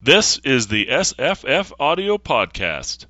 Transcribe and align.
This 0.00 0.38
is 0.44 0.68
the 0.68 0.86
SFF 0.86 1.72
Audio 1.80 2.18
Podcast. 2.18 3.06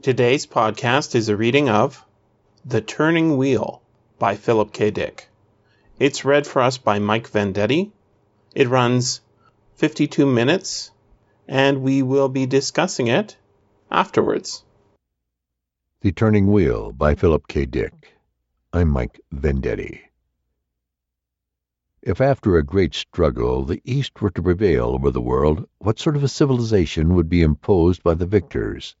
Today's 0.00 0.46
podcast 0.46 1.14
is 1.14 1.28
a 1.28 1.36
reading 1.36 1.68
of 1.68 2.02
The 2.64 2.80
Turning 2.80 3.36
Wheel 3.36 3.82
by 4.18 4.36
Philip 4.36 4.72
K. 4.72 4.90
Dick. 4.90 5.28
It's 5.98 6.24
read 6.24 6.46
for 6.46 6.62
us 6.62 6.78
by 6.78 7.00
Mike 7.00 7.30
Vendetti. 7.30 7.90
It 8.54 8.70
runs 8.70 9.20
52 9.74 10.24
minutes, 10.24 10.90
and 11.46 11.82
we 11.82 12.02
will 12.02 12.30
be 12.30 12.46
discussing 12.46 13.08
it 13.08 13.36
afterwards. 13.90 14.63
The 16.04 16.12
Turning 16.12 16.48
Wheel 16.48 16.92
by 16.92 17.14
Philip 17.14 17.48
K. 17.48 17.64
Dick. 17.64 18.12
I'm 18.74 18.90
Mike 18.90 19.22
Vendetti. 19.32 20.02
If 22.02 22.20
after 22.20 22.58
a 22.58 22.62
great 22.62 22.92
struggle 22.92 23.64
the 23.64 23.80
East 23.86 24.20
were 24.20 24.28
to 24.28 24.42
prevail 24.42 24.88
over 24.88 25.10
the 25.10 25.22
world, 25.22 25.66
what 25.78 25.98
sort 25.98 26.14
of 26.14 26.22
a 26.22 26.28
civilization 26.28 27.14
would 27.14 27.30
be 27.30 27.40
imposed 27.40 28.02
by 28.02 28.12
the 28.12 28.26
victors? 28.26 28.96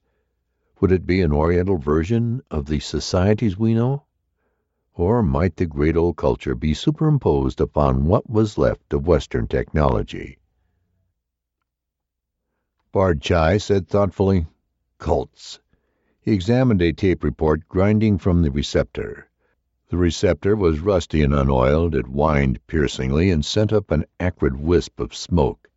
Would 0.80 0.92
it 0.92 1.04
be 1.04 1.20
an 1.20 1.30
Oriental 1.30 1.76
version 1.76 2.40
of 2.50 2.64
the 2.64 2.80
societies 2.80 3.58
we 3.58 3.74
know? 3.74 4.04
Or 4.94 5.22
might 5.22 5.56
the 5.56 5.66
great 5.66 5.98
old 5.98 6.16
culture 6.16 6.54
be 6.54 6.72
superimposed 6.72 7.60
upon 7.60 8.06
what 8.06 8.30
was 8.30 8.56
left 8.56 8.94
of 8.94 9.06
Western 9.06 9.46
technology? 9.46 10.38
Bard 12.92 13.20
Chai 13.20 13.58
said 13.58 13.88
thoughtfully, 13.88 14.46
Cults. 14.98 15.60
He 16.24 16.32
examined 16.32 16.80
a 16.80 16.90
tape 16.94 17.22
report 17.22 17.68
grinding 17.68 18.16
from 18.16 18.40
the 18.40 18.50
receptor. 18.50 19.28
The 19.88 19.98
receptor 19.98 20.56
was 20.56 20.80
rusty 20.80 21.20
and 21.20 21.34
unoiled. 21.34 21.94
It 21.94 22.06
whined 22.06 22.66
piercingly 22.66 23.28
and 23.30 23.44
sent 23.44 23.74
up 23.74 23.90
an 23.90 24.06
acrid 24.18 24.56
wisp 24.56 25.00
of 25.00 25.14
smoke. 25.14 25.68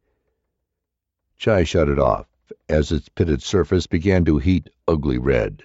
Chai 1.35 1.65
shut 1.65 1.89
it 1.89 1.99
off 1.99 2.27
as 2.69 2.93
its 2.93 3.09
pitted 3.09 3.43
surface 3.43 3.87
began 3.87 4.23
to 4.23 4.37
heat 4.37 4.69
ugly 4.87 5.17
red. 5.17 5.63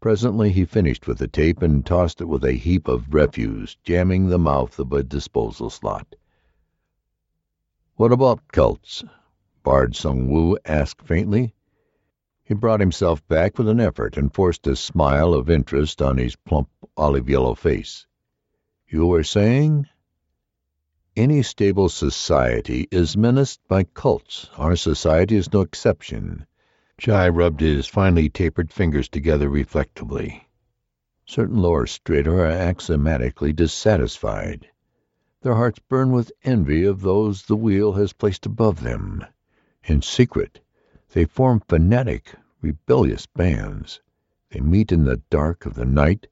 Presently 0.00 0.50
he 0.50 0.64
finished 0.64 1.06
with 1.06 1.18
the 1.18 1.28
tape 1.28 1.60
and 1.60 1.84
tossed 1.84 2.22
it 2.22 2.26
with 2.28 2.42
a 2.42 2.52
heap 2.52 2.88
of 2.88 3.12
refuse, 3.12 3.76
jamming 3.84 4.28
the 4.30 4.38
mouth 4.38 4.78
of 4.78 4.94
a 4.94 5.02
disposal 5.02 5.68
slot. 5.68 6.16
What 7.96 8.12
about 8.12 8.48
cults? 8.48 9.04
Bard 9.62 9.94
Sung 9.94 10.30
Woo 10.30 10.56
asked 10.64 11.02
faintly. 11.02 11.52
He 12.50 12.54
brought 12.54 12.80
himself 12.80 13.24
back 13.28 13.58
with 13.58 13.68
an 13.68 13.78
effort 13.78 14.16
and 14.16 14.34
forced 14.34 14.66
a 14.66 14.74
smile 14.74 15.34
of 15.34 15.48
interest 15.48 16.02
on 16.02 16.18
his 16.18 16.34
plump 16.34 16.68
olive 16.96 17.30
yellow 17.30 17.54
face. 17.54 18.08
You 18.88 19.06
were 19.06 19.22
saying? 19.22 19.86
Any 21.14 21.44
stable 21.44 21.88
society 21.88 22.88
is 22.90 23.16
menaced 23.16 23.60
by 23.68 23.84
cults. 23.84 24.50
Our 24.58 24.74
society 24.74 25.36
is 25.36 25.52
no 25.52 25.60
exception. 25.60 26.44
Chai 26.98 27.28
rubbed 27.28 27.60
his 27.60 27.86
finely 27.86 28.28
tapered 28.28 28.72
fingers 28.72 29.08
together 29.08 29.48
reflectively. 29.48 30.48
Certain 31.26 31.58
lower 31.58 31.86
strata 31.86 32.32
are 32.32 32.46
axiomatically 32.46 33.52
dissatisfied. 33.52 34.66
Their 35.42 35.54
hearts 35.54 35.78
burn 35.88 36.10
with 36.10 36.32
envy 36.42 36.84
of 36.84 37.02
those 37.02 37.44
the 37.44 37.54
wheel 37.54 37.92
has 37.92 38.12
placed 38.12 38.44
above 38.44 38.80
them. 38.82 39.24
In 39.84 40.02
secret, 40.02 40.58
they 41.12 41.24
form 41.24 41.60
fanatic, 41.68 42.34
rebellious 42.60 43.26
bands. 43.26 44.00
They 44.50 44.60
meet 44.60 44.92
in 44.92 45.04
the 45.04 45.22
dark 45.30 45.66
of 45.66 45.74
the 45.74 45.86
night 45.86 46.26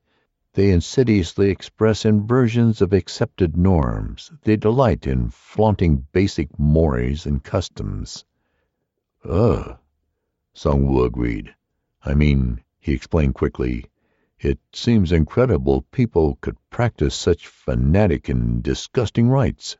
they 0.59 0.73
insidiously 0.73 1.51
express 1.51 2.05
inversions 2.05 2.83
of 2.83 2.93
accepted 2.93 3.57
norms. 3.57 4.33
They 4.43 4.57
delight 4.57 5.07
in 5.07 5.30
flaunting 5.30 6.08
basic 6.11 6.58
mores 6.58 7.27
and 7.27 7.45
customs. 7.45 8.25
Ugh, 9.25 9.79
Sung 10.55 10.89
Woo 10.89 11.05
agreed. 11.05 11.55
I 12.02 12.14
mean, 12.14 12.64
he 12.81 12.92
explained 12.92 13.36
quickly, 13.36 13.85
it 14.41 14.58
seems 14.73 15.13
incredible 15.13 15.83
people 15.92 16.39
could 16.41 16.57
practice 16.70 17.14
such 17.14 17.47
fanatic 17.47 18.29
and 18.29 18.61
disgusting 18.61 19.29
rites. 19.29 19.77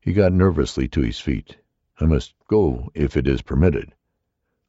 He 0.00 0.12
got 0.12 0.32
nervously 0.32 0.86
to 0.86 1.00
his 1.00 1.18
feet. 1.18 1.56
I 1.98 2.04
must 2.04 2.34
go 2.46 2.90
if 2.94 3.16
it 3.16 3.26
is 3.26 3.42
permitted. 3.42 3.94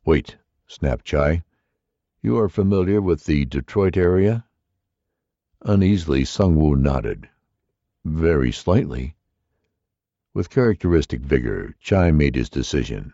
Wait, 0.05 0.35
snapped 0.67 1.05
Chai. 1.05 1.43
You 2.21 2.37
are 2.37 2.49
familiar 2.49 3.01
with 3.01 3.23
the 3.23 3.45
Detroit 3.45 3.95
area? 3.95 4.45
Uneasily, 5.61 6.25
Sung 6.25 6.57
Woo 6.57 6.75
nodded. 6.75 7.29
Very 8.03 8.51
slightly. 8.51 9.15
With 10.33 10.49
characteristic 10.49 11.21
vigor, 11.21 11.75
Chai 11.79 12.11
made 12.11 12.35
his 12.35 12.49
decision. 12.49 13.13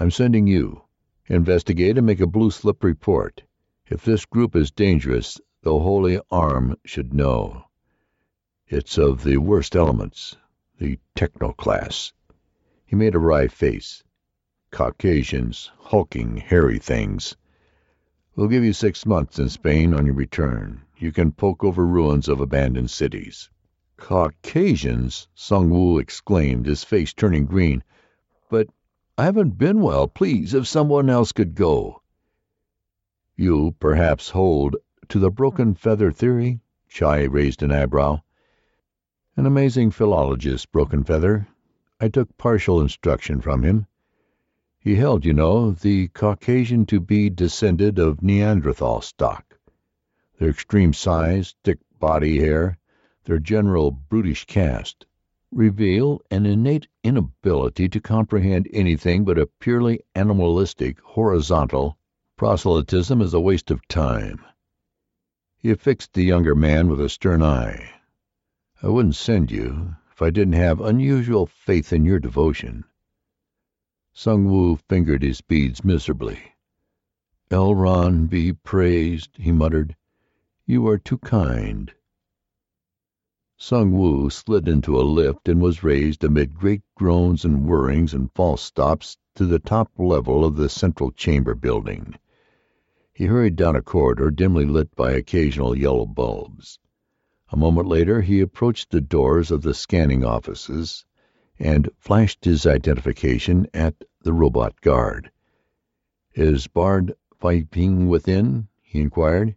I'm 0.00 0.10
sending 0.10 0.46
you. 0.46 0.84
Investigate 1.26 1.98
and 1.98 2.06
make 2.06 2.20
a 2.20 2.26
blue 2.26 2.50
slip 2.50 2.82
report. 2.82 3.42
If 3.86 4.02
this 4.02 4.24
group 4.24 4.56
is 4.56 4.70
dangerous, 4.70 5.38
the 5.60 5.78
Holy 5.78 6.18
Arm 6.30 6.76
should 6.86 7.12
know. 7.12 7.64
It's 8.68 8.96
of 8.96 9.22
the 9.22 9.36
worst 9.36 9.76
elements, 9.76 10.36
the 10.78 10.98
techno 11.14 11.52
class. 11.52 12.14
He 12.86 12.96
made 12.96 13.14
a 13.14 13.18
wry 13.18 13.48
face. 13.48 14.02
Caucasians, 14.72 15.70
hulking, 15.80 16.38
hairy 16.38 16.78
things. 16.78 17.36
We'll 18.34 18.48
give 18.48 18.64
you 18.64 18.72
six 18.72 19.04
months 19.04 19.38
in 19.38 19.50
Spain 19.50 19.92
on 19.92 20.06
your 20.06 20.14
return. 20.14 20.80
You 20.96 21.12
can 21.12 21.32
poke 21.32 21.62
over 21.62 21.86
ruins 21.86 22.26
of 22.26 22.40
abandoned 22.40 22.90
cities. 22.90 23.50
Caucasians! 23.98 25.28
Sung 25.34 25.68
Woo 25.68 25.98
exclaimed, 25.98 26.64
his 26.64 26.84
face 26.84 27.12
turning 27.12 27.44
green. 27.44 27.84
But 28.48 28.68
I 29.18 29.26
haven't 29.26 29.58
been 29.58 29.82
well. 29.82 30.08
Please, 30.08 30.54
if 30.54 30.66
someone 30.66 31.10
else 31.10 31.32
could 31.32 31.54
go. 31.54 32.00
You, 33.36 33.76
perhaps, 33.78 34.30
hold 34.30 34.76
to 35.08 35.18
the 35.18 35.30
broken 35.30 35.74
feather 35.74 36.10
theory? 36.10 36.60
Chai 36.88 37.24
raised 37.24 37.62
an 37.62 37.72
eyebrow. 37.72 38.22
An 39.36 39.44
amazing 39.44 39.90
philologist, 39.90 40.72
Broken 40.72 41.04
Feather. 41.04 41.46
I 42.00 42.08
took 42.08 42.38
partial 42.38 42.80
instruction 42.80 43.42
from 43.42 43.62
him. 43.62 43.86
He 44.84 44.96
held, 44.96 45.24
you 45.24 45.32
know, 45.32 45.70
the 45.70 46.08
Caucasian 46.08 46.86
to 46.86 46.98
be 46.98 47.30
descended 47.30 48.00
of 48.00 48.20
Neanderthal 48.20 49.00
stock. 49.00 49.56
Their 50.40 50.50
extreme 50.50 50.92
size, 50.92 51.54
thick 51.62 51.78
body 52.00 52.40
hair, 52.40 52.78
their 53.22 53.38
general 53.38 53.92
brutish 53.92 54.44
cast, 54.44 55.06
reveal 55.52 56.20
an 56.32 56.46
innate 56.46 56.88
inability 57.04 57.88
to 57.90 58.00
comprehend 58.00 58.68
anything 58.72 59.24
but 59.24 59.38
a 59.38 59.46
purely 59.46 60.00
animalistic, 60.16 60.98
horizontal 60.98 61.96
proselytism 62.36 63.22
as 63.22 63.32
a 63.34 63.40
waste 63.40 63.70
of 63.70 63.86
time. 63.86 64.44
He 65.58 65.70
affixed 65.70 66.12
the 66.12 66.24
younger 66.24 66.56
man 66.56 66.88
with 66.88 67.00
a 67.00 67.08
stern 67.08 67.40
eye. 67.40 67.88
I 68.82 68.88
wouldn't 68.88 69.14
send 69.14 69.52
you 69.52 69.94
if 70.10 70.20
I 70.20 70.30
didn't 70.30 70.54
have 70.54 70.80
unusual 70.80 71.46
faith 71.46 71.92
in 71.92 72.04
your 72.04 72.18
devotion. 72.18 72.84
Sung 74.14 74.44
Woo 74.44 74.76
fingered 74.76 75.22
his 75.22 75.40
beads 75.40 75.82
miserably. 75.82 76.38
Elron 77.50 78.26
be 78.26 78.52
praised, 78.52 79.30
he 79.38 79.52
muttered. 79.52 79.96
You 80.66 80.86
are 80.86 80.98
too 80.98 81.16
kind. 81.16 81.90
Sung 83.56 83.92
Woo 83.92 84.28
slid 84.28 84.68
into 84.68 85.00
a 85.00 85.02
lift 85.02 85.48
and 85.48 85.62
was 85.62 85.82
raised 85.82 86.22
amid 86.24 86.54
great 86.58 86.82
groans 86.94 87.42
and 87.46 87.64
whirrings 87.64 88.12
and 88.12 88.30
false 88.34 88.60
stops 88.60 89.16
to 89.34 89.46
the 89.46 89.58
top 89.58 89.90
level 89.96 90.44
of 90.44 90.56
the 90.56 90.68
central 90.68 91.10
chamber 91.10 91.54
building. 91.54 92.14
He 93.14 93.24
hurried 93.24 93.56
down 93.56 93.76
a 93.76 93.80
corridor 93.80 94.30
dimly 94.30 94.66
lit 94.66 94.94
by 94.94 95.12
occasional 95.12 95.74
yellow 95.74 96.04
bulbs. 96.04 96.78
A 97.48 97.56
moment 97.56 97.88
later 97.88 98.20
he 98.20 98.40
approached 98.40 98.90
the 98.90 99.00
doors 99.00 99.50
of 99.50 99.62
the 99.62 99.72
scanning 99.72 100.22
offices 100.22 101.06
and 101.58 101.90
flashed 101.98 102.44
his 102.44 102.66
identification 102.66 103.66
at 103.74 103.94
the 104.22 104.32
robot 104.32 104.80
guard. 104.80 105.30
Is 106.34 106.66
Bard 106.66 107.14
fighting 107.38 108.08
within? 108.08 108.68
he 108.80 109.00
inquired. 109.00 109.54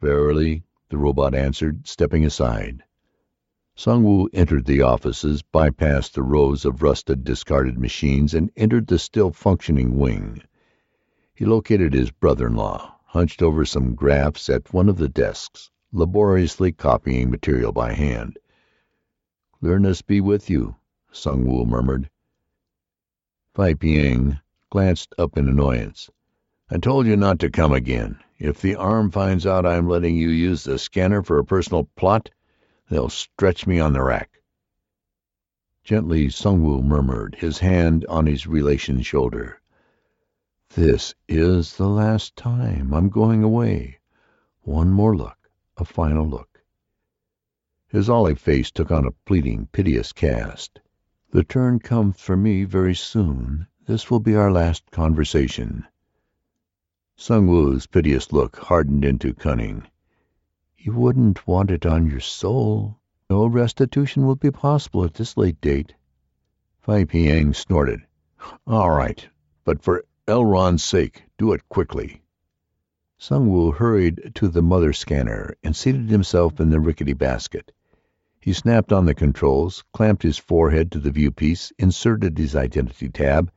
Verily, 0.00 0.62
the 0.90 0.98
robot 0.98 1.34
answered, 1.34 1.86
stepping 1.86 2.24
aside. 2.24 2.82
Sung 3.74 4.28
entered 4.32 4.66
the 4.66 4.82
offices, 4.82 5.42
bypassed 5.42 6.12
the 6.12 6.22
rows 6.22 6.64
of 6.64 6.82
rusted, 6.82 7.24
discarded 7.24 7.78
machines, 7.78 8.34
and 8.34 8.50
entered 8.56 8.86
the 8.86 8.98
still 8.98 9.32
functioning 9.32 9.98
wing. 9.98 10.42
He 11.34 11.44
located 11.44 11.92
his 11.92 12.12
brother-in-law, 12.12 12.94
hunched 13.06 13.42
over 13.42 13.64
some 13.64 13.94
graphs 13.94 14.48
at 14.48 14.72
one 14.72 14.88
of 14.88 14.98
the 14.98 15.08
desks, 15.08 15.70
laboriously 15.90 16.70
copying 16.70 17.30
material 17.30 17.72
by 17.72 17.92
hand. 17.94 18.38
Clearness 19.64 20.02
be 20.02 20.20
with 20.20 20.50
you, 20.50 20.76
Sung 21.10 21.46
Woo 21.46 21.64
murmured. 21.64 22.10
Fai 23.54 23.72
Pieng 23.72 24.38
glanced 24.68 25.14
up 25.16 25.38
in 25.38 25.48
annoyance. 25.48 26.10
I 26.70 26.76
told 26.76 27.06
you 27.06 27.16
not 27.16 27.38
to 27.38 27.48
come 27.48 27.72
again. 27.72 28.18
If 28.38 28.60
the 28.60 28.74
arm 28.74 29.10
finds 29.10 29.46
out 29.46 29.64
I'm 29.64 29.88
letting 29.88 30.16
you 30.16 30.28
use 30.28 30.64
the 30.64 30.78
scanner 30.78 31.22
for 31.22 31.38
a 31.38 31.46
personal 31.46 31.88
plot, 31.96 32.28
they'll 32.90 33.08
stretch 33.08 33.66
me 33.66 33.80
on 33.80 33.94
the 33.94 34.02
rack. 34.02 34.38
Gently, 35.82 36.28
Sung 36.28 36.62
Woo 36.62 36.82
murmured, 36.82 37.36
his 37.36 37.58
hand 37.60 38.04
on 38.06 38.26
his 38.26 38.46
relation's 38.46 39.06
shoulder. 39.06 39.62
This 40.74 41.14
is 41.26 41.78
the 41.78 41.88
last 41.88 42.36
time. 42.36 42.92
I'm 42.92 43.08
going 43.08 43.42
away. 43.42 43.98
One 44.60 44.90
more 44.90 45.16
look, 45.16 45.48
a 45.78 45.86
final 45.86 46.28
look. 46.28 46.53
His 47.94 48.10
olive 48.10 48.40
face 48.40 48.72
took 48.72 48.90
on 48.90 49.06
a 49.06 49.12
pleading, 49.12 49.68
piteous 49.70 50.12
cast. 50.12 50.80
The 51.30 51.44
turn 51.44 51.78
comes 51.78 52.18
for 52.18 52.36
me 52.36 52.64
very 52.64 52.96
soon. 52.96 53.68
This 53.86 54.10
will 54.10 54.18
be 54.18 54.34
our 54.34 54.50
last 54.50 54.90
conversation. 54.90 55.86
Sung 57.14 57.46
Woo's 57.46 57.86
piteous 57.86 58.32
look 58.32 58.56
hardened 58.56 59.04
into 59.04 59.32
cunning. 59.32 59.86
You 60.76 60.92
wouldn't 60.92 61.46
want 61.46 61.70
it 61.70 61.86
on 61.86 62.10
your 62.10 62.18
soul. 62.18 62.98
No 63.30 63.46
restitution 63.46 64.26
will 64.26 64.34
be 64.34 64.50
possible 64.50 65.04
at 65.04 65.14
this 65.14 65.36
late 65.36 65.60
date. 65.60 65.94
Fei 66.80 67.04
Piang 67.04 67.54
snorted. 67.54 68.00
All 68.66 68.90
right, 68.90 69.24
but 69.62 69.84
for 69.84 70.04
Elron's 70.26 70.82
sake, 70.82 71.22
do 71.38 71.52
it 71.52 71.68
quickly. 71.68 72.22
Sung 73.18 73.48
Woo 73.48 73.70
hurried 73.70 74.32
to 74.34 74.48
the 74.48 74.62
mother 74.62 74.92
scanner 74.92 75.54
and 75.62 75.76
seated 75.76 76.10
himself 76.10 76.58
in 76.58 76.70
the 76.70 76.80
rickety 76.80 77.12
basket. 77.12 77.70
He 78.44 78.52
snapped 78.52 78.92
on 78.92 79.06
the 79.06 79.14
controls, 79.14 79.84
clamped 79.94 80.22
his 80.22 80.36
forehead 80.36 80.92
to 80.92 80.98
the 80.98 81.10
viewpiece, 81.10 81.72
inserted 81.78 82.36
his 82.36 82.54
identity 82.54 83.08
tab, 83.08 83.50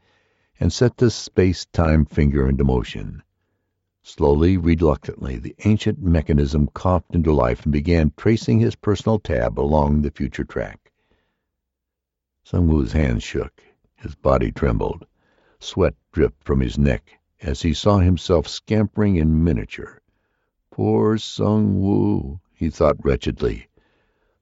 and 0.61 0.71
set 0.71 0.95
the 0.95 1.11
space-time 1.11 2.05
finger 2.05 2.47
into 2.47 2.63
motion. 2.63 3.21
Slowly, 4.01 4.55
reluctantly, 4.55 5.39
the 5.39 5.57
ancient 5.65 6.01
mechanism 6.01 6.69
coughed 6.73 7.13
into 7.13 7.33
life 7.33 7.65
and 7.65 7.73
began 7.73 8.13
tracing 8.15 8.61
his 8.61 8.77
personal 8.77 9.19
tab 9.19 9.59
along 9.59 10.03
the 10.03 10.09
future 10.09 10.45
track. 10.45 10.93
Sung 12.45 12.69
Woo's 12.69 12.93
hands 12.93 13.23
shook. 13.23 13.61
His 13.95 14.15
body 14.15 14.53
trembled. 14.53 15.05
Sweat 15.59 15.95
dripped 16.13 16.45
from 16.45 16.61
his 16.61 16.77
neck 16.77 17.19
as 17.41 17.61
he 17.61 17.73
saw 17.73 17.97
himself 17.97 18.47
scampering 18.47 19.17
in 19.17 19.43
miniature. 19.43 20.01
Poor 20.71 21.17
Sung 21.17 21.81
Woo, 21.81 22.39
he 22.53 22.69
thought 22.69 23.03
wretchedly. 23.03 23.67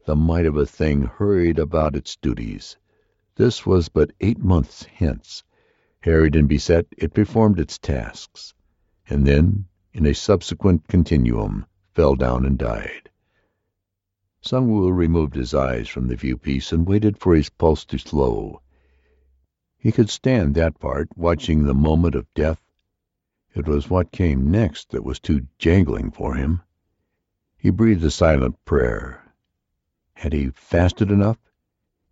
The 0.06 0.16
might 0.16 0.46
of 0.46 0.58
a 0.58 0.66
thing 0.66 1.04
hurried 1.04 1.60
about 1.60 1.96
its 1.96 2.16
duties. 2.16 2.78
This 3.36 3.66
was 3.66 3.90
but 3.90 4.14
eight 4.22 4.40
months 4.40 4.84
hence. 4.84 5.44
Harried 6.02 6.36
and 6.36 6.48
beset, 6.48 6.88
it 6.98 7.14
performed 7.14 7.60
its 7.60 7.78
tasks 7.78 8.54
and 9.08 9.26
then, 9.28 9.66
in 9.94 10.06
a 10.06 10.14
subsequent 10.14 10.88
continuum, 10.88 11.66
fell 11.94 12.16
down 12.16 12.44
and 12.46 12.58
died. 12.58 13.10
Sung 14.42 14.68
Woo 14.68 14.92
removed 14.92 15.36
his 15.36 15.54
eyes 15.54 15.88
from 15.88 16.08
the 16.08 16.16
viewpiece 16.16 16.72
and 16.72 16.88
waited 16.88 17.18
for 17.18 17.36
his 17.36 17.50
pulse 17.50 17.86
to 17.86 17.98
slow. 18.00 18.62
He 19.78 19.92
could 19.92 20.10
stand 20.10 20.56
that 20.56 20.80
part, 20.80 21.10
watching 21.16 21.64
the 21.64 21.76
moment 21.76 22.16
of 22.16 22.34
death. 22.34 22.62
It 23.54 23.68
was 23.68 23.90
what 23.90 24.12
came 24.12 24.50
next 24.50 24.90
that 24.90 25.04
was 25.04 25.20
too 25.20 25.48
jangling 25.60 26.12
for 26.12 26.34
him. 26.34 26.62
He 27.58 27.70
breathed 27.70 28.04
a 28.04 28.12
silent 28.12 28.56
prayer. 28.66 29.24
Had 30.20 30.34
he 30.34 30.50
fasted 30.50 31.12
enough? 31.12 31.38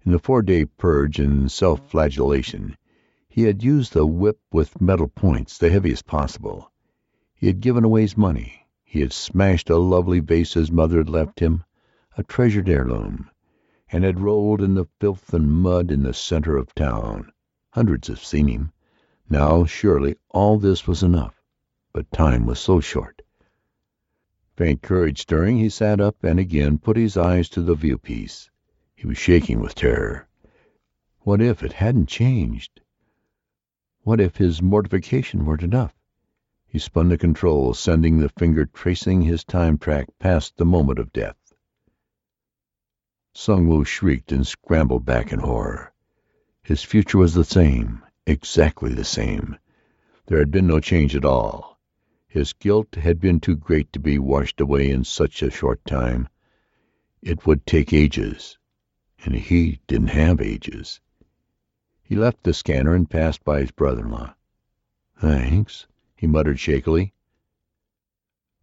In 0.05 0.11
the 0.11 0.19
four-day 0.19 0.65
purge 0.65 1.19
and 1.19 1.51
self-flagellation, 1.51 2.77
he 3.27 3.43
had 3.43 3.63
used 3.63 3.93
the 3.93 4.05
whip 4.05 4.39
with 4.51 4.79
metal 4.79 5.07
points, 5.07 5.57
the 5.57 5.71
heaviest 5.71 6.05
possible. 6.05 6.71
He 7.33 7.47
had 7.47 7.61
given 7.61 7.83
away 7.83 8.01
his 8.01 8.15
money. 8.15 8.67
He 8.83 8.99
had 8.99 9.11
smashed 9.11 9.69
a 9.71 9.77
lovely 9.77 10.19
vase 10.19 10.53
his 10.53 10.71
mother 10.71 10.99
had 10.99 11.09
left 11.09 11.39
him, 11.39 11.63
a 12.15 12.23
treasured 12.23 12.69
heirloom, 12.69 13.31
and 13.91 14.03
had 14.03 14.19
rolled 14.19 14.61
in 14.61 14.75
the 14.75 14.85
filth 14.99 15.33
and 15.33 15.49
mud 15.49 15.89
in 15.89 16.03
the 16.03 16.13
center 16.13 16.57
of 16.57 16.75
town. 16.75 17.31
Hundreds 17.71 18.09
have 18.09 18.23
seen 18.23 18.47
him. 18.47 18.71
Now, 19.29 19.65
surely, 19.65 20.17
all 20.29 20.59
this 20.59 20.85
was 20.85 21.01
enough. 21.01 21.41
But 21.91 22.11
time 22.11 22.45
was 22.45 22.59
so 22.59 22.79
short. 22.79 23.22
Faint 24.55 24.83
courage 24.83 25.21
stirring, 25.21 25.57
he 25.57 25.67
sat 25.67 25.99
up 25.99 26.23
and 26.23 26.39
again 26.39 26.77
put 26.77 26.95
his 26.95 27.17
eyes 27.17 27.49
to 27.49 27.61
the 27.61 27.73
viewpiece. 27.73 28.51
He 28.95 29.07
was 29.07 29.17
shaking 29.17 29.59
with 29.59 29.73
terror. 29.73 30.27
What 31.21 31.41
if 31.41 31.63
it 31.63 31.73
hadn't 31.73 32.07
changed? 32.07 32.81
What 34.03 34.21
if 34.21 34.37
his 34.37 34.61
mortification 34.61 35.45
weren't 35.45 35.63
enough? 35.63 35.95
He 36.67 36.77
spun 36.77 37.09
the 37.09 37.17
control, 37.17 37.73
sending 37.73 38.19
the 38.19 38.29
finger 38.29 38.65
tracing 38.65 39.21
his 39.21 39.43
time 39.43 39.77
track 39.77 40.07
past 40.19 40.57
the 40.57 40.65
moment 40.65 40.99
of 40.99 41.13
death. 41.13 41.37
Sung 43.33 43.67
Woo 43.67 43.83
shrieked 43.83 44.31
and 44.31 44.45
scrambled 44.45 45.03
back 45.03 45.33
in 45.33 45.39
horror. 45.39 45.93
His 46.61 46.83
future 46.83 47.17
was 47.17 47.33
the 47.33 47.43
same, 47.43 48.03
exactly 48.27 48.93
the 48.93 49.03
same. 49.03 49.57
There 50.27 50.37
had 50.37 50.51
been 50.51 50.67
no 50.67 50.79
change 50.79 51.15
at 51.15 51.25
all. 51.25 51.72
His 52.33 52.53
guilt 52.53 52.95
had 52.95 53.19
been 53.19 53.39
too 53.39 53.55
great 53.55 53.93
to 53.93 53.99
be 53.99 54.17
washed 54.17 54.59
away 54.59 54.89
in 54.89 55.03
such 55.03 55.43
a 55.43 55.51
short 55.51 55.85
time. 55.85 56.27
It 57.21 57.45
would 57.45 57.63
take 57.67 57.93
ages, 57.93 58.57
and 59.23 59.35
he 59.35 59.81
didn't 59.85 60.07
have 60.07 60.41
ages. 60.41 60.99
He 62.01 62.15
left 62.15 62.41
the 62.41 62.55
scanner 62.55 62.95
and 62.95 63.07
passed 63.07 63.43
by 63.43 63.59
his 63.59 63.69
brother-in-law. 63.69 64.33
Thanks 65.15 65.85
he 66.15 66.25
muttered 66.25 66.59
shakily. 66.59 67.13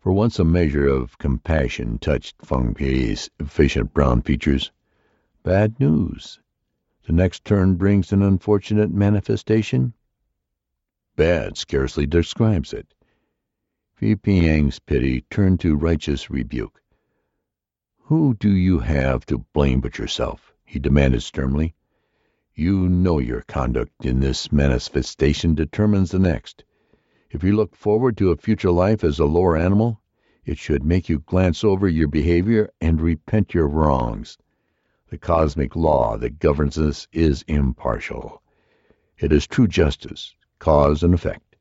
For 0.01 0.13
once 0.13 0.41
a 0.41 0.45
measure 0.45 0.89
of 0.89 1.19
compassion 1.19 2.01
touched 2.01 2.45
Feng 2.45 2.75
Pei's 2.75 3.31
efficient 3.39 3.95
brown 3.95 4.23
features. 4.23 4.73
Bad 5.45 5.79
news. 5.79 6.41
The 7.07 7.13
next 7.13 7.45
turn 7.45 7.77
brings 7.77 8.13
an 8.13 8.21
unfortunate 8.21 8.91
manifestation. 8.91 9.95
Bad 11.15 11.57
scarcely 11.57 12.05
describes 12.05 12.73
it. 12.73 12.93
Fei 14.01 14.17
Piang's 14.17 14.79
pity 14.79 15.27
turned 15.29 15.61
to 15.61 15.77
righteous 15.77 16.31
rebuke. 16.31 16.81
Who 18.05 18.33
do 18.33 18.51
you 18.51 18.79
have 18.79 19.27
to 19.27 19.45
blame 19.53 19.83
but 19.83 19.99
yourself? 19.99 20.55
he 20.65 20.79
demanded 20.79 21.23
sternly. 21.23 21.75
You 22.55 22.89
know 22.89 23.19
your 23.19 23.43
conduct 23.43 24.07
in 24.07 24.21
this 24.21 24.51
manifestation 24.51 25.55
determines 25.55 26.13
the 26.13 26.19
next. 26.19 26.65
If 27.31 27.45
you 27.45 27.55
look 27.55 27.77
forward 27.77 28.17
to 28.17 28.31
a 28.31 28.39
future 28.39 28.71
life 28.71 29.05
as 29.05 29.19
a 29.19 29.27
lower 29.27 29.55
animal, 29.55 30.01
it 30.47 30.57
should 30.57 30.83
make 30.83 31.11
you 31.11 31.19
glance 31.19 31.63
over 31.63 31.87
your 31.87 32.09
behavior 32.09 32.71
and 32.81 33.03
repent 33.03 33.53
your 33.53 33.69
wrongs. 33.69 34.39
The 35.11 35.19
cosmic 35.19 35.77
law 35.77 36.17
that 36.17 36.39
governs 36.39 36.79
us 36.79 37.07
is 37.13 37.43
impartial. 37.43 38.41
It 39.19 39.31
is 39.31 39.47
true 39.47 39.69
justice, 39.69 40.35
cause 40.59 41.03
and 41.03 41.13
effect. 41.13 41.57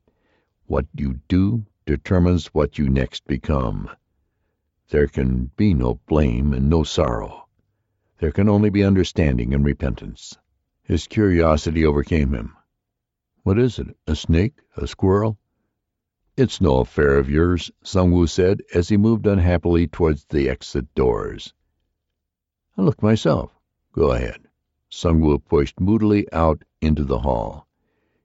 What 0.68 0.86
you 0.96 1.20
do 1.28 1.66
determines 1.90 2.46
what 2.54 2.78
you 2.78 2.88
next 2.88 3.26
become. 3.26 3.90
There 4.90 5.08
can 5.08 5.50
be 5.58 5.74
no 5.74 6.00
blame 6.06 6.54
and 6.54 6.70
no 6.70 6.84
sorrow. 6.84 7.48
There 8.20 8.32
can 8.32 8.48
only 8.48 8.70
be 8.70 8.84
understanding 8.84 9.56
and 9.56 9.66
repentance. 9.66 10.38
His 10.84 11.08
curiosity 11.08 11.84
overcame 11.84 12.36
him. 12.36 12.56
What 13.42 13.58
is 13.58 13.80
it? 13.80 13.98
A 14.06 14.16
snake? 14.16 14.54
A 14.78 14.86
squirrel? 14.86 15.40
It's 16.38 16.62
no 16.62 16.82
affair 16.82 17.18
of 17.18 17.28
yours, 17.28 17.72
Sung 17.82 18.12
Woo 18.12 18.28
said 18.28 18.62
as 18.72 18.90
he 18.90 18.96
moved 18.96 19.26
unhappily 19.26 19.88
towards 19.88 20.26
the 20.26 20.48
exit 20.48 20.94
doors. 20.94 21.56
I'll 22.78 22.86
look 22.86 23.02
myself. 23.02 23.52
Go 23.94 24.12
ahead. 24.12 24.48
Sung 24.90 25.22
Woo 25.22 25.40
pushed 25.40 25.80
moodily 25.80 26.32
out 26.32 26.64
into 26.82 27.04
the 27.04 27.18
hall. 27.18 27.68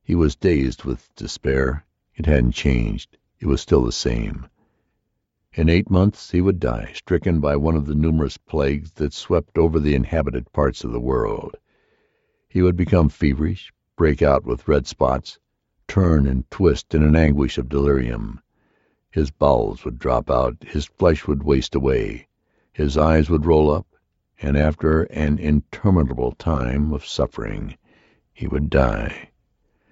He 0.02 0.14
was 0.14 0.36
dazed 0.36 0.84
with 0.84 1.14
despair. 1.14 1.86
It 2.14 2.26
hadn't 2.26 2.52
changed. 2.52 3.16
It 3.44 3.48
was 3.48 3.60
still 3.60 3.84
the 3.84 3.92
same. 3.92 4.46
In 5.52 5.68
eight 5.68 5.90
months 5.90 6.30
he 6.30 6.40
would 6.40 6.58
die, 6.58 6.92
stricken 6.94 7.40
by 7.40 7.56
one 7.56 7.76
of 7.76 7.84
the 7.84 7.94
numerous 7.94 8.38
plagues 8.38 8.92
that 8.92 9.12
swept 9.12 9.58
over 9.58 9.78
the 9.78 9.94
inhabited 9.94 10.50
parts 10.54 10.82
of 10.82 10.92
the 10.92 10.98
world. 10.98 11.54
He 12.48 12.62
would 12.62 12.74
become 12.74 13.10
feverish, 13.10 13.70
break 13.96 14.22
out 14.22 14.46
with 14.46 14.66
red 14.66 14.86
spots, 14.86 15.38
turn 15.86 16.26
and 16.26 16.50
twist 16.50 16.94
in 16.94 17.02
an 17.02 17.14
anguish 17.14 17.58
of 17.58 17.68
delirium. 17.68 18.40
His 19.10 19.30
bowels 19.30 19.84
would 19.84 19.98
drop 19.98 20.30
out, 20.30 20.64
his 20.64 20.86
flesh 20.86 21.26
would 21.26 21.42
waste 21.42 21.74
away, 21.74 22.28
his 22.72 22.96
eyes 22.96 23.28
would 23.28 23.44
roll 23.44 23.70
up, 23.70 23.88
and 24.40 24.56
after 24.56 25.02
an 25.02 25.38
interminable 25.38 26.32
time 26.32 26.94
of 26.94 27.04
suffering 27.04 27.76
he 28.32 28.46
would 28.46 28.70
die. 28.70 29.32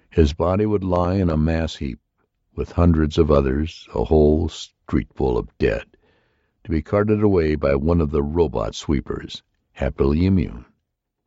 His 0.09 0.33
body 0.33 0.65
would 0.65 0.83
lie 0.83 1.17
in 1.17 1.29
a 1.29 1.37
mass 1.37 1.75
heap, 1.75 1.99
with 2.55 2.71
hundreds 2.71 3.17
of 3.17 3.31
others, 3.31 3.87
a 3.95 4.03
whole 4.03 4.47
streetful 4.49 5.37
of 5.37 5.57
dead, 5.57 5.85
to 6.63 6.71
be 6.71 6.81
carted 6.81 7.23
away 7.23 7.55
by 7.55 7.75
one 7.75 7.99
of 7.99 8.11
the 8.11 8.23
robot 8.23 8.75
sweepers, 8.75 9.43
happily 9.71 10.25
immune. 10.25 10.65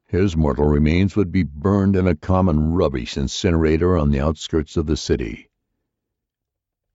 His 0.06 0.36
mortal 0.36 0.66
remains 0.66 1.16
would 1.16 1.32
be 1.32 1.42
burned 1.42 1.96
in 1.96 2.06
a 2.06 2.14
common 2.14 2.72
rubbish 2.72 3.16
incinerator 3.16 3.96
on 3.96 4.10
the 4.10 4.20
outskirts 4.20 4.76
of 4.76 4.86
the 4.86 4.96
city. 4.96 5.50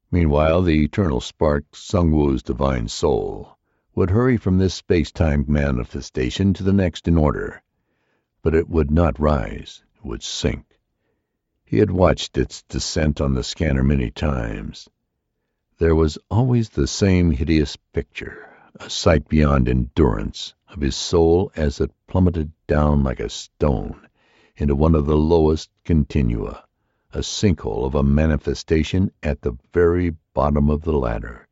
Meanwhile, 0.09 0.61
the 0.61 0.83
eternal 0.83 1.19
spark, 1.19 1.75
Sung 1.75 2.11
Woo's 2.11 2.41
divine 2.41 2.87
soul, 2.87 3.57
would 3.93 4.09
hurry 4.09 4.37
from 4.37 4.57
this 4.57 4.73
space-time 4.73 5.45
manifestation 5.47 6.53
to 6.53 6.63
the 6.63 6.73
next 6.73 7.07
in 7.07 7.17
order. 7.17 7.61
But 8.41 8.55
it 8.55 8.69
would 8.69 8.89
not 8.89 9.19
rise, 9.19 9.83
it 9.95 10.05
would 10.05 10.23
sink. 10.23 10.70
He 11.71 11.77
had 11.77 11.91
watched 11.91 12.37
its 12.37 12.63
descent 12.63 13.21
on 13.21 13.33
the 13.33 13.45
scanner 13.45 13.81
many 13.81 14.11
times. 14.11 14.89
There 15.77 15.95
was 15.95 16.17
always 16.29 16.67
the 16.67 16.85
same 16.85 17.31
hideous 17.31 17.77
picture, 17.77 18.45
a 18.75 18.89
sight 18.89 19.29
beyond 19.29 19.69
endurance, 19.69 20.53
of 20.67 20.81
his 20.81 20.97
soul 20.97 21.49
as 21.55 21.79
it 21.79 21.93
plummeted 22.07 22.51
down 22.67 23.03
like 23.03 23.21
a 23.21 23.29
stone 23.29 24.05
into 24.57 24.75
one 24.75 24.95
of 24.95 25.05
the 25.05 25.15
lowest 25.15 25.69
continua, 25.85 26.65
a 27.13 27.23
sinkhole 27.23 27.85
of 27.85 27.95
a 27.95 28.03
manifestation 28.03 29.09
at 29.23 29.41
the 29.41 29.55
very 29.71 30.17
bottom 30.33 30.69
of 30.69 30.81
the 30.81 30.91
ladder. 30.91 31.47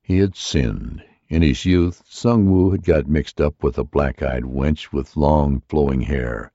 He 0.00 0.18
had 0.18 0.36
sinned. 0.36 1.02
In 1.28 1.42
his 1.42 1.64
youth, 1.64 2.04
Sung 2.06 2.48
Woo 2.48 2.70
had 2.70 2.84
got 2.84 3.08
mixed 3.08 3.40
up 3.40 3.60
with 3.60 3.76
a 3.76 3.82
black-eyed 3.82 4.44
wench 4.44 4.92
with 4.92 5.16
long, 5.16 5.62
flowing 5.68 6.02
hair, 6.02 6.52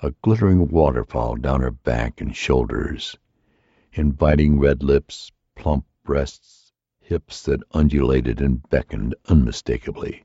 a 0.00 0.12
glittering 0.22 0.68
waterfall 0.68 1.34
down 1.34 1.60
her 1.60 1.72
back 1.72 2.20
and 2.20 2.36
shoulders, 2.36 3.18
inviting 3.92 4.60
red 4.60 4.80
lips, 4.80 5.32
plump 5.56 5.84
breasts, 6.04 6.72
hips 7.00 7.42
that 7.42 7.62
undulated 7.72 8.40
and 8.40 8.62
beckoned 8.68 9.12
unmistakably. 9.28 10.24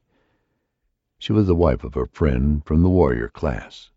She 1.18 1.34
was 1.34 1.48
the 1.48 1.56
wife 1.56 1.84
of 1.84 1.98
a 1.98 2.06
friend 2.06 2.64
from 2.64 2.84
the 2.84 2.90
warrior 2.90 3.30
class, 3.30 3.90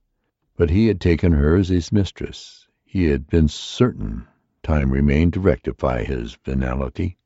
but 0.56 0.70
he 0.70 0.86
had 0.86 0.98
taken 0.98 1.32
her 1.32 1.56
as 1.56 1.68
his 1.68 1.92
mistress. 1.92 2.66
He 2.86 3.04
had 3.06 3.26
been 3.26 3.48
certain 3.48 4.26
time 4.62 4.90
remained 4.90 5.34
to 5.34 5.40
rectify 5.40 6.04
his 6.04 6.36
venality. 6.42 7.18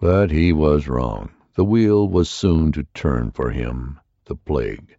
But 0.00 0.30
he 0.30 0.52
was 0.52 0.88
wrong. 0.88 1.30
The 1.54 1.64
wheel 1.64 2.08
was 2.08 2.30
soon 2.30 2.72
to 2.72 2.84
turn 2.94 3.32
for 3.32 3.50
him, 3.50 4.00
the 4.24 4.34
plague 4.34 4.96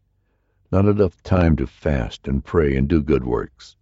not 0.73 0.85
enough 0.85 1.21
time 1.21 1.55
to 1.55 1.67
fast 1.67 2.27
and 2.27 2.43
pray 2.43 2.75
and 2.75 2.87
do 2.87 2.99
good 2.99 3.23
works. 3.23 3.75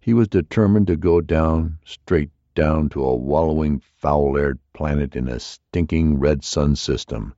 He 0.00 0.12
was 0.12 0.26
determined 0.26 0.88
to 0.88 0.96
go 0.96 1.20
down, 1.20 1.78
straight 1.84 2.30
down 2.56 2.88
to 2.88 3.04
a 3.04 3.14
wallowing, 3.14 3.78
foul-aired 3.78 4.58
planet 4.72 5.14
in 5.14 5.28
a 5.28 5.38
stinking 5.38 6.18
red 6.18 6.42
sun 6.42 6.74
system, 6.74 7.36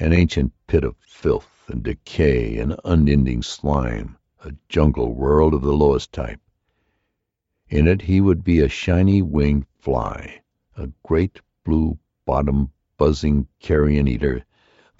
an 0.00 0.12
ancient 0.12 0.52
pit 0.66 0.82
of 0.82 0.96
filth 0.98 1.66
and 1.68 1.84
decay 1.84 2.58
and 2.58 2.74
unending 2.84 3.42
slime, 3.42 4.16
a 4.44 4.54
jungle 4.68 5.14
world 5.14 5.54
of 5.54 5.62
the 5.62 5.72
lowest 5.72 6.12
type. 6.12 6.40
In 7.68 7.86
it 7.86 8.02
he 8.02 8.20
would 8.20 8.42
be 8.42 8.58
a 8.58 8.68
shiny 8.68 9.22
winged 9.22 9.66
fly, 9.78 10.40
a 10.76 10.88
great 11.06 11.40
blue 11.64 11.96
bottom 12.24 12.72
buzzing 12.96 13.46
carrion 13.60 14.08
eater 14.08 14.44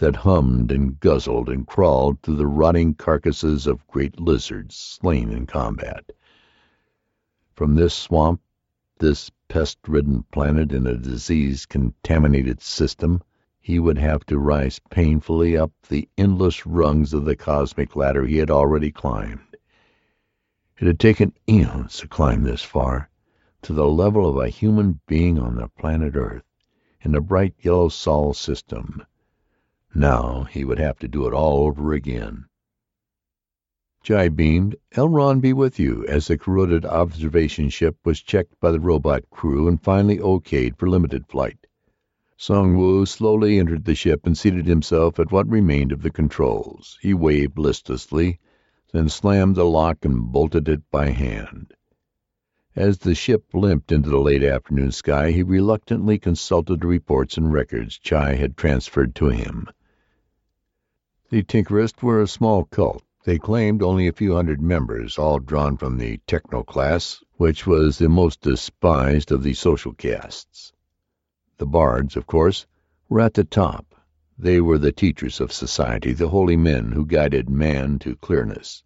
that 0.00 0.16
hummed 0.16 0.72
and 0.72 0.98
guzzled 0.98 1.50
and 1.50 1.66
crawled 1.66 2.18
through 2.22 2.36
the 2.36 2.46
rotting 2.46 2.94
carcasses 2.94 3.66
of 3.66 3.86
great 3.86 4.18
lizards 4.18 4.74
slain 4.74 5.30
in 5.30 5.46
combat. 5.46 6.10
From 7.52 7.74
this 7.74 7.92
swamp, 7.92 8.40
this 8.98 9.30
pest-ridden 9.48 10.24
planet 10.32 10.72
in 10.72 10.86
a 10.86 10.96
disease-contaminated 10.96 12.62
system, 12.62 13.20
he 13.60 13.78
would 13.78 13.98
have 13.98 14.24
to 14.24 14.38
rise 14.38 14.80
painfully 14.90 15.54
up 15.54 15.70
the 15.90 16.08
endless 16.16 16.64
rungs 16.64 17.12
of 17.12 17.26
the 17.26 17.36
cosmic 17.36 17.94
ladder 17.94 18.24
he 18.24 18.38
had 18.38 18.50
already 18.50 18.90
climbed. 18.90 19.54
It 20.78 20.86
had 20.86 20.98
taken 20.98 21.34
eons 21.46 21.98
to 21.98 22.08
climb 22.08 22.42
this 22.42 22.62
far, 22.62 23.10
to 23.62 23.74
the 23.74 23.86
level 23.86 24.26
of 24.26 24.38
a 24.38 24.48
human 24.48 25.00
being 25.06 25.38
on 25.38 25.56
the 25.56 25.68
planet 25.68 26.16
Earth, 26.16 26.44
in 27.02 27.12
the 27.12 27.20
bright 27.20 27.54
yellow 27.60 27.90
Sol 27.90 28.32
system, 28.32 29.04
now 29.94 30.44
he 30.44 30.64
would 30.64 30.78
have 30.78 30.98
to 30.98 31.08
do 31.08 31.26
it 31.26 31.34
all 31.34 31.64
over 31.64 31.92
again. 31.92 32.46
Chai 34.02 34.30
beamed, 34.30 34.76
Elron 34.92 35.40
be 35.40 35.52
with 35.52 35.78
you, 35.78 36.06
as 36.06 36.26
the 36.26 36.38
corroded 36.38 36.86
observation 36.86 37.68
ship 37.68 37.96
was 38.04 38.22
checked 38.22 38.58
by 38.60 38.70
the 38.70 38.80
robot 38.80 39.28
crew 39.28 39.68
and 39.68 39.82
finally 39.82 40.18
okayed 40.18 40.78
for 40.78 40.88
limited 40.88 41.26
flight. 41.26 41.66
Sung 42.38 42.78
Woo 42.78 43.04
slowly 43.04 43.58
entered 43.58 43.84
the 43.84 43.94
ship 43.94 44.24
and 44.24 44.38
seated 44.38 44.64
himself 44.64 45.18
at 45.18 45.30
what 45.30 45.46
remained 45.46 45.92
of 45.92 46.00
the 46.00 46.10
controls. 46.10 46.98
He 47.02 47.12
waved 47.12 47.58
listlessly, 47.58 48.38
then 48.92 49.10
slammed 49.10 49.56
the 49.56 49.64
lock 49.64 50.04
and 50.06 50.32
bolted 50.32 50.66
it 50.68 50.90
by 50.90 51.10
hand. 51.10 51.74
As 52.74 52.98
the 52.98 53.14
ship 53.14 53.52
limped 53.52 53.92
into 53.92 54.08
the 54.08 54.20
late 54.20 54.44
afternoon 54.44 54.92
sky, 54.92 55.32
he 55.32 55.42
reluctantly 55.42 56.18
consulted 56.18 56.80
the 56.80 56.86
reports 56.86 57.36
and 57.36 57.52
records 57.52 57.98
Chai 57.98 58.36
had 58.36 58.56
transferred 58.56 59.14
to 59.16 59.26
him. 59.26 59.68
The 61.30 61.44
Tinkerists 61.44 62.02
were 62.02 62.20
a 62.20 62.26
small 62.26 62.64
cult. 62.64 63.04
They 63.22 63.38
claimed 63.38 63.84
only 63.84 64.08
a 64.08 64.12
few 64.12 64.34
hundred 64.34 64.60
members, 64.60 65.16
all 65.16 65.38
drawn 65.38 65.76
from 65.76 65.96
the 65.96 66.18
techno 66.26 66.64
class, 66.64 67.22
which 67.34 67.68
was 67.68 67.98
the 67.98 68.08
most 68.08 68.40
despised 68.40 69.30
of 69.30 69.44
the 69.44 69.54
social 69.54 69.92
castes. 69.92 70.72
The 71.58 71.66
bards, 71.66 72.16
of 72.16 72.26
course, 72.26 72.66
were 73.08 73.20
at 73.20 73.34
the 73.34 73.44
top. 73.44 73.94
They 74.36 74.60
were 74.60 74.76
the 74.76 74.90
teachers 74.90 75.40
of 75.40 75.52
society, 75.52 76.12
the 76.14 76.30
holy 76.30 76.56
men 76.56 76.90
who 76.90 77.06
guided 77.06 77.48
man 77.48 78.00
to 78.00 78.16
clearness. 78.16 78.82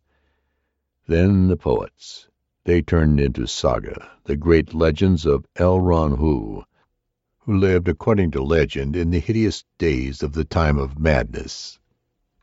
Then 1.06 1.48
the 1.48 1.56
poets. 1.56 2.28
They 2.64 2.82
turned 2.82 3.20
into 3.20 3.46
saga, 3.46 4.10
the 4.24 4.36
great 4.36 4.74
legends 4.74 5.24
of 5.24 5.46
Elron 5.56 6.18
Hoo, 6.18 6.64
who 7.38 7.56
lived 7.56 7.88
according 7.88 8.32
to 8.32 8.42
legend 8.42 8.96
in 8.96 9.12
the 9.12 9.20
hideous 9.20 9.64
days 9.78 10.22
of 10.22 10.34
the 10.34 10.44
time 10.44 10.76
of 10.76 10.98
madness. 10.98 11.78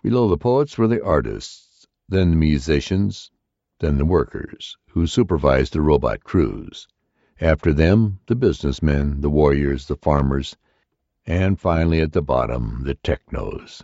Below 0.04 0.30
the 0.30 0.38
poets 0.38 0.80
were 0.80 0.88
the 0.88 1.04
artists, 1.04 1.86
then 2.10 2.32
the 2.32 2.36
musicians, 2.36 3.30
then 3.78 4.00
the 4.00 4.06
workers, 4.06 4.76
who 4.90 5.06
supervised 5.06 5.74
the 5.74 5.82
robot 5.82 6.24
crews. 6.24 6.88
After 7.40 7.72
them, 7.72 8.20
the 8.26 8.34
business 8.34 8.82
men, 8.82 9.22
the 9.22 9.30
warriors, 9.30 9.86
the 9.86 9.96
farmers, 9.96 10.58
and 11.28 11.60
finally 11.60 12.02
at 12.02 12.14
the 12.14 12.24
bottom, 12.24 12.82
the 12.84 12.96
technos. 12.96 13.84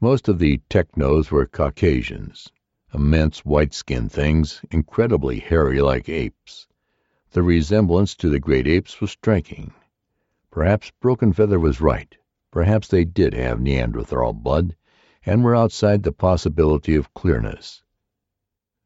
Most 0.00 0.28
of 0.28 0.38
the 0.38 0.62
technos 0.68 1.32
were 1.32 1.46
Caucasians, 1.46 2.52
immense 2.94 3.44
white-skinned 3.44 4.12
things, 4.12 4.60
incredibly 4.70 5.40
hairy 5.40 5.80
like 5.80 6.08
apes. 6.08 6.68
The 7.32 7.42
resemblance 7.42 8.14
to 8.16 8.28
the 8.28 8.38
great 8.38 8.68
apes 8.68 9.00
was 9.00 9.10
striking. 9.10 9.74
Perhaps 10.52 10.92
Broken 11.00 11.32
Feather 11.32 11.58
was 11.58 11.80
right. 11.80 12.16
Perhaps 12.52 12.86
they 12.86 13.04
did 13.04 13.34
have 13.34 13.60
Neanderthal 13.60 14.32
blood 14.32 14.76
and 15.26 15.42
were 15.42 15.56
outside 15.56 16.02
the 16.02 16.12
possibility 16.12 16.94
of 16.94 17.14
clearness. 17.14 17.82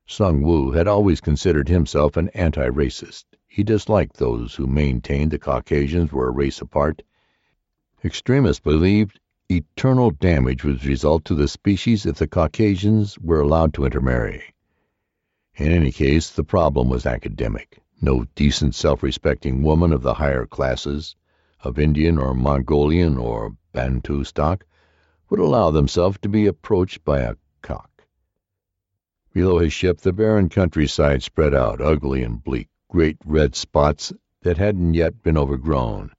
Sung 0.07 0.43
Woo 0.43 0.73
had 0.73 0.89
always 0.89 1.21
considered 1.21 1.69
himself 1.69 2.17
an 2.17 2.29
anti-racist. 2.31 3.25
He 3.47 3.63
disliked 3.63 4.17
those 4.17 4.55
who 4.55 4.67
maintained 4.67 5.31
the 5.31 5.39
Caucasians 5.39 6.13
were 6.13 6.29
a 6.29 6.33
race 6.33 6.61
apart. 6.61 7.03
Extremists 8.05 8.61
believed 8.61 9.21
eternal 9.51 10.11
damage 10.11 10.65
would 10.65 10.85
result 10.85 11.25
to 11.25 11.35
the 11.35 11.49
species 11.49 12.07
if 12.07 12.17
the 12.17 12.29
Caucasians 12.29 13.19
were 13.19 13.41
allowed 13.41 13.75
to 13.75 13.85
intermarry. 13.85 14.55
In 15.57 15.73
any 15.73 15.91
case, 15.91 16.31
the 16.31 16.45
problem 16.45 16.89
was 16.89 17.05
academic. 17.05 17.81
No 18.01 18.27
decent, 18.37 18.77
self-respecting 18.77 19.63
woman 19.63 19.93
of 19.93 20.03
the 20.03 20.15
higher 20.15 20.47
classes, 20.47 21.17
of 21.61 21.79
Indian 21.79 22.17
or 22.17 22.33
Mongolian 22.33 23.19
or 23.19 23.57
Bantu 23.73 24.23
stock, 24.23 24.65
would 25.31 25.41
allow 25.41 25.71
themselves 25.71 26.19
to 26.23 26.29
be 26.29 26.47
approached 26.47 27.05
by 27.05 27.21
a 27.21 27.35
cauc. 27.63 28.07
Below 29.33 29.59
his 29.59 29.73
ship 29.73 30.01
the 30.01 30.13
barren 30.13 30.49
countryside 30.49 31.23
spread 31.23 31.55
out, 31.55 31.81
ugly 31.81 32.23
and 32.23 32.43
bleak, 32.43 32.69
great 32.89 33.19
red 33.25 33.55
spots 33.55 34.13
that 34.41 34.57
hadn't 34.57 34.95
yet 34.95 35.23
been 35.23 35.37
overgrown, 35.37 36.11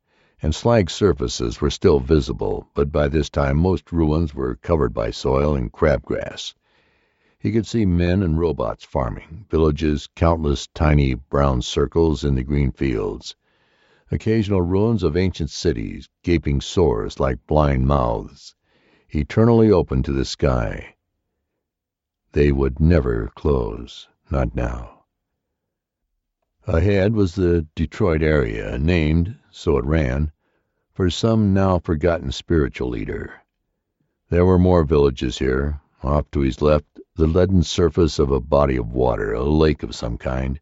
and 0.41 0.53
slag 0.53 0.89
surfaces 0.89 1.59
were 1.59 1.71
still 1.71 1.99
visible, 1.99 2.69
but 2.75 2.91
by 2.91 3.07
this 3.07 3.29
time 3.29 3.57
most 3.57 3.91
ruins 3.91 4.35
were 4.35 4.55
covered 4.57 4.93
by 4.93 5.09
soil 5.09 5.55
and 5.55 5.71
crabgrass. 5.71 6.53
He 7.39 7.51
could 7.51 7.65
see 7.65 7.85
men 7.85 8.21
and 8.21 8.37
robots 8.37 8.83
farming, 8.83 9.45
villages, 9.49 10.07
countless 10.15 10.67
tiny 10.67 11.13
brown 11.13 11.61
circles 11.61 12.23
in 12.23 12.35
the 12.35 12.43
green 12.43 12.71
fields, 12.71 13.35
occasional 14.11 14.61
ruins 14.61 15.03
of 15.03 15.17
ancient 15.17 15.49
cities, 15.49 16.09
gaping 16.23 16.61
sores 16.61 17.19
like 17.19 17.47
blind 17.47 17.87
mouths, 17.87 18.55
eternally 19.11 19.71
open 19.71 20.03
to 20.03 20.11
the 20.11 20.25
sky. 20.25 20.95
They 22.31 22.51
would 22.51 22.79
never 22.79 23.31
close, 23.35 24.07
not 24.29 24.55
now. 24.55 25.05
Ahead 26.67 27.13
was 27.13 27.33
the 27.33 27.65
Detroit 27.73 28.21
area, 28.21 28.77
named, 28.77 29.35
so 29.49 29.77
it 29.77 29.85
ran, 29.85 30.31
for 30.93 31.09
some 31.09 31.53
now 31.53 31.79
forgotten 31.79 32.31
spiritual 32.31 32.89
leader. 32.89 33.41
There 34.29 34.45
were 34.45 34.59
more 34.59 34.83
villages 34.83 35.39
here. 35.39 35.81
Off 36.03 36.29
to 36.31 36.41
his 36.41 36.61
left, 36.61 36.85
the 37.15 37.25
leaden 37.25 37.63
surface 37.63 38.19
of 38.19 38.31
a 38.31 38.39
body 38.39 38.77
of 38.77 38.91
water, 38.91 39.33
a 39.33 39.43
lake 39.43 39.81
of 39.81 39.95
some 39.95 40.17
kind. 40.17 40.59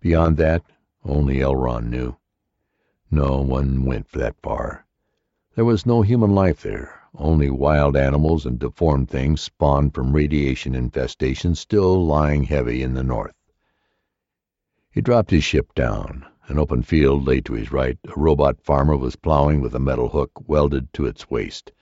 Beyond 0.00 0.36
that, 0.36 0.62
Only 1.04 1.38
Elron 1.38 1.90
knew. 1.90 2.16
No 3.10 3.40
one 3.40 3.84
went 3.84 4.12
that 4.12 4.36
far. 4.40 4.86
There 5.56 5.64
was 5.64 5.84
no 5.84 6.02
human 6.02 6.30
life 6.30 6.62
there, 6.62 7.01
only 7.14 7.50
wild 7.50 7.96
animals 7.96 8.46
and 8.46 8.58
deformed 8.58 9.08
things 9.08 9.40
spawned 9.40 9.94
from 9.94 10.12
radiation 10.12 10.74
infestations 10.74 11.58
still 11.58 12.04
lying 12.06 12.44
heavy 12.44 12.82
in 12.82 12.94
the 12.94 13.02
north. 13.02 13.34
He 14.90 15.00
dropped 15.00 15.30
his 15.30 15.44
ship 15.44 15.74
down. 15.74 16.26
An 16.48 16.58
open 16.58 16.82
field 16.82 17.26
lay 17.26 17.40
to 17.42 17.54
his 17.54 17.70
right. 17.70 17.98
A 18.04 18.18
robot 18.18 18.60
farmer 18.60 18.96
was 18.96 19.16
plowing 19.16 19.60
with 19.60 19.74
a 19.74 19.78
metal 19.78 20.08
hook 20.08 20.30
welded 20.48 20.92
to 20.94 21.06
its 21.06 21.30
waist, 21.30 21.72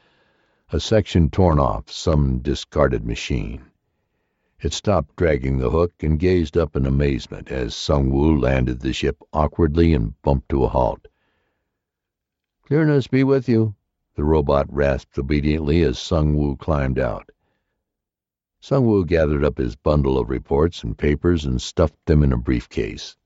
a 0.71 0.79
section 0.79 1.31
torn 1.31 1.59
off 1.59 1.91
some 1.91 2.39
discarded 2.39 3.05
machine. 3.05 3.65
It 4.61 4.73
stopped 4.73 5.17
dragging 5.17 5.59
the 5.59 5.71
hook 5.71 5.93
and 6.03 6.19
gazed 6.19 6.57
up 6.59 6.77
in 6.77 6.85
amazement 6.85 7.51
as 7.51 7.75
Sung 7.75 8.11
Woo 8.11 8.39
landed 8.39 8.81
the 8.81 8.93
ship 8.93 9.23
awkwardly 9.33 9.95
and 9.95 10.21
bumped 10.23 10.51
to 10.51 10.65
a 10.65 10.69
halt. 10.69 11.09
"Clearness 12.65 13.07
be 13.07 13.25
with 13.25 13.49
you," 13.49 13.75
the 14.15 14.25
robot 14.25 14.67
rasped 14.73 15.19
obediently 15.19 15.83
as 15.83 15.99
Sung 15.99 16.35
Woo 16.35 16.57
climbed 16.57 16.99
out. 16.99 17.31
Sung 18.61 18.85
Woo 18.85 19.05
gathered 19.07 19.45
up 19.45 19.57
his 19.57 19.77
bundle 19.77 20.19
of 20.19 20.29
reports 20.29 20.85
and 20.85 20.99
papers 20.99 21.45
and 21.45 21.63
stuffed 21.63 22.05
them 22.05 22.23
in 22.23 22.33
a 22.33 22.37
briefcase. 22.37 23.17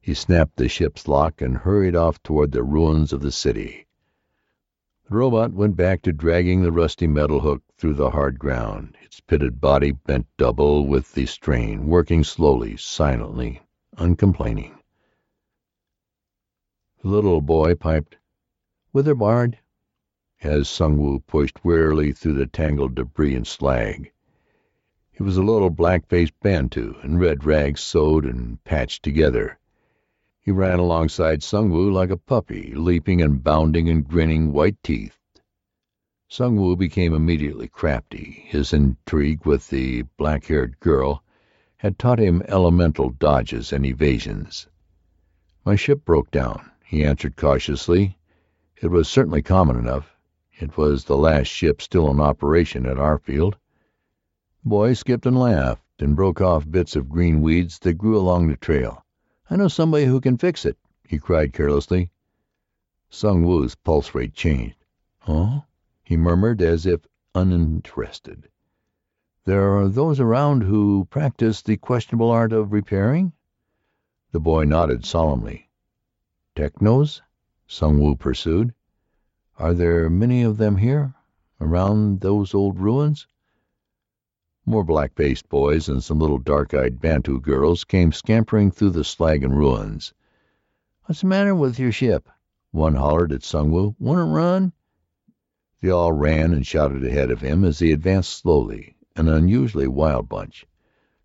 He 0.00 0.14
snapped 0.14 0.56
the 0.56 0.68
ship's 0.68 1.08
lock 1.08 1.40
and 1.40 1.56
hurried 1.56 1.96
off 1.96 2.22
toward 2.22 2.52
the 2.52 2.62
ruins 2.62 3.12
of 3.12 3.22
the 3.22 3.32
city. 3.32 3.86
The 5.08 5.16
robot 5.16 5.52
went 5.52 5.76
back 5.76 6.02
to 6.02 6.12
dragging 6.12 6.62
the 6.62 6.72
rusty 6.72 7.06
metal 7.06 7.40
hook 7.40 7.62
through 7.78 7.94
the 7.94 8.10
hard 8.10 8.38
ground, 8.38 8.96
its 9.02 9.20
pitted 9.20 9.60
body 9.60 9.92
bent 9.92 10.26
double 10.36 10.86
with 10.86 11.12
the 11.12 11.26
strain, 11.26 11.86
working 11.86 12.24
slowly, 12.24 12.76
silently, 12.76 13.62
uncomplaining. 13.96 14.74
The 17.02 17.08
little 17.08 17.40
boy 17.40 17.74
piped, 17.74 18.16
"Whither, 18.90 19.14
Bard?" 19.14 19.58
As 20.44 20.68
Sung 20.68 20.98
Woo 20.98 21.20
pushed 21.20 21.64
wearily 21.64 22.12
through 22.12 22.32
the 22.32 22.46
tangled 22.46 22.96
debris 22.96 23.36
and 23.36 23.46
slag. 23.46 24.10
He 25.12 25.22
was 25.22 25.36
a 25.36 25.42
little 25.42 25.70
black-faced 25.70 26.32
Bantu 26.40 26.96
in 27.04 27.18
red 27.18 27.44
rags 27.44 27.80
sewed 27.80 28.24
and 28.24 28.62
patched 28.64 29.04
together. 29.04 29.58
He 30.40 30.50
ran 30.50 30.80
alongside 30.80 31.44
Sung 31.44 31.70
Woo 31.70 31.92
like 31.92 32.10
a 32.10 32.16
puppy, 32.16 32.74
leaping 32.74 33.22
and 33.22 33.42
bounding 33.44 33.88
and 33.88 34.06
grinning 34.06 34.52
white-teethed. 34.52 35.40
Sung 36.28 36.56
Woo 36.56 36.74
became 36.74 37.14
immediately 37.14 37.68
crafty. 37.68 38.42
His 38.48 38.72
intrigue 38.72 39.46
with 39.46 39.68
the 39.68 40.02
black-haired 40.16 40.80
girl 40.80 41.22
had 41.76 42.00
taught 42.00 42.18
him 42.18 42.42
elemental 42.48 43.10
dodges 43.10 43.72
and 43.72 43.86
evasions. 43.86 44.66
"My 45.64 45.76
ship 45.76 46.04
broke 46.04 46.32
down," 46.32 46.68
he 46.84 47.04
answered 47.04 47.36
cautiously. 47.36 48.18
It 48.76 48.88
was 48.88 49.08
certainly 49.08 49.42
common 49.42 49.76
enough. 49.76 50.16
It 50.60 50.76
was 50.76 51.04
the 51.04 51.16
last 51.16 51.46
ship 51.46 51.80
still 51.80 52.10
in 52.10 52.20
operation 52.20 52.84
at 52.84 52.98
our 52.98 53.16
field. 53.16 53.56
The 54.62 54.68
boy 54.68 54.92
skipped 54.92 55.24
and 55.24 55.38
laughed 55.38 56.02
and 56.02 56.14
broke 56.14 56.42
off 56.42 56.70
bits 56.70 56.94
of 56.94 57.08
green 57.08 57.40
weeds 57.40 57.78
that 57.78 57.94
grew 57.94 58.18
along 58.18 58.48
the 58.48 58.58
trail. 58.58 59.02
"I 59.48 59.56
know 59.56 59.68
somebody 59.68 60.04
who 60.04 60.20
can 60.20 60.36
fix 60.36 60.66
it," 60.66 60.76
he 61.08 61.18
cried 61.18 61.54
carelessly. 61.54 62.10
Sung 63.08 63.46
Woo's 63.46 63.74
pulse 63.76 64.14
rate 64.14 64.34
changed. 64.34 64.76
"Oh?" 65.26 65.64
he 66.02 66.18
murmured, 66.18 66.60
as 66.60 66.84
if 66.84 67.06
uninterested. 67.34 68.50
"There 69.46 69.74
are 69.78 69.88
those 69.88 70.20
around 70.20 70.64
who 70.64 71.06
practice 71.06 71.62
the 71.62 71.78
questionable 71.78 72.30
art 72.30 72.52
of 72.52 72.74
repairing?" 72.74 73.32
The 74.32 74.40
boy 74.40 74.64
nodded 74.64 75.06
solemnly. 75.06 75.70
"Technos?" 76.54 77.22
Sung 77.66 77.98
Woo 77.98 78.16
pursued. 78.16 78.74
"Are 79.58 79.74
there 79.74 80.08
many 80.08 80.40
of 80.42 80.56
them 80.56 80.78
here, 80.78 81.12
around 81.60 82.20
those 82.20 82.54
old 82.54 82.78
ruins?" 82.78 83.26
More 84.64 84.82
black-faced 84.82 85.50
boys 85.50 85.90
and 85.90 86.02
some 86.02 86.18
little 86.18 86.38
dark-eyed 86.38 87.02
Bantu 87.02 87.38
girls 87.38 87.84
came 87.84 88.12
scampering 88.12 88.70
through 88.70 88.92
the 88.92 89.04
slag 89.04 89.44
and 89.44 89.54
ruins. 89.54 90.14
"What's 91.04 91.20
the 91.20 91.26
matter 91.26 91.54
with 91.54 91.78
your 91.78 91.92
ship?" 91.92 92.30
one 92.70 92.94
hollered 92.94 93.30
at 93.30 93.46
Woo. 93.52 93.94
"Want 93.98 94.20
to 94.20 94.24
run?" 94.24 94.72
They 95.82 95.90
all 95.90 96.14
ran 96.14 96.54
and 96.54 96.66
shouted 96.66 97.04
ahead 97.04 97.30
of 97.30 97.42
him 97.42 97.62
as 97.62 97.80
he 97.80 97.92
advanced 97.92 98.30
slowly, 98.32 98.96
an 99.16 99.28
unusually 99.28 99.86
wild 99.86 100.30
bunch, 100.30 100.66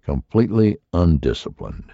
completely 0.03 0.75
undisciplined. 0.91 1.93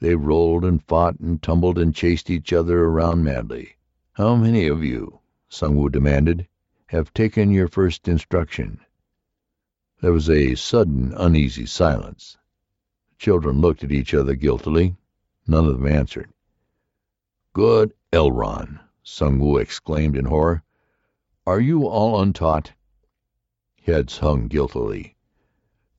They 0.00 0.16
rolled 0.16 0.66
and 0.66 0.84
fought 0.84 1.18
and 1.18 1.40
tumbled 1.42 1.78
and 1.78 1.94
chased 1.94 2.28
each 2.28 2.52
other 2.52 2.84
around 2.84 3.24
madly. 3.24 3.76
"How 4.12 4.36
many 4.36 4.66
of 4.66 4.84
you," 4.84 5.20
Sung 5.54 5.86
demanded, 5.90 6.48
"have 6.86 7.12
taken 7.12 7.50
your 7.50 7.68
first 7.68 8.08
instruction?" 8.08 8.80
There 10.00 10.10
was 10.14 10.30
a 10.30 10.54
sudden 10.54 11.12
uneasy 11.14 11.66
silence. 11.66 12.38
The 13.10 13.16
children 13.16 13.60
looked 13.60 13.84
at 13.84 13.92
each 13.92 14.14
other 14.14 14.34
guiltily. 14.34 14.96
None 15.46 15.66
of 15.66 15.74
them 15.74 15.86
answered. 15.86 16.32
"Good 17.52 17.92
Elron!" 18.14 18.80
Sung 19.02 19.58
exclaimed 19.58 20.16
in 20.16 20.24
horror. 20.24 20.62
"Are 21.46 21.60
you 21.60 21.86
all 21.86 22.18
untaught?" 22.22 22.72
Heads 23.82 24.16
hung 24.20 24.48
guiltily. 24.48 25.16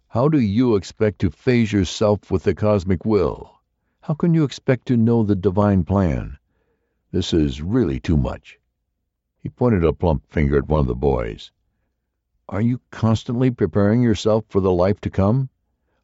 "How 0.08 0.30
do 0.30 0.40
you 0.40 0.76
expect 0.76 1.20
to 1.20 1.30
phase 1.30 1.72
yourself 1.72 2.32
with 2.32 2.42
the 2.42 2.56
cosmic 2.56 3.06
will? 3.06 3.60
How 4.02 4.16
can 4.16 4.34
you 4.34 4.46
expect 4.46 4.88
to 4.88 4.98
know 4.98 5.22
the 5.22 5.36
divine 5.36 5.84
plan? 5.84 6.40
This 7.12 7.36
is 7.36 7.62
really 7.62 8.00
too 8.00 8.18
much." 8.18 8.60
He 9.44 9.50
pointed 9.50 9.84
a 9.84 9.92
plump 9.92 10.26
finger 10.32 10.58
at 10.58 10.70
one 10.70 10.80
of 10.80 10.88
the 10.88 10.96
boys. 10.96 11.52
Are 12.48 12.62
you 12.62 12.80
constantly 12.92 13.52
preparing 13.52 14.02
yourself 14.02 14.46
for 14.48 14.62
the 14.62 14.72
life 14.72 15.02
to 15.02 15.10
come? 15.10 15.50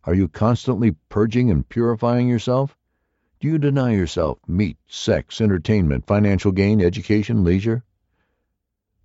Are 0.04 0.14
you 0.14 0.28
constantly 0.28 0.92
purging 1.08 1.50
and 1.50 1.68
purifying 1.70 2.28
yourself? 2.28 2.78
Do 3.40 3.48
you 3.48 3.58
deny 3.58 3.94
yourself 3.94 4.40
meat, 4.46 4.78
sex, 4.88 5.40
entertainment, 5.40 6.06
financial 6.06 6.52
gain, 6.52 6.82
education, 6.82 7.46
leisure? 7.46 7.86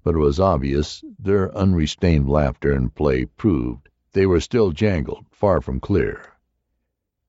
But 0.03 0.17
it 0.17 0.19
was 0.19 0.41
obvious 0.41 1.05
their 1.17 1.57
unrestrained 1.57 2.29
laughter 2.29 2.73
and 2.73 2.93
play 2.93 3.27
proved 3.27 3.89
they 4.15 4.27
were 4.27 4.41
still 4.41 4.73
jangled, 4.73 5.27
far 5.31 5.61
from 5.61 5.79
clear. 5.79 6.34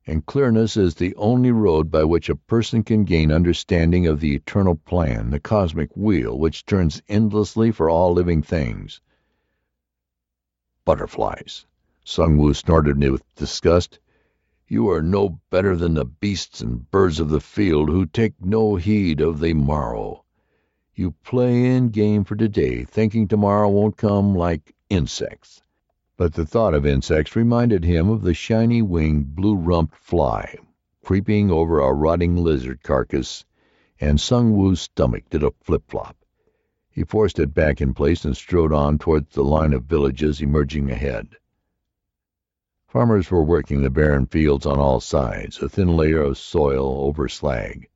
And 0.08 0.26
clearness 0.26 0.78
is 0.78 0.96
the 0.96 1.16
only 1.16 1.52
road 1.52 1.90
by 1.90 2.04
which 2.04 2.30
a 2.30 2.36
person 2.36 2.84
can 2.84 3.06
gain 3.06 3.32
understanding 3.32 4.06
of 4.06 4.20
the 4.20 4.36
eternal 4.36 4.76
plan, 4.76 5.32
the 5.32 5.40
cosmic 5.40 5.98
wheel 5.98 6.38
which 6.38 6.64
turns 6.66 7.02
endlessly 7.10 7.72
for 7.72 7.90
all 7.90 8.14
living 8.14 8.44
things. 8.44 9.02
Butterflies! 10.86 11.66
Sung 12.04 12.38
Woo 12.38 12.54
snorted 12.54 13.00
with 13.00 13.24
disgust. 13.36 14.00
You 14.68 14.90
are 14.92 15.02
no 15.02 15.40
better 15.50 15.76
than 15.76 15.96
the 15.96 16.06
beasts 16.06 16.62
and 16.62 16.90
birds 16.92 17.20
of 17.20 17.30
the 17.30 17.42
field 17.42 17.90
who 17.90 18.06
take 18.06 18.40
no 18.40 18.76
heed 18.76 19.22
of 19.22 19.40
the 19.40 19.54
morrow. 19.54 20.24
You 20.94 21.16
play 21.24 21.66
in 21.76 21.90
game 21.90 22.24
for 22.24 22.36
today, 22.36 22.84
thinking 22.84 23.28
tomorrow 23.28 23.70
won't 23.70 23.98
come 23.98 24.36
like 24.36 24.76
insects. 24.88 25.64
But 26.18 26.34
the 26.34 26.46
thought 26.46 26.74
of 26.74 26.86
insects 26.86 27.36
reminded 27.36 27.84
him 27.84 28.10
of 28.10 28.22
the 28.22 28.34
shiny 28.34 28.82
winged, 28.82 29.36
blue 29.36 29.56
rumped 29.56 29.96
fly 29.96 30.56
creeping 31.06 31.52
over 31.52 31.80
a 31.80 31.94
rotting 31.94 32.36
lizard 32.36 32.82
carcass, 32.82 33.46
and 34.02 34.20
Sung 34.20 34.58
Woo's 34.58 34.82
stomach 34.82 35.30
did 35.30 35.44
a 35.44 35.52
flip 35.62 35.84
flop. 35.88 36.18
He 36.90 37.04
forced 37.04 37.38
it 37.38 37.54
back 37.54 37.80
in 37.80 37.94
place 37.94 38.26
and 38.26 38.36
strode 38.36 38.74
on 38.74 38.98
toward 38.98 39.30
the 39.30 39.44
line 39.44 39.72
of 39.72 39.84
villages 39.84 40.42
emerging 40.42 40.90
ahead. 40.90 41.36
Farmers 42.88 43.30
were 43.30 43.44
working 43.44 43.84
the 43.84 43.92
barren 43.92 44.26
fields 44.26 44.66
on 44.66 44.80
all 44.80 45.00
sides, 45.00 45.62
a 45.62 45.70
thin 45.70 45.96
layer 45.96 46.22
of 46.22 46.40
soil 46.40 47.06
over 47.06 47.30
slag. 47.30 47.88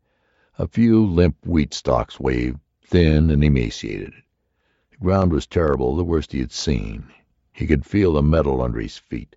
A 0.59 0.67
few 0.67 1.03
limp 1.03 1.35
wheat 1.43 1.73
stalks 1.73 2.19
waved, 2.19 2.59
thin 2.83 3.31
and 3.31 3.43
emaciated. 3.43 4.13
The 4.91 4.97
ground 4.97 5.31
was 5.31 5.47
terrible, 5.47 5.95
the 5.95 6.03
worst 6.03 6.31
he 6.31 6.41
had 6.41 6.51
seen. 6.51 7.11
He 7.51 7.67
could 7.67 7.85
feel 7.85 8.13
the 8.13 8.21
metal 8.21 8.61
under 8.61 8.79
his 8.79 8.97
feet. 8.97 9.35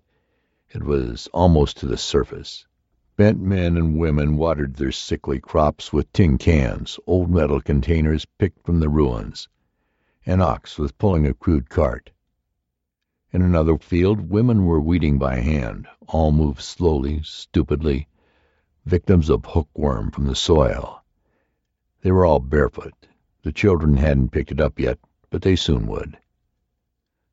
It 0.69 0.83
was 0.83 1.27
almost 1.33 1.77
to 1.77 1.87
the 1.87 1.97
surface. 1.97 2.65
Bent 3.15 3.39
men 3.39 3.77
and 3.77 3.99
women 3.99 4.37
watered 4.37 4.75
their 4.75 4.91
sickly 4.91 5.39
crops 5.39 5.93
with 5.93 6.11
tin 6.13 6.37
cans, 6.37 6.99
old 7.05 7.29
metal 7.29 7.61
containers 7.61 8.25
picked 8.25 8.65
from 8.65 8.79
the 8.79 8.89
ruins. 8.89 9.47
An 10.25 10.41
ox 10.41 10.79
was 10.79 10.91
pulling 10.91 11.27
a 11.27 11.33
crude 11.33 11.69
cart. 11.69 12.11
In 13.31 13.41
another 13.41 13.77
field 13.77 14.29
women 14.29 14.65
were 14.65 14.79
weeding 14.81 15.19
by 15.19 15.37
hand. 15.37 15.87
All 16.07 16.31
moved 16.31 16.61
slowly, 16.61 17.21
stupidly, 17.23 18.07
victims 18.85 19.29
of 19.29 19.45
hookworm 19.45 20.11
from 20.11 20.25
the 20.25 20.35
soil. 20.35 21.03
They 22.01 22.11
were 22.11 22.25
all 22.25 22.39
barefoot. 22.39 23.07
The 23.43 23.51
children 23.51 23.97
hadn't 23.97 24.29
picked 24.29 24.51
it 24.51 24.61
up 24.61 24.79
yet, 24.79 24.99
but 25.29 25.41
they 25.41 25.55
soon 25.55 25.87
would. 25.87 26.17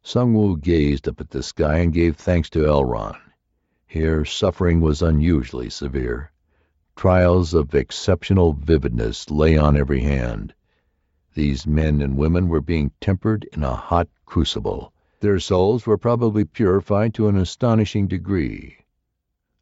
Sung 0.03 0.33
Woo 0.33 0.57
gazed 0.57 1.07
up 1.07 1.21
at 1.21 1.29
the 1.31 1.43
sky 1.43 1.77
and 1.79 1.93
gave 1.93 2.17
thanks 2.17 2.49
to 2.51 2.65
Elron. 2.65 3.17
Here 3.87 4.25
suffering 4.25 4.81
was 4.81 5.03
unusually 5.03 5.69
severe. 5.69 6.33
Trials 6.97 7.53
of 7.53 7.75
exceptional 7.75 8.55
vividness 8.55 9.31
lay 9.31 9.59
on 9.59 9.77
every 9.77 10.01
hand. 10.01 10.55
These 11.35 11.67
men 11.67 12.01
and 12.01 12.17
women 12.17 12.49
were 12.49 12.61
being 12.63 12.93
tempered 13.01 13.47
in 13.53 13.63
a 13.63 13.75
hot 13.75 14.09
crucible. 14.25 14.93
Their 15.21 15.39
souls 15.39 15.87
were 15.87 15.99
probably 15.99 16.45
purified 16.45 17.13
to 17.15 17.29
an 17.29 17.37
astonishing 17.37 18.09
degree. 18.09 18.79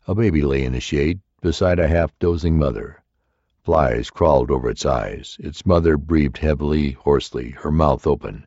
A 0.06 0.14
baby 0.14 0.42
lay 0.42 0.64
in 0.64 0.72
the 0.72 0.80
shade 0.80 1.20
beside 1.40 1.78
a 1.78 1.88
half 1.88 2.16
dozing 2.20 2.56
mother. 2.56 3.02
Flies 3.64 4.08
crawled 4.08 4.52
over 4.52 4.70
its 4.70 4.86
eyes. 4.86 5.36
Its 5.40 5.66
mother 5.66 5.96
breathed 5.96 6.38
heavily, 6.38 6.92
hoarsely, 6.92 7.50
her 7.50 7.72
mouth 7.72 8.06
open. 8.06 8.46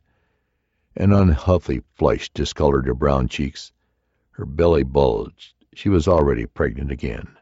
An 0.94 1.10
unhealthy 1.10 1.80
flush 1.94 2.28
discolored 2.34 2.84
her 2.86 2.92
brown 2.92 3.26
cheeks. 3.26 3.72
Her 4.32 4.44
belly 4.44 4.82
bulged. 4.82 5.54
She 5.72 5.88
was 5.88 6.06
already 6.06 6.44
pregnant 6.44 6.90
again. 6.90 7.38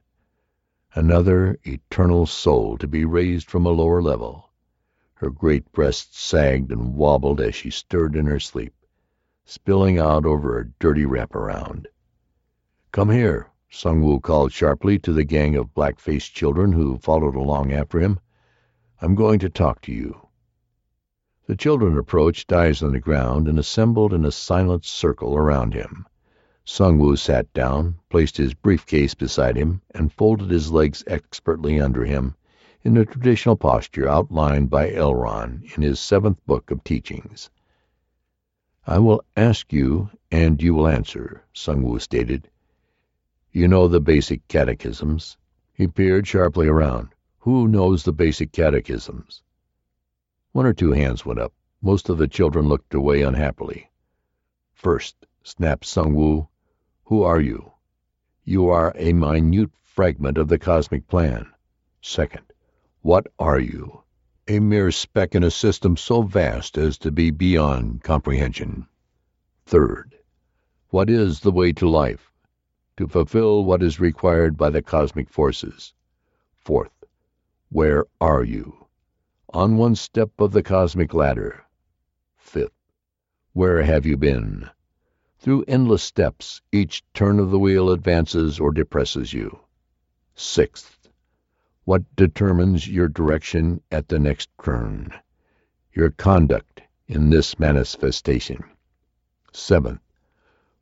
Another 0.94 1.58
eternal 1.64 2.26
soul 2.26 2.78
to 2.78 2.86
be 2.86 3.04
raised 3.04 3.50
from 3.50 3.66
a 3.66 3.70
lower 3.70 4.00
level. 4.00 4.50
Her 5.14 5.30
great 5.30 5.72
breasts 5.72 6.20
sagged 6.20 6.70
and 6.70 6.94
wobbled 6.94 7.40
as 7.40 7.56
she 7.56 7.70
stirred 7.70 8.14
in 8.14 8.26
her 8.26 8.38
sleep, 8.38 8.72
spilling 9.44 9.98
out 9.98 10.24
over 10.24 10.56
a 10.56 10.68
dirty 10.78 11.04
wraparound. 11.04 11.88
"Come 12.92 13.10
here!" 13.10 13.50
Sung 13.68 14.00
Woo 14.00 14.20
called 14.20 14.52
sharply 14.52 14.96
to 15.00 15.12
the 15.12 15.24
gang 15.24 15.56
of 15.56 15.74
black-faced 15.74 16.32
children 16.32 16.70
who 16.70 16.98
followed 16.98 17.34
along 17.34 17.72
after 17.72 17.98
him. 17.98 18.20
"I'm 19.00 19.16
going 19.16 19.40
to 19.40 19.50
talk 19.50 19.80
to 19.82 19.92
you." 19.92 20.28
The 21.50 21.56
children 21.56 21.98
approached, 21.98 22.52
eyes 22.52 22.80
on 22.80 22.92
the 22.92 23.00
ground, 23.00 23.48
and 23.48 23.58
assembled 23.58 24.12
in 24.14 24.24
a 24.24 24.30
silent 24.30 24.84
circle 24.84 25.34
around 25.34 25.74
him. 25.74 26.06
Sung 26.64 26.96
Woo 26.96 27.16
sat 27.16 27.52
down, 27.52 27.96
placed 28.08 28.36
his 28.36 28.54
brief 28.54 28.86
case 28.86 29.14
beside 29.14 29.56
him, 29.56 29.80
and 29.90 30.12
folded 30.12 30.48
his 30.48 30.70
legs 30.70 31.02
expertly 31.08 31.80
under 31.80 32.04
him 32.04 32.36
in 32.84 32.94
the 32.94 33.04
traditional 33.04 33.56
posture 33.56 34.08
outlined 34.08 34.70
by 34.70 34.92
Elron 34.92 35.64
in 35.74 35.82
his 35.82 35.98
seventh 35.98 36.38
book 36.46 36.70
of 36.70 36.84
teachings. 36.84 37.50
"I 38.86 39.00
will 39.00 39.20
ask 39.36 39.72
you, 39.72 40.10
and 40.30 40.62
you 40.62 40.72
will 40.74 40.86
answer," 40.86 41.42
Sung 41.52 41.82
Woo 41.82 41.98
stated. 41.98 42.48
"You 43.50 43.66
know 43.66 43.88
the 43.88 43.98
basic 43.98 44.46
catechisms?" 44.46 45.36
He 45.72 45.88
peered 45.88 46.28
sharply 46.28 46.68
around. 46.68 47.08
"Who 47.40 47.66
knows 47.66 48.04
the 48.04 48.12
basic 48.12 48.52
catechisms?" 48.52 49.42
One 50.52 50.66
or 50.66 50.72
two 50.72 50.92
hands 50.92 51.24
went 51.24 51.38
up. 51.38 51.52
Most 51.80 52.08
of 52.08 52.18
the 52.18 52.26
children 52.26 52.66
looked 52.66 52.94
away 52.94 53.22
unhappily. 53.22 53.90
"First," 54.72 55.26
snapped 55.42 55.84
Sung 55.84 56.14
Woo, 56.14 56.48
"who 57.04 57.22
are 57.22 57.40
you? 57.40 57.72
You 58.44 58.68
are 58.68 58.92
a 58.96 59.12
minute 59.12 59.70
fragment 59.82 60.38
of 60.38 60.48
the 60.48 60.58
cosmic 60.58 61.06
plan. 61.06 61.52
Second, 62.00 62.52
what 63.02 63.26
are 63.38 63.60
you? 63.60 64.02
A 64.48 64.58
mere 64.58 64.90
speck 64.90 65.34
in 65.34 65.44
a 65.44 65.50
system 65.50 65.96
so 65.96 66.22
vast 66.22 66.76
as 66.76 66.98
to 66.98 67.10
be 67.10 67.30
beyond 67.30 68.02
comprehension. 68.02 68.86
Third, 69.66 70.16
what 70.88 71.08
is 71.08 71.40
the 71.40 71.52
way 71.52 71.72
to 71.74 71.88
life? 71.88 72.30
to 73.00 73.06
fulfill 73.06 73.64
what 73.64 73.82
is 73.82 73.98
required 73.98 74.58
by 74.58 74.68
the 74.68 74.82
cosmic 74.82 75.30
forces. 75.30 75.94
Fourth, 76.58 77.04
where 77.70 78.04
are 78.20 78.44
you? 78.44 78.79
On 79.52 79.76
one 79.76 79.96
step 79.96 80.30
of 80.38 80.52
the 80.52 80.62
cosmic 80.62 81.12
ladder. 81.12 81.64
Fifth, 82.36 82.72
where 83.52 83.82
have 83.82 84.06
you 84.06 84.16
been? 84.16 84.70
Through 85.38 85.64
endless 85.66 86.02
steps, 86.02 86.62
each 86.70 87.02
turn 87.14 87.40
of 87.40 87.50
the 87.50 87.58
wheel 87.58 87.90
advances 87.90 88.60
or 88.60 88.70
depresses 88.70 89.32
you. 89.32 89.58
Sixth, 90.34 91.08
what 91.84 92.04
determines 92.14 92.86
your 92.86 93.08
direction 93.08 93.82
at 93.90 94.08
the 94.08 94.20
next 94.20 94.50
turn? 94.62 95.12
Your 95.92 96.10
conduct 96.10 96.82
in 97.08 97.30
this 97.30 97.58
manifestation. 97.58 98.62
Seventh, 99.52 100.00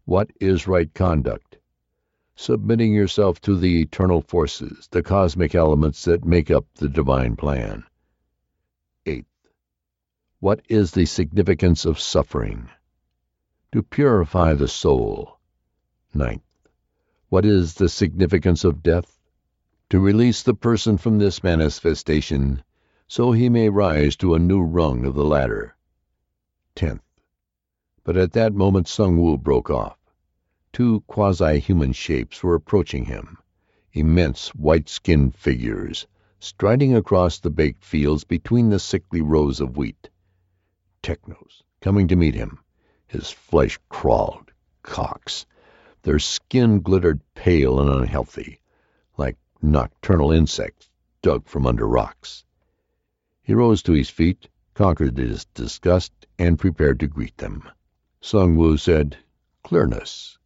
what 0.05 0.31
is 0.41 0.69
right 0.69 0.93
conduct? 0.93 1.57
submitting 2.41 2.93
yourself 2.93 3.41
to 3.41 3.57
the 3.57 3.81
eternal 3.81 4.21
forces, 4.21 4.87
the 4.93 5.03
cosmic 5.03 5.57
elements 5.57 6.05
that 6.05 6.25
make 6.25 6.53
up 6.53 6.65
the 6.75 6.89
divine 6.89 7.35
plan. 7.35 7.83
What 10.41 10.65
is 10.69 10.93
the 10.93 11.05
significance 11.05 11.85
of 11.85 11.99
suffering? 11.99 12.69
To 13.73 13.83
purify 13.83 14.55
the 14.55 14.69
soul. 14.69 15.41
Ninth, 16.15 16.43
what 17.29 17.45
is 17.45 17.75
the 17.75 17.89
significance 17.89 18.63
of 18.63 18.83
death? 18.83 19.19
To 19.91 19.99
release 19.99 20.45
the 20.45 20.55
person 20.55 20.97
from 20.97 21.19
this 21.19 21.43
manifestation 21.43 22.63
so 23.09 23.33
he 23.33 23.49
may 23.49 23.69
rise 23.69 24.15
to 24.17 24.35
a 24.35 24.39
new 24.39 24.63
rung 24.63 25.07
of 25.07 25.15
the 25.15 25.25
ladder. 25.25 25.75
Tenth. 26.77 27.03
But 28.05 28.17
at 28.17 28.33
that 28.33 28.53
moment 28.55 28.87
Sung 28.87 29.17
Woo 29.17 29.39
broke 29.39 29.71
off. 29.71 29.99
Two 30.73 31.01
quasi-human 31.09 31.95
shapes 31.95 32.45
were 32.45 32.55
approaching 32.55 33.07
him, 33.07 33.39
immense 33.93 34.55
white-skinned 34.55 35.35
figures, 35.35 36.07
striding 36.39 36.95
across 36.95 37.41
the 37.41 37.51
baked 37.51 37.83
fields 37.83 38.23
between 38.25 38.69
the 38.69 38.79
sickly 38.79 39.21
rows 39.21 39.61
of 39.61 39.77
wheat. 39.77 40.11
Technos, 41.03 41.63
coming 41.81 42.09
to 42.09 42.17
meet 42.17 42.35
him. 42.35 42.59
His 43.07 43.31
flesh 43.31 43.79
crawled. 43.89 44.53
Caucs. 44.83 45.47
Their 46.03 46.19
skin 46.19 46.81
glittered 46.81 47.21
pale 47.35 47.81
and 47.81 47.91
unhealthy, 47.91 48.61
like 49.17 49.37
nocturnal 49.63 50.33
insects 50.33 50.89
dug 51.23 51.47
from 51.47 51.67
under 51.67 51.87
rocks. 51.87 52.45
He 53.43 53.55
rose 53.55 53.83
to 53.85 53.93
his 53.93 54.11
feet, 54.11 54.49
conquered 54.75 55.19
his 55.19 55.45
disgust, 55.47 56.13
and 56.39 56.59
prepared 56.59 57.01
to 57.01 57.07
greet 57.07 57.37
them. 57.39 57.69
Sung 58.21 58.57
Woo 58.57 58.77
said, 58.77 59.17
Clearness. 59.63 60.39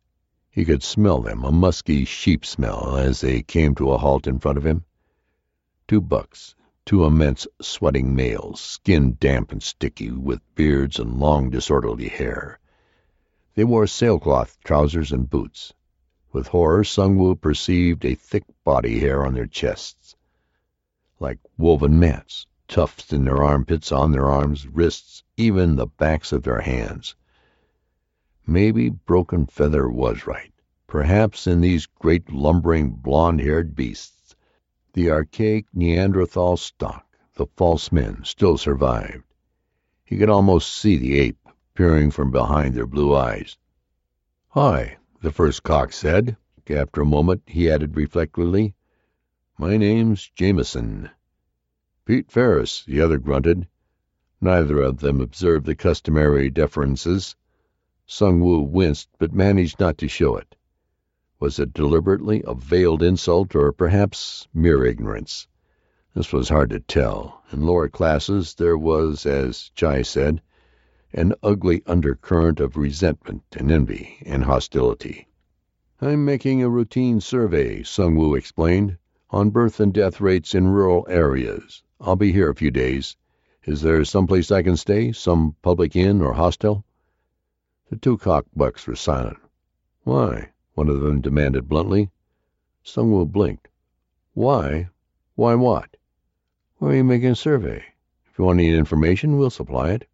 He 0.50 0.64
could 0.64 0.82
smell 0.82 1.20
them, 1.20 1.44
a 1.44 1.52
musky 1.52 2.04
sheep 2.04 2.44
smell, 2.44 2.96
as 2.96 3.20
they 3.20 3.42
came 3.42 3.74
to 3.76 3.92
a 3.92 3.98
halt 3.98 4.26
in 4.26 4.38
front 4.38 4.58
of 4.58 4.66
him. 4.66 4.84
Two 5.88 6.00
bucks, 6.00 6.54
two 6.84 7.04
immense 7.04 7.46
sweating 7.60 8.14
males, 8.14 8.60
skin 8.60 9.16
damp 9.20 9.52
and 9.52 9.62
sticky, 9.62 10.10
with 10.10 10.40
beards 10.54 10.98
and 10.98 11.18
long 11.18 11.48
disorderly 11.48 12.08
hair. 12.08 12.58
They 13.54 13.64
wore 13.64 13.86
sailcloth 13.86 14.58
trousers 14.64 15.12
and 15.12 15.28
boots. 15.28 15.72
With 16.32 16.48
horror 16.48 16.84
Sung 16.84 17.36
perceived 17.36 18.04
a 18.04 18.14
thick 18.14 18.44
body 18.64 18.98
hair 18.98 19.24
on 19.24 19.34
their 19.34 19.46
chests, 19.46 20.16
like 21.20 21.38
woven 21.58 22.00
mats, 22.00 22.46
tufts 22.68 23.12
in 23.12 23.24
their 23.24 23.42
armpits, 23.42 23.92
on 23.92 24.12
their 24.12 24.28
arms, 24.28 24.66
wrists, 24.66 25.22
even 25.36 25.76
the 25.76 25.86
backs 25.86 26.32
of 26.32 26.42
their 26.42 26.62
hands. 26.62 27.14
Maybe 28.46 28.88
Broken 28.88 29.46
Feather 29.46 29.88
was 29.90 30.26
right. 30.26 30.52
Perhaps 30.86 31.46
in 31.46 31.60
these 31.60 31.86
great 31.86 32.32
lumbering 32.32 32.90
blond-haired 32.90 33.76
beasts 33.76 34.21
the 34.94 35.10
archaic 35.10 35.64
Neanderthal 35.72 36.58
stock, 36.58 37.06
the 37.36 37.46
false 37.56 37.90
men, 37.90 38.22
still 38.24 38.58
survived. 38.58 39.24
He 40.04 40.18
could 40.18 40.28
almost 40.28 40.70
see 40.70 40.98
the 40.98 41.18
ape 41.18 41.48
peering 41.74 42.10
from 42.10 42.30
behind 42.30 42.74
their 42.74 42.86
blue 42.86 43.14
eyes. 43.14 43.56
"Hi," 44.48 44.98
the 45.22 45.32
first 45.32 45.62
cauc 45.62 45.94
said. 45.94 46.36
After 46.68 47.00
a 47.00 47.06
moment 47.06 47.42
he 47.46 47.70
added 47.70 47.96
reflectively, 47.96 48.74
"My 49.56 49.78
name's 49.78 50.30
Jamison." 50.34 51.08
"Pete 52.04 52.30
Ferris," 52.30 52.84
the 52.84 53.00
other 53.00 53.16
grunted. 53.16 53.68
Neither 54.42 54.78
of 54.82 54.98
them 54.98 55.22
observed 55.22 55.64
the 55.64 55.74
customary 55.74 56.50
deferences. 56.50 57.34
Sung 58.04 58.40
Woo 58.40 58.60
winced, 58.60 59.08
but 59.18 59.32
managed 59.32 59.80
not 59.80 59.96
to 59.96 60.08
show 60.08 60.36
it. 60.36 60.54
Was 61.42 61.58
it 61.58 61.74
deliberately 61.74 62.44
a 62.46 62.54
veiled 62.54 63.02
insult, 63.02 63.56
or 63.56 63.72
perhaps 63.72 64.46
mere 64.54 64.84
ignorance? 64.84 65.48
This 66.14 66.32
was 66.32 66.50
hard 66.50 66.70
to 66.70 66.78
tell. 66.78 67.42
In 67.50 67.66
lower 67.66 67.88
classes 67.88 68.54
there 68.54 68.78
was, 68.78 69.26
as 69.26 69.72
Chai 69.74 70.02
said, 70.02 70.40
an 71.12 71.34
ugly 71.42 71.82
undercurrent 71.84 72.60
of 72.60 72.76
resentment 72.76 73.42
and 73.56 73.72
envy 73.72 74.18
and 74.24 74.44
hostility. 74.44 75.26
I'm 76.00 76.24
making 76.24 76.62
a 76.62 76.68
routine 76.68 77.20
survey, 77.20 77.82
Sung 77.82 78.14
Woo 78.14 78.36
explained, 78.36 78.96
on 79.30 79.50
birth 79.50 79.80
and 79.80 79.92
death 79.92 80.20
rates 80.20 80.54
in 80.54 80.68
rural 80.68 81.04
areas. 81.08 81.82
I'll 82.00 82.14
be 82.14 82.30
here 82.30 82.50
a 82.50 82.54
few 82.54 82.70
days. 82.70 83.16
Is 83.64 83.82
there 83.82 84.04
some 84.04 84.28
place 84.28 84.52
I 84.52 84.62
can 84.62 84.76
stay, 84.76 85.10
some 85.10 85.56
public 85.60 85.96
inn 85.96 86.22
or 86.22 86.34
hostel? 86.34 86.84
The 87.90 87.96
two 87.96 88.16
cauc 88.16 88.46
bucks 88.54 88.86
were 88.86 88.94
silent. 88.94 89.38
"Why?" 90.04 90.50
One 90.74 90.88
of 90.88 91.02
them 91.02 91.20
demanded 91.20 91.68
bluntly. 91.68 92.10
Sung 92.82 93.12
Woo 93.12 93.26
blinked. 93.26 93.68
"Why? 94.32 94.88
Why 95.34 95.54
what?" 95.54 95.98
"Why 96.78 96.92
are 96.92 96.96
you 96.96 97.04
making 97.04 97.28
a 97.28 97.34
survey? 97.36 97.84
If 98.24 98.38
you 98.38 98.46
want 98.46 98.58
any 98.58 98.74
information, 98.74 99.36
we'll 99.36 99.50
supply 99.50 99.90
it." 99.90 100.08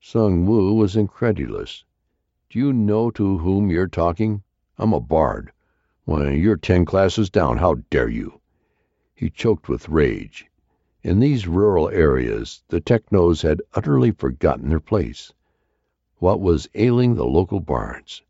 Sung 0.00 0.44
Woo 0.44 0.74
was 0.74 0.96
incredulous. 0.96 1.84
"Do 2.50 2.58
you 2.58 2.72
know 2.72 3.12
to 3.12 3.38
whom 3.38 3.70
you're 3.70 3.86
talking? 3.86 4.42
I'm 4.76 4.92
a 4.92 4.98
bard. 4.98 5.52
Why, 6.04 6.30
you're 6.32 6.56
ten 6.56 6.84
classes 6.84 7.30
down. 7.30 7.58
How 7.58 7.74
dare 7.90 8.08
you?" 8.08 8.40
He 9.14 9.30
choked 9.30 9.68
with 9.68 9.88
rage. 9.88 10.50
In 11.04 11.20
these 11.20 11.46
rural 11.46 11.88
areas, 11.90 12.64
the 12.70 12.80
technos 12.80 13.42
had 13.42 13.62
utterly 13.72 14.10
forgotten 14.10 14.70
their 14.70 14.80
place. 14.80 15.32
What 16.16 16.40
was 16.40 16.68
ailing 16.74 17.14
the 17.14 17.24
local 17.24 17.60
bards? 17.60 18.24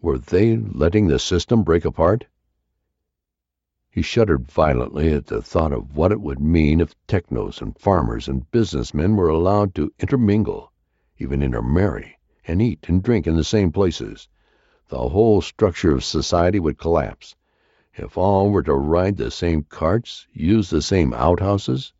Were 0.00 0.18
they 0.18 0.56
letting 0.56 1.08
the 1.08 1.18
system 1.18 1.64
break 1.64 1.84
apart? 1.84 2.26
He 3.90 4.00
shuddered 4.00 4.48
violently 4.48 5.12
at 5.12 5.26
the 5.26 5.42
thought 5.42 5.72
of 5.72 5.96
what 5.96 6.12
it 6.12 6.20
would 6.20 6.38
mean 6.38 6.80
if 6.80 6.94
technos 7.08 7.60
and 7.60 7.76
farmers 7.76 8.28
and 8.28 8.48
businessmen 8.52 9.16
were 9.16 9.28
allowed 9.28 9.74
to 9.74 9.92
intermingle, 9.98 10.72
even 11.16 11.42
intermarry, 11.42 12.16
and 12.46 12.62
eat 12.62 12.88
and 12.88 13.02
drink 13.02 13.26
in 13.26 13.34
the 13.34 13.42
same 13.42 13.72
places. 13.72 14.28
The 14.88 15.08
whole 15.08 15.40
structure 15.40 15.92
of 15.92 16.04
society 16.04 16.60
would 16.60 16.78
collapse. 16.78 17.34
If 17.94 18.16
all 18.16 18.50
were 18.50 18.62
to 18.62 18.74
ride 18.74 19.16
the 19.16 19.32
same 19.32 19.64
carts, 19.64 20.28
use 20.32 20.70
the 20.70 20.80
same 20.80 21.12
outhouses, 21.12 21.92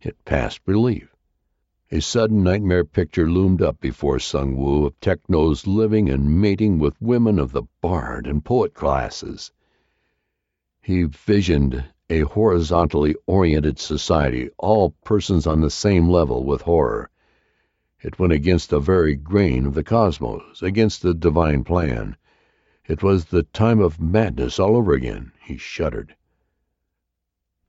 it 0.00 0.24
passed 0.24 0.64
belief. 0.64 1.13
A 1.90 2.00
sudden 2.00 2.42
nightmare 2.42 2.86
picture 2.86 3.28
loomed 3.28 3.60
up 3.60 3.78
before 3.78 4.18
Sung 4.18 4.56
Woo 4.56 4.86
of 4.86 4.98
technos 5.00 5.66
living 5.66 6.08
and 6.08 6.40
mating 6.40 6.78
with 6.78 6.98
women 6.98 7.38
of 7.38 7.52
the 7.52 7.64
bard 7.82 8.26
and 8.26 8.42
poet 8.42 8.72
classes. 8.72 9.52
He 10.80 11.02
visioned 11.02 11.84
a 12.08 12.20
horizontally 12.20 13.14
oriented 13.26 13.78
society, 13.78 14.48
all 14.56 14.94
persons 15.04 15.46
on 15.46 15.60
the 15.60 15.68
same 15.68 16.08
level 16.08 16.42
with 16.44 16.62
horror. 16.62 17.10
It 18.00 18.18
went 18.18 18.32
against 18.32 18.70
the 18.70 18.80
very 18.80 19.14
grain 19.14 19.66
of 19.66 19.74
the 19.74 19.84
cosmos, 19.84 20.62
against 20.62 21.02
the 21.02 21.12
divine 21.12 21.64
plan. 21.64 22.16
It 22.86 23.02
was 23.02 23.26
the 23.26 23.42
time 23.42 23.80
of 23.80 24.00
madness 24.00 24.58
all 24.58 24.74
over 24.74 24.94
again. 24.94 25.32
He 25.38 25.58
shuddered. 25.58 26.16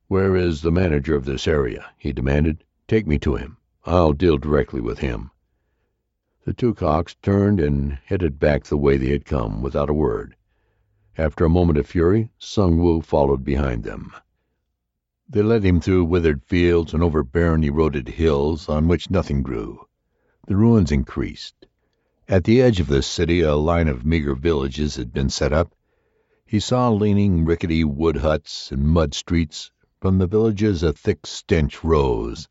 Where 0.08 0.38
is 0.38 0.62
the 0.62 0.72
manager 0.72 1.16
of 1.16 1.26
this 1.26 1.50
area? 1.50 1.88
he 1.98 2.14
demanded. 2.14 2.64
Take 2.88 3.08
me 3.08 3.20
to 3.20 3.36
him. 3.36 3.58
I'll 3.88 4.14
deal 4.14 4.40
directly 4.40 4.82
with 4.82 4.98
him. 4.98 5.30
The 6.44 6.54
two 6.54 6.74
caucs 6.74 7.16
turned 7.22 7.60
and 7.60 8.00
headed 8.06 8.40
back 8.40 8.64
the 8.64 8.78
way 8.78 8.98
they 8.98 9.12
had 9.12 9.26
come, 9.26 9.62
without 9.62 9.92
a 9.92 9.94
word. 9.94 10.36
After 11.20 11.46
a 11.46 11.50
moment 11.50 11.78
of 11.78 11.86
fury, 11.86 12.32
Sung 12.40 12.80
Woo 12.80 13.02
followed 13.02 13.44
behind 13.44 13.84
them. 13.84 14.12
They 15.30 15.44
led 15.44 15.64
him 15.64 15.80
through 15.80 16.06
withered 16.06 16.44
fields 16.44 16.96
and 16.96 17.04
over 17.04 17.24
barren, 17.24 17.64
eroded 17.64 18.08
hills 18.08 18.68
on 18.68 18.88
which 18.88 19.12
nothing 19.12 19.44
grew. 19.44 19.86
The 20.48 20.56
ruins 20.56 20.92
increased. 20.92 21.68
At 22.28 22.46
the 22.46 22.64
edge 22.64 22.80
of 22.80 22.88
the 22.88 23.04
city 23.04 23.42
a 23.42 23.56
line 23.56 23.88
of 23.88 24.04
meager 24.04 24.34
villages 24.34 24.96
had 24.96 25.14
been 25.14 25.30
set 25.30 25.54
up. 25.54 25.76
He 26.44 26.60
saw 26.60 26.90
leaning, 26.90 27.46
rickety 27.46 27.84
wood 27.84 28.18
huts 28.18 28.72
and 28.72 28.88
mud 28.88 29.14
streets. 29.14 29.70
From 30.02 30.18
the 30.18 30.26
villages 30.26 30.82
a 30.82 30.92
thick 30.92 31.28
stench 31.28 31.84
rose, 31.84 32.48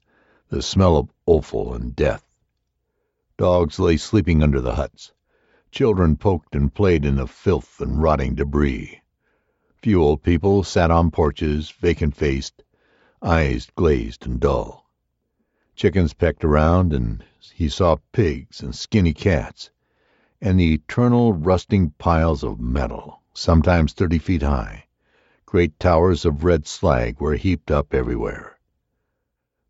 the 0.55 0.63
smell 0.63 0.97
of 0.97 1.09
offal 1.27 1.75
and 1.75 1.97
death. 1.97 2.25
Dogs 3.37 3.81
lay 3.81 3.97
sleeping 3.97 4.41
under 4.41 4.61
the 4.61 4.77
huts. 4.77 5.11
Children 5.73 6.17
poked 6.17 6.55
and 6.55 6.73
played 6.73 7.05
in 7.05 7.17
the 7.17 7.27
filth 7.27 7.81
and 7.81 8.01
rotting 8.01 8.37
debris. 8.37 9.01
Few 9.83 10.01
old 10.01 10.23
people 10.23 10.63
sat 10.63 10.93
on 10.93 11.11
porches, 11.11 11.73
vacant-faced, 11.73 12.63
eyes 13.21 13.69
glazed 13.75 14.27
and 14.27 14.39
dull. 14.39 14.89
Chickens 15.75 16.15
pecked 16.15 16.45
around, 16.45 16.93
and 16.93 17.25
he 17.53 17.69
saw 17.69 17.97
pigs 18.13 18.61
and 18.61 18.77
skinny 18.77 19.13
cats, 19.13 19.73
and 20.41 20.61
the 20.61 20.75
eternal 20.75 21.33
rusting 21.33 21.91
piles 21.99 22.45
of 22.45 22.61
metal, 22.61 23.23
sometimes 23.33 23.93
thirty 23.93 24.21
feet 24.21 24.43
high. 24.43 24.85
Great 25.47 25.81
towers 25.81 26.25
of 26.25 26.45
red 26.45 26.69
slag 26.69 27.21
were 27.21 27.35
heaped 27.35 27.73
up 27.73 27.93
everywhere. 27.93 28.54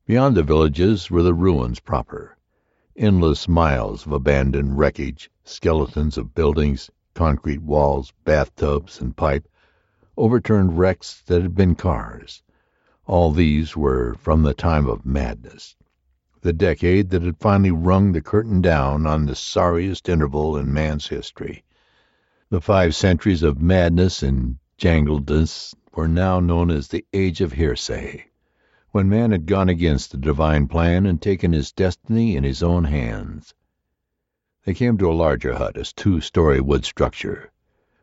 Beyond 0.07 0.37
the 0.37 0.43
villages 0.43 1.11
were 1.11 1.23
the 1.23 1.33
ruins 1.33 1.81
proper 1.81 2.37
endless 2.95 3.49
miles 3.49 4.05
of 4.05 4.13
abandoned 4.13 4.77
wreckage, 4.77 5.31
skeletons 5.45 6.19
of 6.19 6.35
buildings, 6.35 6.91
concrete 7.15 7.63
walls, 7.63 8.13
bathtubs, 8.23 9.01
and 9.01 9.17
pipe, 9.17 9.49
overturned 10.19 10.79
wrecks 10.79 11.23
that 11.23 11.41
had 11.41 11.55
been 11.55 11.75
cars. 11.75 12.43
All 13.07 13.31
these 13.33 13.79
were 13.79 14.13
from 14.17 14.43
the 14.43 14.53
time 14.53 14.87
of 14.87 15.07
madness, 15.07 15.75
the 16.43 16.53
decade 16.53 17.09
that 17.09 17.23
had 17.23 17.39
finally 17.39 17.71
rung 17.71 18.13
the 18.13 18.21
curtain 18.21 18.61
down 18.61 19.07
on 19.07 19.25
the 19.25 19.35
sorriest 19.35 20.11
interval 20.11 20.55
in 20.55 20.71
man's 20.71 21.07
history. 21.09 21.65
The 22.51 22.61
five 22.61 22.95
centuries 22.95 23.43
of 23.43 23.63
madness 23.63 24.23
and 24.23 24.59
jangledness 24.77 25.75
were 25.95 26.09
now 26.09 26.41
known 26.41 26.71
as 26.71 26.89
the 26.89 27.07
Age 27.15 27.41
of 27.41 27.53
Hearsay 27.55 28.27
when 28.95 29.09
man 29.09 29.33
had 29.33 29.45
gone 29.45 29.69
against 29.69 30.13
the 30.13 30.17
divine 30.17 30.69
plan 30.69 31.05
and 31.05 31.21
taken 31.21 31.53
his 31.53 31.73
destiny 31.73 32.37
in 32.37 32.45
his 32.45 32.63
own 32.63 32.85
hands. 32.85 33.53
They 34.65 34.73
came 34.73 34.97
to 34.99 35.11
a 35.11 35.13
larger 35.13 35.55
hut, 35.55 35.77
a 35.77 35.83
two-story 35.83 36.61
wood 36.61 36.85
structure. 36.85 37.51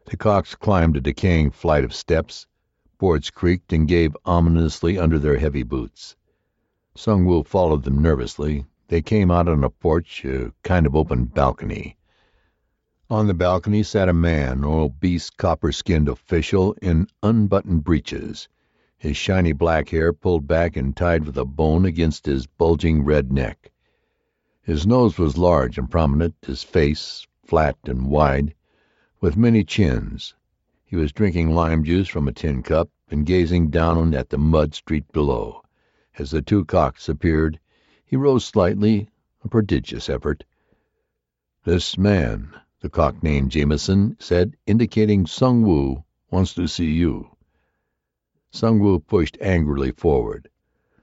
The 0.08 0.18
caucs 0.18 0.54
climbed 0.54 0.98
a 0.98 1.00
decaying 1.00 1.52
flight 1.52 1.86
of 1.86 1.94
steps. 1.94 2.46
Boards 2.98 3.30
creaked 3.30 3.72
and 3.72 3.88
gave 3.88 4.18
ominously 4.26 5.00
under 5.00 5.18
their 5.18 5.38
heavy 5.38 5.64
boots. 5.64 6.18
Sung 6.94 7.24
Woo 7.24 7.44
followed 7.44 7.84
them 7.84 8.02
nervously. 8.02 8.66
They 8.90 9.02
came 9.02 9.32
out 9.32 9.48
on 9.48 9.64
a 9.64 9.70
porch, 9.70 10.26
a 10.26 10.52
kind 10.62 10.86
of 10.86 10.94
open 10.94 11.24
balcony. 11.24 11.96
On 13.10 13.28
the 13.28 13.34
balcony 13.34 13.84
sat 13.84 14.10
a 14.10 14.14
man, 14.14 14.58
an 14.58 14.66
obese, 14.66 15.30
copper-skinned 15.30 16.10
official 16.10 16.76
in 16.82 17.08
unbuttoned 17.24 17.86
breeches 17.86 18.50
his 19.02 19.18
shiny 19.18 19.52
black 19.52 19.90
hair 19.90 20.14
pulled 20.14 20.46
back 20.46 20.78
and 20.78 20.96
tied 20.96 21.26
with 21.26 21.36
a 21.36 21.44
bone 21.44 21.86
against 21.86 22.28
his 22.28 22.46
bulging 22.46 23.04
red 23.04 23.32
neck. 23.32 23.72
His 24.62 24.86
nose 24.86 25.18
was 25.18 25.40
large 25.40 25.80
and 25.80 25.90
prominent, 25.90 26.36
his 26.46 26.62
face 26.62 27.26
flat 27.44 27.76
and 27.86 28.06
wide, 28.06 28.54
with 29.20 29.36
many 29.36 29.64
chins. 29.64 30.36
He 30.86 30.96
was 30.96 31.12
drinking 31.12 31.50
lime 31.50 31.84
juice 31.84 32.08
from 32.10 32.28
a 32.28 32.32
tin 32.32 32.62
cup 32.62 32.92
and 33.10 33.26
gazing 33.26 33.72
down 33.72 34.14
at 34.14 34.30
the 34.30 34.38
mud 34.38 34.76
street 34.76 35.12
below. 35.12 35.64
As 36.20 36.30
the 36.30 36.44
two 36.44 36.64
caucs 36.64 37.10
appeared, 37.10 37.60
he 38.06 38.16
rose 38.16 38.46
slightly, 38.46 39.10
a 39.44 39.48
prodigious 39.48 40.12
effort. 40.12 40.44
This 41.64 41.98
man, 41.98 42.54
the 42.82 42.90
cauc 42.90 43.24
named 43.24 43.50
Jameson 43.50 44.18
said, 44.20 44.56
indicating 44.68 45.26
Sung 45.26 45.64
Woo, 45.64 46.04
wants 46.30 46.54
to 46.54 46.68
see 46.68 46.92
you. 46.92 47.31
Sung 48.54 49.00
pushed 49.00 49.38
angrily 49.40 49.92
forward. 49.92 50.50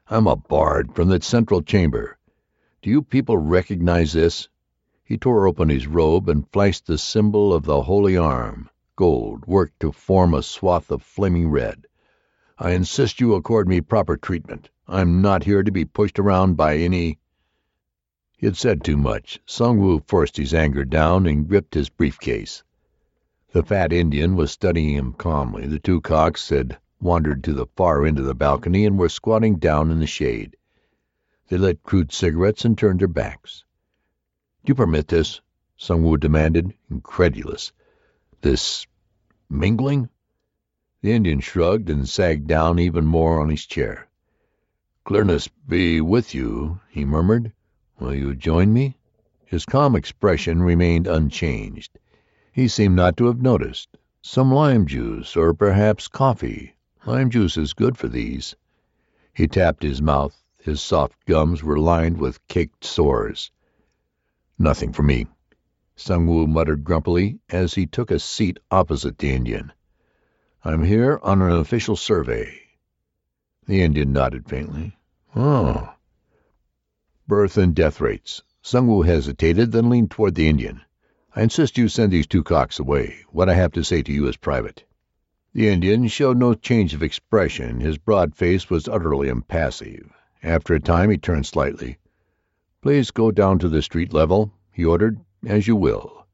I'm 0.09 0.27
a 0.27 0.37
bard 0.37 0.95
from 0.95 1.09
the 1.09 1.23
central 1.23 1.63
chamber. 1.63 2.19
Do 2.83 2.91
you 2.91 3.01
people 3.01 3.39
recognize 3.39 4.13
this? 4.13 4.51
He 5.03 5.17
tore 5.17 5.47
open 5.47 5.71
his 5.71 5.87
robe 5.87 6.29
and 6.29 6.47
flashed 6.53 6.87
the 6.87 6.99
symbol 6.99 7.55
of 7.55 7.65
the 7.65 7.85
holy 7.85 8.19
arm, 8.19 8.69
gold, 8.97 9.47
worked 9.47 9.81
to 9.81 9.93
form 9.93 10.35
a 10.35 10.43
swath 10.43 10.91
of 10.91 11.03
flaming 11.03 11.49
red. 11.49 11.87
I 12.59 12.73
insist 12.73 13.19
you 13.19 13.33
accord 13.33 13.67
me 13.67 13.81
proper 13.81 14.19
treatment. 14.19 14.69
I'm 14.87 15.23
not 15.23 15.45
here 15.45 15.63
to 15.63 15.73
be 15.73 15.87
pushed 15.87 16.19
around 16.19 16.59
by 16.59 16.77
any. 16.77 17.19
He 18.37 18.45
had 18.45 18.59
said 18.59 18.85
too 18.85 18.99
much. 18.99 19.41
Sung 19.47 19.79
Woo 19.79 20.01
forced 20.01 20.37
his 20.37 20.53
anger 20.53 20.85
down 20.85 21.27
and 21.27 21.49
gripped 21.49 21.73
his 21.73 21.89
briefcase. 21.89 22.63
The 23.53 23.63
fat 23.63 23.91
Indian 23.91 24.37
was 24.37 24.51
studying 24.51 24.95
him 24.95 25.15
calmly. 25.15 25.67
The 25.67 25.79
two 25.79 26.03
caucs 26.03 26.51
had 26.51 26.77
wandered 27.01 27.45
to 27.45 27.53
the 27.53 27.67
far 27.77 28.05
end 28.05 28.19
of 28.19 28.25
the 28.25 28.35
balcony 28.35 28.85
and 28.85 28.99
were 28.99 29.09
squatting 29.09 29.57
down 29.57 29.91
in 29.91 30.01
the 30.01 30.07
shade. 30.07 30.57
They 31.49 31.57
lit 31.57 31.83
crude 31.83 32.13
cigarettes 32.13 32.65
and 32.65 32.77
turned 32.77 33.01
their 33.01 33.09
backs. 33.09 33.65
Do 34.65 34.71
you 34.71 34.75
permit 34.75 35.09
this? 35.09 35.41
Sung 35.77 36.03
Woo 36.03 36.17
demanded, 36.17 36.75
incredulous. 36.91 37.73
This 38.41 38.87
mingling? 39.49 40.09
The 41.01 41.13
Indian 41.13 41.41
shrugged 41.41 41.89
and 41.89 42.09
sagged 42.09 42.49
down 42.49 42.79
even 42.79 43.07
more 43.07 43.41
on 43.41 43.49
his 43.49 43.65
chair. 43.65 44.09
Clearness 45.05 45.49
be 45.49 46.01
with 46.01 46.35
you, 46.35 46.81
he 46.91 47.05
murmured. 47.05 47.53
Will 47.99 48.15
you 48.15 48.35
join 48.35 48.73
me? 48.73 48.99
His 49.47 49.65
calm 49.65 49.97
expression 49.97 50.63
remained 50.63 51.07
unchanged. 51.07 51.99
He 52.53 52.69
seemed 52.69 52.97
not 52.97 53.17
to 53.17 53.27
have 53.27 53.41
noticed. 53.41 53.97
Some 54.21 54.53
lime 54.53 54.87
juice, 54.87 55.37
or 55.37 55.55
perhaps 55.55 56.09
coffee, 56.09 56.75
Lime 57.07 57.31
juice 57.31 57.57
is 57.57 57.75
good 57.75 57.97
for 57.97 58.09
these. 58.09 58.57
He 59.33 59.47
tapped 59.47 59.83
his 59.83 60.03
mouth. 60.03 60.43
His 60.61 60.83
soft 60.83 61.25
gums 61.27 61.63
were 61.63 61.79
lined 61.79 62.19
with 62.19 62.47
caked 62.49 62.85
sores. 62.85 63.51
Nothing 64.59 64.93
for 64.93 65.05
me, 65.05 65.27
Woo 66.09 66.47
muttered 66.47 66.85
grumpily 66.85 67.39
as 67.49 67.75
he 67.75 67.87
took 67.87 68.11
a 68.11 68.19
seat 68.19 68.59
opposite 68.71 69.19
the 69.19 69.31
Indian. 69.31 69.73
I'm 70.65 70.83
here 70.83 71.21
on 71.23 71.41
an 71.41 71.53
official 71.53 71.97
survey. 71.97 72.53
The 73.67 73.83
Indian 73.83 74.13
nodded 74.13 74.49
faintly. 74.49 74.99
Oh. 75.37 75.95
Birth 77.27 77.57
and 77.57 77.75
death 77.75 78.01
rates. 78.01 78.43
Woo 78.73 79.03
hesitated, 79.03 79.73
then 79.73 79.89
leaned 79.89 80.11
toward 80.11 80.35
the 80.35 80.49
Indian. 80.49 80.83
I 81.35 81.43
insist 81.43 81.79
you 81.79 81.89
send 81.89 82.13
these 82.13 82.27
two 82.27 82.43
caucs 82.43 82.79
away. 82.79 83.25
What 83.31 83.49
I 83.49 83.55
have 83.55 83.73
to 83.73 83.85
say 83.85 84.03
to 84.03 84.13
you 84.13 84.27
is 84.27 84.37
private. 84.37 84.85
The 85.59 85.67
Indian 85.67 86.07
showed 86.07 86.37
no 86.39 86.55
change 86.55 86.95
of 86.95 87.03
expression. 87.03 87.81
His 87.81 87.99
broad 87.99 88.37
face 88.37 88.71
was 88.71 88.87
utterly 88.87 89.29
impassive. 89.29 90.09
After 90.41 90.73
a 90.73 90.79
time 90.79 91.11
he 91.11 91.19
turned 91.19 91.47
slightly. 91.47 91.99
"Please 92.81 93.11
go 93.11 93.33
down 93.33 93.59
to 93.59 93.69
the 93.69 93.83
street 93.83 94.13
level," 94.13 94.53
he 94.71 94.85
ordered. 94.85 95.19
"As 95.45 95.67
you 95.67 95.75
will." 95.75 96.27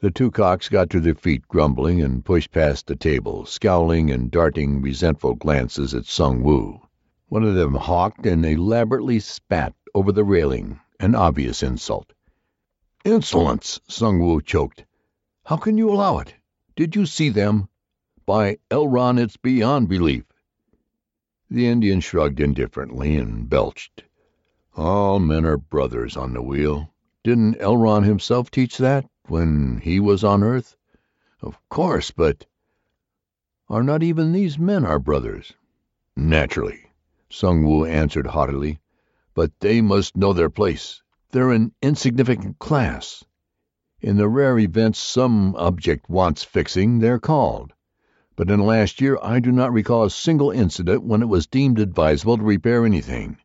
The 0.00 0.10
two 0.10 0.32
caucs 0.32 0.68
got 0.68 0.90
to 0.90 0.98
their 0.98 1.14
feet 1.14 1.46
grumbling 1.46 2.02
and 2.02 2.24
pushed 2.24 2.50
past 2.50 2.88
the 2.88 2.96
table, 2.96 3.46
scowling 3.46 4.10
and 4.10 4.28
darting 4.28 4.82
resentful 4.82 5.36
glances 5.36 5.94
at 5.94 6.06
Sung 6.06 6.42
Woo. 6.42 6.80
One 7.28 7.44
of 7.44 7.54
them 7.54 7.76
hawked 7.76 8.26
and 8.26 8.44
elaborately 8.44 9.20
spat 9.20 9.72
over 9.94 10.10
the 10.10 10.24
railing, 10.24 10.80
an 10.98 11.14
obvious 11.14 11.62
insult. 11.62 12.12
"Insolence!" 13.04 13.80
Sung 13.86 14.18
Woo 14.18 14.42
choked. 14.42 14.84
"How 15.44 15.58
can 15.58 15.78
you 15.78 15.88
allow 15.92 16.18
it? 16.18 16.34
Did 16.74 16.96
you 16.96 17.06
see 17.06 17.28
them? 17.28 17.68
By 18.28 18.58
Elron, 18.70 19.18
it's 19.18 19.38
beyond 19.38 19.88
belief." 19.88 20.26
The 21.48 21.66
Indian 21.66 22.00
shrugged 22.00 22.40
indifferently 22.40 23.16
and 23.16 23.48
belched. 23.48 24.04
"All 24.76 25.18
men 25.18 25.46
are 25.46 25.56
brothers 25.56 26.14
on 26.14 26.34
the 26.34 26.42
wheel. 26.42 26.92
Didn't 27.24 27.56
Elron 27.58 28.04
himself 28.04 28.50
teach 28.50 28.76
that, 28.76 29.08
when 29.28 29.78
he 29.78 29.98
was 29.98 30.24
on 30.24 30.42
earth?" 30.42 30.76
"Of 31.40 31.58
course, 31.70 32.10
but 32.10 32.44
"Are 33.70 33.82
not 33.82 34.02
even 34.02 34.32
these 34.32 34.58
men 34.58 34.84
our 34.84 34.98
brothers?" 34.98 35.54
"Naturally," 36.14 36.90
Sung 37.30 37.64
Woo 37.64 37.86
answered 37.86 38.26
haughtily. 38.26 38.78
"But 39.32 39.58
they 39.60 39.80
must 39.80 40.18
know 40.18 40.34
their 40.34 40.50
place. 40.50 41.02
They're 41.30 41.50
an 41.52 41.72
insignificant 41.80 42.58
class. 42.58 43.24
In 44.02 44.18
the 44.18 44.28
rare 44.28 44.58
events 44.58 44.98
some 44.98 45.56
object 45.56 46.10
wants 46.10 46.44
fixing, 46.44 46.98
they're 46.98 47.18
called. 47.18 47.72
But 48.38 48.50
in 48.52 48.60
the 48.60 48.64
last 48.66 49.00
year 49.00 49.18
I 49.20 49.40
do 49.40 49.50
not 49.50 49.72
recall 49.72 50.04
a 50.04 50.10
single 50.10 50.52
incident 50.52 51.02
when 51.02 51.22
it 51.22 51.28
was 51.28 51.48
deemed 51.48 51.80
advisable 51.80 52.36
to 52.36 52.44
repair 52.44 52.86
anything. 52.86 53.38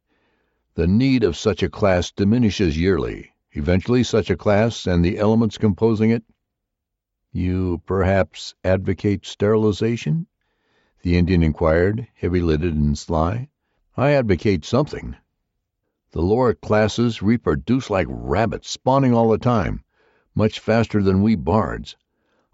The 0.75 0.85
need 0.85 1.23
of 1.23 1.35
such 1.35 1.63
a 1.63 1.67
class 1.67 2.11
diminishes 2.11 2.77
yearly. 2.77 3.31
Eventually 3.53 4.03
such 4.03 4.29
a 4.29 4.35
class 4.35 4.85
and 4.85 5.03
the 5.03 5.17
elements 5.17 5.57
composing 5.57 6.11
it 6.11 6.23
"You 7.31 7.81
perhaps 7.87 8.53
advocate 8.63 9.25
sterilization?" 9.25 10.27
the 11.01 11.17
Indian 11.17 11.41
inquired, 11.41 12.07
heavy 12.13 12.41
lidded 12.41 12.75
and 12.75 12.95
sly. 12.95 13.49
"I 13.97 14.11
advocate 14.11 14.63
something. 14.63 15.15
The 16.11 16.21
lower 16.21 16.53
classes 16.53 17.23
reproduce 17.23 17.89
like 17.89 18.05
rabbits, 18.11 18.69
spawning 18.69 19.11
all 19.15 19.31
the 19.31 19.39
time, 19.39 19.83
much 20.35 20.59
faster 20.59 21.01
than 21.01 21.23
we 21.23 21.33
bards. 21.33 21.95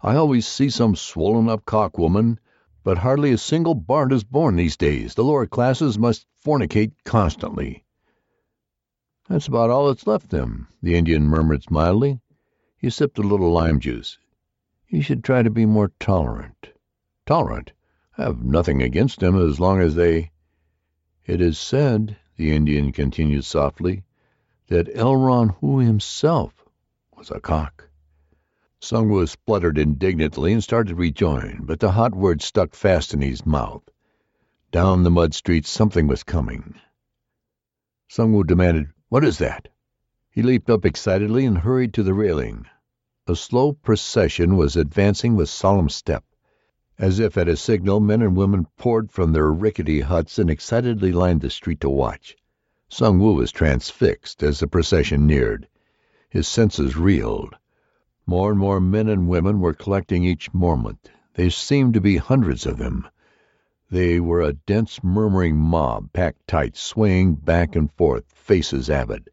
I 0.02 0.16
always 0.16 0.46
see 0.46 0.70
some 0.70 0.96
swollen 0.96 1.50
up 1.50 1.66
cauc 1.66 1.98
woman, 1.98 2.40
but 2.82 2.96
hardly 2.96 3.32
a 3.32 3.36
single 3.36 3.74
bard 3.74 4.14
is 4.14 4.24
born 4.24 4.56
these 4.56 4.78
days. 4.78 5.14
The 5.14 5.22
lower 5.22 5.46
classes 5.46 5.98
must 5.98 6.26
fornicate 6.42 6.92
constantly." 7.04 7.84
"That's 9.28 9.46
about 9.46 9.68
all 9.68 9.88
that's 9.88 10.06
left 10.06 10.30
them," 10.30 10.68
the 10.82 10.94
Indian 10.94 11.24
murmured 11.24 11.70
mildly. 11.70 12.18
He 12.78 12.88
sipped 12.88 13.18
a 13.18 13.22
little 13.22 13.52
lime 13.52 13.78
juice. 13.78 14.16
"You 14.88 15.02
should 15.02 15.22
try 15.22 15.42
to 15.42 15.50
be 15.50 15.66
more 15.66 15.92
tolerant." 16.00 16.70
"Tolerant? 17.26 17.72
I 18.16 18.22
have 18.22 18.42
nothing 18.42 18.82
against 18.82 19.20
them 19.20 19.36
as 19.36 19.60
long 19.60 19.80
as 19.80 19.96
they 19.96 20.30
"It 21.26 21.42
is 21.42 21.58
said 21.58 22.16
the 22.36 22.52
Indian 22.56 22.90
continued 22.92 23.44
softly, 23.44 24.04
that 24.68 24.88
Elron 24.96 25.50
Hoo 25.60 25.80
himself 25.80 26.64
was 27.14 27.30
a 27.30 27.38
cauc. 27.38 27.89
Sung 28.82 29.10
Woo 29.10 29.26
spluttered 29.26 29.76
indignantly 29.76 30.54
and 30.54 30.64
started 30.64 30.88
to 30.88 30.94
rejoin, 30.94 31.60
but 31.64 31.80
the 31.80 31.92
hot 31.92 32.14
words 32.14 32.46
stuck 32.46 32.74
fast 32.74 33.12
in 33.12 33.20
his 33.20 33.44
mouth. 33.44 33.82
Down 34.72 35.02
the 35.02 35.10
mud 35.10 35.34
street 35.34 35.66
something 35.66 36.06
was 36.06 36.22
coming. 36.22 36.74
Sung 38.08 38.32
Woo 38.32 38.42
demanded, 38.42 38.88
"What 39.10 39.22
is 39.22 39.36
that?" 39.36 39.68
He 40.30 40.40
leaped 40.42 40.70
up 40.70 40.86
excitedly 40.86 41.44
and 41.44 41.58
hurried 41.58 41.92
to 41.92 42.02
the 42.02 42.14
railing. 42.14 42.64
A 43.26 43.36
slow 43.36 43.74
procession 43.74 44.56
was 44.56 44.76
advancing 44.76 45.36
with 45.36 45.50
solemn 45.50 45.90
step. 45.90 46.24
As 46.98 47.18
if 47.18 47.36
at 47.36 47.48
a 47.48 47.58
signal, 47.58 48.00
men 48.00 48.22
and 48.22 48.34
women 48.34 48.66
poured 48.78 49.12
from 49.12 49.32
their 49.32 49.52
rickety 49.52 50.00
huts 50.00 50.38
and 50.38 50.48
excitedly 50.48 51.12
lined 51.12 51.42
the 51.42 51.50
street 51.50 51.80
to 51.82 51.90
watch. 51.90 52.34
Sung 52.88 53.18
Woo 53.18 53.34
was 53.34 53.52
transfixed 53.52 54.42
as 54.42 54.60
the 54.60 54.66
procession 54.66 55.26
neared. 55.26 55.68
His 56.30 56.48
senses 56.48 56.96
reeled. 56.96 57.56
More 58.30 58.52
and 58.52 58.60
more 58.60 58.78
men 58.78 59.08
and 59.08 59.26
women 59.26 59.58
were 59.58 59.74
collecting 59.74 60.22
each 60.22 60.54
moment. 60.54 61.10
There 61.34 61.50
seemed 61.50 61.94
to 61.94 62.00
be 62.00 62.18
hundreds 62.18 62.64
of 62.64 62.78
them. 62.78 63.08
They 63.90 64.20
were 64.20 64.40
a 64.40 64.52
dense, 64.52 65.02
murmuring 65.02 65.56
mob, 65.56 66.12
packed 66.12 66.46
tight, 66.46 66.76
swaying 66.76 67.34
back 67.34 67.74
and 67.74 67.90
forth, 67.90 68.30
faces 68.32 68.88
avid. 68.88 69.30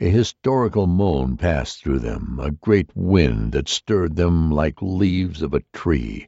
A 0.00 0.10
historical 0.10 0.88
moan 0.88 1.36
passed 1.36 1.80
through 1.80 2.00
them, 2.00 2.40
a 2.42 2.50
great 2.50 2.90
wind 2.96 3.52
that 3.52 3.68
stirred 3.68 4.16
them 4.16 4.50
like 4.50 4.82
leaves 4.82 5.40
of 5.40 5.54
a 5.54 5.62
tree. 5.72 6.26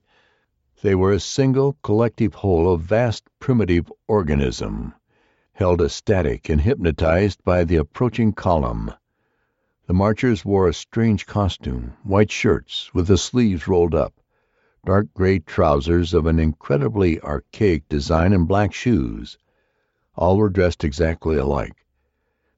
They 0.83 0.95
were 0.95 1.11
a 1.11 1.19
single, 1.19 1.77
collective 1.83 2.35
whole, 2.35 2.73
a 2.73 2.79
vast 2.79 3.25
primitive 3.41 3.93
organism, 4.07 4.95
held 5.55 5.83
ecstatic 5.83 6.49
and 6.49 6.61
hypnotized 6.61 7.43
by 7.43 7.65
the 7.65 7.75
approaching 7.75 8.33
column. 8.33 8.93
The 9.89 9.95
marchers 9.95 10.45
wore 10.45 10.69
a 10.69 10.75
strange 10.75 11.25
costume, 11.25 11.95
white 12.03 12.31
shirts 12.31 12.93
with 12.93 13.07
the 13.07 13.17
sleeves 13.17 13.67
rolled 13.67 13.95
up, 13.95 14.21
dark 14.85 15.15
gray 15.15 15.39
trousers 15.39 16.13
of 16.13 16.27
an 16.27 16.39
incredibly 16.39 17.19
archaic 17.23 17.89
design, 17.89 18.35
and 18.35 18.47
black 18.47 18.75
shoes. 18.75 19.39
All 20.15 20.37
were 20.37 20.51
dressed 20.51 20.85
exactly 20.85 21.37
alike. 21.37 21.87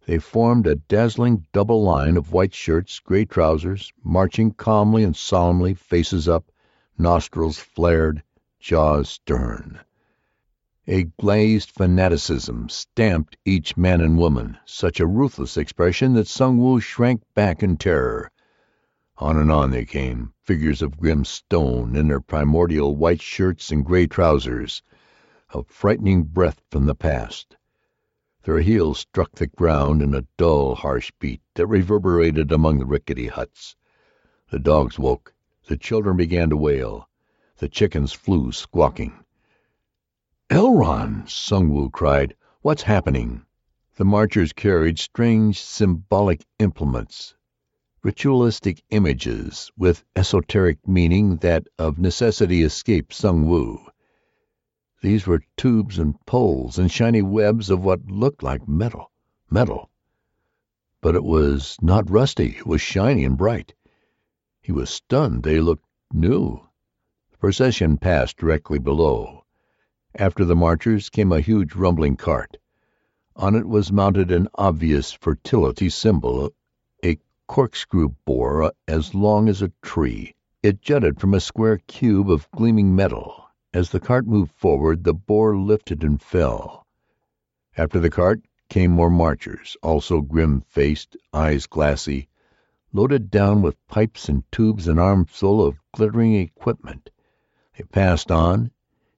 They 0.06 0.18
formed 0.18 0.66
a 0.66 0.74
dazzling 0.74 1.46
double 1.52 1.84
line 1.84 2.16
of 2.16 2.32
white 2.32 2.52
shirts, 2.52 2.98
gray 2.98 3.26
trousers, 3.26 3.92
marching 4.02 4.50
calmly 4.50 5.04
and 5.04 5.14
solemnly, 5.14 5.74
faces 5.74 6.28
up 6.28 6.50
nostrils 6.98 7.60
flared, 7.60 8.24
jaws 8.58 9.08
stern. 9.08 9.78
A 10.92 11.04
glazed 11.04 11.70
fanaticism 11.70 12.68
stamped 12.68 13.36
each 13.44 13.76
man 13.76 14.00
and 14.00 14.18
woman, 14.18 14.58
such 14.64 14.98
a 14.98 15.06
ruthless 15.06 15.56
expression 15.56 16.14
that 16.14 16.26
Sung 16.26 16.58
Woo 16.58 16.80
shrank 16.80 17.22
back 17.32 17.62
in 17.62 17.76
terror. 17.76 18.32
On 19.18 19.36
and 19.36 19.52
on 19.52 19.70
they 19.70 19.84
came, 19.84 20.32
figures 20.42 20.82
of 20.82 20.98
grim 20.98 21.24
stone 21.24 21.94
in 21.94 22.08
their 22.08 22.18
primordial 22.18 22.96
white 22.96 23.22
shirts 23.22 23.70
and 23.70 23.84
gray 23.84 24.08
trousers, 24.08 24.82
a 25.54 25.62
frightening 25.62 26.24
breath 26.24 26.60
from 26.72 26.86
the 26.86 26.96
past. 26.96 27.56
Their 28.42 28.58
heels 28.58 28.98
struck 28.98 29.36
the 29.36 29.46
ground 29.46 30.02
in 30.02 30.12
a 30.12 30.26
dull, 30.36 30.74
harsh 30.74 31.12
beat 31.20 31.40
that 31.54 31.68
reverberated 31.68 32.50
among 32.50 32.80
the 32.80 32.84
rickety 32.84 33.28
huts. 33.28 33.76
The 34.50 34.58
dogs 34.58 34.98
woke. 34.98 35.34
The 35.68 35.76
children 35.76 36.16
began 36.16 36.50
to 36.50 36.56
wail. 36.56 37.08
The 37.58 37.68
chickens 37.68 38.12
flew 38.12 38.50
squawking. 38.50 39.12
"Elron!" 40.52 41.28
Sung 41.28 41.90
cried. 41.90 42.34
"What's 42.62 42.82
happening?" 42.82 43.46
The 43.94 44.04
marchers 44.04 44.52
carried 44.52 44.98
strange 44.98 45.62
symbolic 45.62 46.44
implements, 46.58 47.36
ritualistic 48.02 48.82
images 48.90 49.70
with 49.76 50.02
esoteric 50.16 50.88
meaning 50.88 51.36
that 51.36 51.68
of 51.78 51.98
necessity 52.00 52.62
escaped 52.62 53.12
Sung. 53.12 53.86
These 55.00 55.24
were 55.24 55.44
tubes 55.56 56.00
and 56.00 56.16
poles 56.26 56.80
and 56.80 56.90
shiny 56.90 57.22
webs 57.22 57.70
of 57.70 57.84
what 57.84 58.10
looked 58.10 58.42
like 58.42 58.66
metal. 58.66 59.12
Metal. 59.48 59.88
But 61.00 61.14
it 61.14 61.22
was 61.22 61.76
not 61.80 62.10
rusty. 62.10 62.56
It 62.56 62.66
was 62.66 62.80
shiny 62.80 63.24
and 63.24 63.38
bright. 63.38 63.74
He 64.60 64.72
was 64.72 64.90
stunned. 64.90 65.44
They 65.44 65.60
looked 65.60 65.86
new. 66.12 66.66
The 67.30 67.38
procession 67.38 67.98
passed 67.98 68.36
directly 68.36 68.80
below. 68.80 69.39
After 70.16 70.44
the 70.44 70.56
marchers 70.56 71.08
came 71.08 71.30
a 71.30 71.38
huge 71.38 71.76
rumbling 71.76 72.16
cart. 72.16 72.58
On 73.36 73.54
it 73.54 73.68
was 73.68 73.92
mounted 73.92 74.32
an 74.32 74.48
obvious 74.56 75.12
fertility 75.12 75.88
symbol, 75.88 76.50
a 77.04 77.18
corkscrew 77.46 78.16
bore 78.24 78.72
as 78.88 79.14
long 79.14 79.48
as 79.48 79.62
a 79.62 79.70
tree. 79.82 80.34
It 80.64 80.82
jutted 80.82 81.20
from 81.20 81.32
a 81.32 81.38
square 81.38 81.78
cube 81.86 82.28
of 82.28 82.50
gleaming 82.50 82.96
metal. 82.96 83.44
As 83.72 83.90
the 83.90 84.00
cart 84.00 84.26
moved 84.26 84.50
forward, 84.50 85.04
the 85.04 85.14
bore 85.14 85.56
lifted 85.56 86.02
and 86.02 86.20
fell. 86.20 86.88
After 87.76 88.00
the 88.00 88.10
cart 88.10 88.42
came 88.68 88.90
more 88.90 89.10
marchers, 89.10 89.76
also 89.80 90.22
grim 90.22 90.62
faced, 90.62 91.16
eyes 91.32 91.68
glassy, 91.68 92.28
loaded 92.92 93.30
down 93.30 93.62
with 93.62 93.86
pipes 93.86 94.28
and 94.28 94.42
tubes 94.50 94.88
and 94.88 94.98
armfuls 94.98 95.68
of 95.68 95.80
glittering 95.92 96.34
equipment. 96.34 97.10
They 97.78 97.84
passed 97.84 98.32
on, 98.32 98.72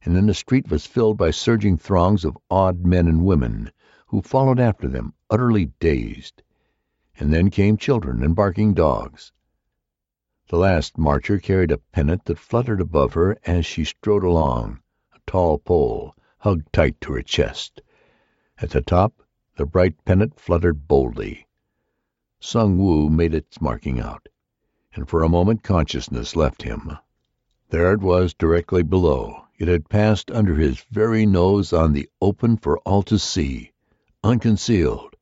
and 0.04 0.16
then 0.16 0.26
the 0.26 0.34
street 0.34 0.70
was 0.70 0.86
filled 0.86 1.16
by 1.16 1.30
surging 1.30 1.76
throngs 1.76 2.24
of 2.24 2.36
awed 2.50 2.84
men 2.84 3.06
and 3.06 3.24
women, 3.24 3.70
who 4.06 4.20
followed 4.20 4.58
after 4.58 4.88
them, 4.88 5.14
utterly 5.30 5.66
dazed. 5.78 6.42
And 7.18 7.32
then 7.32 7.50
came 7.50 7.76
children 7.76 8.22
and 8.22 8.34
barking 8.34 8.74
dogs. 8.74 9.32
The 10.48 10.58
last 10.58 10.98
marcher 10.98 11.38
carried 11.38 11.70
a 11.70 11.78
pennant 11.78 12.24
that 12.24 12.38
fluttered 12.38 12.80
above 12.80 13.14
her 13.14 13.38
as 13.46 13.64
she 13.64 13.84
strode 13.84 14.24
along, 14.24 14.80
a 15.14 15.18
tall 15.26 15.58
pole 15.58 16.14
hugged 16.38 16.72
tight 16.72 17.00
to 17.02 17.12
her 17.12 17.22
chest. 17.22 17.80
At 18.58 18.70
the 18.70 18.82
top 18.82 19.22
the 19.56 19.66
bright 19.66 20.04
pennant 20.04 20.40
fluttered 20.40 20.88
boldly. 20.88 21.46
Sung 22.40 22.76
Woo 22.76 23.08
made 23.08 23.34
its 23.34 23.60
marking 23.60 24.00
out, 24.00 24.28
and 24.94 25.08
for 25.08 25.22
a 25.22 25.28
moment 25.28 25.62
consciousness 25.62 26.34
left 26.34 26.62
him. 26.62 26.98
There 27.68 27.92
it 27.92 28.00
was 28.00 28.34
directly 28.34 28.82
below. 28.82 29.41
It 29.62 29.68
had 29.68 29.88
passed 29.88 30.28
under 30.32 30.56
his 30.56 30.84
very 30.90 31.24
nose 31.24 31.72
on 31.72 31.92
the 31.92 32.10
open 32.20 32.56
for 32.56 32.78
all 32.78 33.04
to 33.04 33.16
see, 33.16 33.70
unconcealed. 34.24 35.14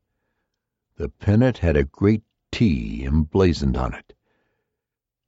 The 0.97 1.11
pennant 1.11 1.59
had 1.59 1.77
a 1.77 1.85
great 1.85 2.23
T 2.51 3.05
emblazoned 3.05 3.77
on 3.77 3.93
it. 3.93 4.15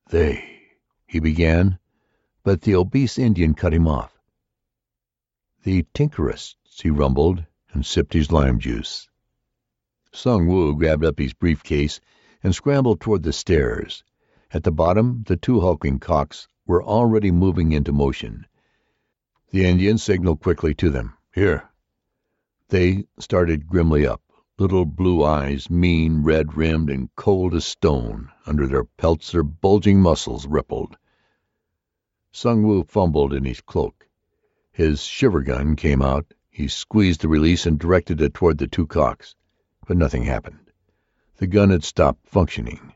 They 0.09 0.63
he 1.07 1.21
began, 1.21 1.79
but 2.43 2.63
the 2.63 2.75
obese 2.75 3.19
Indian 3.19 3.53
cut 3.53 3.75
him 3.75 3.87
off. 3.87 4.19
The 5.63 5.85
tinkerists, 5.93 6.81
he 6.81 6.89
rumbled, 6.89 7.45
and 7.75 7.85
sipped 7.85 8.15
his 8.15 8.33
lime 8.33 8.59
juice. 8.59 9.11
Sung 10.11 10.47
Woo 10.47 10.75
grabbed 10.75 11.05
up 11.05 11.19
his 11.19 11.35
brief 11.35 11.63
case 11.63 12.01
and 12.43 12.55
scrambled 12.55 13.03
toward 13.03 13.25
the 13.25 13.35
stairs. 13.35 14.05
At 14.53 14.63
the 14.65 14.73
bottom 14.73 15.25
the 15.27 15.37
two 15.37 15.61
hulking 15.61 15.99
caucs 15.99 16.49
were 16.65 16.83
already 16.83 17.31
moving 17.31 17.73
into 17.73 17.93
motion. 17.93 18.47
The 19.53 19.67
Indian 19.67 19.99
signaled 19.99 20.41
quickly 20.41 20.73
to 20.77 20.89
them. 20.89 21.13
"Here." 21.35 21.69
They 22.69 23.05
started 23.19 23.67
grimly 23.67 24.07
up, 24.07 24.23
little 24.59 24.87
blue 24.87 25.23
eyes, 25.23 25.69
mean, 25.69 26.23
red 26.23 26.57
rimmed, 26.57 26.89
and 26.89 27.15
cold 27.17 27.53
as 27.53 27.67
stone. 27.67 28.31
Under 28.47 28.67
their 28.67 28.85
pelts 28.85 29.31
their 29.31 29.43
bulging 29.43 30.01
muscles 30.01 30.47
rippled. 30.47 30.97
Sung 32.33 32.63
Woo 32.63 32.83
fumbled 32.85 33.35
in 33.35 33.45
his 33.45 33.61
cloak. 33.61 34.09
His 34.71 35.03
shiver 35.03 35.43
gun 35.43 35.77
came 35.77 36.01
out. 36.01 36.33
He 36.49 36.67
squeezed 36.67 37.21
the 37.21 37.29
release 37.29 37.67
and 37.67 37.79
directed 37.79 38.23
it 38.23 38.33
toward 38.33 38.57
the 38.57 38.67
two 38.67 38.87
caucs. 38.87 39.35
But 39.87 39.99
nothing 39.99 40.23
happened. 40.23 40.73
The 41.37 41.47
gun 41.47 41.69
had 41.69 41.85
stopped 41.85 42.27
functioning. 42.27 42.95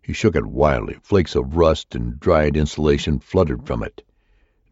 He 0.00 0.14
shook 0.14 0.34
it 0.34 0.46
wildly. 0.46 0.96
Flakes 1.02 1.34
of 1.36 1.56
rust 1.58 1.94
and 1.94 2.18
dried 2.18 2.56
insulation 2.56 3.18
fluttered 3.18 3.66
from 3.66 3.82
it. 3.82 4.02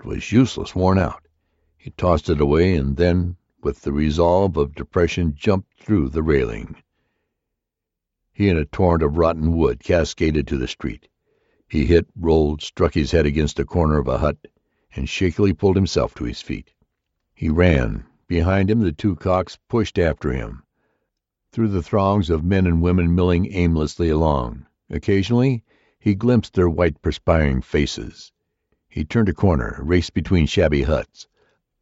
It 0.01 0.05
was 0.07 0.31
useless, 0.31 0.77
worn 0.77 0.97
out. 0.97 1.27
He 1.77 1.91
tossed 1.91 2.31
it 2.31 2.41
away 2.41 2.77
and 2.77 2.97
then, 2.97 3.37
with 3.65 3.83
the 3.83 3.91
resolve 3.91 4.57
of 4.57 4.77
depression, 4.77 5.35
jumped 5.35 5.75
through 5.75 6.11
the 6.11 6.23
railing. 6.23 6.77
He 8.33 8.49
and 8.49 8.57
a 8.61 8.65
torrent 8.65 9.03
of 9.03 9.19
rotten 9.19 9.57
wood 9.57 9.81
cascaded 9.81 10.47
to 10.47 10.57
the 10.57 10.69
street. 10.69 11.09
He 11.67 11.85
hit, 11.87 12.07
rolled, 12.15 12.63
struck 12.63 12.95
his 12.95 13.11
head 13.11 13.27
against 13.27 13.59
a 13.59 13.65
corner 13.65 13.99
of 13.99 14.07
a 14.07 14.19
hut, 14.19 14.39
and 14.95 15.09
shakily 15.09 15.53
pulled 15.53 15.75
himself 15.75 16.15
to 16.15 16.25
his 16.25 16.41
feet. 16.41 16.73
He 17.35 17.49
ran. 17.49 18.05
Behind 18.29 18.71
him 18.71 18.83
the 18.83 18.93
two 18.93 19.17
caucs 19.17 19.59
pushed 19.69 19.99
after 19.99 20.33
him. 20.33 20.63
Through 21.51 21.71
the 21.71 21.83
throngs 21.83 22.31
of 22.31 22.45
men 22.45 22.69
and 22.69 22.81
women 22.81 23.17
milling 23.17 23.53
aimlessly 23.53 24.11
along, 24.11 24.67
occasionally 24.89 25.65
he 25.99 26.15
glimpsed 26.15 26.55
their 26.55 26.71
white 26.71 27.03
perspiring 27.03 27.63
faces. 27.63 28.31
He 28.91 29.05
turned 29.05 29.29
a 29.29 29.35
corner, 29.35 29.79
raced 29.83 30.15
between 30.15 30.47
shabby 30.47 30.85
huts, 30.85 31.29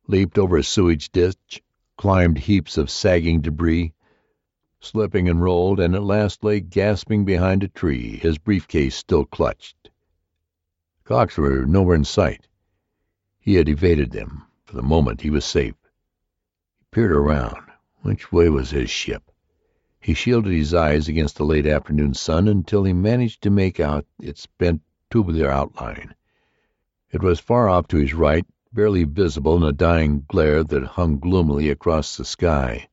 leaped 0.09 0.37
over 0.39 0.57
a 0.57 0.65
sewage 0.65 1.13
ditch, 1.13 1.63
climbed 1.97 2.37
heaps 2.37 2.77
of 2.77 2.91
sagging 2.91 3.41
debris, 3.43 3.95
slipping 4.81 5.29
and 5.29 5.41
rolled, 5.41 5.79
and 5.79 5.95
at 5.95 6.03
last 6.03 6.43
lay 6.43 6.59
gasping 6.59 7.25
behind 7.25 7.63
a 7.63 7.69
tree, 7.69 8.17
his 8.17 8.39
brief 8.39 8.67
case 8.67 8.97
still 8.97 9.25
clutched. 9.25 9.89
Caucs 11.05 11.37
were 11.39 11.65
nowhere 11.65 11.95
in 11.95 12.03
sight. 12.03 12.49
He 13.39 13.55
had 13.55 13.69
evaded 13.69 14.11
them. 14.11 14.43
For 14.65 14.75
the 14.75 14.83
moment 14.83 15.21
he 15.21 15.31
was 15.31 15.45
safe. 15.45 15.77
He 16.81 16.87
peered 16.91 17.13
around. 17.13 17.71
Which 17.99 18.33
way 18.33 18.49
was 18.49 18.71
his 18.73 18.91
ship? 18.91 19.31
He 20.01 20.13
shielded 20.13 20.53
his 20.53 20.75
eyes 20.75 21.07
against 21.07 21.37
the 21.37 21.45
late 21.45 21.69
afternoon 21.69 22.15
sun 22.15 22.49
until 22.49 22.83
he 22.83 22.93
managed 22.93 23.43
to 23.43 23.51
make 23.51 23.79
out 23.79 24.07
its 24.19 24.47
bent 24.47 24.83
tubular 25.09 25.49
outline. 25.49 26.17
It 27.17 27.23
was 27.23 27.41
far 27.41 27.67
off 27.67 27.89
to 27.89 27.97
his 27.97 28.13
right, 28.13 28.45
barely 28.75 29.05
visible 29.05 29.57
in 29.57 29.63
a 29.63 29.73
dying 29.73 30.27
glare 30.29 30.63
that 30.63 30.85
hung 30.85 31.19
gloomily 31.19 31.71
across 31.71 32.15
the 32.15 32.27
sky. 32.27 32.89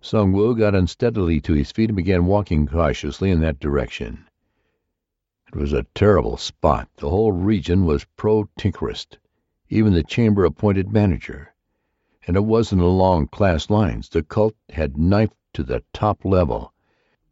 Sung 0.00 0.32
Woo 0.32 0.56
got 0.56 0.74
unsteadily 0.74 1.38
to 1.42 1.52
his 1.52 1.70
feet 1.70 1.90
and 1.90 1.96
began 1.96 2.24
walking 2.24 2.66
cautiously 2.66 3.30
in 3.30 3.40
that 3.40 3.60
direction. 3.60 4.24
It 5.48 5.54
was 5.54 5.74
a 5.74 5.84
terrible 5.94 6.38
spot. 6.38 6.88
The 6.96 7.10
whole 7.10 7.32
region 7.32 7.84
was 7.84 8.06
pro 8.16 8.48
Tinkerist, 8.58 9.18
even 9.68 9.92
the 9.92 10.02
chamber 10.02 10.46
appointed 10.46 10.90
manager. 10.90 11.54
And 12.26 12.38
it 12.38 12.44
wasn't 12.44 12.80
along 12.80 13.26
class 13.26 13.68
lines. 13.68 14.08
The 14.08 14.22
cult 14.22 14.56
had 14.70 14.96
knifed 14.96 15.36
to 15.52 15.62
the 15.62 15.84
top 15.92 16.24
level. 16.24 16.72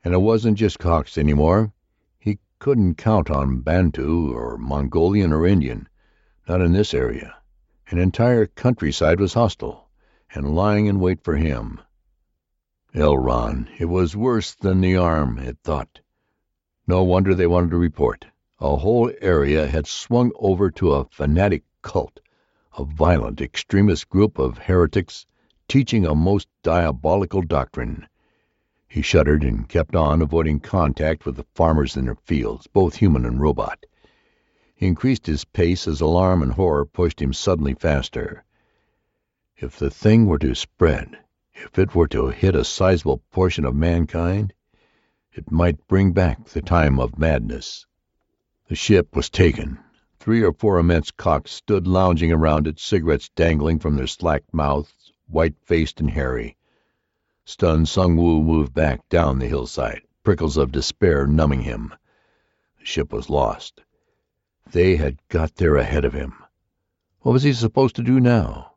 And 0.04 0.12
it 0.12 0.18
wasn't 0.18 0.58
just 0.58 0.78
Caucs 0.78 1.16
anymore. 1.16 1.72
He 2.18 2.40
couldn't 2.58 2.96
count 2.96 3.30
on 3.30 3.60
Bantu 3.60 4.34
or 4.36 4.58
Mongolian 4.58 5.32
or 5.32 5.46
Indian. 5.46 5.88
Not 6.46 6.60
in 6.60 6.74
this 6.74 6.92
area. 6.92 7.36
An 7.88 7.96
entire 7.96 8.44
countryside 8.44 9.18
was 9.18 9.32
hostile, 9.32 9.88
and 10.34 10.54
lying 10.54 10.84
in 10.84 11.00
wait 11.00 11.22
for 11.24 11.36
him. 11.36 11.80
Elron. 12.94 13.70
It 13.78 13.86
was 13.86 14.14
worse 14.14 14.54
than 14.54 14.82
the 14.82 14.94
arm, 14.94 15.38
it 15.38 15.56
thought. 15.64 16.02
No 16.86 17.02
wonder 17.02 17.34
they 17.34 17.46
wanted 17.46 17.70
to 17.70 17.78
report. 17.78 18.26
A 18.60 18.76
whole 18.76 19.10
area 19.22 19.66
had 19.66 19.86
swung 19.86 20.32
over 20.34 20.70
to 20.72 20.92
a 20.92 21.06
fanatic 21.06 21.64
cult, 21.80 22.20
a 22.76 22.84
violent 22.84 23.40
extremist 23.40 24.10
group 24.10 24.38
of 24.38 24.58
heretics 24.58 25.24
teaching 25.66 26.04
a 26.04 26.14
most 26.14 26.46
diabolical 26.62 27.40
doctrine. 27.40 28.06
He 28.86 29.00
shuddered 29.00 29.44
and 29.44 29.66
kept 29.66 29.96
on, 29.96 30.20
avoiding 30.20 30.60
contact 30.60 31.24
with 31.24 31.36
the 31.36 31.46
farmers 31.54 31.96
in 31.96 32.04
their 32.04 32.16
fields, 32.16 32.66
both 32.66 32.96
human 32.96 33.24
and 33.24 33.40
robot. 33.40 33.86
He 34.76 34.88
increased 34.88 35.26
his 35.26 35.44
pace 35.44 35.86
as 35.86 36.00
alarm 36.00 36.42
and 36.42 36.50
horror 36.50 36.84
pushed 36.84 37.22
him 37.22 37.32
suddenly 37.32 37.74
faster. 37.74 38.42
If 39.56 39.78
the 39.78 39.88
thing 39.88 40.26
were 40.26 40.40
to 40.40 40.52
spread, 40.56 41.16
if 41.54 41.78
it 41.78 41.94
were 41.94 42.08
to 42.08 42.30
hit 42.30 42.56
a 42.56 42.64
sizable 42.64 43.18
portion 43.30 43.64
of 43.64 43.76
mankind, 43.76 44.52
it 45.32 45.52
might 45.52 45.86
bring 45.86 46.10
back 46.12 46.46
the 46.46 46.60
time 46.60 46.98
of 46.98 47.20
madness. 47.20 47.86
The 48.66 48.74
ship 48.74 49.14
was 49.14 49.30
taken. 49.30 49.78
Three 50.18 50.42
or 50.42 50.52
four 50.52 50.80
immense 50.80 51.12
caucs 51.12 51.52
stood 51.52 51.86
lounging 51.86 52.32
around 52.32 52.66
it, 52.66 52.80
cigarettes 52.80 53.30
dangling 53.36 53.78
from 53.78 53.94
their 53.94 54.08
slack 54.08 54.42
mouths, 54.52 55.12
white-faced 55.28 56.00
and 56.00 56.10
hairy. 56.10 56.56
Stunned, 57.44 57.88
Sung 57.88 58.16
Woo 58.16 58.42
moved 58.42 58.74
back 58.74 59.08
down 59.08 59.38
the 59.38 59.46
hillside, 59.46 60.02
prickles 60.24 60.56
of 60.56 60.72
despair 60.72 61.28
numbing 61.28 61.62
him. 61.62 61.94
The 62.80 62.84
ship 62.84 63.12
was 63.12 63.30
lost. 63.30 63.80
They 64.72 64.96
had 64.96 65.18
got 65.28 65.56
there 65.56 65.76
ahead 65.76 66.04
of 66.04 66.14
him. 66.14 66.34
What 67.20 67.32
was 67.32 67.42
he 67.42 67.52
supposed 67.52 67.96
to 67.96 68.02
do 68.02 68.18
now? 68.18 68.74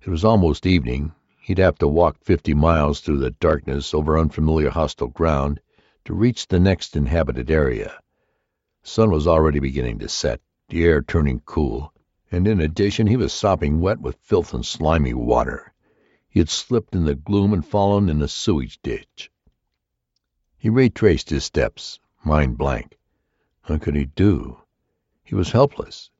It 0.00 0.08
was 0.08 0.24
almost 0.24 0.66
evening. 0.66 1.12
He'd 1.40 1.58
have 1.58 1.78
to 1.78 1.88
walk 1.88 2.18
fifty 2.18 2.54
miles 2.54 3.00
through 3.00 3.18
the 3.18 3.32
darkness 3.32 3.92
over 3.92 4.18
unfamiliar 4.18 4.70
hostile 4.70 5.08
ground 5.08 5.60
to 6.04 6.14
reach 6.14 6.46
the 6.46 6.60
next 6.60 6.96
inhabited 6.96 7.50
area. 7.50 8.00
The 8.82 8.88
sun 8.88 9.10
was 9.10 9.26
already 9.26 9.60
beginning 9.60 9.98
to 9.98 10.08
set, 10.08 10.40
the 10.68 10.84
air 10.84 11.02
turning 11.02 11.40
cool, 11.40 11.92
and 12.30 12.48
in 12.48 12.60
addition 12.60 13.06
he 13.06 13.16
was 13.16 13.32
sopping 13.32 13.80
wet 13.80 14.00
with 14.00 14.16
filth 14.22 14.54
and 14.54 14.64
slimy 14.64 15.12
water. 15.12 15.72
He 16.28 16.40
had 16.40 16.48
slipped 16.48 16.94
in 16.94 17.04
the 17.04 17.14
gloom 17.14 17.52
and 17.52 17.66
fallen 17.66 18.08
in 18.08 18.22
a 18.22 18.28
sewage 18.28 18.80
ditch. 18.82 19.30
He 20.56 20.68
retraced 20.68 21.30
his 21.30 21.44
steps, 21.44 22.00
mind 22.24 22.58
blank. 22.58 22.98
What 23.66 23.82
could 23.82 23.96
he 23.96 24.06
do? 24.06 24.58
He 25.24 25.34
was 25.34 25.52
helpless. 25.52 26.10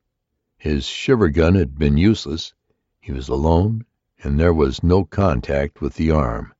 His 0.57 0.85
shiver 0.85 1.29
gun 1.29 1.53
had 1.53 1.77
been 1.77 1.95
useless. 1.95 2.53
He 2.99 3.11
was 3.11 3.29
alone 3.29 3.85
and 4.23 4.39
there 4.39 4.53
was 4.53 4.81
no 4.81 5.05
contact 5.05 5.79
with 5.79 5.93
the 5.93 6.09
arm. 6.09 6.51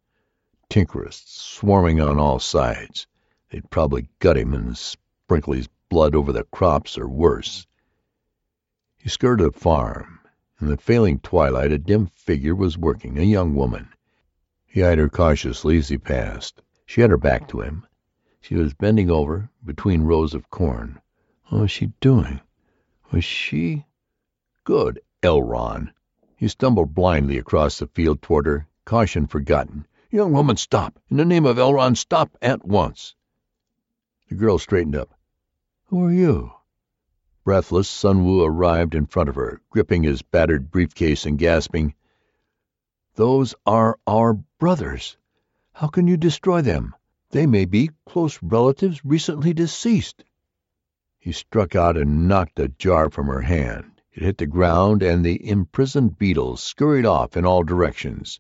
Tinkerists 0.70 1.42
swarming 1.42 2.00
on 2.00 2.20
all 2.20 2.38
sides. 2.38 3.08
They'd 3.50 3.72
probably 3.72 4.10
gut 4.20 4.38
him 4.38 4.54
and 4.54 4.78
sprinkle 4.78 5.54
his 5.54 5.68
blood 5.90 6.14
over 6.14 6.32
the 6.32 6.44
crops 6.44 6.96
or 6.96 7.08
worse. 7.08 7.66
He 8.98 9.10
skirted 9.10 9.48
a 9.48 9.52
farm. 9.52 10.20
In 10.62 10.68
the 10.68 10.78
failing 10.78 11.20
twilight 11.20 11.72
a 11.72 11.80
dim 11.80 12.06
figure 12.06 12.54
was 12.54 12.78
working, 12.78 13.18
a 13.18 13.24
young 13.24 13.56
woman. 13.56 13.90
He 14.68 14.84
eyed 14.84 15.00
her 15.00 15.10
cautiously 15.10 15.78
as 15.78 15.90
he 15.90 15.98
passed. 15.98 16.62
She 16.86 17.02
had 17.02 17.10
her 17.10 17.18
back 17.18 17.48
to 17.48 17.62
him. 17.62 17.88
She 18.40 18.54
was 18.54 18.76
bending 18.76 19.10
over 19.10 19.50
between 19.64 20.04
rows 20.04 20.36
of 20.36 20.52
corn. 20.52 21.02
What 21.50 21.62
was 21.62 21.70
she 21.70 21.94
doing? 22.00 22.42
Was 23.12 23.24
she 23.24 23.86
Good 24.64 25.00
Elron! 25.22 25.94
He 26.36 26.48
stumbled 26.48 26.96
blindly 26.96 27.38
across 27.38 27.78
the 27.78 27.86
field 27.86 28.24
toward 28.24 28.48
her, 28.48 28.68
caution 28.84 29.28
forgotten. 29.28 29.86
"Young 30.10 30.32
woman, 30.34 30.58
stop! 30.58 31.00
In 31.08 31.18
the 31.18 31.24
name 31.24 31.46
of 31.46 31.60
Elron, 31.60 31.94
stop 31.96 32.36
at 32.42 32.66
once!" 32.66 33.14
The 34.28 34.34
girl 34.34 34.58
straightened 34.58 34.96
up. 34.96 35.14
Who 35.84 36.06
are 36.06 36.12
you? 36.12 36.52
Breathless, 37.44 37.88
Sung 37.88 38.26
Woo 38.26 38.44
arrived 38.44 38.96
in 38.96 39.06
front 39.06 39.30
of 39.30 39.36
her, 39.36 39.62
gripping 39.70 40.02
his 40.02 40.24
battered 40.24 40.72
briefcase 40.72 41.28
and 41.28 41.38
gasping, 41.38 41.94
Those 43.14 43.54
are 43.68 44.00
our 44.08 44.34
brothers. 44.34 45.16
How 45.74 45.90
can 45.90 46.08
you 46.08 46.18
destroy 46.18 46.64
them? 46.64 46.96
They 47.30 47.46
may 47.46 47.66
be 47.66 47.92
close 48.08 48.42
relatives 48.42 49.06
recently 49.06 49.54
deceased. 49.54 50.24
He 51.26 51.32
struck 51.32 51.76
out 51.76 51.98
and 51.98 52.28
knocked 52.28 52.60
a 52.60 52.68
jar 52.68 53.10
from 53.10 53.26
her 53.26 53.42
hand. 53.42 54.00
It 54.14 54.22
hit 54.22 54.38
the 54.38 54.46
ground, 54.46 55.02
and 55.02 55.26
the 55.26 55.50
imprisoned 55.50 56.20
beetles 56.20 56.62
scurried 56.62 57.04
off 57.08 57.36
in 57.36 57.48
all 57.48 57.64
directions. 57.64 58.40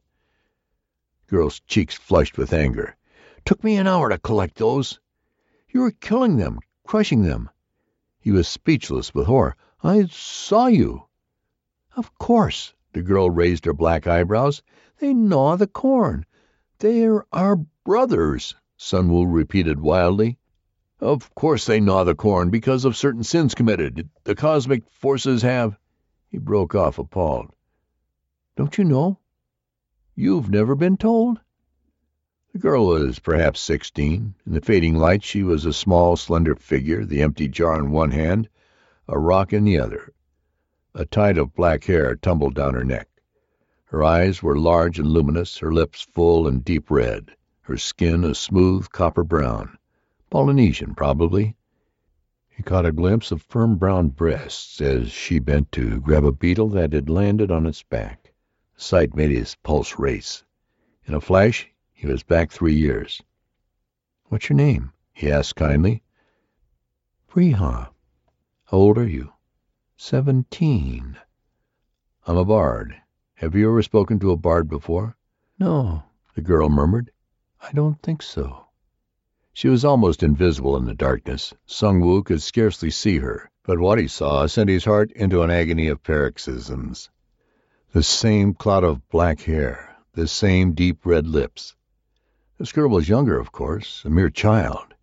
The 1.26 1.32
girl's 1.32 1.62
cheeks 1.62 1.96
flushed 1.96 2.38
with 2.38 2.54
anger. 2.54 2.96
Took 3.44 3.64
me 3.64 3.78
an 3.78 3.88
hour 3.88 4.10
to 4.10 4.20
collect 4.20 4.60
those. 4.60 5.00
You 5.68 5.82
were 5.82 5.90
killing 5.90 6.38
them, 6.38 6.60
crushing 6.86 7.24
them. 7.24 7.50
He 8.20 8.32
was 8.32 8.48
speechless 8.48 9.16
with 9.16 9.26
horror. 9.26 9.56
I 9.82 10.06
saw 10.06 10.68
you. 10.68 11.08
Of 11.96 12.16
course. 12.20 12.76
The 12.94 13.02
girl 13.02 13.32
raised 13.32 13.66
her 13.66 13.74
black 13.74 14.06
eyebrows. 14.06 14.62
They 15.00 15.12
gnaw 15.12 15.56
the 15.56 15.66
corn. 15.66 16.28
They're 16.78 17.26
our 17.34 17.56
brothers, 17.84 18.54
Sung 18.78 19.10
Woo 19.10 19.26
repeated 19.26 19.80
wildly. 19.80 20.38
Of 21.06 21.36
course 21.36 21.68
they 21.68 21.80
gnaw 21.80 22.03
the 22.03 22.16
corn, 22.16 22.49
because 22.49 22.84
of 22.84 22.97
certain 22.97 23.22
sins 23.22 23.53
committed. 23.53 24.10
The 24.24 24.34
cosmic 24.34 24.89
forces 24.89 25.43
have... 25.43 25.78
He 26.32 26.39
broke 26.39 26.74
off, 26.74 26.97
appalled. 26.97 27.51
Don't 28.56 28.76
you 28.80 28.86
know? 28.86 29.20
You've 30.16 30.49
never 30.49 30.74
been 30.74 30.97
told? 30.97 31.41
The 32.53 32.58
girl 32.58 32.88
was 32.88 33.20
perhaps 33.20 33.60
sixteen. 33.60 34.34
In 34.47 34.53
the 34.53 34.62
fading 34.62 34.95
light 34.95 35.24
she 35.24 35.43
was 35.43 35.64
a 35.64 35.74
small, 35.74 36.16
slender 36.16 36.56
figure, 36.56 37.06
the 37.06 37.22
empty 37.22 37.47
jar 37.47 37.78
in 37.78 37.91
one 37.91 38.10
hand, 38.10 38.49
a 39.08 39.20
rock 39.20 39.53
in 39.53 39.64
the 39.64 39.78
other. 39.78 40.12
A 40.95 41.06
tide 41.06 41.38
of 41.38 41.53
black 41.53 41.84
hair 41.84 42.16
tumbled 42.16 42.56
down 42.56 42.74
her 42.74 42.84
neck. 42.84 43.10
Her 43.84 44.03
eyes 44.03 44.41
were 44.41 44.58
large 44.58 44.97
and 44.97 45.10
luminous, 45.10 45.60
her 45.60 45.72
lips 45.72 46.01
full 46.01 46.47
and 46.47 46.66
deep 46.66 46.89
red, 46.89 47.36
her 47.62 47.78
skin 47.78 48.24
a 48.24 48.34
smooth 48.34 48.89
copper 48.89 49.24
brown. 49.24 49.78
Polynesian, 50.36 50.94
probably. 50.96 51.56
He 52.50 52.62
caught 52.62 52.86
a 52.86 52.92
glimpse 52.92 53.32
of 53.32 53.42
firm 53.42 53.78
brown 53.78 54.10
breasts 54.10 54.82
as 54.82 55.10
she 55.10 55.40
bent 55.40 55.72
to 55.72 56.02
grab 56.02 56.26
a 56.26 56.34
beetle 56.34 56.68
that 56.72 56.92
had 56.92 57.10
landed 57.10 57.52
on 57.52 57.66
its 57.66 57.84
back. 57.84 58.34
The 58.76 58.82
sight 58.82 59.16
made 59.16 59.32
his 59.32 59.56
pulse 59.56 59.98
race. 59.98 60.44
In 61.06 61.14
a 61.14 61.22
flash 61.22 61.72
he 61.94 62.06
was 62.06 62.22
back 62.22 62.52
three 62.52 62.76
years. 62.76 63.24
What's 64.26 64.50
your 64.50 64.58
name? 64.58 64.92
he 65.14 65.32
asked 65.32 65.56
kindly. 65.56 66.04
Freha. 67.30 67.92
How 68.66 68.78
old 68.78 68.98
are 68.98 69.08
you? 69.08 69.32
Seventeen. 69.96 71.18
I'm 72.28 72.36
a 72.36 72.44
bard. 72.44 72.94
Have 73.36 73.56
you 73.56 73.70
ever 73.70 73.82
spoken 73.82 74.20
to 74.20 74.32
a 74.32 74.36
bard 74.36 74.68
before? 74.68 75.16
No, 75.60 76.04
the 76.34 76.42
girl 76.42 76.68
murmured. 76.68 77.12
I 77.62 77.72
don't 77.72 78.02
think 78.02 78.22
so. 78.22 78.64
She 79.58 79.70
was 79.70 79.86
almost 79.86 80.22
invisible 80.22 80.76
in 80.76 80.84
the 80.84 80.93
darkness. 80.93 81.53
Sung 81.66 82.01
Woo 82.01 82.24
could 82.24 82.41
scarcely 82.41 82.91
see 82.91 83.20
her, 83.20 83.49
but 83.64 83.80
what 83.80 83.97
he 83.97 84.06
saw 84.06 84.47
sent 84.47 84.70
his 84.70 84.84
heart 84.84 85.14
into 85.14 85.43
an 85.43 85.49
agony 85.49 85.88
of 85.88 86.03
paroxysms. 86.03 87.10
The 87.93 88.03
same 88.03 88.53
cloud 88.53 88.84
of 88.84 89.08
black 89.08 89.39
hair, 89.43 89.95
the 90.12 90.28
same 90.28 90.74
deep 90.74 91.06
red 91.06 91.26
lips, 91.26 91.74
this 92.58 92.74
girl 92.74 92.89
was 92.89 93.08
younger, 93.08 93.39
of 93.39 93.53
course, 93.53 94.03
a 94.03 94.10
mere 94.10 94.30
child, 94.30 94.93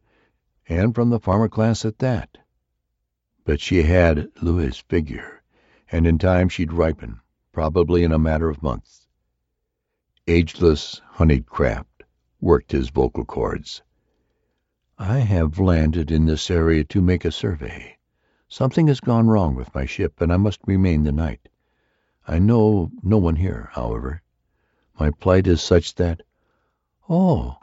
and 0.68 0.94
from 0.94 1.08
the 1.08 1.18
farmer 1.18 1.48
class 1.48 1.86
at 1.86 2.00
that. 2.00 2.36
But 3.44 3.58
she 3.58 3.84
had 3.84 4.30
Louis' 4.42 4.76
figure, 4.86 5.42
and 5.90 6.06
in 6.06 6.18
time 6.18 6.50
she'd 6.50 6.74
ripen, 6.74 7.22
probably 7.52 8.04
in 8.04 8.12
a 8.12 8.18
matter 8.18 8.50
of 8.50 8.62
months. 8.62 9.08
Ageless, 10.26 11.00
honeyed 11.12 11.46
craft 11.46 12.02
worked 12.38 12.72
his 12.72 12.90
vocal 12.90 13.24
cords. 13.24 13.80
I 14.98 15.20
have 15.20 15.58
landed 15.58 16.10
in 16.10 16.26
this 16.26 16.50
area 16.50 16.84
to 16.84 17.00
make 17.00 17.24
a 17.24 17.32
survey. 17.32 17.96
Something 18.46 18.88
has 18.88 19.00
gone 19.00 19.26
wrong 19.26 19.54
with 19.54 19.74
my 19.74 19.86
ship, 19.86 20.20
and 20.20 20.30
I 20.30 20.36
must 20.36 20.60
remain 20.66 21.04
the 21.04 21.12
night. 21.12 21.48
I 22.28 22.38
know 22.38 22.90
no 23.02 23.16
one 23.16 23.36
here, 23.36 23.70
however. 23.72 24.20
My 25.00 25.08
plight 25.10 25.46
is 25.46 25.62
such 25.62 25.94
that 25.94 26.20
"Oh," 27.08 27.56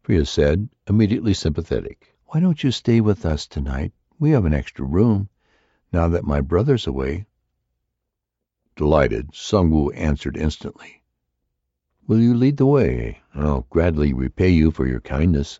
Freia 0.00 0.24
said, 0.24 0.68
immediately 0.86 1.34
sympathetic. 1.34 2.14
"Why 2.26 2.38
don't 2.38 2.62
you 2.62 2.70
stay 2.70 3.00
with 3.00 3.26
us 3.26 3.48
tonight? 3.48 3.92
We 4.20 4.30
have 4.30 4.44
an 4.44 4.54
extra 4.54 4.84
room, 4.84 5.28
now 5.92 6.06
that 6.06 6.22
my 6.22 6.40
brother's 6.40 6.86
away." 6.86 7.26
Delighted, 8.76 9.34
Sung 9.34 9.72
Woo 9.72 9.90
answered 9.90 10.36
instantly. 10.36 11.02
"Will 12.06 12.20
you 12.20 12.32
lead 12.32 12.58
the 12.58 12.64
way? 12.66 13.22
I'll 13.34 13.66
gladly 13.70 14.12
repay 14.12 14.50
you 14.50 14.70
for 14.70 14.86
your 14.86 15.00
kindness." 15.00 15.58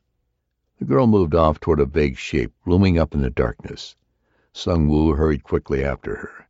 The 0.78 0.84
girl 0.84 1.06
moved 1.06 1.34
off 1.34 1.58
toward 1.58 1.80
a 1.80 1.86
vague 1.86 2.18
shape 2.18 2.52
looming 2.66 2.98
up 2.98 3.14
in 3.14 3.22
the 3.22 3.30
darkness. 3.30 3.96
Sung 4.52 4.88
Woo 4.88 5.14
hurried 5.14 5.42
quickly 5.42 5.82
after 5.82 6.16
her. 6.16 6.48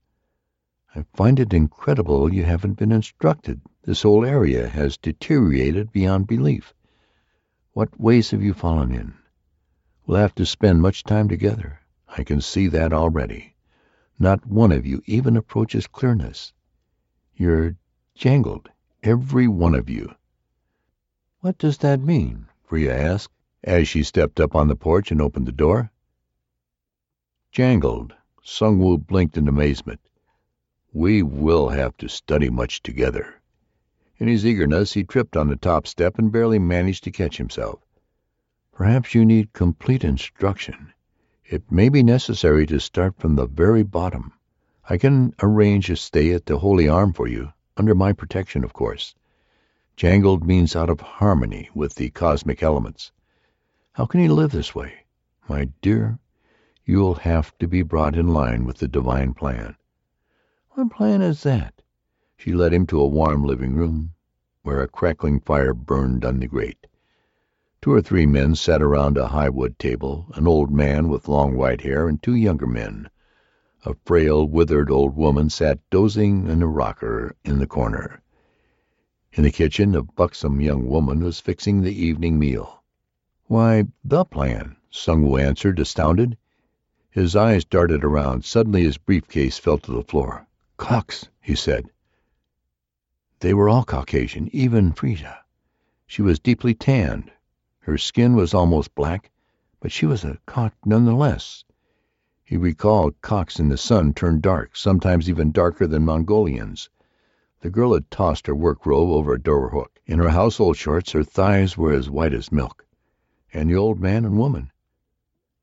"I 0.97 1.05
find 1.15 1.39
it 1.39 1.55
incredible 1.55 2.35
you 2.35 2.43
haven't 2.43 2.75
been 2.75 2.91
instructed. 2.91 3.61
This 3.83 4.03
whole 4.03 4.25
area 4.25 4.69
has 4.69 4.97
deteriorated 4.97 5.93
beyond 5.93 6.27
belief. 6.27 6.75
What 7.73 8.01
ways 8.01 8.33
have 8.33 8.43
you 8.43 8.53
fallen 8.53 8.93
in? 8.93 9.15
We'll 10.07 10.19
have 10.19 10.35
to 10.37 10.47
spend 10.47 10.83
much 10.83 11.05
time 11.05 11.29
together. 11.29 11.81
I 12.09 12.25
can 12.25 12.41
see 12.41 12.67
that 12.69 12.93
already. 12.93 13.55
Not 14.19 14.47
one 14.47 14.73
of 14.73 14.87
you 14.87 15.03
even 15.07 15.37
approaches 15.37 15.87
clearness. 15.87 16.53
You're 17.37 17.77
jangled, 18.15 18.71
every 19.03 19.47
one 19.47 19.75
of 19.75 19.89
you. 19.89 20.15
What 21.41 21.59
does 21.59 21.79
that 21.79 22.01
mean? 22.01 22.47
Freia 22.69 22.91
asked, 22.91 23.36
as 23.67 23.89
she 23.89 24.03
stepped 24.03 24.39
up 24.39 24.55
on 24.55 24.69
the 24.69 24.77
porch 24.77 25.11
and 25.11 25.21
opened 25.21 25.45
the 25.47 25.53
door. 25.53 25.91
Jangled. 27.51 28.15
Sung 28.43 28.79
Woo 28.79 28.97
blinked 28.97 29.37
in 29.37 29.49
amazement. 29.49 30.01
We 30.93 31.21
will 31.23 31.71
have 31.71 31.97
to 31.97 32.09
study 32.09 32.49
much 32.49 32.81
together. 32.81 33.43
In 34.19 34.29
his 34.29 34.47
eagerness 34.47 34.93
he 34.93 35.03
tripped 35.03 35.37
on 35.37 35.49
the 35.49 35.57
top 35.57 35.89
step 35.89 36.17
and 36.17 36.31
barely 36.31 36.61
managed 36.61 37.03
to 37.05 37.11
catch 37.11 37.39
himself. 37.39 37.81
Perhaps 38.73 39.15
you 39.15 39.25
need 39.25 39.53
complete 39.53 40.05
instruction. 40.05 40.93
It 41.45 41.71
may 41.73 41.89
be 41.89 42.05
necessary 42.05 42.67
to 42.67 42.79
start 42.79 43.19
from 43.19 43.35
the 43.35 43.47
very 43.47 43.83
bottom. 43.83 44.33
I 44.89 44.97
can 44.97 45.35
arrange 45.43 45.91
a 45.91 45.97
stay 45.97 46.33
at 46.33 46.47
the 46.47 46.59
Holy 46.59 46.89
Arm 46.89 47.13
for 47.13 47.27
you, 47.27 47.53
under 47.77 47.95
my 47.95 48.13
protection, 48.13 48.63
of 48.63 48.73
course. 48.73 49.15
Jangled 49.97 50.47
means 50.47 50.77
out 50.77 50.89
of 50.89 51.01
harmony 51.01 51.69
with 51.75 51.97
the 51.97 52.11
cosmic 52.11 52.63
elements. 52.63 53.11
How 53.97 54.05
can 54.05 54.21
you 54.21 54.35
live 54.35 54.51
this 54.51 54.75
way? 54.75 55.07
My 55.49 55.71
dear, 55.81 56.19
you'll 56.85 57.15
have 57.15 57.57
to 57.57 57.67
be 57.67 57.81
brought 57.81 58.15
in 58.15 58.29
line 58.29 58.67
with 58.67 58.77
the 58.77 58.89
divine 58.89 59.33
plan. 59.33 59.77
What 60.73 60.91
plan 60.91 61.23
is 61.23 61.45
that? 61.45 61.81
She 62.37 62.53
led 62.53 62.75
him 62.75 62.87
to 62.89 63.01
a 63.01 63.09
warm 63.09 63.43
living 63.43 63.75
room, 63.75 64.13
where 64.61 64.83
a 64.83 64.87
crackling 64.87 65.41
fire 65.41 65.73
burned 65.73 66.27
on 66.27 66.41
the 66.41 66.47
grate. 66.47 66.87
Two 67.81 67.91
or 67.91 68.03
three 68.03 68.27
men 68.27 68.55
sat 68.55 68.83
around 68.83 69.17
a 69.17 69.29
high 69.29 69.49
wood 69.49 69.79
table, 69.79 70.27
an 70.35 70.47
old 70.47 70.71
man 70.71 71.09
with 71.09 71.27
long 71.27 71.57
white 71.57 71.81
hair 71.81 72.07
and 72.07 72.23
two 72.23 72.35
younger 72.35 72.67
men. 72.67 73.09
A 73.87 73.95
frail, 74.05 74.47
withered 74.47 74.91
old 74.91 75.17
woman 75.17 75.49
sat 75.49 75.79
dozing 75.89 76.49
in 76.49 76.61
a 76.61 76.69
rocker 76.69 77.35
in 77.47 77.61
the 77.61 77.67
corner. 77.67 78.21
In 79.33 79.43
the 79.43 79.51
kitchen 79.51 79.95
a 79.95 80.03
buxom 80.03 80.61
young 80.61 80.87
woman 80.87 81.25
was 81.25 81.41
fixing 81.41 81.81
the 81.81 81.99
evening 81.99 82.39
meal. 82.39 82.83
"Why, 83.49 83.85
the 84.03 84.25
plan," 84.25 84.75
Sung 84.91 85.23
Woo 85.23 85.37
answered, 85.37 85.79
astounded. 85.79 86.37
His 87.09 87.37
eyes 87.37 87.65
darted 87.65 88.03
around. 88.03 88.45
Suddenly 88.45 88.83
his 88.83 88.99
briefcase 88.99 89.57
fell 89.57 89.79
to 89.79 89.93
the 89.93 90.03
floor. 90.03 90.49
"Caucs," 90.79 91.29
he 91.41 91.55
said. 91.55 91.89
They 93.39 93.55
were 93.55 93.69
all 93.69 93.85
Caucasian, 93.85 94.49
even 94.53 94.91
Frida. 94.91 95.45
She 96.09 96.23
was 96.23 96.41
deeply 96.41 96.75
tanned. 96.75 97.31
Her 97.79 97.97
skin 97.97 98.35
was 98.35 98.53
almost 98.53 98.97
black, 98.97 99.31
but 99.79 99.93
she 99.93 100.07
was 100.07 100.25
a 100.25 100.39
Cauc 100.47 100.73
nonetheless. 100.85 101.63
He 102.43 102.57
recalled 102.57 103.21
Caucs 103.21 103.61
in 103.61 103.69
the 103.69 103.79
sun 103.79 104.13
turned 104.13 104.43
dark, 104.43 104.75
sometimes 104.75 105.31
even 105.31 105.53
darker 105.53 105.87
than 105.87 106.05
Mongolians. 106.05 106.91
The 107.61 107.71
girl 107.71 107.95
had 107.95 108.11
tossed 108.11 108.49
her 108.49 108.57
work 108.57 108.85
robe 108.85 109.11
over 109.11 109.35
a 109.35 109.41
door 109.41 109.69
hook. 109.71 110.01
In 110.05 110.19
her 110.19 110.31
household 110.31 110.77
shorts 110.77 111.13
her 111.13 111.23
thighs 111.23 111.79
were 111.79 111.93
as 111.93 112.11
white 112.11 112.35
as 112.35 112.51
milk. 112.51 112.85
And 113.53 113.71
the 113.71 113.77
old 113.77 114.01
man 114.01 114.25
and 114.25 114.37
woman. 114.37 114.73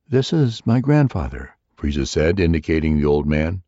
"This 0.08 0.32
is 0.32 0.66
my 0.66 0.80
grandfather," 0.80 1.58
Frida 1.76 2.06
said, 2.06 2.40
indicating 2.40 2.98
the 2.98 3.04
old 3.06 3.28
man. 3.28 3.62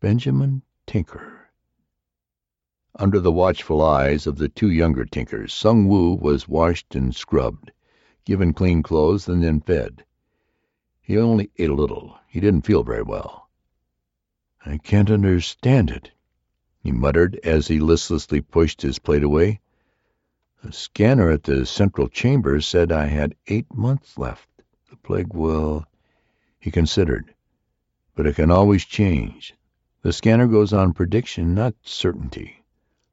"Benjamin 0.00 0.62
Tinker." 0.86 1.50
Under 2.94 3.20
the 3.20 3.30
watchful 3.30 3.82
eyes 3.82 4.26
of 4.26 4.38
the 4.38 4.48
two 4.48 4.70
younger 4.70 5.04
Tinkers, 5.04 5.52
Sung 5.52 5.86
Woo 5.86 6.14
was 6.14 6.48
washed 6.48 6.94
and 6.94 7.14
scrubbed, 7.14 7.70
given 8.24 8.54
clean 8.54 8.82
clothes, 8.82 9.28
and 9.28 9.42
then 9.42 9.60
fed. 9.60 10.06
He 11.02 11.18
only 11.18 11.50
ate 11.58 11.68
a 11.68 11.74
little. 11.74 12.18
He 12.28 12.40
didn't 12.40 12.64
feel 12.64 12.82
very 12.82 13.02
well. 13.02 13.50
I 14.64 14.78
can't 14.78 15.10
understand 15.10 15.90
it, 15.90 16.12
he 16.78 16.92
muttered 16.92 17.38
as 17.44 17.68
he 17.68 17.78
listlessly 17.78 18.40
pushed 18.40 18.80
his 18.80 18.98
plate 18.98 19.22
away. 19.22 19.60
The 20.62 20.72
scanner 20.72 21.30
at 21.30 21.44
the 21.44 21.64
central 21.64 22.06
chamber 22.06 22.60
said 22.60 22.92
I 22.92 23.06
had 23.06 23.34
eight 23.46 23.72
months 23.74 24.18
left. 24.18 24.62
The 24.90 24.96
plague 24.96 25.32
will... 25.32 25.86
He 26.58 26.70
considered. 26.70 27.34
But 28.14 28.26
it 28.26 28.36
can 28.36 28.50
always 28.50 28.84
change. 28.84 29.54
The 30.02 30.12
scanner 30.12 30.46
goes 30.46 30.74
on 30.74 30.92
prediction, 30.92 31.54
not 31.54 31.74
certainty. 31.82 32.62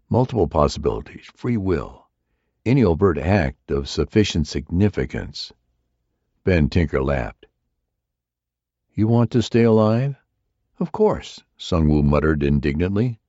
Multiple 0.10 0.50
possibilities, 0.50 1.32
free 1.36 1.56
will, 1.56 2.08
any 2.66 2.84
overt 2.84 3.18
act 3.18 3.72
of 3.72 3.88
sufficient 3.88 4.46
significance. 4.48 5.54
Ben 6.44 6.68
Tinker 6.68 7.02
laughed. 7.02 7.46
You 8.94 9.08
want 9.08 9.32
to 9.32 9.42
stay 9.42 9.64
alive? 9.64 10.18
Of 10.80 10.92
course, 10.92 11.42
Sung 11.56 11.88
Woo 11.88 12.04
muttered 12.04 12.44
indignantly. 12.44 13.22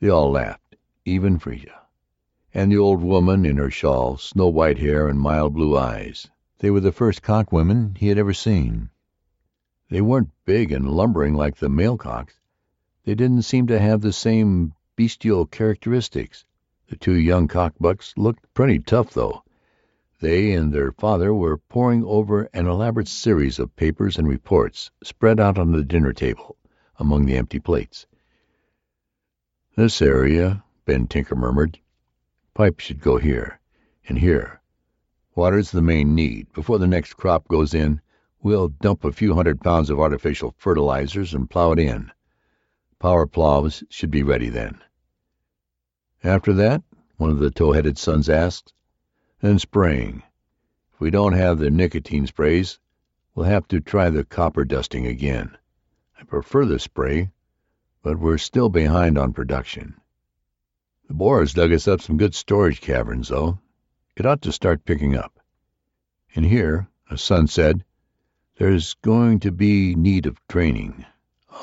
They 0.00 0.08
all 0.08 0.32
laughed, 0.32 0.74
even 1.04 1.38
Frida 1.38 1.79
and 2.52 2.72
the 2.72 2.76
old 2.76 3.02
woman 3.02 3.46
in 3.46 3.56
her 3.56 3.70
shawl, 3.70 4.16
snow 4.16 4.48
white 4.48 4.78
hair 4.78 5.06
and 5.06 5.20
mild 5.20 5.54
blue 5.54 5.76
eyes. 5.76 6.28
They 6.58 6.70
were 6.70 6.80
the 6.80 6.92
first 6.92 7.22
cauc 7.22 7.52
women 7.52 7.94
he 7.98 8.08
had 8.08 8.18
ever 8.18 8.34
seen. 8.34 8.90
They 9.88 10.00
weren't 10.00 10.30
big 10.44 10.72
and 10.72 10.90
lumbering 10.90 11.34
like 11.34 11.56
the 11.56 11.68
male 11.68 11.96
caucs. 11.96 12.34
They 13.04 13.14
didn't 13.14 13.42
seem 13.42 13.66
to 13.68 13.78
have 13.78 14.00
the 14.00 14.12
same 14.12 14.74
bestial 14.96 15.46
characteristics. 15.46 16.44
The 16.88 16.96
two 16.96 17.14
young 17.14 17.48
cauc 17.48 17.74
bucks 17.78 18.14
looked 18.16 18.52
pretty 18.52 18.80
tough, 18.80 19.14
though. 19.14 19.42
They 20.20 20.52
and 20.52 20.72
their 20.72 20.92
father 20.92 21.32
were 21.32 21.56
poring 21.56 22.04
over 22.04 22.50
an 22.52 22.66
elaborate 22.66 23.08
series 23.08 23.58
of 23.58 23.74
papers 23.76 24.18
and 24.18 24.28
reports 24.28 24.90
spread 25.02 25.40
out 25.40 25.56
on 25.56 25.72
the 25.72 25.84
dinner 25.84 26.12
table 26.12 26.56
among 26.98 27.24
the 27.24 27.36
empty 27.36 27.58
plates. 27.58 28.06
This 29.76 30.02
area, 30.02 30.62
Ben 30.84 31.06
Tinker 31.06 31.36
murmured, 31.36 31.78
Pipes 32.60 32.84
should 32.84 33.00
go 33.00 33.16
here, 33.16 33.58
and 34.06 34.18
here. 34.18 34.60
Water's 35.34 35.70
the 35.70 35.80
main 35.80 36.14
need. 36.14 36.52
Before 36.52 36.78
the 36.78 36.86
next 36.86 37.14
crop 37.14 37.48
goes 37.48 37.72
in, 37.72 38.02
we'll 38.42 38.68
dump 38.68 39.02
a 39.02 39.12
few 39.12 39.34
hundred 39.34 39.62
pounds 39.62 39.88
of 39.88 39.98
artificial 39.98 40.54
fertilizers 40.58 41.32
and 41.32 41.48
plow 41.48 41.72
it 41.72 41.78
in. 41.78 42.12
Power 42.98 43.26
plows 43.26 43.82
should 43.88 44.10
be 44.10 44.22
ready 44.22 44.50
then. 44.50 44.78
After 46.22 46.52
that, 46.52 46.82
one 47.16 47.30
of 47.30 47.38
the 47.38 47.50
tow-headed 47.50 47.96
sons 47.96 48.28
asked, 48.28 48.74
then 49.40 49.58
spraying. 49.58 50.22
If 50.92 51.00
we 51.00 51.10
don't 51.10 51.32
have 51.32 51.60
the 51.60 51.70
nicotine 51.70 52.26
sprays, 52.26 52.78
we'll 53.34 53.46
have 53.46 53.68
to 53.68 53.80
try 53.80 54.10
the 54.10 54.22
copper 54.22 54.66
dusting 54.66 55.06
again. 55.06 55.56
I 56.20 56.24
prefer 56.24 56.66
the 56.66 56.78
spray, 56.78 57.30
but 58.02 58.18
we're 58.18 58.36
still 58.36 58.68
behind 58.68 59.16
on 59.16 59.32
production. 59.32 59.99
The 61.10 61.16
Boers 61.16 61.54
dug 61.54 61.72
us 61.72 61.88
up 61.88 62.00
some 62.00 62.18
good 62.18 62.36
storage 62.36 62.80
caverns, 62.80 63.30
though. 63.30 63.58
It 64.14 64.24
ought 64.24 64.42
to 64.42 64.52
start 64.52 64.84
picking 64.84 65.16
up. 65.16 65.40
And 66.36 66.46
here, 66.46 66.86
a 67.10 67.18
son 67.18 67.48
said, 67.48 67.84
there's 68.58 68.94
going 68.94 69.40
to 69.40 69.50
be 69.50 69.96
need 69.96 70.26
of 70.26 70.38
training. 70.46 71.04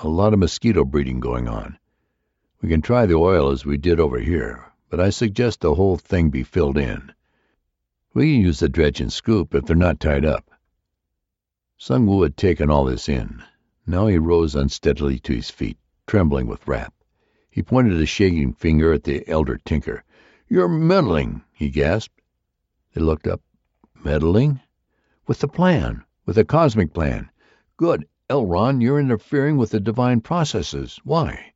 A 0.03 0.09
lot 0.09 0.33
of 0.33 0.39
mosquito 0.39 0.83
breeding 0.83 1.21
going 1.21 1.47
on. 1.47 1.79
We 2.61 2.67
can 2.67 2.81
try 2.81 3.05
the 3.05 3.15
oil 3.15 3.49
as 3.49 3.65
we 3.65 3.77
did 3.77 4.01
over 4.01 4.19
here, 4.19 4.65
but 4.89 4.99
I 4.99 5.11
suggest 5.11 5.61
the 5.61 5.75
whole 5.75 5.95
thing 5.95 6.29
be 6.29 6.43
filled 6.43 6.77
in. 6.77 7.13
We 8.13 8.33
can 8.33 8.41
use 8.41 8.59
the 8.59 8.67
dredge 8.67 8.99
and 8.99 9.13
scoop 9.13 9.55
if 9.55 9.63
they're 9.63 9.77
not 9.77 10.01
tied 10.01 10.25
up. 10.25 10.51
Sung 11.77 12.05
Woo 12.05 12.23
had 12.23 12.35
taken 12.35 12.69
all 12.69 12.83
this 12.83 13.07
in. 13.07 13.41
Now 13.85 14.07
he 14.07 14.17
rose 14.17 14.55
unsteadily 14.55 15.19
to 15.19 15.33
his 15.33 15.49
feet, 15.49 15.77
trembling 16.05 16.47
with 16.47 16.67
wrath. 16.67 16.96
He 17.57 17.63
pointed 17.63 17.99
a 17.99 18.05
shaking 18.05 18.53
finger 18.53 18.93
at 18.93 19.03
the 19.03 19.27
elder 19.27 19.57
Tinker. 19.57 20.03
"You're 20.47 20.67
meddling!" 20.67 21.41
he 21.51 21.71
gasped. 21.71 22.21
They 22.93 23.01
looked 23.01 23.25
up. 23.25 23.41
"Meddling?" 23.95 24.59
"With 25.25 25.39
the 25.39 25.47
plan. 25.47 26.03
With 26.23 26.35
the 26.35 26.45
cosmic 26.45 26.93
plan. 26.93 27.31
Good 27.75 28.07
Elron, 28.29 28.79
you're 28.79 28.99
interfering 28.99 29.57
with 29.57 29.71
the 29.71 29.79
divine 29.79 30.21
processes. 30.21 30.99
Why?" 31.03 31.53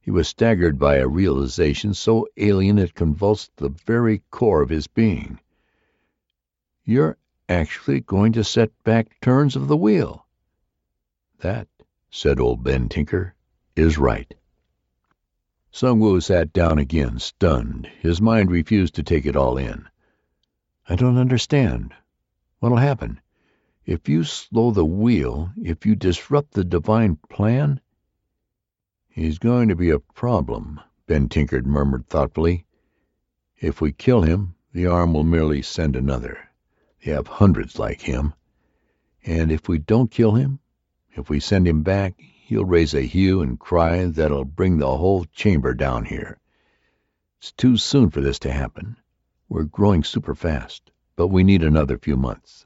He 0.00 0.10
was 0.10 0.26
staggered 0.26 0.80
by 0.80 0.96
a 0.96 1.06
realization 1.06 1.94
so 1.94 2.26
alien 2.36 2.76
it 2.76 2.96
convulsed 2.96 3.54
the 3.58 3.68
very 3.68 4.24
core 4.32 4.62
of 4.62 4.68
his 4.70 4.88
being. 4.88 5.38
"You're 6.82 7.18
actually 7.48 8.00
going 8.00 8.32
to 8.32 8.42
set 8.42 8.72
back 8.82 9.20
turns 9.20 9.54
of 9.54 9.68
the 9.68 9.76
wheel." 9.76 10.26
"That," 11.38 11.68
said 12.10 12.40
old 12.40 12.64
Ben 12.64 12.88
Tinker, 12.88 13.36
"is 13.76 13.96
right." 13.96 14.34
Sung 15.70 16.00
Woo 16.00 16.18
sat 16.18 16.54
down 16.54 16.78
again, 16.78 17.18
stunned. 17.18 17.90
His 18.00 18.22
mind 18.22 18.50
refused 18.50 18.94
to 18.94 19.02
take 19.02 19.26
it 19.26 19.36
all 19.36 19.58
in. 19.58 19.86
"I 20.88 20.96
don't 20.96 21.18
understand. 21.18 21.92
What'll 22.58 22.78
happen? 22.78 23.20
If 23.84 24.08
you 24.08 24.24
slow 24.24 24.70
the 24.70 24.86
wheel, 24.86 25.52
if 25.62 25.84
you 25.84 25.94
disrupt 25.94 26.52
the 26.52 26.64
divine 26.64 27.16
plan 27.28 27.80
"He's 29.08 29.38
going 29.38 29.68
to 29.68 29.76
be 29.76 29.90
a 29.90 29.98
problem," 29.98 30.80
Ben 31.06 31.28
Tinker 31.28 31.62
murmured 31.62 32.08
thoughtfully. 32.08 32.64
"If 33.58 33.82
we 33.82 33.92
kill 33.92 34.22
him, 34.22 34.54
the 34.72 34.86
arm 34.86 35.12
will 35.12 35.22
merely 35.22 35.60
send 35.60 35.96
another. 35.96 36.48
They 37.04 37.10
have 37.12 37.26
hundreds 37.26 37.78
like 37.78 38.00
him. 38.00 38.32
And 39.22 39.52
if 39.52 39.68
we 39.68 39.78
don't 39.78 40.10
kill 40.10 40.32
him, 40.32 40.60
if 41.14 41.28
we 41.28 41.40
send 41.40 41.68
him 41.68 41.82
back 41.82 42.18
he'll 42.48 42.64
raise 42.64 42.94
a 42.94 43.02
hue 43.02 43.42
and 43.42 43.60
cry 43.60 44.06
that'll 44.06 44.42
bring 44.42 44.78
the 44.78 44.96
whole 44.96 45.26
chamber 45.26 45.74
down 45.74 46.06
here. 46.06 46.40
It's 47.38 47.52
too 47.52 47.76
soon 47.76 48.08
for 48.08 48.22
this 48.22 48.38
to 48.38 48.50
happen. 48.50 48.96
We're 49.50 49.64
growing 49.64 50.02
super 50.02 50.34
fast, 50.34 50.90
but 51.14 51.26
we 51.28 51.44
need 51.44 51.62
another 51.62 51.98
few 51.98 52.16
months. 52.16 52.64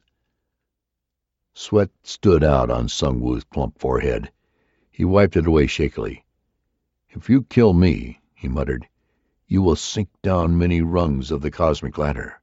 Sweat 1.52 1.90
stood 2.04 2.44
out 2.44 2.70
on 2.70 2.88
Sung 2.88 3.18
Woo's 3.18 3.42
plump 3.42 3.80
forehead. 3.80 4.30
He 4.88 5.04
wiped 5.04 5.36
it 5.36 5.48
away 5.48 5.66
shakily. 5.66 6.24
If 7.08 7.28
you 7.28 7.42
kill 7.42 7.72
me, 7.72 8.20
he 8.34 8.46
muttered, 8.46 8.86
you 9.48 9.62
will 9.62 9.74
sink 9.74 10.10
down 10.22 10.56
many 10.56 10.80
rungs 10.80 11.32
of 11.32 11.42
the 11.42 11.50
cosmic 11.50 11.98
ladder. 11.98 12.40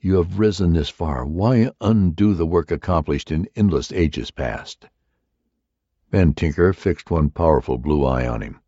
You 0.00 0.14
have 0.14 0.38
risen 0.38 0.74
this 0.74 0.90
far. 0.90 1.26
Why 1.26 1.72
undo 1.80 2.34
the 2.34 2.46
work 2.46 2.70
accomplished 2.70 3.32
in 3.32 3.48
endless 3.56 3.90
ages 3.90 4.30
past? 4.30 4.86
Ben 6.12 6.34
Tinker 6.34 6.74
fixed 6.74 7.10
one 7.10 7.30
powerful 7.30 7.78
blue 7.78 8.04
eye 8.04 8.28
on 8.28 8.42
him. 8.42 8.60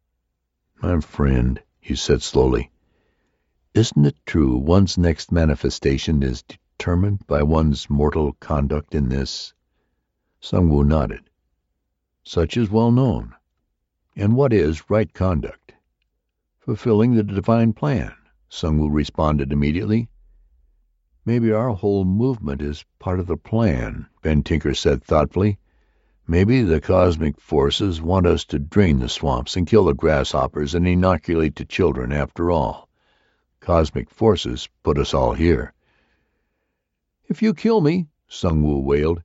"My 0.81 0.99
friend," 1.01 1.63
he 1.79 1.95
said 1.95 2.23
slowly, 2.23 2.71
"isn't 3.75 4.07
it 4.07 4.17
true 4.25 4.57
one's 4.57 4.97
next 4.97 5.31
manifestation 5.31 6.23
is 6.23 6.43
determined 6.43 7.27
by 7.27 7.43
one's 7.43 7.91
mortal 7.91 8.33
conduct 8.41 8.95
in 8.95 9.11
this?" 9.11 9.53
Sung 10.41 10.71
Woo 10.71 10.85
nodded. 10.85 11.29
"Such 12.23 12.57
is 12.57 12.71
well 12.71 12.91
known. 12.91 13.35
And 14.17 14.35
what 14.37 14.55
is 14.55 14.89
right 14.89 15.13
conduct?" 15.13 15.75
"Fulfilling 16.61 17.13
the 17.15 17.23
divine 17.23 17.75
plan," 17.75 18.15
Sung 18.49 18.79
Woo 18.79 18.89
responded 18.89 19.53
immediately. 19.53 20.09
"Maybe 21.27 21.53
our 21.53 21.75
whole 21.75 22.07
movement 22.07 22.63
is 22.63 22.87
part 22.99 23.21
of 23.21 23.27
the 23.27 23.37
plan," 23.37 24.07
Ben 24.23 24.43
Tinker 24.43 24.73
said 24.73 25.05
thoughtfully. 25.05 25.59
Maybe 26.27 26.63
the 26.63 26.81
cosmic 26.81 27.39
forces 27.39 28.01
want 28.01 28.27
us 28.27 28.47
to 28.47 28.59
drain 28.59 28.99
the 28.99 29.11
swamps 29.11 29.59
and 29.59 29.67
kill 29.67 29.85
the 29.85 29.93
grasshoppers 29.93 30.75
and 30.75 30.89
inoculate 30.89 31.55
the 31.55 31.67
children 31.67 32.13
after 32.13 32.51
all. 32.51 32.89
Cosmic 33.61 34.09
forces 34.09 34.71
put 34.83 34.97
us 34.97 35.13
all 35.13 35.35
here. 35.35 35.75
If 37.29 37.43
you 37.43 37.53
kill 37.53 37.83
me, 37.83 38.07
Sung 38.27 38.63
Woo 38.63 38.79
wailed, 38.79 39.23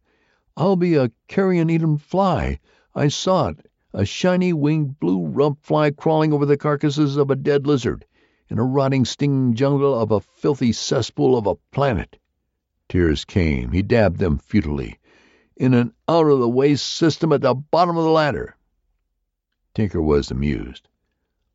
I'll 0.57 0.75
be 0.75 0.95
a 0.95 1.11
carrion 1.29 1.69
eaten 1.69 1.97
fly. 1.97 2.59
I 2.93 3.07
saw 3.07 3.47
it, 3.47 3.71
a 3.93 4.03
shiny 4.03 4.51
winged 4.51 4.99
blue 4.99 5.25
rump 5.25 5.63
fly 5.63 5.91
crawling 5.91 6.33
over 6.33 6.45
the 6.45 6.57
carcasses 6.57 7.15
of 7.15 7.31
a 7.31 7.35
dead 7.37 7.65
lizard, 7.65 8.03
in 8.49 8.59
a 8.59 8.63
rotting 8.65 9.05
stinging 9.05 9.53
jungle 9.53 9.97
of 9.97 10.11
a 10.11 10.19
filthy 10.19 10.73
cesspool 10.73 11.37
of 11.37 11.47
a 11.47 11.55
planet. 11.71 12.19
Tears 12.89 13.23
came. 13.23 13.71
He 13.71 13.81
dabbed 13.81 14.17
them 14.17 14.37
futilely 14.37 14.98
in 15.59 15.73
an 15.73 15.93
out-of-the-way 16.07 16.73
system 16.75 17.33
at 17.33 17.41
the 17.41 17.53
bottom 17.53 17.97
of 17.97 18.03
the 18.05 18.09
ladder. 18.09 18.55
Tinker 19.75 20.01
was 20.01 20.31
amused. 20.31 20.87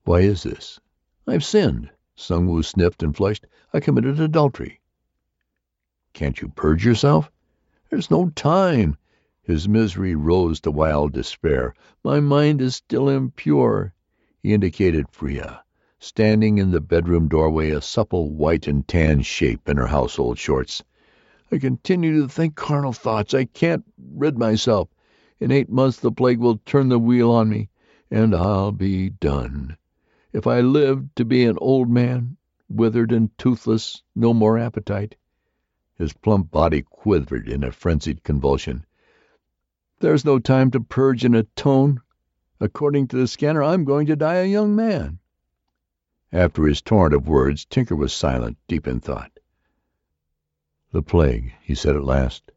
Why 0.05 0.21
is 0.21 0.43
this? 0.43 0.79
I've 1.27 1.45
sinned. 1.45 1.91
Sung 2.15 2.47
Woo 2.47 2.63
sniffed 2.63 3.03
and 3.03 3.17
flushed. 3.17 3.47
I 3.73 3.81
committed 3.81 4.21
adultery. 4.21 4.81
Can't 6.13 6.41
you 6.41 6.49
purge 6.49 6.85
yourself? 6.85 7.31
There's 7.91 8.11
no 8.11 8.29
time. 8.29 8.99
His 9.43 9.69
misery 9.69 10.15
rose 10.15 10.61
to 10.61 10.71
wild 10.71 11.13
despair. 11.13 11.75
My 12.05 12.21
mind 12.21 12.61
is 12.61 12.77
still 12.77 13.09
impure. 13.09 13.95
He 14.43 14.53
indicated 14.53 15.09
Freya, 15.11 15.65
standing 15.99 16.59
in 16.59 16.71
the 16.71 16.81
bedroom 16.81 17.29
doorway, 17.29 17.71
a 17.71 17.81
supple 17.81 18.31
white 18.31 18.69
and 18.69 18.87
tan 18.87 19.23
shape 19.23 19.69
in 19.69 19.79
her 19.79 19.87
household 19.87 20.39
shorts. 20.39 20.85
I 21.55 21.59
continue 21.61 22.21
to 22.21 22.29
think 22.29 22.57
carnal 22.57 22.93
thoughts. 22.93 23.33
I 23.33 23.45
can't 23.45 23.85
rid 23.97 24.37
myself. 24.37 24.89
In 25.39 25.53
eight 25.53 25.69
months 25.69 26.01
the 26.01 26.11
plague 26.11 26.41
will 26.41 26.57
turn 26.67 26.89
the 26.89 26.99
wheel 26.99 27.31
on 27.31 27.49
me, 27.49 27.69
and 28.11 28.35
I'll 28.35 28.73
be 28.73 29.11
done. 29.11 29.77
If 30.33 30.49
I 30.49 30.63
live 30.63 31.15
to 31.15 31.25
be 31.25 31.45
an 31.45 31.57
old 31.61 31.89
man, 31.89 32.39
withered 32.69 33.13
and 33.13 33.31
toothless, 33.39 34.03
no 34.17 34.35
more 34.35 34.59
appetite. 34.59 35.15
His 35.95 36.13
plump 36.13 36.51
body 36.51 36.83
quivered 36.83 37.49
in 37.49 37.63
a 37.63 37.71
frenzied 37.71 38.25
convulsion. 38.25 38.85
There's 40.01 40.25
no 40.25 40.41
time 40.41 40.73
to 40.73 40.81
purge 40.81 41.25
and 41.25 41.37
atone. 41.37 42.01
According 42.59 43.07
to 43.09 43.17
the 43.17 43.29
scanner, 43.29 43.63
I'm 43.63 43.85
going 43.85 44.07
to 44.07 44.17
die 44.17 44.39
a 44.39 44.45
young 44.45 44.75
man. 44.75 45.21
After 46.33 46.67
his 46.67 46.83
torrent 46.83 47.15
of 47.15 47.29
words, 47.29 47.65
Tinker 47.65 47.95
was 47.95 48.13
silent, 48.13 48.59
deep 48.67 48.89
in 48.89 48.99
thought. 48.99 49.34
The 50.95 51.03
plague, 51.03 51.53
he 51.61 51.75
said 51.75 51.97
at 51.97 52.05
last. 52.05 52.53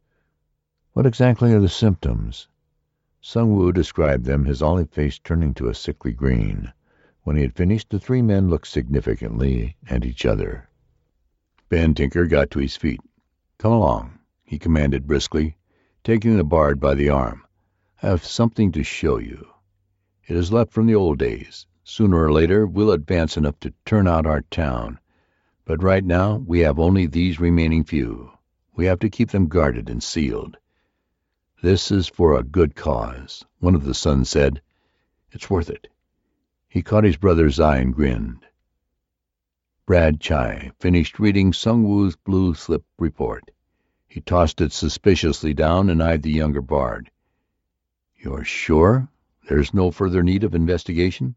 What 0.94 1.08
exactly 1.08 1.54
are 1.54 1.60
the 1.60 1.68
symptoms? 1.68 2.48
Sung 3.20 3.56
Woo 3.56 3.72
described 3.72 4.26
them, 4.26 4.46
his 4.46 4.62
olive 4.62 4.92
face 4.92 5.18
turning 5.18 5.56
to 5.56 5.70
a 5.70 5.74
sickly 5.74 6.14
green. 6.14 6.72
When 7.24 7.36
he 7.36 7.42
had 7.42 7.56
finished, 7.56 7.90
the 7.90 7.98
three 7.98 8.22
men 8.22 8.48
looked 8.48 8.68
significantly 8.68 9.76
at 9.90 10.06
each 10.06 10.24
other. 10.24 10.70
Ben 11.70 11.96
Tinker 11.96 12.28
got 12.28 12.52
to 12.52 12.60
his 12.60 12.76
feet. 12.76 13.02
Come 13.58 13.72
along, 13.72 14.20
he 14.44 14.60
commanded 14.60 15.08
briskly, 15.08 15.58
taking 16.04 16.38
the 16.38 16.44
bard 16.44 16.80
by 16.80 16.94
the 16.94 17.10
arm. 17.10 17.44
I 18.04 18.10
have 18.10 18.24
something 18.24 18.72
to 18.74 18.84
show 18.84 19.18
you. 19.18 19.48
It 20.28 20.36
is 20.36 20.54
left 20.54 20.74
from 20.74 20.86
the 20.86 20.94
old 20.94 21.18
days. 21.18 21.66
Sooner 21.84 22.22
or 22.26 22.32
later 22.32 22.68
we'll 22.68 22.92
advance 22.92 23.36
enough 23.36 23.60
to 23.62 23.74
turn 23.84 24.08
out 24.08 24.28
our 24.28 24.42
town, 24.42 25.00
but 25.68 25.84
right 25.84 26.06
now 26.06 26.38
we 26.48 26.60
have 26.60 26.80
only 26.80 27.06
these 27.06 27.42
remaining 27.42 27.84
few. 27.84 28.32
We 28.74 28.86
have 28.86 29.00
to 29.00 29.10
keep 29.10 29.32
them 29.32 29.50
guarded 29.50 29.90
and 29.90 30.02
sealed. 30.02 30.56
This 31.62 31.92
is 31.92 32.08
for 32.08 32.40
a 32.40 32.44
good 32.44 32.74
cause, 32.74 33.44
one 33.60 33.76
of 33.76 33.84
the 33.84 33.94
sons 33.94 34.30
said. 34.30 34.62
It's 35.30 35.50
worth 35.50 35.70
it. 35.70 35.90
He 36.70 36.82
caught 36.82 37.04
his 37.04 37.18
brother's 37.18 37.60
eye 37.60 37.80
and 37.80 37.94
grinned. 37.94 38.46
Bard 39.86 40.22
Chai 40.22 40.72
finished 40.80 41.20
reading 41.20 41.52
Sung 41.52 41.84
Woo's 41.84 42.16
blue 42.16 42.54
slip 42.54 42.86
report. 42.98 43.52
He 44.08 44.22
tossed 44.22 44.62
it 44.62 44.72
suspiciously 44.72 45.54
down 45.54 45.90
and 45.90 46.02
eyed 46.02 46.24
the 46.24 46.32
younger 46.32 46.62
bard. 46.62 47.12
You're 48.16 48.46
sure 48.46 49.10
there's 49.50 49.74
no 49.74 49.92
further 49.92 50.24
need 50.24 50.46
of 50.46 50.56
investigation? 50.56 51.36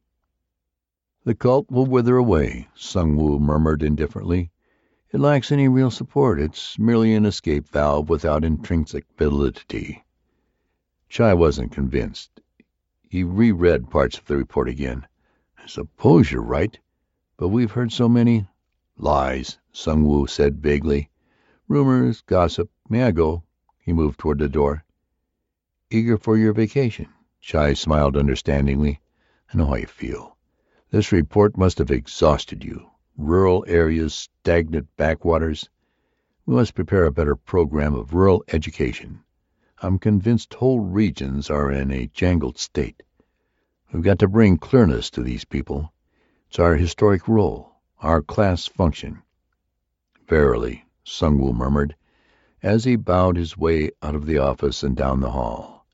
The 1.23 1.35
cult 1.35 1.71
will 1.71 1.85
wither 1.85 2.17
away, 2.17 2.69
Sung 2.75 3.15
Woo 3.15 3.39
murmured 3.39 3.83
indifferently. 3.83 4.51
It 5.13 5.21
lacks 5.21 5.53
any 5.53 5.69
real 5.69 5.91
support. 5.91 6.41
It's 6.41 6.79
merely 6.79 7.15
an 7.15 7.27
escape 7.27 7.69
valve 7.69 8.09
without 8.09 8.43
intrinsic 8.43 9.05
validity. 9.19 10.03
Chai 11.11 11.35
wasn't 11.35 11.73
convinced. 11.73 12.41
He 13.07 13.23
reread 13.23 13.91
parts 13.91 14.17
of 14.17 14.25
the 14.25 14.39
report 14.39 14.67
again. 14.67 15.07
I 15.59 15.67
suppose 15.67 16.33
you're 16.33 16.41
right, 16.41 16.79
but 17.37 17.49
we've 17.49 17.73
heard 17.73 17.93
so 17.93 18.09
many 18.09 18.47
lies, 18.97 19.59
Sung 19.73 20.05
Woo 20.07 20.27
said 20.27 20.63
vaguely. 20.63 21.11
Rumors, 21.69 22.23
gossip. 22.23 22.71
May 22.89 23.03
I 23.03 23.11
go? 23.11 23.43
He 23.79 23.93
moved 23.93 24.19
toward 24.19 24.39
the 24.39 24.49
door. 24.49 24.85
Eager 25.91 26.17
for 26.17 26.39
your 26.39 26.55
vacation? 26.55 27.09
Chai 27.41 27.75
smiled 27.75 28.17
understandingly. 28.17 29.01
I 29.53 29.59
know 29.59 29.67
how 29.67 29.75
you 29.75 29.87
feel. 29.87 30.39
This 30.93 31.13
report 31.13 31.57
must 31.57 31.79
have 31.79 31.93
exhausted 31.93 32.65
you. 32.65 32.91
Rural 33.17 33.65
areas, 33.69 34.13
stagnant 34.13 34.89
backwaters. 34.97 35.71
We 36.47 36.57
must 36.57 36.75
prepare 36.75 37.05
a 37.05 37.13
better 37.13 37.37
program 37.37 37.95
of 37.95 38.13
rural 38.13 38.43
education. 38.49 39.23
I'm 39.81 40.01
convinced 40.01 40.55
whole 40.55 40.81
regions 40.81 41.49
are 41.49 41.71
in 41.71 41.93
a 41.93 42.09
jangled 42.09 42.59
state. 42.59 43.05
We've 43.93 44.03
got 44.03 44.19
to 44.19 44.27
bring 44.27 44.59
clearness 44.59 45.11
to 45.11 45.23
these 45.23 45.45
people. 45.45 45.93
It's 46.49 46.59
our 46.59 46.75
historic 46.75 47.29
role, 47.29 47.77
our 48.01 48.21
class 48.21 48.67
function. 48.67 49.23
Verily, 50.27 50.87
Sung 51.05 51.39
Woo 51.39 51.53
murmured, 51.53 51.95
as 52.65 52.83
he 52.83 52.97
bowed 52.97 53.37
his 53.37 53.57
way 53.57 53.93
out 54.03 54.17
of 54.17 54.27
the 54.27 54.39
office 54.39 54.83
and 54.83 54.97
down 54.97 55.21
the 55.21 55.31
hall. 55.31 55.87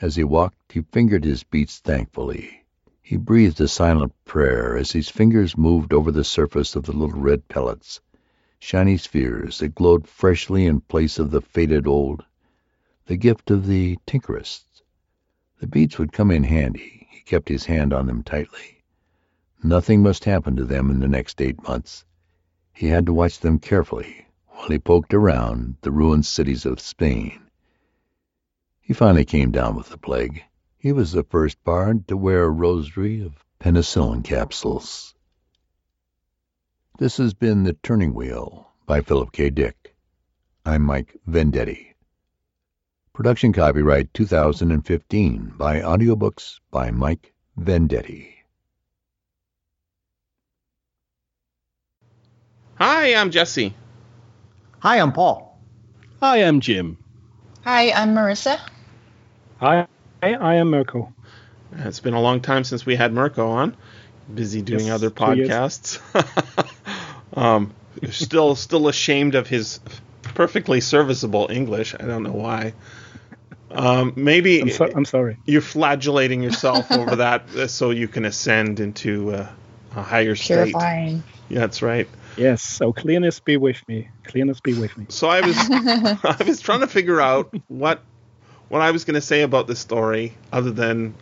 As 0.00 0.16
he 0.16 0.24
walked, 0.24 0.72
he 0.72 0.82
fingered 0.82 1.22
his 1.22 1.44
beats 1.44 1.78
thankfully. 1.78 2.63
He 3.06 3.18
breathed 3.18 3.60
a 3.60 3.68
silent 3.68 4.14
prayer 4.24 4.78
as 4.78 4.92
his 4.92 5.10
fingers 5.10 5.58
moved 5.58 5.92
over 5.92 6.10
the 6.10 6.24
surface 6.24 6.74
of 6.74 6.84
the 6.84 6.96
little 6.96 7.20
red 7.20 7.48
pellets, 7.48 8.00
shiny 8.58 8.96
spheres 8.96 9.58
that 9.58 9.74
glowed 9.74 10.08
freshly 10.08 10.64
in 10.64 10.80
place 10.80 11.18
of 11.18 11.30
the 11.30 11.42
faded 11.42 11.86
old, 11.86 12.24
the 13.04 13.18
gift 13.18 13.50
of 13.50 13.66
the 13.66 13.98
tinkerists. 14.06 14.82
The 15.60 15.66
beads 15.66 15.98
would 15.98 16.14
come 16.14 16.30
in 16.30 16.44
handy. 16.44 17.06
He 17.10 17.20
kept 17.20 17.50
his 17.50 17.66
hand 17.66 17.92
on 17.92 18.06
them 18.06 18.22
tightly. 18.22 18.82
Nothing 19.62 20.02
must 20.02 20.24
happen 20.24 20.56
to 20.56 20.64
them 20.64 20.90
in 20.90 21.00
the 21.00 21.06
next 21.06 21.42
eight 21.42 21.62
months. 21.62 22.06
He 22.72 22.86
had 22.86 23.04
to 23.04 23.12
watch 23.12 23.38
them 23.40 23.58
carefully 23.58 24.28
while 24.46 24.68
he 24.68 24.78
poked 24.78 25.12
around 25.12 25.76
the 25.82 25.92
ruined 25.92 26.24
cities 26.24 26.64
of 26.64 26.80
Spain. 26.80 27.38
He 28.80 28.94
finally 28.94 29.26
came 29.26 29.50
down 29.50 29.76
with 29.76 29.90
the 29.90 29.98
plague. 29.98 30.42
He 30.84 30.92
was 30.92 31.12
the 31.12 31.24
first 31.24 31.64
bard 31.64 32.06
to 32.08 32.16
wear 32.18 32.44
a 32.44 32.50
rosary 32.50 33.22
of 33.22 33.42
penicillin 33.58 34.22
capsules. 34.22 35.14
This 36.98 37.16
has 37.16 37.32
been 37.32 37.64
The 37.64 37.72
Turning 37.72 38.12
Wheel 38.12 38.68
by 38.84 39.00
Philip 39.00 39.32
K. 39.32 39.48
Dick. 39.48 39.96
I'm 40.62 40.82
Mike 40.82 41.18
Vendetti. 41.26 41.94
Production 43.14 43.54
copyright 43.54 44.12
2015 44.12 45.54
by 45.56 45.80
Audiobooks 45.80 46.60
by 46.70 46.90
Mike 46.90 47.32
Vendetti. 47.58 48.34
Hi, 52.74 53.14
I'm 53.14 53.30
Jesse. 53.30 53.74
Hi, 54.80 55.00
I'm 55.00 55.12
Paul. 55.12 55.58
Hi, 56.20 56.44
I'm 56.44 56.60
Jim. 56.60 56.98
Hi, 57.62 57.90
I'm 57.90 58.14
Marissa. 58.14 58.60
Hi, 59.60 59.86
I 60.32 60.54
am 60.54 60.70
Mirko. 60.70 61.12
It's 61.76 62.00
been 62.00 62.14
a 62.14 62.20
long 62.20 62.40
time 62.40 62.64
since 62.64 62.86
we 62.86 62.96
had 62.96 63.12
Mirko 63.12 63.48
on. 63.48 63.76
Busy 64.32 64.62
doing 64.62 64.86
Yes, 64.86 64.94
other 64.94 65.10
podcasts. 65.10 66.00
um, 67.36 67.74
still, 68.10 68.54
still 68.54 68.88
ashamed 68.88 69.34
of 69.34 69.48
his 69.48 69.80
perfectly 70.22 70.80
serviceable 70.80 71.48
English. 71.50 71.94
I 71.94 72.04
don't 72.04 72.22
know 72.22 72.32
why. 72.32 72.74
Um, 73.70 74.12
maybe 74.16 74.60
I'm, 74.60 74.70
so, 74.70 74.88
I'm 74.94 75.04
sorry. 75.04 75.38
you're 75.46 75.60
flagellating 75.60 76.42
yourself 76.42 76.90
over 76.92 77.16
that 77.16 77.48
uh, 77.54 77.66
so 77.66 77.90
you 77.90 78.08
can 78.08 78.24
ascend 78.24 78.80
into 78.80 79.32
uh, 79.32 79.48
a 79.96 80.02
higher 80.02 80.36
state. 80.36 80.72
Purifying. 80.72 81.22
Yeah, 81.48 81.60
that's 81.60 81.82
right. 81.82 82.08
Yes, 82.36 82.62
so 82.62 82.92
clearness 82.92 83.40
be 83.40 83.56
with 83.56 83.86
me. 83.88 84.08
Clearness 84.24 84.60
be 84.60 84.74
with 84.74 84.96
me. 84.96 85.06
So 85.08 85.28
I 85.28 85.40
was 85.40 85.56
I 85.70 86.44
was 86.46 86.60
trying 86.60 86.80
to 86.80 86.86
figure 86.86 87.20
out 87.20 87.54
what 87.68 88.02
what 88.74 88.82
I 88.82 88.90
was 88.90 89.04
going 89.04 89.14
to 89.14 89.20
say 89.20 89.42
about 89.42 89.68
this 89.68 89.78
story, 89.78 90.34
other 90.52 90.72
than 90.72 91.14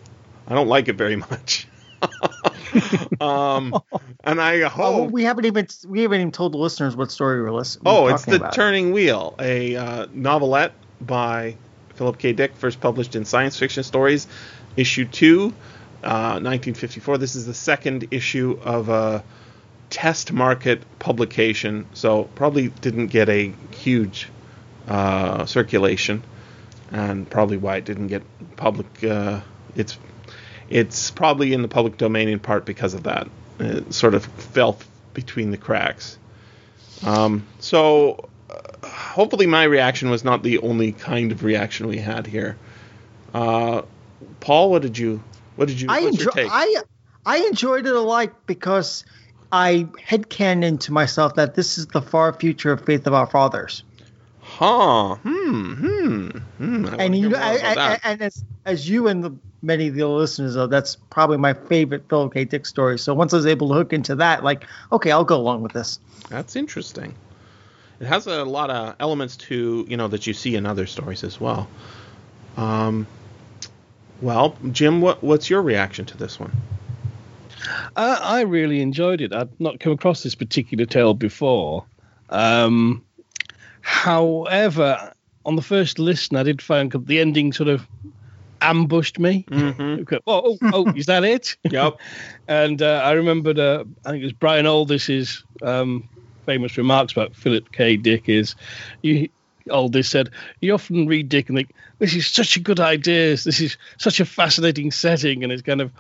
I 0.48 0.54
don't 0.54 0.68
like 0.68 0.88
it 0.88 0.94
very 0.94 1.16
much. 1.16 1.68
um, 3.20 3.78
and 4.24 4.40
I 4.40 4.62
Oh, 4.62 4.68
hope. 4.70 5.10
we 5.10 5.24
haven't 5.24 5.44
even 5.44 5.66
we 5.86 6.00
haven't 6.00 6.20
even 6.20 6.32
told 6.32 6.54
the 6.54 6.56
listeners 6.56 6.96
what 6.96 7.12
story 7.12 7.42
we're 7.42 7.50
listening. 7.52 7.82
oh, 7.84 8.06
it's 8.06 8.24
the 8.24 8.38
Turning 8.54 8.92
Wheel, 8.92 9.34
a 9.38 9.76
uh, 9.76 10.06
novelette 10.14 10.72
by 11.02 11.54
Philip 11.96 12.16
K. 12.16 12.32
Dick, 12.32 12.56
first 12.56 12.80
published 12.80 13.16
in 13.16 13.26
Science 13.26 13.58
Fiction 13.58 13.82
Stories, 13.82 14.26
issue 14.78 15.04
two, 15.04 15.52
uh, 16.02 16.40
1954. 16.40 17.18
This 17.18 17.36
is 17.36 17.44
the 17.44 17.52
second 17.52 18.08
issue 18.12 18.58
of 18.64 18.88
a 18.88 19.22
test 19.90 20.32
market 20.32 20.80
publication, 20.98 21.84
so 21.92 22.24
probably 22.34 22.68
didn't 22.68 23.08
get 23.08 23.28
a 23.28 23.52
huge 23.72 24.30
uh, 24.88 25.44
circulation, 25.44 26.22
and 26.92 27.28
probably 27.28 27.56
why 27.56 27.76
it 27.76 27.84
didn't 27.84 28.08
get 28.08 28.22
public. 28.56 29.02
Uh, 29.02 29.40
it's 29.74 29.98
it's 30.70 31.10
probably 31.10 31.52
in 31.52 31.62
the 31.62 31.68
public 31.68 31.96
domain 31.96 32.28
in 32.28 32.38
part 32.38 32.64
because 32.64 32.94
of 32.94 33.04
that. 33.04 33.28
It 33.58 33.92
sort 33.92 34.14
of 34.14 34.24
fell 34.24 34.78
between 35.14 35.50
the 35.50 35.56
cracks. 35.56 36.18
Um, 37.04 37.46
so 37.58 38.28
uh, 38.48 38.86
hopefully 38.86 39.46
my 39.46 39.64
reaction 39.64 40.10
was 40.10 40.24
not 40.24 40.42
the 40.42 40.58
only 40.58 40.92
kind 40.92 41.32
of 41.32 41.42
reaction 41.42 41.88
we 41.88 41.98
had 41.98 42.26
here. 42.26 42.56
Uh, 43.34 43.82
Paul, 44.40 44.70
what 44.70 44.82
did 44.82 44.96
you 44.98 45.22
what 45.56 45.68
did 45.68 45.80
you 45.80 45.88
I 45.90 46.02
what's 46.02 46.18
enjoy, 46.18 46.24
your 46.24 46.32
take? 46.32 46.48
I 46.52 46.82
I 47.24 47.36
enjoyed 47.38 47.86
it 47.86 47.94
a 47.94 48.00
lot 48.00 48.46
because 48.46 49.04
I 49.50 49.86
headcanoned 50.08 50.80
to 50.80 50.92
myself 50.92 51.34
that 51.36 51.54
this 51.54 51.78
is 51.78 51.86
the 51.86 52.02
far 52.02 52.32
future 52.32 52.72
of 52.72 52.84
Faith 52.84 53.06
of 53.06 53.14
Our 53.14 53.26
Fathers. 53.26 53.84
Huh. 54.62 55.16
Hmm. 55.16 55.72
Hmm. 55.72 56.28
hmm. 56.58 56.86
And 57.00 57.18
you 57.18 57.30
know, 57.30 57.36
I, 57.36 57.58
I, 57.76 57.98
and 58.04 58.22
as 58.22 58.44
as 58.64 58.88
you 58.88 59.08
and 59.08 59.24
the 59.24 59.34
many 59.60 59.88
of 59.88 59.96
the 59.96 60.06
listeners 60.06 60.54
know, 60.54 60.68
that's 60.68 60.96
probably 61.10 61.36
my 61.36 61.52
favorite 61.52 62.04
Philip 62.08 62.32
K. 62.32 62.44
Dick 62.44 62.64
story. 62.64 62.96
So 62.96 63.12
once 63.12 63.32
I 63.32 63.38
was 63.38 63.46
able 63.46 63.70
to 63.70 63.74
hook 63.74 63.92
into 63.92 64.14
that, 64.14 64.44
like, 64.44 64.68
okay, 64.92 65.10
I'll 65.10 65.24
go 65.24 65.36
along 65.36 65.62
with 65.62 65.72
this. 65.72 65.98
That's 66.28 66.54
interesting. 66.54 67.16
it 67.98 68.06
has 68.06 68.28
a 68.28 68.44
lot 68.44 68.70
of 68.70 68.94
elements 69.00 69.36
to 69.48 69.84
you 69.88 69.96
know 69.96 70.06
that 70.06 70.28
you 70.28 70.32
see 70.32 70.54
in 70.54 70.64
other 70.64 70.86
stories 70.86 71.24
as 71.24 71.40
well. 71.40 71.66
Um, 72.56 73.08
well, 74.20 74.56
Jim, 74.70 75.00
what 75.00 75.24
what's 75.24 75.50
your 75.50 75.62
reaction 75.62 76.04
to 76.04 76.16
this 76.16 76.38
one? 76.38 76.52
I, 77.96 78.14
I 78.14 78.40
really 78.42 78.80
enjoyed 78.80 79.22
it. 79.22 79.32
I'd 79.32 79.58
not 79.60 79.80
come 79.80 79.94
across 79.94 80.22
this 80.22 80.36
particular 80.36 80.86
tale 80.86 81.14
before. 81.14 81.84
Um, 82.30 83.04
however, 83.82 85.12
on 85.44 85.56
the 85.56 85.62
first 85.62 85.98
listen, 85.98 86.36
I 86.36 86.42
did 86.42 86.62
find 86.62 86.90
the 86.92 87.20
ending 87.20 87.52
sort 87.52 87.68
of 87.68 87.86
ambushed 88.62 89.18
me. 89.18 89.44
Mm-hmm. 89.50 90.14
Oh, 90.26 90.56
oh, 90.62 90.70
oh, 90.72 90.92
is 90.94 91.06
that 91.06 91.24
it? 91.24 91.56
Yep. 91.70 91.98
and 92.48 92.80
uh, 92.80 93.02
I 93.04 93.12
remembered, 93.12 93.58
uh, 93.58 93.84
I 94.04 94.10
think 94.10 94.22
it 94.22 94.26
was 94.26 94.32
Brian 94.32 94.66
Aldiss's 94.66 95.44
um, 95.62 96.08
famous 96.46 96.76
remarks 96.76 97.12
about 97.12 97.34
Philip 97.34 97.72
K. 97.72 97.96
Dick 97.96 98.28
is, 98.28 98.54
you, 99.02 99.28
Aldiss 99.68 100.06
said, 100.06 100.30
you 100.60 100.74
often 100.74 101.06
read 101.06 101.28
Dick 101.28 101.48
and 101.48 101.58
think, 101.58 101.74
this 101.98 102.14
is 102.14 102.26
such 102.26 102.56
a 102.56 102.60
good 102.60 102.80
idea, 102.80 103.30
this 103.36 103.60
is 103.60 103.76
such 103.98 104.20
a 104.20 104.24
fascinating 104.24 104.90
setting, 104.90 105.42
and 105.42 105.52
it's 105.52 105.62
kind 105.62 105.80
of, 105.80 105.90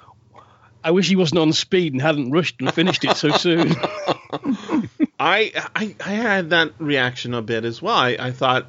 I 0.84 0.90
wish 0.90 1.08
he 1.08 1.16
wasn't 1.16 1.40
on 1.40 1.52
speed 1.52 1.92
and 1.92 2.02
hadn't 2.02 2.30
rushed 2.30 2.60
and 2.60 2.72
finished 2.72 3.04
it 3.04 3.16
so 3.16 3.30
soon. 3.30 3.74
I, 5.22 5.52
I 5.76 5.94
I 6.04 6.10
had 6.10 6.50
that 6.50 6.72
reaction 6.78 7.32
a 7.32 7.42
bit 7.42 7.64
as 7.64 7.80
well. 7.80 7.94
I, 7.94 8.16
I 8.18 8.32
thought 8.32 8.66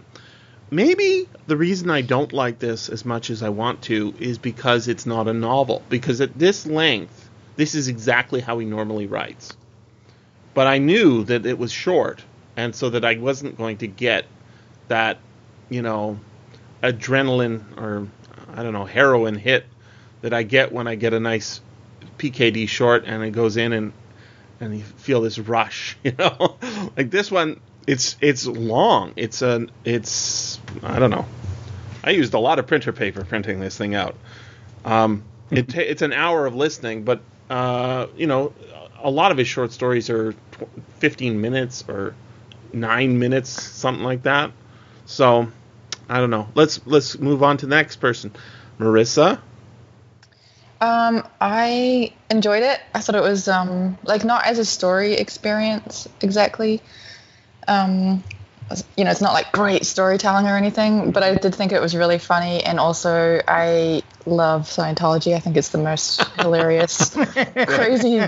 maybe 0.70 1.28
the 1.47 1.58
reason 1.58 1.89
I 1.89 2.01
don't 2.01 2.32
like 2.32 2.60
this 2.60 2.89
as 2.89 3.04
much 3.04 3.32
as 3.32 3.41
I 3.41 3.49
want 3.49 3.82
to 3.84 4.14
is 4.20 4.38
because 4.38 4.88
it's 4.88 5.08
not 5.08 5.28
a 5.28 5.34
novel. 5.34 5.82
Because 5.89 6.22
at 6.22 6.38
this 6.38 6.68
length, 6.68 7.28
this 7.56 7.74
is 7.74 7.88
exactly 7.88 8.39
how 8.39 8.60
he 8.60 8.68
normally 8.68 9.08
writes. 9.08 9.58
But 10.54 10.68
I 10.68 10.78
knew 10.78 11.24
that 11.24 11.47
it 11.47 11.58
was 11.58 11.72
short, 11.72 12.22
and 12.56 12.76
so 12.76 12.91
that 12.91 13.04
I 13.04 13.16
wasn't 13.18 13.58
going 13.58 13.78
to 13.78 13.88
get 13.88 14.26
that, 14.89 15.18
you 15.72 15.82
know, 15.82 16.20
adrenaline 16.84 17.82
or 17.82 18.08
I 18.54 18.62
don't 18.62 18.74
know 18.74 18.86
heroin 18.86 19.34
hit 19.34 19.66
that 20.22 20.34
I 20.36 20.43
get 20.43 20.72
when 20.72 20.88
I 20.88 20.93
get 20.93 21.14
a 21.14 21.20
nice 21.20 21.62
PKD 22.20 22.70
short 22.70 23.06
and 23.08 23.24
it 23.24 23.32
goes 23.32 23.58
in 23.58 23.74
and 23.74 23.93
and 24.64 24.78
you 24.78 24.84
feel 24.84 25.22
this 25.22 25.38
rush, 25.39 25.97
you 26.03 26.14
know. 26.18 26.57
like 26.97 27.11
this 27.11 27.30
one, 27.32 27.59
it's 27.88 28.16
it's 28.22 28.45
long. 28.45 29.14
It's 29.16 29.41
a 29.41 29.68
it's 29.84 30.59
I 30.82 30.99
don't 30.99 31.11
know. 31.11 31.26
I 32.03 32.11
used 32.11 32.34
a 32.34 32.39
lot 32.39 32.59
of 32.59 32.68
printer 32.68 32.91
paper 32.91 33.24
printing 33.24 33.59
this 33.59 33.78
thing 33.78 33.95
out. 33.95 34.16
Um, 34.86 35.24
it 35.51 35.70
ta- 35.70 35.82
it's 35.82 36.01
an 36.01 36.14
hour 36.14 36.45
of 36.45 36.55
listening, 36.55 37.03
but 37.03 37.22
uh, 37.49 38.07
you 38.16 38.28
know, 38.28 38.53
a 39.01 39.09
lot 39.09 39.32
of 39.32 39.38
his 39.38 39.47
short 39.47 39.72
stories 39.72 40.09
are 40.09 40.34
tw- 40.34 40.68
15 40.99 41.39
minutes 41.39 41.84
or 41.88 42.16
nine 42.72 43.20
minutes, 43.20 43.49
something 43.49 44.03
like 44.03 44.24
that. 44.24 44.51
So 45.05 45.47
I 46.09 46.20
don't 46.20 46.30
know. 46.30 46.47
Let's 46.55 46.80
let's 46.86 47.20
move 47.20 47.43
on 47.43 47.57
to 47.57 47.66
the 47.66 47.76
next 47.76 47.97
person, 47.97 48.32
Marissa. 48.80 49.39
Um, 50.84 51.25
I 51.39 52.11
enjoyed 52.29 52.61
it. 52.61 52.77
I 52.93 52.99
thought 52.99 53.15
it 53.15 53.21
was 53.21 53.47
um, 53.47 53.97
like 54.03 54.25
not 54.25 54.45
as 54.45 54.59
a 54.59 54.65
story 54.65 55.13
experience 55.13 56.09
exactly. 56.21 56.81
Um, 57.69 58.21
you 58.97 59.05
know, 59.05 59.11
it's 59.11 59.21
not 59.21 59.31
like 59.31 59.53
great 59.53 59.86
storytelling 59.86 60.45
or 60.45 60.57
anything, 60.57 61.11
but 61.11 61.23
I 61.23 61.36
did 61.36 61.55
think 61.55 61.71
it 61.71 61.79
was 61.79 61.95
really 61.95 62.17
funny, 62.17 62.65
and 62.65 62.81
also 62.81 63.39
I 63.47 64.03
love 64.25 64.63
Scientology. 64.63 65.34
I 65.34 65.39
think 65.39 65.55
it's 65.55 65.69
the 65.69 65.77
most 65.77 66.21
hilarious, 66.41 67.15
crazy 67.65 68.25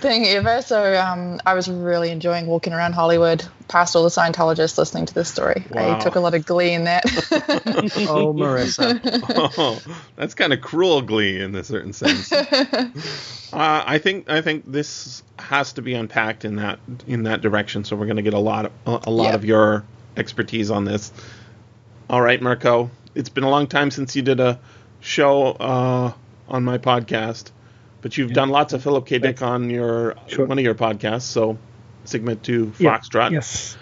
thing 0.00 0.26
ever. 0.28 0.62
So 0.62 0.98
um, 0.98 1.38
I 1.44 1.52
was 1.52 1.68
really 1.68 2.10
enjoying 2.10 2.46
walking 2.46 2.72
around 2.72 2.94
Hollywood 2.94 3.44
past 3.68 3.96
all 3.96 4.02
the 4.02 4.08
Scientologists 4.10 4.76
listening 4.78 5.06
to 5.06 5.14
this 5.14 5.28
story. 5.30 5.64
Wow. 5.70 5.96
I 5.96 5.98
took 6.00 6.16
a 6.16 6.20
lot 6.20 6.34
of 6.34 6.44
glee 6.46 6.72
in 6.72 6.84
that. 6.84 7.04
Oh, 8.06 8.32
Marissa. 8.34 9.00
oh, 9.58 9.80
that's 10.16 10.34
kind 10.34 10.52
of 10.52 10.60
cruel 10.60 11.02
glee 11.02 11.40
in 11.40 11.54
a 11.54 11.64
certain 11.64 11.92
sense. 11.92 12.30
uh, 12.32 12.88
I 13.52 13.98
think 13.98 14.28
I 14.30 14.40
think 14.42 14.70
this 14.70 15.22
has 15.38 15.74
to 15.74 15.82
be 15.82 15.94
unpacked 15.94 16.44
in 16.44 16.56
that 16.56 16.78
in 17.06 17.24
that 17.24 17.40
direction. 17.40 17.84
So 17.84 17.96
we're 17.96 18.06
going 18.06 18.16
to 18.16 18.22
get 18.22 18.34
a 18.34 18.38
lot 18.38 18.66
of, 18.66 18.72
a, 18.86 19.00
a 19.04 19.10
lot 19.10 19.28
Yeah. 19.30 19.34
of 19.34 19.44
your 19.44 19.84
expertise 20.16 20.70
on 20.70 20.84
this. 20.84 21.12
All 22.08 22.20
right, 22.20 22.40
Mirko. 22.40 22.90
It's 23.14 23.28
been 23.28 23.44
a 23.44 23.50
long 23.50 23.66
time 23.66 23.90
since 23.90 24.14
you 24.16 24.22
did 24.22 24.40
a 24.40 24.58
show 25.00 25.52
uh, 25.52 26.12
on 26.48 26.64
my 26.64 26.78
podcast, 26.78 27.50
but 28.02 28.16
you've 28.18 28.32
done 28.32 28.50
lots 28.50 28.72
of 28.72 28.82
Philip 28.82 29.06
K. 29.06 29.18
Dick 29.18 29.40
on 29.42 29.70
your 29.70 30.16
Sure. 30.26 30.46
one 30.46 30.58
of 30.58 30.64
your 30.64 30.74
podcasts. 30.74 31.22
So 31.22 31.58
Sigma 32.04 32.34
2 32.36 32.72
Yeah, 32.78 32.98
Foxtrot. 32.98 33.30
Yes. 33.32 33.76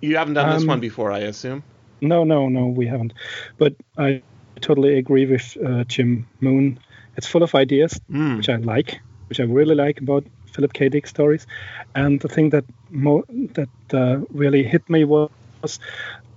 You 0.00 0.16
haven't 0.16 0.34
done 0.34 0.50
this 0.50 0.62
Um, 0.62 0.68
one 0.68 0.80
before, 0.80 1.12
I 1.12 1.20
assume. 1.20 1.62
No, 2.00 2.24
no, 2.24 2.48
no, 2.48 2.66
we 2.66 2.86
haven't. 2.86 3.12
But 3.58 3.74
I 3.98 4.22
totally 4.60 4.98
agree 4.98 5.26
with 5.26 5.56
uh, 5.64 5.84
Jim 5.84 6.26
Moon. 6.40 6.78
It's 7.16 7.26
full 7.26 7.42
of 7.42 7.54
ideas, 7.54 8.00
Mm. 8.10 8.36
which 8.38 8.48
I 8.48 8.56
like, 8.56 9.00
which 9.28 9.40
I 9.40 9.44
really 9.44 9.74
like 9.74 10.00
about 10.00 10.24
Philip 10.46 10.72
K. 10.72 10.88
Dick 10.88 11.06
stories. 11.06 11.46
And 11.94 12.20
the 12.20 12.28
thing 12.28 12.50
that 12.50 12.64
mo- 12.90 13.24
that 13.54 13.68
uh, 13.92 14.20
really 14.32 14.62
hit 14.62 14.88
me 14.88 15.04
was 15.04 15.30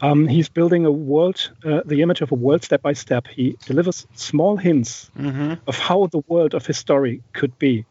um, 0.02 0.28
he's 0.28 0.50
building 0.50 0.86
a 0.86 0.92
world, 0.92 1.52
uh, 1.66 1.82
the 1.86 2.02
image 2.02 2.22
of 2.22 2.32
a 2.32 2.36
world 2.36 2.64
step 2.64 2.82
by 2.82 2.94
step. 2.94 3.28
He 3.28 3.56
delivers 3.66 4.06
small 4.16 4.58
hints 4.58 5.10
Mm-hmm. 5.18 5.54
of 5.68 5.78
how 5.80 6.08
the 6.08 6.22
world 6.28 6.54
of 6.54 6.66
his 6.66 6.78
story 6.78 7.22
could 7.34 7.58
be. 7.60 7.86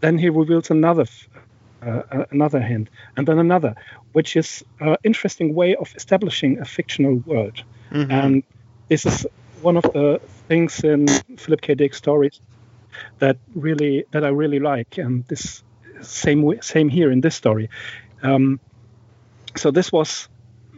Then 0.00 0.18
he 0.18 0.28
reveals 0.28 0.70
another, 0.70 1.02
f- 1.02 1.28
another 2.30 2.60
hint, 2.60 2.88
and 3.16 3.26
then 3.26 3.38
another, 3.38 3.74
which 4.12 4.36
is 4.36 4.64
an 4.80 4.96
interesting 5.04 5.54
way 5.54 5.74
of 5.76 5.92
establishing 5.96 6.58
a 6.60 6.64
fictional 6.64 7.16
world. 7.26 7.62
Mm-hmm. 7.90 8.10
And 8.10 8.42
this 8.88 9.06
is 9.06 9.26
one 9.62 9.76
of 9.76 9.82
the 9.92 10.20
things 10.48 10.84
in 10.84 11.06
Philip 11.36 11.60
K. 11.60 11.74
Dick 11.74 11.94
stories 11.94 12.40
that 13.18 13.36
really 13.54 14.04
that 14.12 14.24
I 14.24 14.28
really 14.28 14.58
like, 14.60 14.98
and 14.98 15.24
this 15.28 15.62
same 16.02 16.60
same 16.62 16.88
here 16.88 17.10
in 17.10 17.20
this 17.20 17.34
story. 17.34 17.68
Um, 18.22 18.60
so 19.56 19.70
this 19.70 19.92
was 19.92 20.28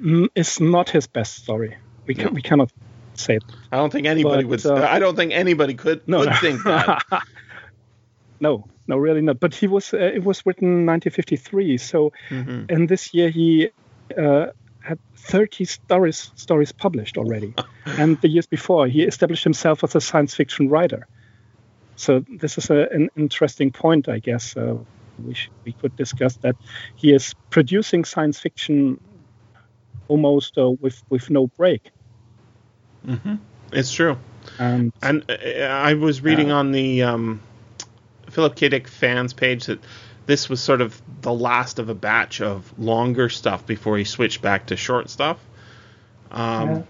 mm, 0.01 0.29
is 0.35 0.61
not 0.61 0.91
his 0.91 1.07
best 1.07 1.37
story. 1.37 1.77
We 2.07 2.15
can, 2.15 2.27
No. 2.27 2.31
we 2.33 2.43
cannot 2.43 2.71
say 3.15 3.37
it. 3.37 3.45
I 3.73 3.77
don't 3.77 3.91
think 3.91 4.07
anybody 4.07 4.45
But, 4.45 4.65
would. 4.65 4.67
uh, 4.67 4.87
I 4.95 4.99
don't 4.99 5.17
think 5.17 5.33
anybody 5.33 5.75
could 5.75 6.07
No, 6.07 6.19
would 6.19 6.29
no. 6.31 6.37
think 6.37 6.63
that. 6.65 7.03
no, 8.41 8.65
no, 8.87 8.97
really 8.97 9.21
not. 9.23 9.41
But 9.41 9.55
he 9.55 9.67
was. 9.67 9.93
Uh, 9.95 9.99
it 9.99 10.25
was 10.25 10.45
written 10.47 10.87
1953. 10.87 11.79
So 11.79 12.13
Mhm. 12.31 12.71
in 12.71 12.87
this 12.87 13.15
year 13.15 13.31
he 13.31 13.71
uh, 14.17 14.47
had 14.81 14.99
30 15.17 15.65
stories 15.65 16.31
stories 16.37 16.73
published 16.73 17.19
already, 17.19 17.55
and 17.99 18.17
the 18.21 18.29
years 18.29 18.47
before 18.47 18.87
he 18.87 19.03
established 19.03 19.45
himself 19.45 19.85
as 19.85 19.95
a 19.95 20.01
science 20.01 20.35
fiction 20.35 20.69
writer. 20.69 21.07
So 21.97 22.25
this 22.41 22.59
is 22.59 22.71
a, 22.71 22.89
an 22.93 23.09
interesting 23.17 23.73
point, 23.73 24.09
I 24.09 24.19
guess. 24.19 24.57
Uh, 24.57 24.77
we 25.27 25.35
sh- 25.35 25.51
we 25.65 25.73
could 25.73 25.97
discuss 25.97 26.37
that 26.39 26.57
he 26.97 27.15
is 27.15 27.35
producing 27.51 28.05
science 28.05 28.39
fiction 28.39 29.01
almost 30.09 30.59
uh, 30.59 30.71
with 30.71 31.03
with 31.11 31.31
no 31.31 31.47
break. 31.47 31.91
It's 33.73 33.93
true. 33.93 34.17
And 34.59 34.93
And 35.03 35.25
uh, 35.29 35.63
I 35.63 35.95
was 35.95 36.23
reading 36.23 36.53
on 36.53 36.73
the 36.73 37.03
um, 37.03 37.41
Philip 38.31 38.57
K. 38.57 38.69
Dick 38.69 38.89
fans 38.89 39.33
page 39.33 39.67
that 39.67 39.81
this 40.27 40.49
was 40.49 40.61
sort 40.61 40.81
of 40.81 41.01
the 41.21 41.33
last 41.33 41.79
of 41.79 41.89
a 41.89 41.95
batch 41.95 42.41
of 42.41 42.79
longer 42.79 43.29
stuff 43.29 43.67
before 43.67 43.97
he 43.97 44.05
switched 44.05 44.43
back 44.43 44.67
to 44.67 44.77
short 44.77 45.09
stuff. 45.11 45.39
Um, 46.31 46.85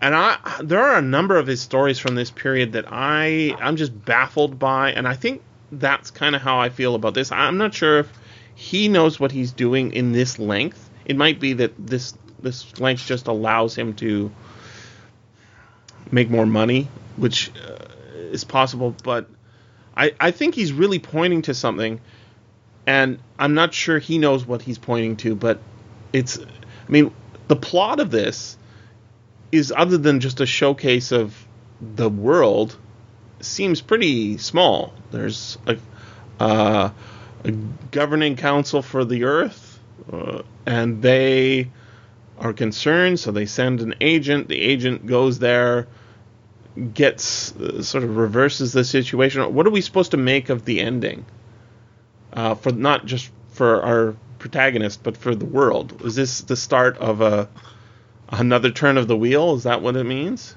And 0.00 0.14
I, 0.14 0.38
there 0.62 0.80
are 0.80 0.96
a 0.96 1.02
number 1.02 1.36
of 1.36 1.48
his 1.48 1.60
stories 1.60 1.98
from 1.98 2.14
this 2.14 2.30
period 2.30 2.72
that 2.72 2.84
I, 2.88 3.56
I'm 3.58 3.74
just 3.74 4.04
baffled 4.04 4.56
by, 4.56 4.92
and 4.92 5.08
I 5.08 5.14
think 5.14 5.42
that's 5.72 6.12
kind 6.12 6.36
of 6.36 6.42
how 6.42 6.60
I 6.60 6.68
feel 6.68 6.94
about 6.94 7.14
this. 7.14 7.32
I'm 7.32 7.58
not 7.58 7.74
sure 7.74 7.98
if 7.98 8.12
he 8.54 8.86
knows 8.86 9.18
what 9.18 9.32
he's 9.32 9.50
doing 9.50 9.92
in 9.92 10.12
this 10.12 10.38
length. 10.38 10.88
It 11.04 11.16
might 11.16 11.40
be 11.40 11.54
that 11.54 11.72
this 11.84 12.14
this 12.40 12.78
length 12.78 13.06
just 13.06 13.26
allows 13.26 13.74
him 13.74 13.94
to 13.94 14.30
make 16.12 16.30
more 16.30 16.46
money, 16.46 16.86
which 17.16 17.50
uh, 17.56 17.86
is 18.30 18.44
possible. 18.44 18.94
But 19.02 19.28
I, 19.98 20.14
I 20.20 20.30
think 20.30 20.54
he's 20.54 20.72
really 20.72 21.00
pointing 21.00 21.42
to 21.42 21.54
something, 21.54 22.00
and 22.86 23.18
I'm 23.38 23.54
not 23.54 23.74
sure 23.74 23.98
he 23.98 24.18
knows 24.18 24.46
what 24.46 24.62
he's 24.62 24.78
pointing 24.78 25.16
to. 25.18 25.34
But 25.34 25.60
it's, 26.12 26.38
I 26.38 26.90
mean, 26.90 27.12
the 27.48 27.56
plot 27.56 27.98
of 27.98 28.12
this 28.12 28.56
is 29.50 29.72
other 29.76 29.98
than 29.98 30.20
just 30.20 30.40
a 30.40 30.46
showcase 30.46 31.10
of 31.10 31.34
the 31.80 32.08
world, 32.08 32.76
seems 33.40 33.80
pretty 33.80 34.38
small. 34.38 34.92
There's 35.10 35.58
a, 35.66 35.78
uh, 36.38 36.90
a 37.44 37.50
governing 37.90 38.36
council 38.36 38.82
for 38.82 39.04
the 39.04 39.24
Earth, 39.24 39.80
uh, 40.12 40.42
and 40.64 41.02
they 41.02 41.70
are 42.38 42.52
concerned, 42.52 43.18
so 43.18 43.32
they 43.32 43.46
send 43.46 43.80
an 43.80 43.96
agent. 44.00 44.46
The 44.46 44.60
agent 44.60 45.06
goes 45.06 45.40
there, 45.40 45.88
gets 46.94 47.54
uh, 47.56 47.82
sort 47.82 48.04
of 48.04 48.16
reverses 48.16 48.72
the 48.72 48.84
situation. 48.84 49.54
What 49.54 49.66
are 49.66 49.70
we 49.70 49.80
supposed 49.80 50.12
to 50.12 50.16
make 50.16 50.48
of 50.48 50.64
the 50.64 50.80
ending? 50.80 51.24
Uh, 52.32 52.54
for 52.54 52.72
not 52.72 53.06
just 53.06 53.30
for 53.50 53.82
our 53.82 54.14
protagonist, 54.38 55.02
but 55.02 55.16
for 55.16 55.34
the 55.34 55.44
world. 55.44 56.02
Is 56.04 56.14
this 56.14 56.42
the 56.42 56.56
start 56.56 56.96
of 56.98 57.20
a 57.20 57.48
another 58.28 58.70
turn 58.70 58.96
of 58.96 59.08
the 59.08 59.16
wheel? 59.16 59.54
Is 59.54 59.64
that 59.64 59.82
what 59.82 59.96
it 59.96 60.04
means? 60.04 60.54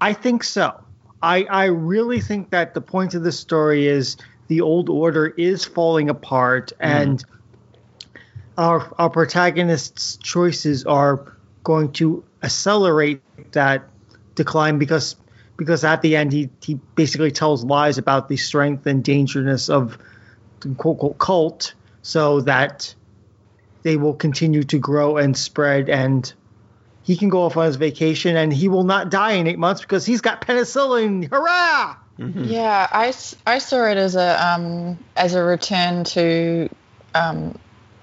I 0.00 0.12
think 0.12 0.44
so. 0.44 0.82
I 1.22 1.44
I 1.44 1.64
really 1.66 2.20
think 2.20 2.50
that 2.50 2.74
the 2.74 2.80
point 2.80 3.14
of 3.14 3.22
this 3.22 3.38
story 3.38 3.86
is 3.86 4.16
the 4.48 4.60
old 4.60 4.88
order 4.88 5.26
is 5.26 5.64
falling 5.64 6.10
apart 6.10 6.72
and 6.78 7.24
our 8.58 8.94
our 8.98 9.10
protagonist's 9.10 10.16
choices 10.16 10.84
are 10.84 11.36
going 11.64 11.92
to 11.92 12.24
accelerate 12.42 13.22
that 13.52 13.88
decline 14.34 14.78
because 14.78 15.16
because 15.56 15.84
at 15.84 16.02
the 16.02 16.16
end 16.16 16.32
he, 16.32 16.50
he 16.62 16.74
basically 16.94 17.30
tells 17.30 17.64
lies 17.64 17.98
about 17.98 18.28
the 18.28 18.36
strength 18.36 18.86
and 18.86 19.02
dangerousness 19.02 19.68
of 19.68 19.98
the 20.60 20.74
quote 20.74 20.94
unquote 20.96 21.18
cult 21.18 21.74
so 22.02 22.40
that 22.42 22.94
they 23.82 23.96
will 23.96 24.14
continue 24.14 24.62
to 24.64 24.78
grow 24.78 25.16
and 25.16 25.36
spread 25.36 25.88
and 25.88 26.32
he 27.02 27.16
can 27.16 27.28
go 27.28 27.42
off 27.42 27.56
on 27.56 27.66
his 27.66 27.76
vacation 27.76 28.36
and 28.36 28.52
he 28.52 28.68
will 28.68 28.82
not 28.82 29.10
die 29.10 29.32
in 29.32 29.46
eight 29.46 29.58
months 29.58 29.80
because 29.80 30.04
he's 30.04 30.20
got 30.20 30.40
penicillin. 30.40 31.30
Hurrah! 31.30 31.96
Yeah, 32.18 32.88
I, 32.90 33.12
I 33.46 33.58
saw 33.58 33.84
it 33.84 33.96
as 33.96 34.16
a 34.16 34.44
um, 34.44 34.98
as 35.16 35.34
a 35.34 35.42
return 35.42 36.02
to 36.04 36.68
um, 37.14 37.56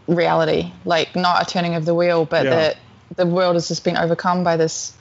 reality, 0.07 0.71
like 0.85 1.15
not 1.15 1.41
a 1.41 1.45
turning 1.51 1.75
of 1.75 1.85
the 1.85 1.93
wheel, 1.93 2.25
but 2.25 2.45
Yeah. 2.45 2.49
that 2.51 2.77
the 3.17 3.25
world 3.25 3.55
has 3.55 3.67
just 3.67 3.83
been 3.83 3.97
overcome 3.97 4.43
by 4.43 4.55
this 4.55 4.95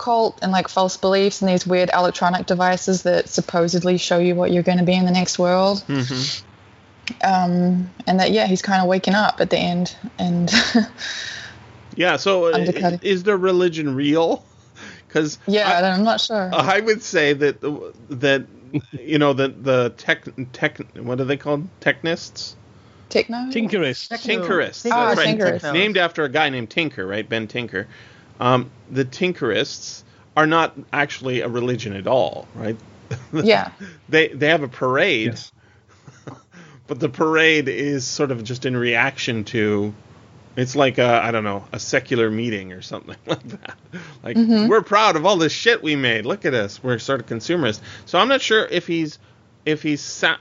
cult 0.00 0.38
and 0.42 0.50
like 0.50 0.68
false 0.68 0.96
beliefs 0.96 1.42
and 1.42 1.50
these 1.50 1.66
weird 1.66 1.90
electronic 1.94 2.46
devices 2.46 3.02
that 3.02 3.28
supposedly 3.28 3.98
show 3.98 4.18
you 4.18 4.34
what 4.34 4.50
you're 4.50 4.62
going 4.62 4.78
to 4.78 4.84
be 4.84 4.94
in 4.94 5.04
the 5.04 5.10
next 5.10 5.38
world. 5.38 5.84
Um, 7.22 7.90
and 8.06 8.20
that 8.20 8.30
yeah, 8.30 8.46
he's 8.46 8.62
kind 8.62 8.80
of 8.80 8.88
waking 8.88 9.14
up 9.14 9.40
at 9.40 9.50
the 9.50 9.58
end, 9.58 9.94
and 10.18 10.50
Yeah. 11.96 12.16
So 12.16 12.46
uh, 12.46 12.52
Undercutting. 12.52 13.00
is 13.02 13.22
the 13.24 13.36
religion 13.36 13.94
real? 13.94 14.44
Because 15.08 15.38
yeah, 15.48 15.92
I'm 15.92 16.04
not 16.04 16.20
sure. 16.20 16.50
I 16.54 16.78
would 16.78 17.02
say 17.02 17.32
that 17.32 17.60
that 18.10 18.46
you 18.92 19.18
know 19.18 19.32
the 19.32 19.48
the 19.48 19.92
tech 19.96 20.24
tech 20.52 20.78
what 20.94 21.20
are 21.20 21.24
they 21.24 21.36
called 21.36 21.66
technists 21.80 22.54
Techno. 23.08 23.38
Tinkerist. 23.50 24.08
tinkerists 24.22 24.88
Ah, 24.88 25.08
that's 25.14 25.18
right. 25.18 25.36
Tinkerists. 25.36 25.72
named 25.72 25.96
after 25.96 26.22
a 26.22 26.28
guy 26.28 26.48
named 26.48 26.70
Tinker 26.70 27.04
right 27.04 27.28
Ben 27.28 27.48
Tinker 27.48 27.88
um, 28.40 28.70
the 28.90 29.04
tinkerists 29.04 30.02
are 30.36 30.46
not 30.46 30.74
actually 30.92 31.40
a 31.42 31.48
religion 31.48 31.94
at 31.94 32.06
all 32.08 32.48
right 32.54 32.76
Yeah. 33.32 33.70
they 34.08 34.28
they 34.28 34.48
have 34.48 34.62
a 34.62 34.68
parade 34.68 35.26
Yes. 35.28 35.52
but 36.86 36.98
the 37.00 37.08
parade 37.08 37.68
is 37.68 38.06
sort 38.06 38.30
of 38.30 38.42
just 38.44 38.66
in 38.66 38.76
reaction 38.76 39.44
to 39.44 39.94
it's 40.56 40.74
like 40.74 40.98
a 40.98 41.06
I 41.22 41.30
don't 41.30 41.44
know 41.44 41.64
a 41.72 41.78
secular 41.78 42.30
meeting 42.30 42.72
or 42.72 42.82
something 42.82 43.14
like 43.26 43.42
that. 43.48 43.76
Like 44.22 44.36
we're 44.36 44.82
proud 44.82 45.14
of 45.16 45.24
all 45.24 45.36
this 45.36 45.52
shit 45.52 45.80
we 45.82 45.94
made. 45.94 46.26
Look 46.26 46.44
at 46.44 46.54
us. 46.54 46.82
We're 46.82 46.98
sort 46.98 47.20
of 47.20 47.26
consumerist. 47.26 47.80
So 48.06 48.18
I'm 48.18 48.26
not 48.28 48.40
sure 48.40 48.66
if 48.66 48.86
he's 48.88 49.20
if 49.64 49.80
he's 49.82 50.00
sa- 50.00 50.38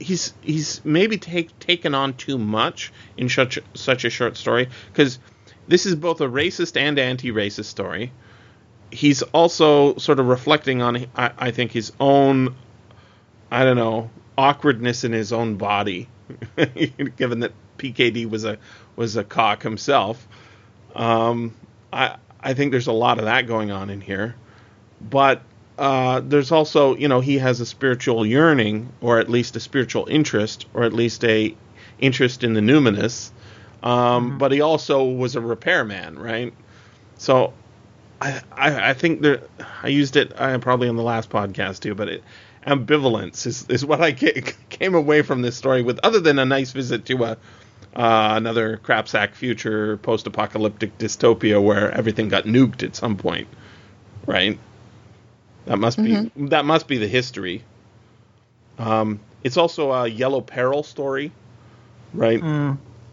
he's 0.00 0.34
he's 0.42 0.84
maybe 0.84 1.18
take 1.18 1.56
taken 1.60 1.94
on 1.94 2.14
too 2.14 2.36
much 2.36 2.92
in 3.16 3.28
such 3.28 3.60
such 3.74 4.04
a 4.04 4.10
short 4.10 4.36
story 4.36 4.68
because 4.92 5.20
this 5.68 5.86
is 5.86 5.94
both 5.94 6.20
a 6.20 6.26
racist 6.26 6.76
and 6.76 6.98
anti-racist 6.98 7.66
story. 7.66 8.12
He's 8.90 9.22
also 9.22 9.96
sort 9.96 10.20
of 10.20 10.26
reflecting 10.26 10.82
on 10.82 11.06
I, 11.16 11.32
I 11.36 11.50
think 11.50 11.72
his 11.72 11.92
own 11.98 12.54
I 13.50 13.64
don't 13.64 13.76
know 13.76 14.10
awkwardness 14.36 15.04
in 15.04 15.12
his 15.12 15.32
own 15.32 15.56
body, 15.56 16.08
given 17.16 17.40
that 17.40 17.52
PKD 17.78 18.28
was 18.28 18.44
a 18.44 18.58
was 18.96 19.16
a 19.16 19.24
cauc 19.24 19.62
himself. 19.62 20.26
Um, 20.94 21.54
I 21.92 22.16
I 22.40 22.54
think 22.54 22.70
there's 22.72 22.86
a 22.86 22.92
lot 22.92 23.18
of 23.18 23.24
that 23.24 23.46
going 23.46 23.70
on 23.70 23.90
in 23.90 24.00
here, 24.00 24.34
but 25.00 25.42
uh, 25.78 26.20
there's 26.20 26.52
also 26.52 26.96
you 26.96 27.08
know 27.08 27.20
he 27.20 27.38
has 27.38 27.60
a 27.60 27.66
spiritual 27.66 28.24
yearning, 28.24 28.92
or 29.00 29.18
at 29.18 29.28
least 29.28 29.56
a 29.56 29.60
spiritual 29.60 30.06
interest, 30.08 30.66
or 30.74 30.84
at 30.84 30.92
least 30.92 31.24
a 31.24 31.54
interest 31.98 32.44
in 32.44 32.54
the 32.54 32.60
numinous. 32.60 33.30
Um, 33.84 34.38
But 34.38 34.50
he 34.52 34.60
also 34.62 35.04
was 35.04 35.36
a 35.36 35.40
repairman, 35.40 36.18
right? 36.18 36.52
So 37.18 37.52
I, 38.20 38.42
I, 38.52 38.90
I 38.90 38.94
think 38.94 39.20
there. 39.22 39.42
I 39.82 39.88
used 39.88 40.16
it 40.16 40.32
uh, 40.40 40.58
probably 40.58 40.88
on 40.88 40.96
the 40.96 41.02
last 41.02 41.30
podcast 41.30 41.80
too, 41.80 41.94
but 41.94 42.08
it, 42.08 42.24
ambivalence 42.66 43.46
is, 43.46 43.66
is 43.68 43.84
what 43.84 44.00
I 44.00 44.12
ca- 44.12 44.40
came 44.70 44.94
away 44.94 45.22
from 45.22 45.42
this 45.42 45.56
story 45.56 45.82
with, 45.82 46.00
other 46.02 46.20
than 46.20 46.38
a 46.38 46.44
nice 46.46 46.72
visit 46.72 47.04
to 47.06 47.24
a 47.24 47.38
uh, 47.96 48.34
another 48.36 48.78
crapsack 48.78 49.34
future 49.34 49.98
post-apocalyptic 49.98 50.98
dystopia 50.98 51.62
where 51.62 51.92
everything 51.92 52.28
got 52.28 52.44
nuked 52.44 52.82
at 52.82 52.96
some 52.96 53.16
point, 53.16 53.46
right? 54.26 54.58
That 55.66 55.78
must 55.78 56.02
be 56.02 56.24
that 56.36 56.64
must 56.64 56.88
be 56.88 56.98
the 56.98 57.06
history. 57.08 57.62
Um, 58.78 59.20
it's 59.44 59.56
also 59.56 59.92
a 59.92 60.08
yellow 60.08 60.40
peril 60.40 60.82
story, 60.82 61.32
right? 62.12 62.42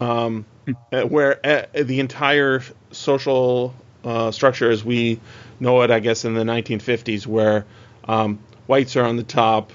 Um, 0.00 0.44
uh, 0.50 0.51
where 0.90 1.44
uh, 1.44 1.66
the 1.82 2.00
entire 2.00 2.62
social 2.90 3.74
uh, 4.04 4.30
structure 4.30 4.70
as 4.70 4.84
we 4.84 5.20
know 5.60 5.82
it, 5.82 5.90
I 5.90 6.00
guess, 6.00 6.24
in 6.24 6.34
the 6.34 6.42
1950s, 6.42 7.26
where 7.26 7.64
um, 8.04 8.38
whites 8.66 8.96
are 8.96 9.04
on 9.04 9.16
the 9.16 9.22
top, 9.22 9.72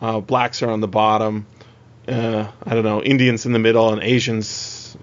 uh, 0.00 0.20
blacks 0.20 0.62
are 0.62 0.70
on 0.70 0.80
the 0.80 0.88
bottom, 0.88 1.46
uh, 2.08 2.46
I 2.64 2.74
don't 2.74 2.84
know, 2.84 3.02
Indians 3.02 3.46
in 3.46 3.52
the 3.52 3.58
middle, 3.58 3.92
and 3.92 4.02
Asians 4.02 4.96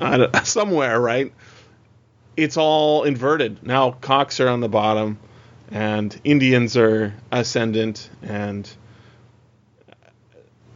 uh, 0.00 0.40
somewhere, 0.44 1.00
right? 1.00 1.32
It's 2.36 2.56
all 2.56 3.04
inverted. 3.04 3.62
Now 3.64 3.92
caucs 3.92 4.40
are 4.40 4.48
on 4.48 4.60
the 4.60 4.68
bottom, 4.68 5.18
and 5.70 6.18
Indians 6.24 6.76
are 6.76 7.14
ascendant, 7.30 8.08
and 8.22 8.68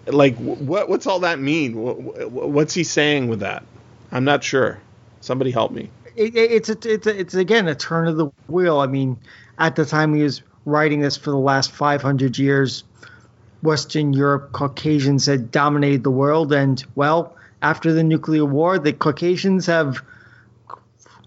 like 0.06 0.36
what 0.36 0.88
what's 0.88 1.06
all 1.06 1.20
that 1.20 1.38
mean? 1.38 1.76
What, 1.76 2.30
what's 2.30 2.74
he 2.74 2.84
saying 2.84 3.28
with 3.28 3.40
that? 3.40 3.64
I'm 4.12 4.24
not 4.24 4.44
sure. 4.44 4.80
Somebody 5.20 5.50
help 5.50 5.72
me. 5.72 5.90
it, 6.16 6.34
it- 6.36 6.50
it's 6.52 6.68
a, 6.68 6.76
it's 6.92 7.06
a, 7.06 7.18
it's 7.18 7.34
again 7.34 7.68
a 7.68 7.74
turn 7.74 8.06
of 8.08 8.16
the 8.16 8.26
wheel. 8.48 8.78
I 8.80 8.86
mean, 8.86 9.16
at 9.58 9.76
the 9.76 9.84
time 9.84 10.14
he 10.14 10.22
was 10.22 10.42
writing 10.66 11.00
this 11.00 11.16
for 11.16 11.30
the 11.30 11.36
last 11.38 11.72
500 11.72 12.38
years, 12.38 12.84
Western 13.62 14.12
Europe 14.12 14.52
Caucasians 14.52 15.26
had 15.26 15.50
dominated 15.50 16.02
the 16.04 16.10
world, 16.10 16.52
and 16.52 16.84
well, 16.94 17.36
after 17.62 17.92
the 17.92 18.02
nuclear 18.04 18.44
war, 18.44 18.78
the 18.78 18.92
Caucasians 18.92 19.66
have 19.66 20.02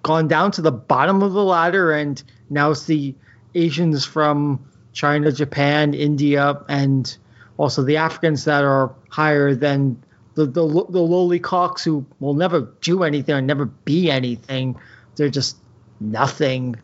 gone 0.04 0.28
down 0.28 0.52
to 0.52 0.62
the 0.62 0.72
bottom 0.72 1.22
of 1.24 1.34
the 1.34 1.44
ladder, 1.44 1.92
and 1.92 2.22
now 2.50 2.72
it's 2.72 2.86
the 2.86 3.14
Asians 3.56 4.06
from 4.06 4.64
China, 4.94 5.32
Japan, 5.32 5.94
India, 5.94 6.62
and 6.70 7.18
also 7.58 7.84
the 7.84 7.98
Africans 7.98 8.46
that 8.46 8.64
are 8.64 8.94
higher 9.10 9.56
than 9.56 10.02
the, 10.36 10.46
the, 10.46 10.62
the 10.62 11.02
lowly 11.02 11.40
caucs 11.40 11.84
who 11.84 12.06
will 12.20 12.36
never 12.36 12.62
do 12.82 13.04
anything 13.04 13.36
or 13.36 13.42
never 13.42 13.66
be 13.66 14.12
anything. 14.12 14.78
They're 15.16 15.30
just 15.30 15.58
nothing. 16.00 16.76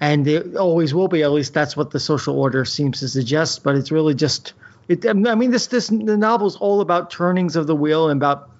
And 0.00 0.24
they 0.24 0.40
always 0.56 0.92
will 0.92 1.08
be. 1.08 1.22
At 1.22 1.30
least 1.30 1.54
that's 1.54 1.76
what 1.76 1.92
the 1.92 2.00
social 2.00 2.38
order 2.38 2.64
seems 2.64 3.00
to 3.00 3.08
suggest. 3.08 3.62
But 3.62 3.76
it's 3.76 3.92
really 3.92 4.14
just. 4.14 4.54
It, 4.88 5.06
I 5.06 5.12
mean, 5.12 5.50
this 5.50 5.66
this 5.68 5.88
the 5.88 6.16
novel's 6.16 6.56
all 6.56 6.80
about 6.80 7.10
turnings 7.10 7.56
of 7.56 7.66
the 7.66 7.76
wheel 7.76 8.08
and 8.08 8.18
about 8.18 8.50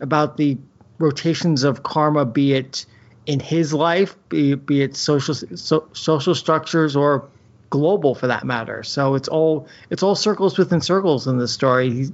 about 0.00 0.36
the 0.36 0.58
rotations 0.98 1.64
of 1.64 1.82
karma, 1.82 2.24
be 2.24 2.54
it 2.54 2.86
in 3.26 3.40
his 3.40 3.74
life, 3.74 4.16
be, 4.28 4.54
be 4.54 4.82
it 4.82 4.96
social 4.96 5.34
so, 5.34 5.88
social 5.92 6.34
structures 6.34 6.96
or 6.96 7.28
global 7.70 8.14
for 8.14 8.26
that 8.28 8.44
matter. 8.44 8.82
So 8.82 9.14
it's 9.14 9.28
all 9.28 9.68
it's 9.90 10.02
all 10.02 10.14
circles 10.14 10.58
within 10.58 10.80
circles 10.80 11.26
in 11.26 11.38
this 11.38 11.52
story. 11.52 12.08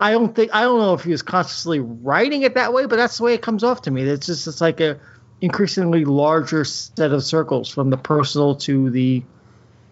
I 0.00 0.12
don't 0.12 0.34
think 0.34 0.54
I 0.54 0.62
don't 0.62 0.80
know 0.80 0.94
if 0.94 1.04
he 1.04 1.10
was 1.10 1.22
consciously 1.22 1.80
writing 1.80 2.42
it 2.42 2.54
that 2.54 2.72
way, 2.72 2.86
but 2.86 2.96
that's 2.96 3.18
the 3.18 3.24
way 3.24 3.34
it 3.34 3.42
comes 3.42 3.64
off 3.64 3.82
to 3.82 3.90
me. 3.90 4.02
It's 4.02 4.26
just 4.26 4.46
it's 4.46 4.60
like 4.60 4.80
a 4.80 4.98
increasingly 5.40 6.04
larger 6.04 6.64
set 6.64 7.12
of 7.12 7.22
circles 7.22 7.68
from 7.68 7.90
the 7.90 7.96
personal 7.96 8.56
to 8.56 8.90
the 8.90 9.22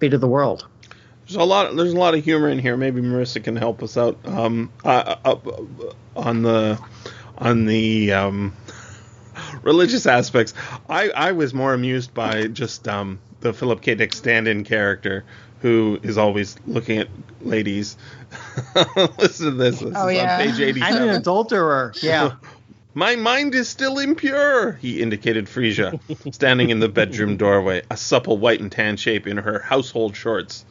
fate 0.01 0.15
of 0.15 0.21
the 0.21 0.29
world. 0.29 0.67
There's 1.27 1.37
a 1.37 1.45
lot. 1.45 1.75
There's 1.75 1.93
a 1.93 1.99
lot 1.99 2.15
of 2.15 2.23
humor 2.23 2.49
in 2.49 2.59
here. 2.59 2.77
Maybe 2.77 3.01
Marissa 3.01 3.43
can 3.43 3.57
help 3.57 3.83
us 3.83 3.97
out 3.97 4.19
um, 4.27 4.71
uh, 4.85 5.37
on 6.15 6.43
the 6.43 6.79
on 7.39 7.65
the 7.65 8.13
um, 8.13 8.55
religious 9.63 10.07
aspects. 10.07 10.53
I, 10.89 11.09
I 11.09 11.33
was 11.33 11.55
more 11.55 11.73
amused 11.73 12.13
by 12.13 12.49
just 12.49 12.87
um, 12.89 13.19
the 13.45 13.53
Philip 13.53 13.83
K. 13.83 13.95
Dick 13.95 14.13
stand-in 14.15 14.65
character 14.65 15.23
who 15.61 16.01
is 16.03 16.19
always 16.19 16.57
looking 16.67 16.99
at 16.99 17.09
ladies. 17.43 17.97
Listen 19.19 19.47
to 19.47 19.51
this. 19.53 19.79
This 19.81 19.93
Oh, 19.95 20.09
is 20.09 20.17
yeah. 20.17 20.39
on 20.39 20.57
page 20.57 20.83
I'm 20.83 21.03
an 21.03 21.11
adulterer. 21.11 21.93
Yeah. 22.03 22.33
My 22.95 23.17
mind 23.17 23.55
is 23.55 23.69
still 23.69 23.99
impure, 23.99 24.73
he 24.73 25.03
indicated 25.03 25.49
Frisia, 25.49 25.99
standing 26.31 26.71
in 26.71 26.79
the 26.79 26.89
bedroom 26.89 27.37
doorway, 27.37 27.83
a 27.91 27.97
supple 27.97 28.39
white 28.39 28.61
and 28.61 28.71
tan 28.71 28.97
shape 28.97 29.27
in 29.27 29.37
her 29.37 29.59
household 29.59 30.17
shorts. 30.17 30.65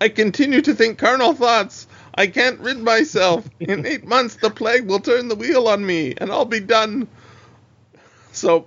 I 0.00 0.08
continue 0.08 0.62
to 0.62 0.74
think 0.74 0.98
carnal 0.98 1.34
thoughts. 1.34 1.86
I 2.14 2.28
can't 2.28 2.58
rid 2.60 2.78
myself. 2.78 3.48
In 3.60 3.84
eight 3.84 4.06
months, 4.06 4.36
the 4.36 4.48
plague 4.50 4.86
will 4.88 5.00
turn 5.00 5.28
the 5.28 5.34
wheel 5.34 5.68
on 5.68 5.84
me, 5.84 6.14
and 6.16 6.32
I'll 6.32 6.46
be 6.46 6.60
done. 6.60 7.06
So, 8.32 8.66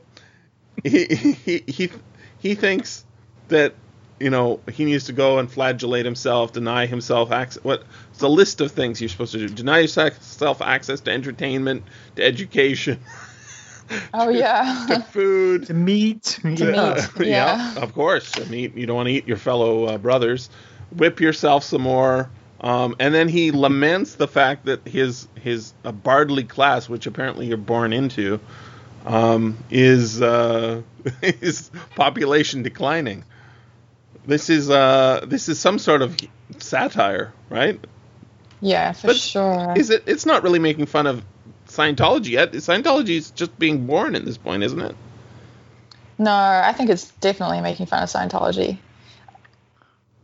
he 0.84 1.06
he 1.06 1.64
he 1.68 1.90
he 2.38 2.56
thinks 2.56 3.04
that 3.52 3.76
you 4.20 4.30
know 4.30 4.60
he 4.72 4.86
needs 4.86 5.06
to 5.06 5.14
go 5.14 5.40
and 5.40 5.50
flagellate 5.52 6.06
himself, 6.06 6.52
deny 6.54 6.86
himself 6.88 7.32
access. 7.32 7.64
What? 7.64 7.84
It's 8.12 8.22
a 8.22 8.28
list 8.28 8.62
of 8.62 8.72
things 8.72 9.00
you're 9.00 9.10
supposed 9.10 9.32
to 9.34 9.40
do: 9.40 9.48
deny 9.48 9.80
yourself 9.80 10.62
access 10.62 11.00
to 11.02 11.12
entertainment, 11.12 11.84
to 12.18 12.24
education, 12.26 13.00
Oh 14.14 14.32
to 14.32 14.38
yeah. 14.38 15.02
food, 15.12 15.68
To 15.68 15.74
meet. 15.74 16.24
To 16.24 16.50
yeah. 16.58 17.08
meet. 17.18 17.28
Yeah. 17.28 17.76
of 17.78 17.94
course. 17.94 18.32
I 18.40 18.46
mean, 18.46 18.74
you 18.76 18.86
don't 18.86 18.96
want 18.96 19.08
to 19.08 19.14
eat 19.14 19.28
your 19.28 19.38
fellow 19.38 19.86
uh, 19.86 19.98
brothers. 19.98 20.50
Whip 20.96 21.20
yourself 21.20 21.64
some 21.64 21.82
more. 21.82 22.30
Um, 22.62 22.96
and 23.00 23.14
then 23.14 23.28
he 23.28 23.52
laments 23.52 24.16
the 24.16 24.28
fact 24.28 24.66
that 24.66 24.88
his 24.88 25.28
his 25.36 25.74
uh, 25.84 25.92
bardly 25.92 26.44
class, 26.44 26.88
which 26.88 27.08
apparently 27.08 27.48
you're 27.48 27.58
born 27.58 27.92
into, 27.92 28.40
um, 29.06 29.58
is 29.72 30.22
uh, 30.22 30.82
is 31.24 31.72
population 31.96 32.62
declining. 32.62 33.24
This 34.26 34.50
is 34.50 34.70
uh, 34.70 35.26
this 35.28 35.50
is 35.50 35.60
some 35.60 35.80
sort 35.80 36.02
of 36.02 36.16
satire, 36.60 37.34
right? 37.50 37.80
Yeah, 38.62 38.92
for 38.92 39.08
But 39.08 39.18
sure. 39.18 39.74
Is 39.76 39.90
it? 39.90 40.04
It's 40.06 40.26
not 40.26 40.44
really 40.44 40.60
making 40.60 40.86
fun 40.86 41.08
of 41.08 41.24
Scientology 41.68 42.30
yet. 42.30 42.52
Scientology 42.54 43.16
is 43.18 43.32
just 43.32 43.58
being 43.58 43.88
born 43.88 44.16
at 44.16 44.24
this 44.26 44.38
point, 44.38 44.64
isn't 44.64 44.80
it? 44.82 44.96
No, 46.20 46.32
I 46.32 46.72
think 46.74 46.90
it's 46.92 47.10
definitely 47.22 47.62
making 47.62 47.88
fun 47.88 48.04
of 48.04 48.10
Scientology. 48.10 48.78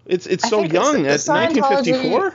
It's 0.06 0.28
it's 0.28 0.44
I 0.46 0.50
so 0.50 0.62
think 0.62 0.74
it's- 0.76 0.86
young 0.94 1.06
at 1.08 1.20
1954. 1.28 2.34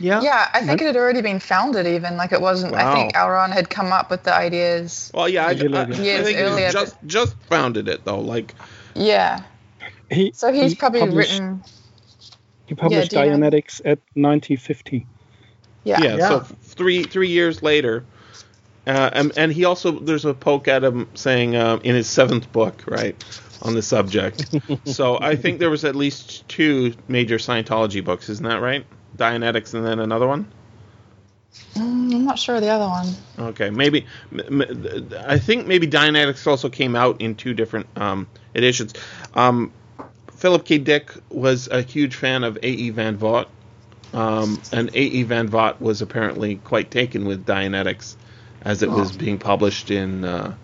Yeah. 0.00 0.22
Yeah, 0.22 0.48
I 0.54 0.64
think 0.64 0.80
it 0.80 0.86
had 0.86 0.96
already 0.96 1.20
been 1.20 1.40
founded 1.40 1.86
even. 1.86 2.16
Like 2.16 2.32
it 2.32 2.40
wasn't 2.40 2.74
I 2.74 2.94
think 2.94 3.14
Wow. 3.14 3.28
Elron 3.28 3.50
had 3.52 3.68
come 3.68 3.92
up 3.92 4.10
with 4.10 4.22
the 4.24 4.34
ideas. 4.34 5.10
Well, 5.14 5.28
yeah, 5.28 5.44
I, 5.44 5.50
I, 5.50 5.50
I 5.50 5.52
Years 5.52 6.24
think 6.24 6.38
he 6.38 6.42
earlier, 6.42 6.70
just 6.70 6.96
just 7.06 7.36
founded 7.50 7.86
it 7.86 8.04
though. 8.04 8.20
Like, 8.20 8.54
Yeah. 8.94 9.42
He, 10.10 10.32
So 10.34 10.52
he's 10.52 10.72
he 10.72 10.76
probably 10.76 11.00
published, 11.00 11.30
written 11.32 11.62
He 12.66 12.74
published 12.74 13.10
do 13.10 13.20
you 13.20 13.26
know- 13.30 13.36
Dianetics 13.38 13.80
at 13.84 13.98
1950. 14.14 15.06
yeah. 15.84 16.00
yeah, 16.00 16.16
Yeah. 16.16 16.28
so 16.28 16.40
three 16.40 17.04
three 17.04 17.28
years 17.28 17.62
later, 17.62 18.04
uh, 18.86 19.10
and, 19.12 19.32
and 19.36 19.52
he 19.52 19.64
also 19.64 19.92
there's 19.92 20.24
a 20.24 20.34
poke 20.34 20.68
at 20.68 20.82
him 20.84 21.08
saying 21.14 21.54
uh, 21.56 21.78
in 21.84 21.94
his 21.94 22.08
seventh 22.08 22.50
book, 22.52 22.82
right, 22.86 23.14
on 23.62 23.74
the 23.74 23.82
subject. 23.82 24.46
so 24.86 25.18
I 25.20 25.36
think 25.36 25.58
there 25.58 25.70
was 25.70 25.84
at 25.84 25.94
least 25.96 26.48
two 26.48 26.94
major 27.08 27.36
Scientology 27.38 28.04
books, 28.04 28.28
isn't 28.28 28.46
that 28.48 28.60
right? 28.60 28.84
Dianetics 29.16 29.74
and 29.74 29.84
then 29.84 29.98
another 30.00 30.26
one. 30.26 30.46
Mm, 31.74 32.14
I'm 32.14 32.24
not 32.24 32.38
sure 32.38 32.56
of 32.56 32.62
the 32.62 32.68
other 32.68 32.86
one. 32.86 33.08
Okay, 33.50 33.70
maybe 33.70 34.06
m- 34.32 34.62
m- 34.62 35.10
I 35.26 35.38
think 35.38 35.66
maybe 35.66 35.86
Dianetics 35.86 36.46
also 36.46 36.68
came 36.68 36.94
out 36.94 37.20
in 37.20 37.34
two 37.34 37.54
different 37.54 37.86
um, 37.96 38.28
editions. 38.54 38.94
Um, 39.34 39.72
Philip 40.40 40.64
K. 40.64 40.78
Dick 40.78 41.12
was 41.28 41.68
a 41.68 41.82
huge 41.82 42.14
fan 42.16 42.44
of 42.44 42.56
A.E. 42.62 42.88
Van 42.90 43.16
Vogt, 43.18 43.50
um, 44.14 44.60
and 44.72 44.88
A.E. 44.94 45.22
Van 45.24 45.48
Vogt 45.48 45.80
was 45.82 46.00
apparently 46.00 46.56
quite 46.56 46.90
taken 46.90 47.26
with 47.26 47.44
Dianetics 47.44 48.16
as 48.62 48.82
it 48.82 48.90
was 48.90 49.14
being 49.16 49.38
published 49.38 49.90
in, 49.90 50.24
uh, 50.24 50.54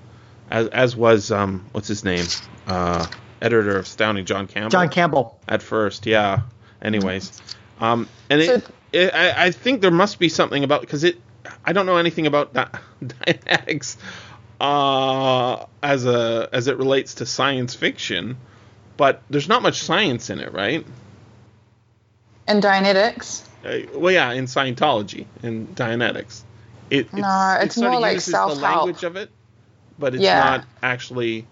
as, 0.51 0.69
as 0.69 0.97
was 0.97 1.31
um, 1.31 1.65
what's 1.73 1.89
his 1.89 2.05
name, 2.05 2.25
uh, 2.67 3.07
editor 3.43 3.77
of 3.79 3.85
Astounding 3.85 4.25
John 4.25 4.47
Campbell 4.47 4.71
John 4.71 4.89
Campbell. 4.89 5.39
at 5.47 5.63
first, 5.63 6.07
yeah. 6.07 6.41
Anyways, 6.81 7.41
um, 7.81 8.09
and 8.31 8.41
it, 8.41 8.47
So- 8.65 8.73
it, 8.93 9.15
I, 9.15 9.47
I 9.47 9.51
think 9.51 9.83
there 9.83 9.91
must 9.91 10.19
be 10.19 10.29
something 10.31 10.65
about 10.65 10.81
because 10.81 11.05
it. 11.05 11.21
I 11.65 11.73
don't 11.75 11.85
know 11.87 11.97
anything 11.99 12.27
about 12.27 12.55
di- 12.55 12.69
Dianetics 13.05 13.97
uh, 14.61 15.67
as 15.83 16.07
a 16.07 16.49
as 16.53 16.67
it 16.67 16.79
relates 16.79 17.15
to 17.17 17.27
science 17.27 17.75
fiction, 17.75 18.37
but 18.97 19.23
there's 19.31 19.49
not 19.49 19.63
much 19.63 19.83
science 19.83 20.31
in 20.31 20.41
it, 20.41 20.53
right? 20.53 20.87
And 22.49 22.63
Dianetics. 22.63 23.43
Uh, 23.65 23.79
well, 23.99 24.13
yeah, 24.13 24.33
in 24.33 24.45
Scientology 24.45 25.27
in 25.43 25.67
Dianetics, 25.69 26.43
it, 26.91 27.13
No, 27.13 27.57
it 27.61 27.65
it's 27.65 27.77
sorta 27.77 27.93
more 27.93 28.01
like 28.01 28.15
uses 28.15 28.27
the 28.27 28.33
self-help. 28.33 28.63
language 28.63 29.03
of 29.05 29.17
it, 29.17 29.31
but 29.99 30.15
it's 30.15 30.25
Yeah. 30.25 30.39
not 30.39 30.65
actually. 30.83 31.47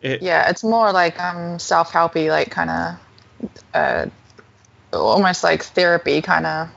It, 0.00 0.22
Yeah, 0.22 0.48
it's 0.50 0.64
more 0.64 0.92
like 0.92 1.20
um 1.20 1.58
self-helpy, 1.58 2.28
like 2.30 2.50
kind 2.50 2.70
of, 2.70 3.50
uh, 3.74 4.06
almost 4.92 5.44
like 5.44 5.62
therapy, 5.64 6.22
kind 6.22 6.46
of 6.46 6.68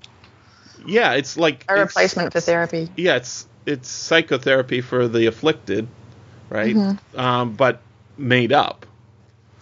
yeah, 0.86 1.14
it's 1.14 1.38
like 1.38 1.66
a 1.70 1.76
replacement 1.80 2.34
for 2.34 2.42
therapy. 2.42 2.90
yeah, 2.98 3.16
it's 3.18 3.48
it's 3.66 3.90
psychotherapy 3.90 4.82
for 4.82 5.08
the 5.08 5.28
afflicted, 5.28 5.88
right? 6.50 6.76
Mm-hmm. 6.76 7.20
Um, 7.20 7.54
but 7.54 7.82
made 8.18 8.54
up, 8.54 8.86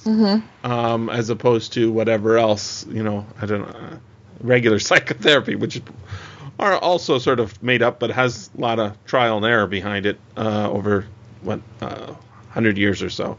Mm-hmm. 0.04 0.70
um, 0.70 1.10
as 1.10 1.30
opposed 1.30 1.74
to 1.74 1.92
whatever 1.92 2.38
else, 2.38 2.86
you 2.88 3.02
know, 3.02 3.26
I 3.42 3.46
don't 3.46 3.62
know, 3.62 3.80
uh, 3.80 3.98
regular 4.42 4.80
psychotherapy, 4.90 5.56
which 5.56 5.82
are 6.60 6.78
also 6.78 7.18
sort 7.18 7.40
of 7.40 7.62
made 7.64 7.82
up, 7.82 8.00
but 8.00 8.12
has 8.12 8.50
a 8.58 8.62
lot 8.62 8.80
of 8.80 9.04
trial 9.06 9.38
and 9.38 9.46
error 9.46 9.68
behind 9.68 10.06
it 10.06 10.20
uh, 10.38 10.70
over 10.70 11.06
what 11.42 11.60
uh, 11.82 12.14
hundred 12.50 12.78
years 12.78 13.02
or 13.02 13.10
so 13.10 13.38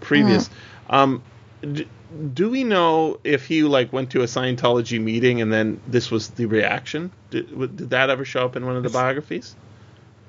previous. 0.00 0.48
Um, 0.90 1.22
d- 1.60 1.86
do 2.34 2.48
we 2.50 2.64
know 2.64 3.18
if 3.24 3.46
he 3.46 3.62
like 3.62 3.92
went 3.92 4.10
to 4.10 4.22
a 4.22 4.26
Scientology 4.26 5.00
meeting 5.00 5.40
and 5.42 5.52
then 5.52 5.80
this 5.86 6.10
was 6.10 6.30
the 6.30 6.46
reaction? 6.46 7.10
Did, 7.30 7.50
w- 7.50 7.68
did 7.70 7.90
that 7.90 8.10
ever 8.10 8.24
show 8.24 8.44
up 8.44 8.56
in 8.56 8.64
one 8.64 8.76
of 8.76 8.82
the 8.82 8.88
biographies? 8.90 9.54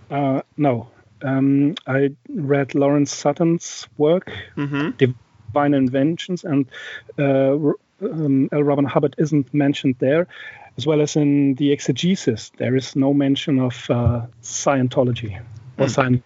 Uh, 0.09 0.41
no. 0.57 0.89
Um, 1.21 1.75
I 1.87 2.11
read 2.29 2.75
Lawrence 2.75 3.13
Sutin's 3.23 3.87
work, 3.97 4.31
Mm-hmm. 4.55 4.91
Divine 5.47 5.73
Invasions, 5.73 6.43
and 6.43 6.65
uh, 7.17 7.53
um, 8.01 8.49
L. 8.51 8.63
Robin 8.63 8.85
Hubbard 8.85 9.15
isn't 9.17 9.53
mentioned 9.53 9.95
there, 9.99 10.27
as 10.77 10.85
well 10.85 11.01
as 11.01 11.15
in 11.15 11.55
the 11.55 11.71
exegesis. 11.71 12.51
There 12.57 12.75
is 12.75 12.95
no 12.95 13.13
mention 13.13 13.59
of 13.59 13.89
uh, 13.89 14.21
Scientology 14.43 15.39
or 15.77 15.85
Scientology 15.87 16.21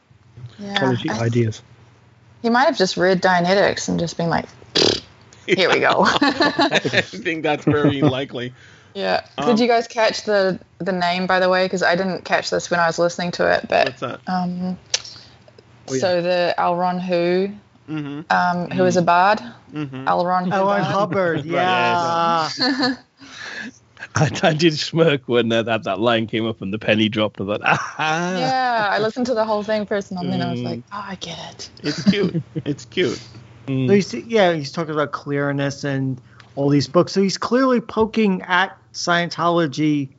Yeah, 0.59 0.95
I- 1.09 1.25
ideas. 1.25 1.61
he 2.41 2.49
might 2.49 2.65
have 2.65 2.77
just 2.77 2.97
read 2.97 3.21
Dianetics 3.21 3.87
and 3.89 3.99
just 3.99 4.17
been 4.17 4.29
like, 4.29 4.45
"Here 5.45 5.69
we 5.69 5.79
go." 5.79 6.03
I 6.21 7.01
think 7.01 7.43
that's 7.43 7.65
very 7.65 8.01
likely. 8.17 8.53
yeah. 8.95 9.21
Um, 9.37 9.45
Did 9.45 9.59
you 9.59 9.67
guys 9.67 9.87
catch 9.87 10.23
the 10.23 10.59
the 10.79 10.91
name 10.91 11.27
by 11.27 11.39
the 11.39 11.47
way? 11.49 11.65
Because 11.65 11.83
I 11.83 11.95
didn't 11.95 12.25
catch 12.25 12.49
this 12.49 12.69
when 12.71 12.79
I 12.79 12.87
was 12.87 12.97
listening 12.99 13.31
to 13.33 13.51
it, 13.53 13.67
but 13.69 13.87
What's 13.87 13.99
that? 14.01 14.19
um, 14.27 14.77
Oh, 15.87 15.93
yeah. 15.95 15.99
so 15.99 16.21
the 16.21 16.55
Elron 16.57 17.01
Hoo, 17.01 17.51
Mm-hmm. 17.91 18.21
um, 18.31 18.69
who 18.71 18.85
is 18.85 18.95
a 18.97 19.01
bard, 19.01 19.39
Mm-hmm. 19.73 20.07
Elron 20.07 20.45
Hoo. 20.45 20.51
L. 20.53 20.65
Ron 20.67 20.81
bard. 20.81 20.83
Hubbard. 20.83 21.45
Yeah. 21.45 22.49
I, 24.15 24.31
I 24.43 24.53
did 24.53 24.77
smirk 24.77 25.27
when 25.27 25.51
uh, 25.51 25.61
that, 25.63 25.83
that 25.83 25.99
line 25.99 26.25
came 26.27 26.45
up 26.47 26.61
and 26.61 26.73
the 26.73 26.79
penny 26.79 27.07
dropped. 27.07 27.39
I 27.39 27.45
thought, 27.45 27.61
ah. 27.63 28.37
Yeah, 28.39 28.87
I 28.91 28.99
listened 28.99 29.27
to 29.27 29.33
the 29.35 29.45
whole 29.45 29.63
thing 29.63 29.85
first, 29.85 30.11
and 30.11 30.31
then 30.31 30.41
I 30.41 30.51
was 30.51 30.59
Mm. 30.59 30.65
like, 30.65 30.79
"Oh, 30.91 31.05
I 31.09 31.15
get 31.15 31.37
it." 31.53 31.69
It's 31.83 32.03
cute. 32.09 32.41
it's 32.65 32.85
cute. 32.85 33.17
So 33.17 33.23
Mm. 33.67 33.93
he's, 33.93 34.13
yeah, 34.13 34.53
he's 34.53 34.71
talking 34.71 34.93
about 34.93 35.11
clearness 35.11 35.83
and 35.83 36.19
all 36.55 36.69
these 36.69 36.87
books. 36.87 37.11
So 37.13 37.21
he's 37.21 37.37
clearly 37.37 37.79
poking 37.79 38.41
at 38.41 38.75
Scientology 38.93 40.09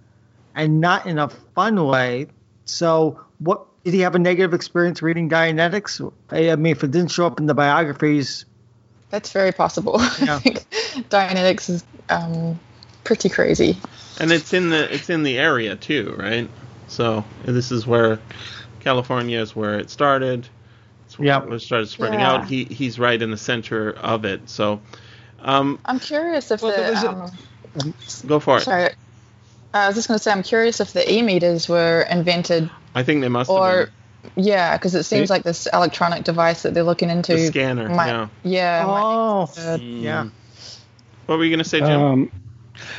and 0.54 0.80
not 0.80 1.06
in 1.06 1.18
a 1.18 1.28
fun 1.28 1.84
way. 1.84 2.28
So 2.64 3.20
what 3.40 3.66
did 3.84 3.94
he 3.94 4.00
have 4.00 4.14
a 4.14 4.18
negative 4.18 4.54
experience 4.54 5.02
reading 5.02 5.28
Dianetics? 5.28 6.12
I 6.30 6.50
I 6.50 6.56
mean, 6.56 6.72
if 6.72 6.84
it 6.84 6.90
didn't 6.90 7.10
show 7.10 7.26
up 7.26 7.40
in 7.40 7.46
the 7.46 7.54
biographies, 7.54 8.44
That's 9.10 9.32
very 9.32 9.52
possible. 9.52 9.98
Yeah. 10.20 10.36
I 10.36 10.38
think 10.38 10.66
Dianetics 11.10 11.68
is 11.70 11.84
um, 12.08 12.58
pretty 13.04 13.28
crazy. 13.28 13.76
And 14.20 14.30
it's 14.30 14.52
in 14.52 14.70
the 14.70 14.92
it's 14.94 15.10
in 15.10 15.22
the 15.22 15.38
area 15.38 15.74
too, 15.76 16.14
right? 16.18 16.48
So 16.88 17.24
this 17.44 17.72
is 17.72 17.86
where 17.86 18.18
California 18.80 19.40
is 19.40 19.56
where 19.56 19.78
it 19.78 19.90
started. 19.90 20.46
It's 21.06 21.18
where 21.18 21.26
Yep. 21.28 21.50
it 21.52 21.60
started 21.62 21.86
spreading 21.88 22.20
Yeah. 22.20 22.32
out. 22.32 22.44
He 22.44 22.64
he's 22.64 22.98
right 22.98 23.20
in 23.20 23.30
the 23.30 23.36
center 23.36 23.90
of 23.92 24.24
it. 24.24 24.48
So 24.48 24.80
um, 25.40 25.78
I'm 25.86 25.98
curious 25.98 26.50
if 26.50 26.62
Well, 26.62 26.72
there 26.76 26.90
was 26.90 27.00
the. 27.02 27.08
a- 27.08 27.12
Um, 27.80 27.94
go 28.26 28.38
for 28.38 28.58
it. 28.58 28.62
sorry, 28.62 28.90
I 29.72 29.86
was 29.86 29.96
just 29.96 30.06
going 30.08 30.18
to 30.18 30.22
say 30.22 30.30
I'm 30.30 30.42
curious 30.42 30.78
if 30.80 30.92
the 30.92 31.10
e-meters 31.10 31.68
were 31.70 32.02
invented 32.10 32.68
I 32.94 33.02
think 33.02 33.20
they 33.22 33.28
must 33.28 33.50
have 33.50 33.58
or. 33.58 33.86
been. 33.86 33.92
Yeah, 34.36 34.76
because 34.76 34.94
it 34.94 35.02
seems 35.02 35.28
See? 35.28 35.34
like 35.34 35.42
this 35.42 35.66
electronic 35.72 36.22
device 36.22 36.62
that 36.62 36.74
they're 36.74 36.84
looking 36.84 37.10
into. 37.10 37.32
the 37.34 37.46
scanner. 37.46 37.88
might- 37.88 38.06
yeah. 38.08 38.28
Yeah. 38.44 38.84
oh, 38.86 39.50
yeah. 39.80 40.28
What 41.26 41.38
were 41.38 41.44
you 41.44 41.50
gonna 41.50 41.64
say, 41.64 41.80
Jim? 41.80 42.00
Um, 42.00 42.30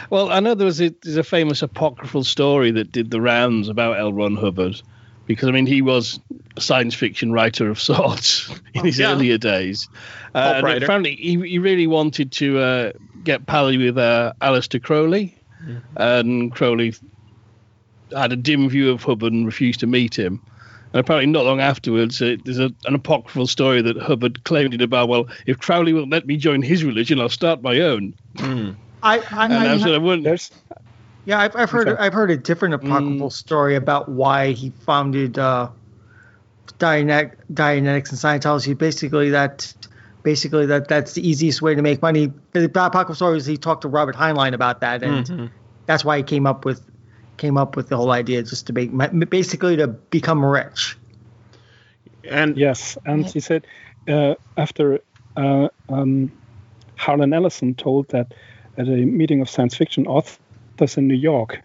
Well, 0.09 0.31
I 0.31 0.39
know 0.41 0.53
there 0.53 0.65
was 0.65 0.81
a, 0.81 0.89
there's 1.01 1.17
a 1.17 1.23
famous 1.23 1.61
apocryphal 1.61 2.23
story 2.25 2.71
that 2.71 2.91
did 2.91 3.09
the 3.09 3.21
rounds 3.21 3.69
about 3.69 3.97
L. 3.99 4.11
Ron 4.13 4.35
Hubbard, 4.35 4.81
because 5.25 5.47
I 5.47 5.51
mean 5.53 5.65
he 5.65 5.81
was 5.81 6.19
a 6.57 6.61
science 6.61 6.93
fiction 6.93 7.31
writer 7.31 7.69
of 7.69 7.79
sorts 7.91 8.49
in 8.73 8.83
his 8.85 8.99
Yeah. 8.99 9.13
earlier 9.13 9.37
days. 9.37 9.87
Pulp 10.33 10.35
Uh, 10.35 10.53
and 10.57 10.63
writer. 10.65 10.85
apparently 10.85 11.15
he, 11.15 11.39
he 11.47 11.57
really 11.59 11.87
wanted 11.87 12.33
to 12.33 12.59
uh, 12.59 12.91
get 13.23 13.45
pally 13.45 13.77
with 13.77 13.97
uh, 13.97 14.33
Aleister 14.41 14.81
Crowley, 14.83 15.37
and 15.95 16.51
Crowley 16.51 16.93
had 18.15 18.31
a 18.31 18.35
dim 18.35 18.69
view 18.69 18.91
of 18.91 19.03
Hubbard 19.03 19.33
and 19.33 19.45
refused 19.45 19.79
to 19.81 19.87
meet 19.87 20.17
him. 20.17 20.41
And 20.93 20.99
apparently, 20.99 21.31
not 21.31 21.45
long 21.45 21.59
afterwards, 21.59 22.21
uh, 22.21 22.35
there's 22.45 22.59
a, 22.59 22.71
an 22.85 22.93
apocryphal 22.95 23.47
story 23.47 23.81
that 23.81 23.97
Hubbard 23.97 24.43
claimed 24.43 24.73
in 24.73 24.81
about, 24.81 25.09
well, 25.09 25.27
if 25.47 25.59
Crowley 25.59 25.91
won't 25.93 26.11
let 26.11 26.27
me 26.27 26.37
join 26.37 26.61
his 26.61 26.83
religion, 26.83 27.19
I'll 27.19 27.29
start 27.29 27.63
my 27.63 27.79
own. 27.79 28.13
Hmm. 28.37 28.71
I, 29.01 29.19
I, 29.31 29.45
And 29.45 29.53
I, 29.53 29.73
I 29.73 29.77
said, 29.79 29.93
I 29.93 29.97
wouldn't. 29.97 30.23
There's 30.23 30.51
yeah, 31.25 31.39
I've, 31.39 31.55
I've 31.55 31.71
heard 31.71 31.87
Okay. 31.87 32.01
I've 32.01 32.13
heard 32.13 32.31
a 32.31 32.37
different 32.37 32.75
apocryphal 32.75 33.29
story 33.29 33.75
about 33.75 34.09
why 34.09 34.51
he 34.51 34.71
founded 34.71 35.39
uh, 35.39 35.69
Dianet, 36.79 37.35
Dianetics 37.53 38.09
and 38.09 38.19
Scientology. 38.19 38.77
Basically, 38.77 39.29
that 39.29 39.73
basically 40.23 40.65
that 40.65 40.87
that's 40.87 41.13
the 41.13 41.27
easiest 41.27 41.61
way 41.61 41.75
to 41.75 41.81
make 41.81 42.01
money. 42.01 42.31
The 42.51 42.65
apocryphal 42.65 43.15
story 43.15 43.37
is 43.37 43.45
he 43.45 43.57
talked 43.57 43.83
to 43.83 43.87
Robert 43.87 44.15
Heinlein 44.15 44.53
about 44.53 44.81
that, 44.81 45.01
and 45.01 45.49
that's 45.85 46.03
why 46.03 46.17
he 46.17 46.23
came 46.23 46.45
up 46.45 46.65
with 46.65 46.81
came 47.43 47.57
up 47.57 47.75
with 47.75 47.89
the 47.89 47.97
whole 47.97 48.11
idea 48.11 48.41
just 48.41 48.67
to 48.67 48.73
make 48.73 48.89
basically 49.29 49.75
to 49.75 49.87
become 49.87 50.45
rich. 50.45 50.97
And 52.23 52.57
Yes, 52.57 52.97
and 53.05 53.25
he 53.25 53.41
said 53.41 53.67
uh, 54.07 54.35
after 54.55 55.01
uh, 55.35 55.67
um, 55.89 56.31
Harlan 56.95 57.33
Ellison 57.33 57.75
told 57.75 58.07
that 58.09 58.33
at 58.77 58.87
a 58.87 59.05
meeting 59.19 59.41
of 59.41 59.49
science 59.49 59.75
fiction 59.75 60.07
authors 60.07 60.97
in 60.97 61.09
New 61.09 61.19
York, 61.31 61.61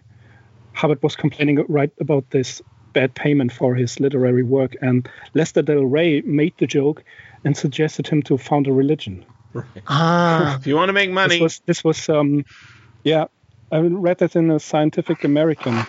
Hubbard 0.73 1.01
was 1.01 1.15
complaining 1.15 1.63
right 1.69 1.93
about 2.01 2.29
this 2.29 2.61
bad 2.91 3.15
payment 3.15 3.53
for 3.53 3.73
his 3.73 4.01
literary 4.01 4.43
work, 4.43 4.75
and 4.81 5.07
Lester 5.33 5.61
Del 5.61 5.85
Rey 5.85 6.21
made 6.21 6.55
the 6.57 6.67
joke 6.67 7.05
and 7.45 7.55
suggested 7.55 8.05
him 8.05 8.21
to 8.23 8.37
found 8.37 8.67
a 8.67 8.73
religion. 8.73 9.23
Ah, 9.87 10.57
if 10.57 10.67
you 10.67 10.75
want 10.75 10.89
to 10.89 10.93
make 10.93 11.09
money, 11.09 11.35
This 11.35 11.41
was 11.41 11.61
this 11.65 11.83
was 11.85 12.09
um, 12.09 12.43
yeah, 13.03 13.27
I 13.71 13.79
read 13.79 14.17
that 14.19 14.35
in 14.35 14.49
a 14.51 14.59
Scientific 14.59 15.23
American, 15.23 15.85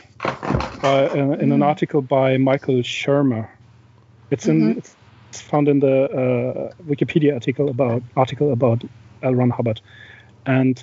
by, 0.82 1.08
uh, 1.08 1.36
in 1.40 1.52
an 1.52 1.62
article 1.62 2.02
by 2.02 2.36
Michael 2.36 2.82
Shermer. 2.82 3.48
It's 4.30 4.46
in 4.46 4.82
it's 5.30 5.40
found 5.40 5.68
in 5.68 5.80
the 5.80 6.04
uh, 6.04 6.72
Wikipedia 6.84 7.34
article 7.34 7.68
about 7.68 8.02
article 8.16 8.52
about 8.52 8.82
L. 9.22 9.34
Ron 9.34 9.50
Hubbard, 9.50 9.80
and 10.46 10.82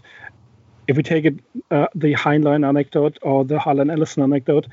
if 0.88 0.98
we 0.98 1.04
take 1.04 1.26
it 1.26 1.40
uh, 1.70 1.88
the 1.96 2.14
Heinlein 2.14 2.68
anecdote 2.68 3.20
or 3.22 3.46
the 3.46 3.60
Harlan 3.60 3.90
Ellison 3.90 4.24
anecdote, 4.24 4.68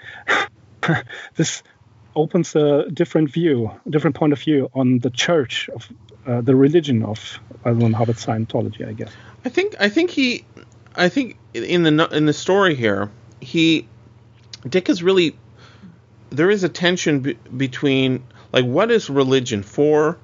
this 1.37 1.63
opens 2.17 2.55
a 2.55 2.89
different 2.91 3.31
view, 3.31 3.71
a 3.87 3.91
different 3.91 4.17
point 4.17 4.33
of 4.33 4.41
view 4.41 4.71
on 4.75 5.01
the 5.01 5.11
church 5.11 5.69
of 5.71 5.93
uh, 6.27 6.41
the 6.41 6.55
religion 6.55 7.03
of 7.03 7.41
L. 7.65 7.75
Ron 7.75 7.93
Hubbard 7.93 8.17
Scientology, 8.17 8.87
I 8.89 8.93
guess. 8.93 9.13
I 9.45 9.49
think 9.49 9.75
I 9.79 9.89
think 9.89 10.11
he, 10.11 10.45
I 10.95 11.09
think 11.09 11.37
in 11.55 11.83
the 11.83 12.09
in 12.13 12.27
the 12.27 12.33
story 12.33 12.75
here, 12.75 13.11
he, 13.41 13.87
Dick 14.69 14.89
is 14.89 15.03
really, 15.03 15.37
there 16.31 16.51
is 16.51 16.65
a 16.65 16.69
tension 16.69 17.21
be- 17.21 17.39
between 17.57 18.25
like 18.53 18.65
what 18.65 18.91
is 18.91 19.11
religion 19.11 19.63
for, 19.63 20.19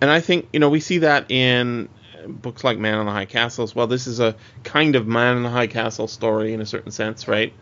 and 0.00 0.10
I 0.10 0.20
think 0.20 0.48
you 0.52 0.60
know 0.60 0.68
we 0.68 0.80
see 0.80 0.98
that 0.98 1.30
in 1.30 1.88
books 2.26 2.64
like 2.64 2.78
Man 2.78 2.98
in 2.98 3.06
the 3.06 3.12
High 3.12 3.26
Castle 3.26 3.64
as 3.64 3.74
well. 3.74 3.86
This 3.86 4.06
is 4.06 4.20
a 4.20 4.36
kind 4.62 4.96
of 4.96 5.06
Man 5.06 5.36
in 5.36 5.42
the 5.42 5.50
High 5.50 5.66
Castle 5.66 6.08
story 6.08 6.52
in 6.52 6.60
a 6.60 6.66
certain 6.66 6.90
sense, 6.90 7.28
right? 7.28 7.52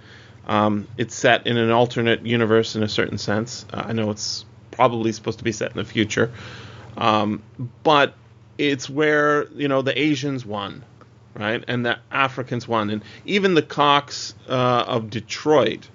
Um, 0.46 0.88
it's 0.98 1.14
set 1.14 1.46
in 1.46 1.56
an 1.56 1.70
alternate 1.70 2.26
universe 2.26 2.74
in 2.74 2.82
a 2.82 2.88
certain 2.88 3.18
sense. 3.18 3.64
Uh, 3.72 3.84
I 3.86 3.92
know 3.92 4.10
it's 4.10 4.44
probably 4.70 5.12
supposed 5.12 5.38
to 5.38 5.44
be 5.44 5.52
set 5.52 5.70
in 5.70 5.76
the 5.76 5.84
future, 5.84 6.32
um, 6.96 7.42
but 7.82 8.14
it's 8.58 8.88
where 8.88 9.48
you 9.52 9.68
know 9.68 9.82
the 9.82 9.98
Asians 9.98 10.44
won, 10.44 10.84
right, 11.34 11.64
and 11.68 11.84
the 11.84 11.98
Africans 12.10 12.66
won, 12.68 12.90
and 12.90 13.02
even 13.24 13.54
the 13.54 13.62
Caucs 13.62 14.34
uh, 14.48 14.84
of 14.86 15.10
Detroit 15.10 15.88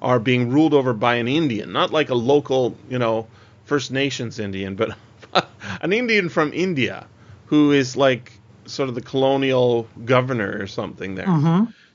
are 0.00 0.18
being 0.18 0.50
ruled 0.50 0.74
over 0.74 0.92
by 0.92 1.14
an 1.16 1.28
Indian, 1.28 1.72
not 1.72 1.92
like 1.92 2.10
a 2.10 2.14
local, 2.14 2.76
you 2.88 2.98
know, 2.98 3.26
First 3.64 3.90
Nations 3.92 4.38
Indian, 4.38 4.74
but 4.74 4.96
an 5.80 5.92
Indian 5.92 6.28
from 6.28 6.52
India 6.52 7.06
who 7.46 7.72
is 7.72 7.96
like 7.96 8.32
sort 8.66 8.88
of 8.88 8.94
the 8.94 9.00
colonial 9.00 9.86
governor 10.04 10.58
or 10.60 10.66
something 10.66 11.14
there. 11.14 11.28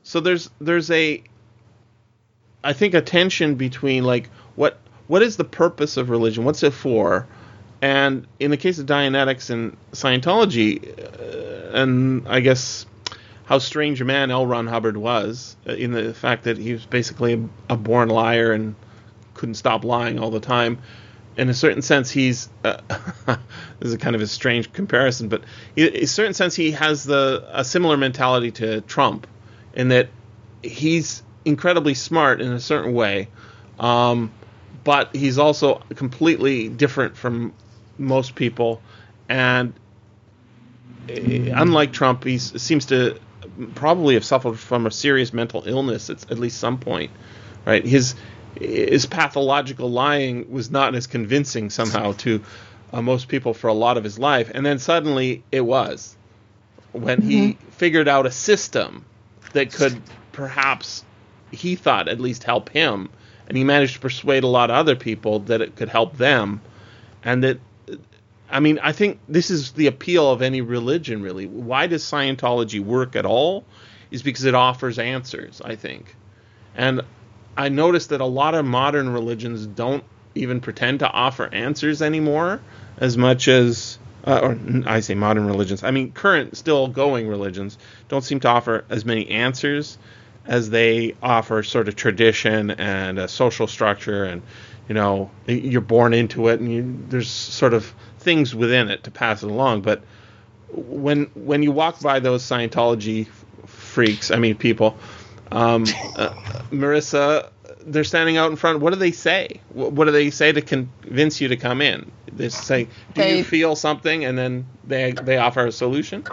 So 0.03 0.19
there's 0.19 0.49
there's 0.61 0.89
a 0.91 1.21
I 2.63 2.73
think 2.73 2.93
a 2.93 3.01
tension 3.01 3.55
between 3.55 4.03
like 4.03 4.29
what 4.55 4.77
what 5.07 5.21
is 5.21 5.37
the 5.37 5.43
purpose 5.43 5.97
of 5.97 6.09
religion? 6.09 6.45
What's 6.45 6.63
it 6.63 6.73
for? 6.73 7.27
And 7.81 8.27
in 8.39 8.51
the 8.51 8.57
case 8.57 8.79
of 8.79 8.85
Dianetics 8.85 9.49
and 9.49 9.77
Scientology, 9.91 10.81
uh, 10.97 11.77
and 11.77 12.27
I 12.27 12.39
guess 12.39 12.85
how 13.45 13.59
strange 13.59 14.01
a 14.01 14.05
man 14.05 14.31
L. 14.31 14.45
Ron 14.45 14.67
Hubbard 14.67 14.97
was, 14.97 15.55
uh, 15.67 15.73
in 15.73 15.91
the 15.91 16.13
fact 16.13 16.43
that 16.45 16.57
he 16.57 16.73
was 16.73 16.85
basically 16.85 17.33
a, 17.33 17.73
a 17.73 17.77
born 17.77 18.09
liar 18.09 18.51
and 18.51 18.75
couldn't 19.35 19.55
stop 19.55 19.83
lying 19.83 20.19
all 20.19 20.31
the 20.31 20.39
time. 20.39 20.79
In 21.37 21.49
a 21.49 21.53
certain 21.53 21.83
sense, 21.83 22.09
he's 22.09 22.49
uh, 22.63 22.81
this 23.27 23.37
is 23.81 23.93
a 23.93 23.97
kind 23.97 24.15
of 24.15 24.21
a 24.21 24.27
strange 24.27 24.73
comparison, 24.73 25.29
but 25.29 25.43
in 25.75 25.95
a 25.95 26.07
certain 26.07 26.33
sense, 26.33 26.55
he 26.55 26.71
has 26.71 27.03
the 27.03 27.47
a 27.51 27.63
similar 27.63 27.95
mentality 27.95 28.51
to 28.51 28.81
Trump, 28.81 29.27
in 29.75 29.89
that 29.89 30.09
he's 30.63 31.21
incredibly 31.45 31.93
smart 31.93 32.41
in 32.41 32.51
a 32.51 32.59
certain 32.59 32.93
way, 32.93 33.27
um, 33.79 34.31
but 34.83 35.15
he's 35.15 35.37
also 35.37 35.75
completely 35.95 36.69
different 36.69 37.15
from 37.15 37.53
most 37.97 38.35
people, 38.35 38.81
and 39.29 39.73
eh, 41.09 41.51
unlike 41.53 41.93
Trump, 41.93 42.23
he 42.23 42.37
seems 42.37 42.85
to 42.87 43.19
probably 43.75 44.13
have 44.13 44.25
suffered 44.25 44.59
from 44.59 44.85
a 44.85 44.91
serious 44.91 45.33
mental 45.33 45.63
illness 45.65 46.09
at, 46.09 46.29
at 46.31 46.39
least 46.39 46.59
some 46.59 46.77
point, 46.77 47.11
right? 47.65 47.85
His 47.85 48.15
his 48.59 49.05
pathological 49.05 49.89
lying 49.89 50.51
was 50.51 50.71
not 50.71 50.95
as 50.95 51.05
convincing 51.05 51.69
somehow 51.69 52.13
to 52.13 52.43
uh, 52.91 53.01
most 53.01 53.27
people 53.27 53.53
for 53.53 53.67
a 53.67 53.73
lot 53.73 53.97
of 53.97 54.03
his 54.03 54.17
life, 54.17 54.51
and 54.53 54.65
then 54.65 54.79
suddenly 54.79 55.43
it 55.51 55.61
was 55.61 56.15
when 56.93 57.21
he 57.21 57.57
figured 57.71 58.07
out 58.07 58.25
a 58.25 58.31
system 58.31 59.05
that 59.53 59.71
could 59.71 60.01
perhaps 60.31 61.03
he 61.51 61.75
thought 61.75 62.07
at 62.07 62.19
least 62.19 62.43
help 62.43 62.69
him, 62.69 63.09
and 63.47 63.57
he 63.57 63.63
managed 63.63 63.95
to 63.95 63.99
persuade 63.99 64.43
a 64.43 64.47
lot 64.47 64.69
of 64.69 64.75
other 64.75 64.95
people 64.95 65.39
that 65.39 65.61
it 65.61 65.75
could 65.75 65.89
help 65.89 66.17
them, 66.17 66.61
and 67.23 67.43
that 67.43 67.59
I 68.49 68.59
mean, 68.59 68.79
I 68.81 68.91
think 68.91 69.19
this 69.27 69.49
is 69.49 69.71
the 69.73 69.87
appeal 69.87 70.31
of 70.31 70.41
any 70.41 70.61
religion, 70.61 71.21
really. 71.21 71.47
Why 71.47 71.87
does 71.87 72.03
Scientology 72.03 72.79
work 72.79 73.15
at 73.15 73.25
all? 73.25 73.65
Is 74.09 74.21
because 74.21 74.45
it 74.45 74.55
offers 74.55 74.99
answers, 74.99 75.61
I 75.63 75.75
think. 75.75 76.15
And 76.75 77.01
I 77.57 77.69
noticed 77.69 78.09
that 78.09 78.21
a 78.21 78.25
lot 78.25 78.55
of 78.55 78.65
modern 78.65 79.09
religions 79.09 79.65
don't 79.65 80.03
even 80.35 80.61
pretend 80.61 80.99
to 80.99 81.09
offer 81.09 81.49
answers 81.51 82.01
anymore 82.01 82.61
as 82.99 83.17
much 83.17 83.47
as, 83.47 83.99
uh, 84.25 84.39
or 84.41 84.57
I 84.85 85.01
say 85.01 85.15
modern 85.15 85.45
religions, 85.45 85.83
I 85.83 85.91
mean, 85.91 86.11
current, 86.11 86.55
still 86.55 86.87
going 86.87 87.27
religions 87.27 87.77
don't 88.07 88.23
seem 88.23 88.39
to 88.41 88.47
offer 88.47 88.85
as 88.89 89.03
many 89.03 89.27
answers 89.29 89.97
as 90.45 90.69
they 90.69 91.15
offer 91.21 91.61
sort 91.63 91.87
of 91.87 91.95
tradition 91.95 92.71
and 92.71 93.19
a 93.19 93.27
social 93.27 93.67
structure 93.67 94.23
and 94.23 94.41
you 94.87 94.95
know 94.95 95.29
you're 95.45 95.81
born 95.81 96.13
into 96.13 96.47
it 96.47 96.59
and 96.59 96.71
you, 96.71 97.03
there's 97.09 97.29
sort 97.29 97.73
of 97.73 97.93
things 98.19 98.53
within 98.55 98.89
it 98.89 99.03
to 99.03 99.11
pass 99.11 99.43
it 99.43 99.49
along 99.49 99.81
but 99.81 100.01
when 100.71 101.25
when 101.35 101.63
you 101.63 101.71
walk 101.71 101.99
by 102.01 102.19
those 102.19 102.43
Scientology 102.43 103.27
freaks 103.67 104.31
I 104.31 104.37
mean 104.37 104.55
people 104.55 104.97
um, 105.51 105.83
uh, 106.15 106.29
Marissa 106.71 107.49
they're 107.85 108.03
standing 108.03 108.37
out 108.37 108.49
in 108.51 108.57
front 108.57 108.79
what 108.79 108.91
do 108.93 108.99
they 108.99 109.11
say 109.11 109.61
what, 109.69 109.93
what 109.93 110.05
do 110.05 110.11
they 110.11 110.29
say 110.29 110.51
to 110.51 110.61
convince 110.61 111.39
you 111.39 111.47
to 111.47 111.55
come 111.57 111.81
in 111.81 112.11
they 112.31 112.49
say 112.49 112.85
do 113.13 113.21
They- 113.21 113.37
you 113.37 113.43
feel 113.43 113.75
something 113.75 114.25
and 114.25 114.37
then 114.37 114.65
they 114.85 115.11
they 115.13 115.37
offer 115.37 115.65
a 115.65 115.71
solution 115.71 116.23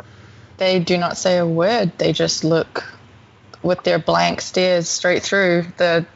They 0.59 0.78
do 0.78 0.97
not 0.97 1.16
say 1.16 1.39
a 1.39 1.47
word. 1.47 1.90
They 1.98 2.12
just 2.12 2.44
look 2.44 2.85
with 3.62 3.82
their 3.82 3.98
blank 3.98 4.40
stares 4.40 4.89
straight 4.89 5.23
through 5.24 5.65
the 5.78 6.06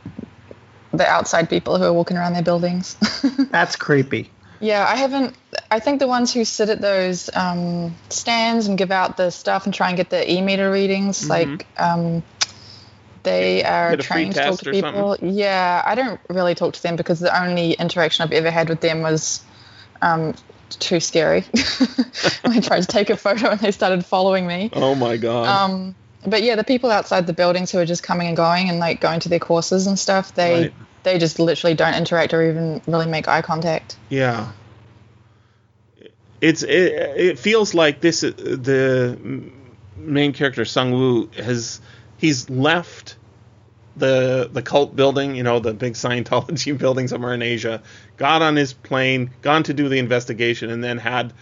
the 0.93 1.07
outside 1.07 1.49
people 1.51 1.77
who 1.78 1.85
are 1.85 1.93
walking 1.93 2.16
around 2.16 2.35
their 2.35 2.43
buildings. 2.43 2.97
that's 3.51 3.74
creepy. 3.77 4.31
yeah, 4.61 4.86
I 4.89 4.97
haven't. 4.97 5.35
I 5.70 5.81
think 5.81 5.99
the 6.01 6.07
ones 6.09 6.32
who 6.32 6.45
sit 6.45 6.69
at 6.70 6.81
those 6.81 7.28
um, 7.35 7.95
stands 8.09 8.66
and 8.69 8.78
give 8.78 8.90
out 8.90 9.16
the 9.16 9.31
stuff 9.31 9.66
and 9.66 9.74
try 9.74 9.89
and 9.89 9.97
get 9.97 10.09
the 10.11 10.31
e-meter 10.31 10.70
readings, 10.70 11.28
like 11.28 11.66
um, 11.77 12.23
they 13.23 13.62
are 13.65 13.97
trained 13.97 14.35
to 14.35 14.40
talk 14.40 14.61
to 14.61 14.70
people. 14.70 15.16
Yeah, 15.20 15.82
I 15.85 15.95
don't 15.95 16.19
really 16.31 16.55
talk 16.55 16.74
to 16.74 16.82
them 16.82 16.97
because 16.97 17.20
the 17.20 17.39
only 17.43 17.73
interaction 17.73 18.23
I've 18.24 18.32
ever 18.32 18.51
had 18.51 18.69
with 18.70 18.81
them 18.81 19.03
was 19.03 19.45
um, 20.01 20.35
too 20.70 21.01
scary. 21.01 21.45
I 22.45 22.61
tried 22.61 22.81
to 22.81 22.86
take 22.86 23.11
a 23.11 23.16
photo 23.16 23.51
and 23.51 23.61
they 23.61 23.70
started 23.70 24.07
following 24.07 24.47
me. 24.47 24.70
oh 24.73 24.95
my 24.95 25.16
god 25.19 25.49
Um, 25.49 25.95
but 26.27 26.43
yeah, 26.43 26.57
the 26.57 26.65
people 26.65 26.90
outside 26.90 27.27
the 27.27 27.32
buildings 27.35 27.70
who 27.70 27.78
are 27.78 27.86
just 27.86 28.03
coming 28.03 28.28
and 28.28 28.36
going 28.36 28.70
and 28.70 28.78
like 28.78 29.01
going 29.01 29.20
to 29.20 29.28
their 29.28 29.39
courses 29.39 29.86
and 29.86 29.99
stuff, 29.99 30.35
they 30.35 30.62
Right. 30.62 30.73
they 31.03 31.19
just 31.19 31.39
literally 31.39 31.74
don't 31.74 31.95
interact 31.95 32.32
or 32.32 32.43
even 32.49 32.81
really 32.86 33.07
make 33.07 33.28
eye 33.28 33.43
contact. 33.43 33.97
Yeah. 34.09 34.49
It's 36.40 36.62
it, 36.62 36.93
it 37.16 37.39
feels 37.39 37.74
like 37.74 38.01
this 38.01 38.20
the 38.20 39.19
main 39.97 40.32
character 40.32 40.65
Sung 40.65 40.93
Woo 40.93 41.31
has 41.36 41.81
he's 42.16 42.48
left 42.48 43.16
the 43.97 44.48
the 44.52 44.62
cult 44.62 44.94
building, 44.94 45.35
you 45.35 45.43
know, 45.43 45.59
the 45.59 45.74
big 45.74 45.94
Scientology 45.94 46.77
building 46.77 47.09
somewhere 47.09 47.35
in 47.35 47.43
Asia, 47.43 47.82
got 48.16 48.43
on 48.43 48.56
his 48.56 48.73
plane, 48.73 49.31
gone 49.43 49.65
to 49.65 49.74
do 49.74 49.89
the 49.89 49.98
investigation, 49.98 50.70
and 50.70 50.82
then 50.82 50.98
had, 50.98 51.32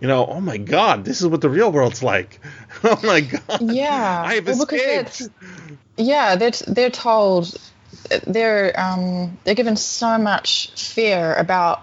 you 0.00 0.08
know, 0.08 0.26
oh 0.26 0.40
my 0.40 0.56
God, 0.56 1.04
this 1.04 1.20
is 1.20 1.26
what 1.26 1.40
the 1.40 1.50
real 1.50 1.72
world's 1.72 2.02
like. 2.02 2.40
oh 2.84 3.00
my 3.02 3.20
God, 3.20 3.60
Yeah. 3.60 4.22
I 4.24 4.34
have 4.34 4.46
Well, 4.46 4.66
because 4.66 4.80
escaped. 5.20 5.30
Yeah, 5.96 6.36
they're 6.36 6.52
they're 6.66 6.90
told 6.90 7.56
they're 8.26 8.78
um, 8.78 9.38
they're 9.44 9.54
given 9.54 9.76
so 9.76 10.18
much 10.18 10.70
fear 10.70 11.34
about 11.34 11.82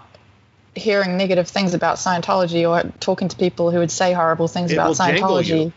hearing 0.76 1.16
negative 1.16 1.48
things 1.48 1.74
about 1.74 1.96
Scientology 1.96 2.68
or 2.68 2.90
talking 3.00 3.28
to 3.28 3.36
people 3.36 3.70
who 3.70 3.78
would 3.78 3.90
say 3.90 4.12
horrible 4.12 4.48
things 4.48 4.70
It 4.72 4.74
about 4.74 4.88
will 4.88 4.94
Scientology. 4.94 5.66
you. 5.66 5.72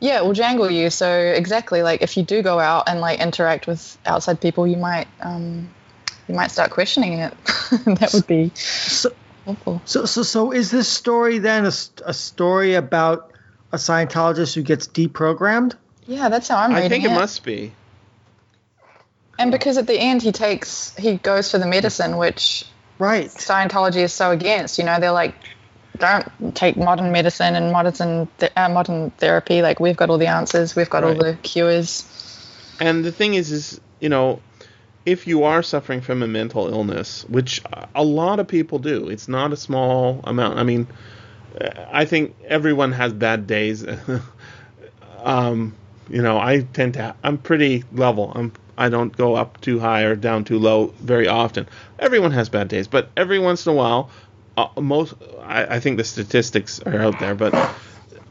Yeah, 0.00 0.18
it 0.18 0.24
will 0.24 0.32
jangle 0.32 0.70
you. 0.70 0.90
So 0.90 1.08
exactly, 1.08 1.82
like 1.82 2.02
if 2.02 2.16
you 2.16 2.24
do 2.24 2.42
go 2.42 2.58
out 2.58 2.88
and 2.88 3.00
like 3.00 3.20
interact 3.20 3.66
with 3.68 3.96
outside 4.04 4.40
people, 4.40 4.66
you 4.66 4.76
might 4.76 5.06
um, 5.20 5.68
you 6.28 6.34
might 6.34 6.50
start 6.50 6.70
questioning 6.70 7.14
it. 7.14 7.32
that 7.86 8.10
would 8.12 8.26
be 8.26 8.50
So, 8.54 9.12
awful. 9.46 9.80
so, 9.84 10.04
so, 10.06 10.22
so 10.24 10.52
is 10.52 10.70
this 10.72 10.88
story 10.88 11.38
then 11.38 11.64
a 11.66 11.70
story 12.12 12.74
about 12.74 13.32
a 13.70 13.76
Scientologist 13.76 14.54
who 14.54 14.62
gets 14.62 14.88
deprogrammed? 14.88 15.74
Yeah, 16.06 16.28
that's 16.28 16.48
how 16.48 16.56
I'm 16.58 16.70
reading 16.74 16.82
it. 16.82 16.86
I 16.86 16.88
think 16.88 17.04
it 17.04 17.10
it. 17.12 17.14
must 17.14 17.44
be. 17.44 17.72
And 19.38 19.50
because 19.52 19.78
at 19.78 19.86
the 19.86 19.98
end 19.98 20.20
he 20.22 20.32
takes 20.32 20.94
he 20.96 21.16
goes 21.16 21.50
for 21.50 21.58
the 21.58 21.66
medicine, 21.66 22.16
which 22.16 22.64
Right. 23.02 23.26
Scientology 23.26 23.96
is 23.96 24.12
so 24.12 24.30
against. 24.30 24.78
You 24.78 24.84
know, 24.84 25.00
they're 25.00 25.10
like, 25.10 25.34
don't 25.98 26.54
take 26.54 26.76
modern 26.76 27.10
medicine 27.10 27.56
and 27.56 27.72
modern 27.72 28.28
th- 28.38 28.52
uh, 28.54 28.68
modern 28.68 29.10
therapy. 29.10 29.60
Like 29.60 29.80
we've 29.80 29.96
got 29.96 30.08
all 30.08 30.18
the 30.18 30.28
answers, 30.28 30.76
we've 30.76 30.88
got 30.88 31.02
all 31.02 31.14
the 31.14 31.36
cures. 31.42 32.06
And 32.78 33.04
the 33.04 33.10
thing 33.10 33.34
is, 33.34 33.50
is 33.50 33.80
you 33.98 34.08
know, 34.08 34.40
if 35.04 35.26
you 35.26 35.42
are 35.42 35.64
suffering 35.64 36.00
from 36.00 36.22
a 36.22 36.28
mental 36.28 36.68
illness, 36.68 37.24
which 37.24 37.60
a 37.92 38.04
lot 38.04 38.38
of 38.38 38.46
people 38.46 38.78
do, 38.78 39.08
it's 39.08 39.26
not 39.26 39.52
a 39.52 39.56
small 39.56 40.20
amount. 40.22 40.60
I 40.60 40.62
mean, 40.62 40.86
uh, 41.60 41.70
I 41.90 42.04
think 42.04 42.36
everyone 42.46 42.92
has 42.92 43.12
bad 43.12 43.48
days. 43.48 43.84
um, 45.24 45.74
you 46.08 46.22
know, 46.22 46.38
I 46.38 46.60
tend 46.72 46.94
to. 46.94 47.16
I'm 47.24 47.38
pretty 47.38 47.82
level. 47.90 48.30
I'm. 48.32 48.52
I 48.82 48.88
don't 48.88 49.16
go 49.16 49.36
up 49.36 49.60
too 49.60 49.78
high 49.78 50.02
or 50.02 50.16
down 50.16 50.42
too 50.42 50.58
low 50.58 50.88
very 50.98 51.28
often. 51.28 51.68
Everyone 52.00 52.32
has 52.32 52.48
bad 52.48 52.66
days, 52.66 52.88
but 52.88 53.10
every 53.16 53.38
once 53.38 53.64
in 53.64 53.70
a 53.70 53.76
while, 53.76 54.10
uh, 54.56 54.66
most. 54.80 55.14
I, 55.44 55.76
I 55.76 55.80
think 55.80 55.98
the 55.98 56.04
statistics 56.04 56.80
are 56.80 56.96
out 56.96 57.20
there, 57.20 57.36
but 57.36 57.54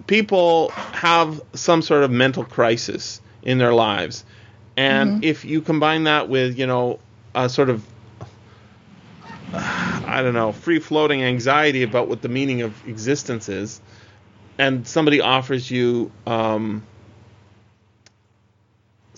people 0.07 0.67
have 0.69 1.39
some 1.53 1.81
sort 1.81 2.03
of 2.03 2.11
mental 2.11 2.43
crisis 2.43 3.21
in 3.43 3.59
their 3.59 3.73
lives. 3.73 4.25
And 4.75 5.23
if 5.23 5.45
you 5.45 5.61
combine 5.61 6.03
that 6.03 6.27
with, 6.27 6.59
you 6.59 6.67
know, 6.67 6.99
a 7.33 7.47
sort 7.47 7.69
of, 7.69 7.85
I 9.53 10.19
don't 10.21 10.33
know, 10.33 10.51
free 10.51 10.79
floating 10.79 11.23
anxiety 11.23 11.83
about 11.83 12.09
what 12.09 12.21
the 12.21 12.29
meaning 12.29 12.61
of 12.61 12.73
existence 12.89 13.47
is, 13.47 13.79
and 14.57 14.85
somebody 14.85 15.21
offers 15.21 15.71
you 15.71 16.11
um, 16.27 16.83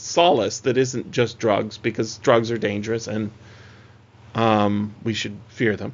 solace 0.04 0.60
that 0.62 0.78
isn't 0.78 1.12
just 1.12 1.40
drugs, 1.40 1.78
because 1.78 2.18
drugs 2.18 2.52
are 2.52 2.58
dangerous 2.58 3.08
and 3.08 3.32
um, 4.36 4.94
we 5.04 5.14
should 5.14 5.38
fear 5.50 5.76
them. 5.76 5.94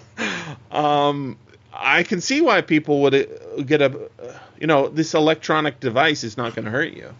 um, 0.70 1.36
I 1.72 2.02
can 2.02 2.20
see 2.20 2.40
why 2.40 2.60
people 2.60 3.02
would 3.02 3.14
uh, 3.14 3.62
get 3.62 3.80
a, 3.80 4.10
you 4.58 4.66
know, 4.66 4.88
this 4.88 5.14
electronic 5.14 5.80
device 5.80 6.24
is 6.24 6.36
not 6.36 6.54
going 6.54 6.64
to 6.64 6.70
hurt 6.70 6.92
you. 6.92 7.14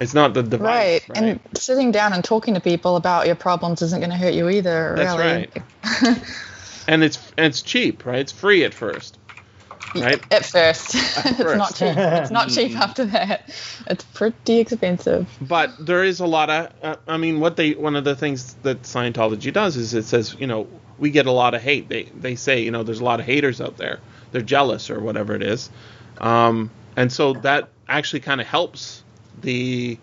It's 0.00 0.12
not 0.12 0.34
the 0.34 0.42
device, 0.42 1.08
Right. 1.08 1.18
And 1.18 1.40
sitting 1.54 1.92
down 1.92 2.12
and 2.12 2.24
talking 2.24 2.54
to 2.54 2.60
people 2.60 2.96
about 2.96 3.26
your 3.26 3.36
problems 3.36 3.80
isn't 3.80 4.00
going 4.00 4.10
to 4.10 4.16
hurt 4.16 4.34
you 4.34 4.48
either. 4.48 4.94
That's 4.96 5.16
really. 5.16 5.48
right. 6.02 6.22
and 6.88 7.04
it's 7.04 7.16
and 7.36 7.46
it's 7.46 7.62
cheap, 7.62 8.04
right? 8.04 8.18
It's 8.18 8.32
free 8.32 8.64
at 8.64 8.74
first, 8.74 9.18
right? 9.94 10.22
At 10.32 10.46
first, 10.46 10.94
it's 10.94 11.40
not 11.40 11.74
cheap. 11.74 11.96
It's 11.96 12.30
not 12.30 12.48
cheap 12.48 12.76
after 12.76 13.04
that. 13.06 13.50
It's 13.86 14.04
pretty 14.04 14.58
expensive. 14.58 15.28
But 15.40 15.72
there 15.84 16.04
is 16.04 16.20
a 16.20 16.26
lot 16.26 16.50
of, 16.50 16.72
uh, 16.82 16.96
I 17.06 17.16
mean, 17.16 17.40
what 17.40 17.56
they 17.56 17.72
one 17.72 17.96
of 17.96 18.04
the 18.04 18.16
things 18.16 18.54
that 18.62 18.82
Scientology 18.82 19.52
does 19.52 19.76
is 19.76 19.94
it 19.94 20.04
says, 20.04 20.36
you 20.38 20.46
know, 20.46 20.68
we 20.98 21.10
get 21.10 21.26
a 21.26 21.32
lot 21.32 21.54
of 21.54 21.62
hate. 21.62 21.88
They 21.88 22.04
they 22.04 22.36
say, 22.36 22.62
you 22.62 22.70
know, 22.70 22.82
there's 22.82 23.00
a 23.00 23.04
lot 23.04 23.20
of 23.20 23.26
haters 23.26 23.60
out 23.60 23.76
there. 23.76 24.00
They're 24.32 24.42
jealous 24.42 24.90
or 24.90 25.00
whatever 25.00 25.34
it 25.34 25.42
is, 25.42 25.70
um, 26.18 26.70
and 26.96 27.12
so 27.12 27.34
that 27.34 27.68
actually 27.88 28.20
kind 28.20 28.40
of 28.40 28.46
helps 28.46 29.02
the 29.40 29.98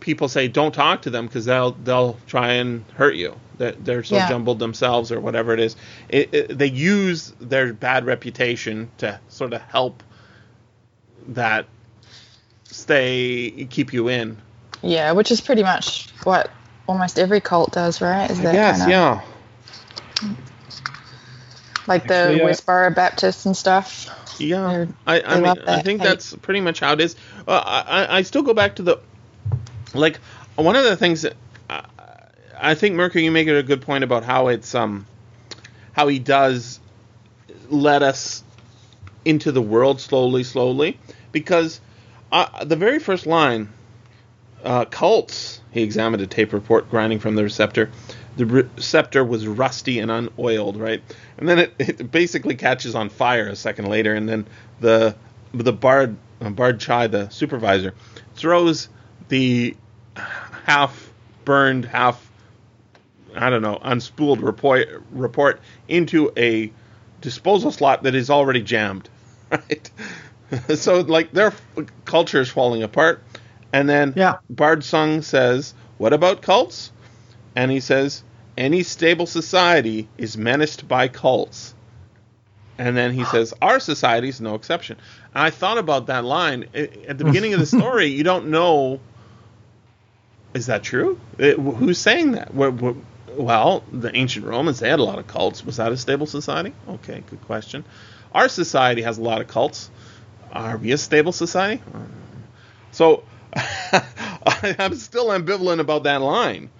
people 0.00 0.28
say 0.28 0.48
don't 0.48 0.74
talk 0.74 1.02
to 1.02 1.10
them 1.10 1.26
because 1.26 1.44
they'll 1.46 1.72
they'll 1.72 2.18
try 2.26 2.54
and 2.54 2.84
hurt 2.94 3.14
you. 3.14 3.34
They're, 3.58 3.72
they're 3.72 4.02
so 4.04 4.16
Yeah. 4.16 4.28
jumbled 4.28 4.58
themselves 4.58 5.12
or 5.12 5.20
whatever 5.20 5.52
it 5.54 5.60
is. 5.60 5.76
It, 6.08 6.34
it, 6.34 6.58
they 6.58 6.66
use 6.68 7.32
their 7.40 7.72
bad 7.72 8.04
reputation 8.04 8.90
to 8.98 9.20
sort 9.28 9.52
of 9.52 9.62
help 9.62 10.02
that 11.28 11.66
stay 12.64 13.66
keep 13.70 13.92
you 13.92 14.08
in. 14.08 14.36
Yeah, 14.82 15.12
which 15.12 15.30
is 15.30 15.40
pretty 15.40 15.62
much 15.62 16.10
what 16.24 16.50
almost 16.88 17.18
every 17.18 17.40
cult 17.40 17.72
does, 17.72 18.00
right? 18.00 18.30
Is 18.30 18.40
that 18.42 18.54
yes, 18.54 18.80
kind 18.80 18.92
of 18.92 19.22
yeah. 20.24 20.34
like 21.86 22.06
the 22.06 22.14
Actually, 22.14 22.42
uh, 22.42 22.46
Westboro 22.48 22.94
Baptists 22.94 23.46
and 23.46 23.56
stuff? 23.56 24.10
Yeah, 24.38 24.86
I, 25.06 25.20
I 25.22 25.40
mean, 25.40 25.58
I 25.66 25.80
think 25.80 26.00
hate. 26.00 26.08
that's 26.08 26.34
pretty 26.34 26.60
much 26.60 26.80
how 26.80 26.92
it 26.92 27.00
is. 27.00 27.14
Uh, 27.46 27.52
I, 27.64 28.02
I- 28.02 28.16
I 28.18 28.22
still 28.22 28.42
go 28.42 28.52
back 28.52 28.76
to 28.76 28.82
the, 28.82 28.98
like, 29.94 30.18
one 30.56 30.74
of 30.76 30.84
the 30.84 30.96
things 30.96 31.22
that 31.22 31.34
I 32.58 32.74
think 32.74 32.94
Mirko, 32.94 33.18
you 33.18 33.30
make 33.30 33.48
it 33.48 33.56
a 33.56 33.62
good 33.62 33.82
point 33.82 34.04
about 34.04 34.24
how 34.24 34.48
it's 34.48 34.74
um, 34.74 35.06
how 35.92 36.08
he 36.08 36.18
does 36.18 36.80
let 37.68 38.02
us 38.02 38.42
into 39.24 39.52
the 39.52 39.62
world 39.62 40.00
slowly, 40.00 40.44
slowly, 40.44 40.98
because 41.32 41.80
uh, 42.30 42.64
the 42.64 42.76
very 42.76 42.98
first 42.98 43.26
line, 43.26 43.72
uh, 44.64 44.84
cults. 44.86 45.60
He 45.70 45.82
examined 45.82 46.22
a 46.22 46.26
tape 46.26 46.52
report 46.52 46.90
grinding 46.90 47.18
from 47.18 47.34
the 47.34 47.42
receptor. 47.42 47.90
The 48.36 48.46
receptor 48.46 49.24
was 49.24 49.46
rusty 49.46 49.98
and 49.98 50.10
unoiled, 50.10 50.76
right? 50.76 51.02
And 51.38 51.48
then 51.48 51.58
it, 51.58 51.74
it 51.78 52.10
basically 52.10 52.56
catches 52.56 52.94
on 52.94 53.08
fire 53.08 53.48
a 53.48 53.56
second 53.56 53.88
later, 53.88 54.14
and 54.14 54.28
then 54.28 54.46
the 54.80 55.14
the 55.52 55.72
Bard 55.72 56.16
uh, 56.40 56.50
Bard 56.50 56.80
Chai, 56.80 57.06
the 57.06 57.28
supervisor, 57.28 57.94
throws 58.34 58.88
the 59.28 59.76
half 60.64 61.12
burned, 61.44 61.84
half 61.84 62.30
I 63.36 63.50
don't 63.50 63.62
know, 63.62 63.78
unspooled 63.84 64.42
report 64.42 64.88
report 65.10 65.60
into 65.88 66.32
a 66.36 66.72
disposal 67.20 67.70
slot 67.70 68.02
that 68.04 68.14
is 68.14 68.30
already 68.30 68.62
jammed, 68.62 69.08
right? 69.50 69.90
so 70.74 71.00
like 71.00 71.32
their 71.32 71.52
culture 72.04 72.40
is 72.40 72.48
falling 72.48 72.82
apart, 72.82 73.22
and 73.72 73.88
then 73.88 74.12
Yeah. 74.16 74.36
Bard 74.50 74.84
Sung 74.84 75.22
says, 75.22 75.74
"What 75.98 76.12
about 76.12 76.42
cults?" 76.42 76.92
And 77.56 77.70
he 77.70 77.80
says, 77.80 78.22
"Any 78.56 78.82
stable 78.82 79.26
society 79.26 80.08
is 80.18 80.36
menaced 80.36 80.86
by 80.88 81.08
cults." 81.08 81.74
And 82.76 82.96
then 82.96 83.12
he 83.12 83.24
says, 83.24 83.54
"Our 83.62 83.80
society 83.80 84.28
is 84.28 84.40
no 84.40 84.54
exception." 84.54 84.98
And 85.34 85.42
I 85.44 85.50
thought 85.50 85.78
about 85.78 86.06
that 86.06 86.24
line 86.24 86.66
at 86.74 87.18
the 87.18 87.24
beginning 87.24 87.54
of 87.54 87.60
the 87.60 87.66
story. 87.78 88.06
You 88.06 88.22
don't 88.24 88.48
know. 88.48 89.00
Is 90.54 90.66
that 90.66 90.82
true? 90.84 91.18
It- 91.38 91.58
who's 91.58 91.98
saying 91.98 92.32
that? 92.32 92.54
Well, 93.36 93.84
the 93.90 94.14
ancient 94.14 94.46
Romans 94.46 94.80
they 94.80 94.88
had 94.88 95.00
a 95.00 95.04
lot 95.04 95.18
of 95.18 95.26
cults. 95.26 95.64
Was 95.64 95.76
that 95.76 95.92
a 95.92 95.96
stable 95.96 96.26
society? 96.26 96.72
Okay, 96.88 97.22
good 97.28 97.42
question. 97.42 97.84
Our 98.32 98.48
society 98.48 99.02
has 99.02 99.18
a 99.18 99.22
lot 99.22 99.40
of 99.40 99.48
cults. 99.48 99.90
Are 100.52 100.76
we 100.76 100.92
a 100.92 100.98
stable 100.98 101.32
society? 101.32 101.82
So 102.92 103.24
I'm 104.78 104.94
still 104.94 105.28
ambivalent 105.28 105.80
about 105.80 106.04
that 106.04 106.20
line. 106.20 106.70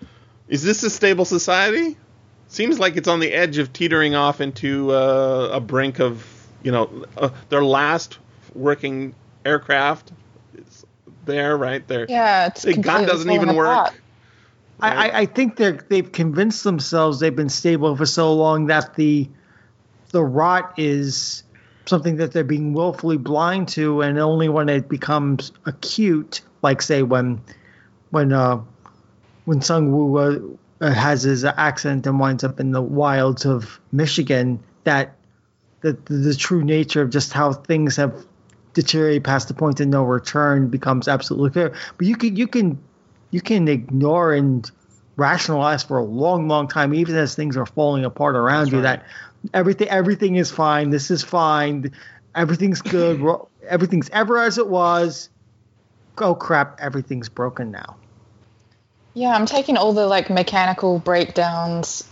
Is 0.48 0.62
this 0.62 0.82
a 0.82 0.90
stable 0.90 1.24
society? 1.24 1.96
Seems 2.48 2.78
like 2.78 2.96
it's 2.96 3.08
on 3.08 3.20
the 3.20 3.32
edge 3.32 3.58
of 3.58 3.72
teetering 3.72 4.14
off 4.14 4.40
into 4.40 4.92
uh, 4.92 5.50
a 5.52 5.60
brink 5.60 5.98
of, 5.98 6.24
you 6.62 6.70
know, 6.70 7.04
uh, 7.16 7.30
their 7.48 7.64
last 7.64 8.18
working 8.54 9.14
aircraft 9.44 10.12
is 10.56 10.84
there, 11.24 11.56
right? 11.56 11.86
Their 11.86 12.06
Yeah, 12.08 12.46
it's 12.46 12.64
completely 12.64 13.06
doesn't 13.06 13.30
even 13.30 13.56
work. 13.56 13.78
apart. 13.78 13.94
I, 14.80 15.08
I, 15.08 15.18
I 15.20 15.26
think 15.26 15.56
they're 15.56 15.84
they've 15.88 16.10
convinced 16.10 16.64
themselves 16.64 17.20
they've 17.20 17.34
been 17.34 17.48
stable 17.48 17.96
for 17.96 18.06
so 18.06 18.32
long 18.34 18.66
that 18.66 18.94
the 18.94 19.28
the 20.10 20.22
rot 20.22 20.74
is 20.78 21.42
something 21.86 22.16
that 22.16 22.32
they're 22.32 22.44
being 22.44 22.72
willfully 22.72 23.16
blind 23.16 23.68
to, 23.68 24.00
and 24.00 24.18
only 24.18 24.48
when 24.48 24.68
it 24.68 24.88
becomes 24.88 25.52
acute, 25.66 26.40
like 26.62 26.82
say 26.82 27.02
when 27.02 27.40
when 28.10 28.32
uh 28.32 28.60
when 29.44 29.60
Sung 29.60 29.92
Woo 29.92 30.58
uh, 30.80 30.90
has 30.90 31.22
his 31.22 31.44
accident 31.44 32.06
and 32.06 32.18
winds 32.18 32.44
up 32.44 32.60
in 32.60 32.72
the 32.72 32.82
wilds 32.82 33.44
of 33.44 33.80
Michigan, 33.92 34.60
that 34.84 35.16
the, 35.80 35.92
the 36.06 36.14
the 36.14 36.34
true 36.34 36.64
nature 36.64 37.02
of 37.02 37.10
just 37.10 37.32
how 37.32 37.52
things 37.52 37.96
have 37.96 38.14
deteriorated 38.72 39.22
past 39.22 39.48
the 39.48 39.54
point 39.54 39.80
of 39.80 39.88
no 39.88 40.02
return 40.02 40.68
becomes 40.68 41.06
absolutely 41.06 41.50
clear. 41.50 41.74
But 41.96 42.06
you 42.06 42.16
can 42.16 42.36
you 42.36 42.46
can 42.46 42.78
you 43.34 43.40
can 43.40 43.66
ignore 43.66 44.32
and 44.32 44.70
rationalize 45.16 45.82
for 45.82 45.98
a 45.98 46.04
long, 46.04 46.46
long 46.46 46.68
time, 46.68 46.94
even 46.94 47.16
as 47.16 47.34
things 47.34 47.56
are 47.56 47.66
falling 47.66 48.04
apart 48.04 48.36
around 48.36 48.70
you. 48.70 48.76
right. 48.76 49.00
That 49.00 49.06
everything 49.52 49.88
everything 49.88 50.36
is 50.36 50.52
fine. 50.52 50.90
This 50.90 51.10
is 51.10 51.24
fine. 51.24 51.90
Everything's 52.36 52.80
good. 52.80 53.20
everything's 53.68 54.08
ever 54.10 54.38
as 54.38 54.56
it 54.58 54.68
was. 54.68 55.30
Oh 56.18 56.36
crap! 56.36 56.78
Everything's 56.80 57.28
broken 57.28 57.72
now. 57.72 57.96
Yeah, 59.14 59.34
I'm 59.34 59.46
taking 59.46 59.76
all 59.76 59.92
the 59.92 60.06
like 60.06 60.30
mechanical 60.30 61.00
breakdowns 61.00 62.08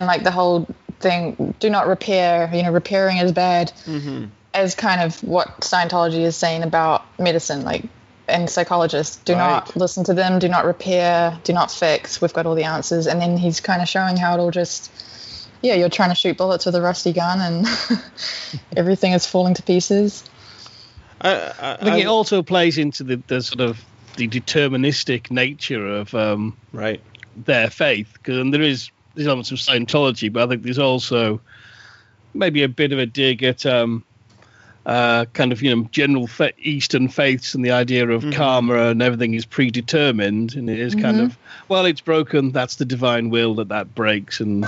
and 0.00 0.06
like 0.06 0.24
the 0.24 0.30
whole 0.30 0.66
thing. 1.00 1.54
Do 1.60 1.68
not 1.68 1.86
repair. 1.86 2.50
You 2.50 2.62
know, 2.62 2.72
repairing 2.72 3.18
is 3.18 3.32
bad. 3.32 3.74
Mm-hmm. 3.84 4.28
As 4.54 4.74
kind 4.74 5.02
of 5.02 5.22
what 5.22 5.60
Scientology 5.60 6.24
is 6.24 6.34
saying 6.34 6.62
about 6.62 7.04
medicine, 7.18 7.62
like 7.62 7.84
and 8.32 8.48
psychologists. 8.50 9.16
Do 9.24 9.34
not 9.36 9.76
listen 9.76 10.04
to 10.04 10.14
them. 10.14 10.38
Do 10.38 10.48
not 10.48 10.64
repair. 10.64 11.38
Do 11.44 11.52
not 11.52 11.70
fix. 11.70 12.20
We've 12.20 12.32
got 12.32 12.46
all 12.46 12.54
the 12.54 12.64
answers. 12.64 13.06
And 13.06 13.20
then 13.20 13.36
he's 13.36 13.60
kind 13.60 13.82
of 13.82 13.88
showing 13.88 14.16
how 14.16 14.34
it 14.34 14.40
all 14.40 14.50
just. 14.50 14.90
Yeah, 15.62 15.74
you're 15.74 15.88
trying 15.88 16.08
to 16.08 16.16
shoot 16.16 16.36
bullets 16.36 16.66
with 16.66 16.74
a 16.74 16.82
rusty 16.82 17.12
gun, 17.12 17.40
and 17.40 17.66
everything 18.76 19.12
is 19.12 19.26
falling 19.26 19.54
to 19.54 19.62
pieces. 19.62 20.24
I, 21.20 21.30
I, 21.30 21.72
I 21.74 21.84
think 21.84 22.02
it 22.02 22.08
also 22.08 22.42
plays 22.42 22.78
into 22.78 23.04
the, 23.04 23.22
the 23.28 23.40
sort 23.42 23.60
of 23.60 23.80
the 24.16 24.26
deterministic 24.26 25.30
nature 25.30 25.86
of 25.86 26.12
um, 26.16 26.56
right. 26.72 27.00
their 27.36 27.70
faith, 27.70 28.12
'cause- 28.24 28.38
and 28.38 28.52
there 28.52 28.60
is 28.62 28.90
there's 29.14 29.28
elements 29.28 29.52
of 29.52 29.58
Scientology, 29.58 30.32
but 30.32 30.42
I 30.42 30.46
think 30.48 30.62
there's 30.64 30.78
also 30.80 31.40
maybe 32.34 32.62
a 32.62 32.68
bit 32.68 32.92
of 32.92 32.98
a 32.98 33.06
dig 33.06 33.42
at 33.44 33.64
um, 33.66 34.04
uh, 34.86 35.26
kind 35.32 35.52
of 35.52 35.62
you 35.62 35.74
know 35.74 35.88
general 35.92 36.26
fa- 36.26 36.52
Eastern 36.58 37.08
faiths 37.08 37.54
and 37.54 37.64
the 37.64 37.70
idea 37.70 38.08
of 38.08 38.24
karma 38.32 38.90
and 38.90 39.02
everything 39.02 39.34
is 39.34 39.46
predetermined, 39.46 40.54
and 40.54 40.68
it 40.68 40.78
is 40.78 40.94
kind 40.94 41.20
of 41.20 41.38
well, 41.68 41.86
it's 41.86 42.00
broken. 42.00 42.52
That's 42.52 42.76
the 42.76 42.84
divine 42.84 43.30
will 43.30 43.54
that 43.56 43.68
that 43.68 43.94
breaks, 43.94 44.40
and 44.40 44.66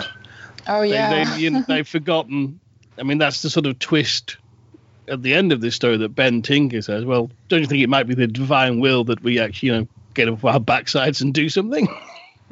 Oh 0.66 0.82
they, 0.82 0.90
they, 0.90 1.36
you 1.38 1.50
know, 1.50 1.64
they've 1.68 1.86
forgotten. 1.86 2.60
I 2.98 3.02
mean, 3.02 3.18
that's 3.18 3.42
the 3.42 3.50
sort 3.50 3.66
of 3.66 3.78
twist 3.78 4.36
at 5.08 5.22
the 5.22 5.34
end 5.34 5.52
of 5.52 5.60
this 5.60 5.74
story 5.74 5.96
that 5.98 6.10
Ben 6.10 6.42
Tinker 6.42 6.82
says. 6.82 7.04
Well, 7.04 7.30
don't 7.48 7.60
you 7.60 7.66
think 7.66 7.82
it 7.82 7.88
might 7.88 8.06
be 8.06 8.14
the 8.14 8.26
divine 8.26 8.80
will 8.80 9.04
that 9.04 9.22
we 9.22 9.38
actually, 9.38 9.68
you 9.68 9.76
know, 9.76 9.88
get 10.14 10.28
off 10.28 10.44
our 10.44 10.60
backsides 10.60 11.20
and 11.20 11.34
do 11.34 11.48
something? 11.48 11.88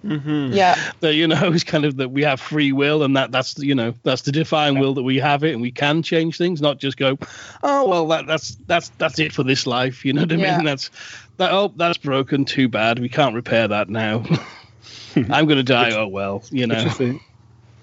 Mm-hmm. 0.04 0.52
yeah. 0.54 0.74
that 1.00 1.14
you 1.14 1.26
know 1.28 1.52
is 1.52 1.64
kind 1.64 1.84
of 1.84 1.96
that 1.96 2.10
we 2.10 2.22
have 2.22 2.40
free 2.40 2.72
will, 2.72 3.02
and 3.02 3.16
that 3.16 3.30
that's 3.32 3.58
you 3.58 3.74
know 3.74 3.94
that's 4.02 4.22
the 4.22 4.32
divine 4.32 4.78
will 4.78 4.94
that 4.94 5.02
we 5.02 5.18
have 5.18 5.44
it, 5.44 5.52
and 5.52 5.62
we 5.62 5.70
can 5.70 6.02
change 6.02 6.36
things, 6.38 6.60
not 6.60 6.78
just 6.78 6.96
go, 6.96 7.18
oh 7.62 7.88
well, 7.88 8.06
that 8.08 8.26
that's 8.26 8.56
that's 8.66 8.88
that's 8.98 9.18
it 9.18 9.32
for 9.32 9.42
this 9.44 9.66
life. 9.66 10.04
You 10.04 10.12
know 10.12 10.22
what 10.22 10.32
I 10.32 10.36
Yeah. 10.36 10.56
mean? 10.56 10.64
That's 10.72 10.90
that. 11.38 11.52
Oh, 11.52 11.72
that's 11.76 11.98
broken. 11.98 12.44
Too 12.44 12.68
bad. 12.68 12.98
We 12.98 13.08
can't 13.08 13.34
repair 13.34 13.68
that 13.68 13.88
now. 13.88 14.24
I'm 15.16 15.46
gonna 15.46 15.62
die. 15.62 15.92
oh 15.94 16.08
well, 16.08 16.42
you 16.50 16.66
know. 16.66 16.82
which 16.84 17.00
is 17.00 17.20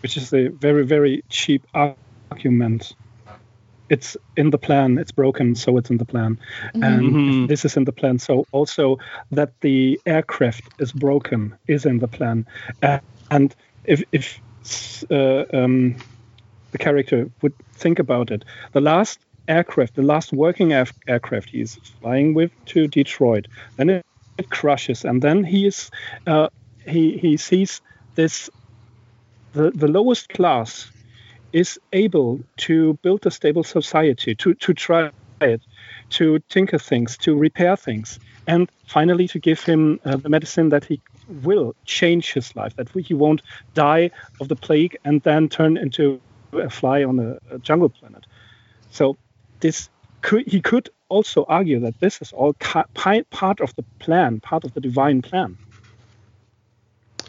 which 0.01 0.17
is 0.17 0.33
a 0.33 0.47
very 0.49 0.85
very 0.85 1.23
cheap 1.29 1.65
argument. 2.31 2.93
It's 3.89 4.17
in 4.37 4.51
the 4.51 4.57
plan. 4.57 4.97
It's 4.97 5.11
broken, 5.11 5.55
so 5.55 5.77
it's 5.77 5.89
in 5.89 5.97
the 5.97 6.05
plan, 6.05 6.37
and 6.81 7.13
Mhm. 7.13 7.27
if 7.43 7.47
this 7.49 7.65
is 7.65 7.77
in 7.77 7.85
the 7.85 7.91
plan. 7.91 8.19
So 8.19 8.45
also 8.51 8.97
that 9.31 9.51
the 9.61 9.99
aircraft 10.05 10.63
is 10.79 10.91
broken 10.91 11.53
is 11.67 11.85
in 11.85 11.99
the 11.99 12.07
plan, 12.07 12.45
uh, 12.83 12.99
and 13.31 13.55
if 13.85 14.03
if 14.11 14.41
uh, 15.11 15.43
um, 15.53 15.95
the 16.71 16.77
character 16.77 17.29
would 17.41 17.53
think 17.73 17.99
about 17.99 18.31
it, 18.31 18.45
the 18.73 18.81
last 18.81 19.19
aircraft, 19.47 19.95
the 19.95 20.01
last 20.03 20.33
working 20.33 20.73
air- 20.73 20.85
aircraft 21.07 21.49
he 21.49 21.61
is 21.61 21.75
flying 22.01 22.33
with 22.35 22.51
to 22.65 22.87
Detroit, 22.87 23.47
then 23.77 23.89
it, 23.89 24.05
it 24.37 24.49
crashes, 24.49 25.05
and 25.05 25.21
then 25.21 25.43
he 25.43 25.65
is 25.65 25.89
uh, 26.27 26.47
he 26.85 27.17
he 27.17 27.37
sees 27.37 27.81
this 28.15 28.49
the, 29.53 29.71
the 29.71 29.87
lowest 29.87 30.29
class 30.29 30.91
is 31.53 31.79
able 31.93 32.39
to 32.57 32.93
build 33.01 33.25
a 33.25 33.31
stable 33.31 33.63
society, 33.63 34.35
to, 34.35 34.53
to 34.55 34.73
try 34.73 35.11
it, 35.41 35.61
to 36.09 36.39
tinker 36.49 36.79
things, 36.79 37.17
to 37.17 37.35
repair 37.35 37.75
things, 37.75 38.19
and 38.47 38.71
finally 38.85 39.27
to 39.27 39.39
give 39.39 39.61
him 39.61 39.99
uh, 40.05 40.17
the 40.17 40.29
medicine 40.29 40.69
that 40.69 40.85
he 40.85 41.01
will 41.43 41.75
change 41.85 42.33
his 42.33 42.55
life, 42.55 42.75
that 42.75 42.89
he 42.89 43.13
won't 43.13 43.41
die 43.73 44.11
of 44.41 44.47
the 44.47 44.55
plague 44.55 44.97
and 45.05 45.21
then 45.21 45.47
turn 45.47 45.77
into 45.77 46.19
a 46.53 46.69
fly 46.69 47.03
on 47.03 47.19
a, 47.19 47.37
a 47.55 47.59
jungle 47.59 47.89
planet. 47.89 48.25
So 48.91 49.17
this 49.59 49.89
could, 50.21 50.47
he 50.47 50.61
could 50.61 50.89
also 51.09 51.45
argue 51.47 51.79
that 51.81 51.99
this 51.99 52.21
is 52.21 52.31
all 52.33 52.53
part 52.53 53.59
of 53.61 53.75
the 53.75 53.83
plan, 53.99 54.39
part 54.39 54.63
of 54.63 54.73
the 54.73 54.81
divine 54.81 55.21
plan, 55.21 55.57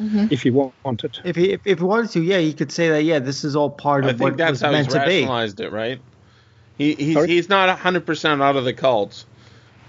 if 0.01 0.43
he 0.43 0.51
wanted. 0.51 1.19
If 1.25 1.37
he 1.37 1.51
if, 1.53 1.61
if 1.67 1.79
he 1.79 1.85
wanted 1.85 2.11
to, 2.13 2.23
yeah, 2.23 2.39
he 2.39 2.53
could 2.53 2.73
say 2.73 2.89
that. 2.89 3.05
Yeah, 3.05 3.19
this 3.19 3.45
is 3.45 3.55
all 3.55 3.69
part 3.71 4.05
I 4.05 4.11
of 4.11 4.19
think 4.19 4.31
what 4.31 4.37
that's 4.39 4.51
was 4.53 4.61
how 4.63 4.69
he's 4.69 4.75
meant 4.79 4.91
to 4.91 4.99
be. 5.01 5.17
rationalized 5.21 5.61
it, 5.61 5.71
right? 5.73 6.01
He 6.79 6.95
he's 6.95 7.15
Sorry? 7.15 7.29
he's 7.29 7.49
not 7.49 7.79
hundred 7.79 8.07
percent 8.07 8.41
out 8.43 8.57
of 8.57 8.65
the 8.65 8.73
cult. 8.73 9.25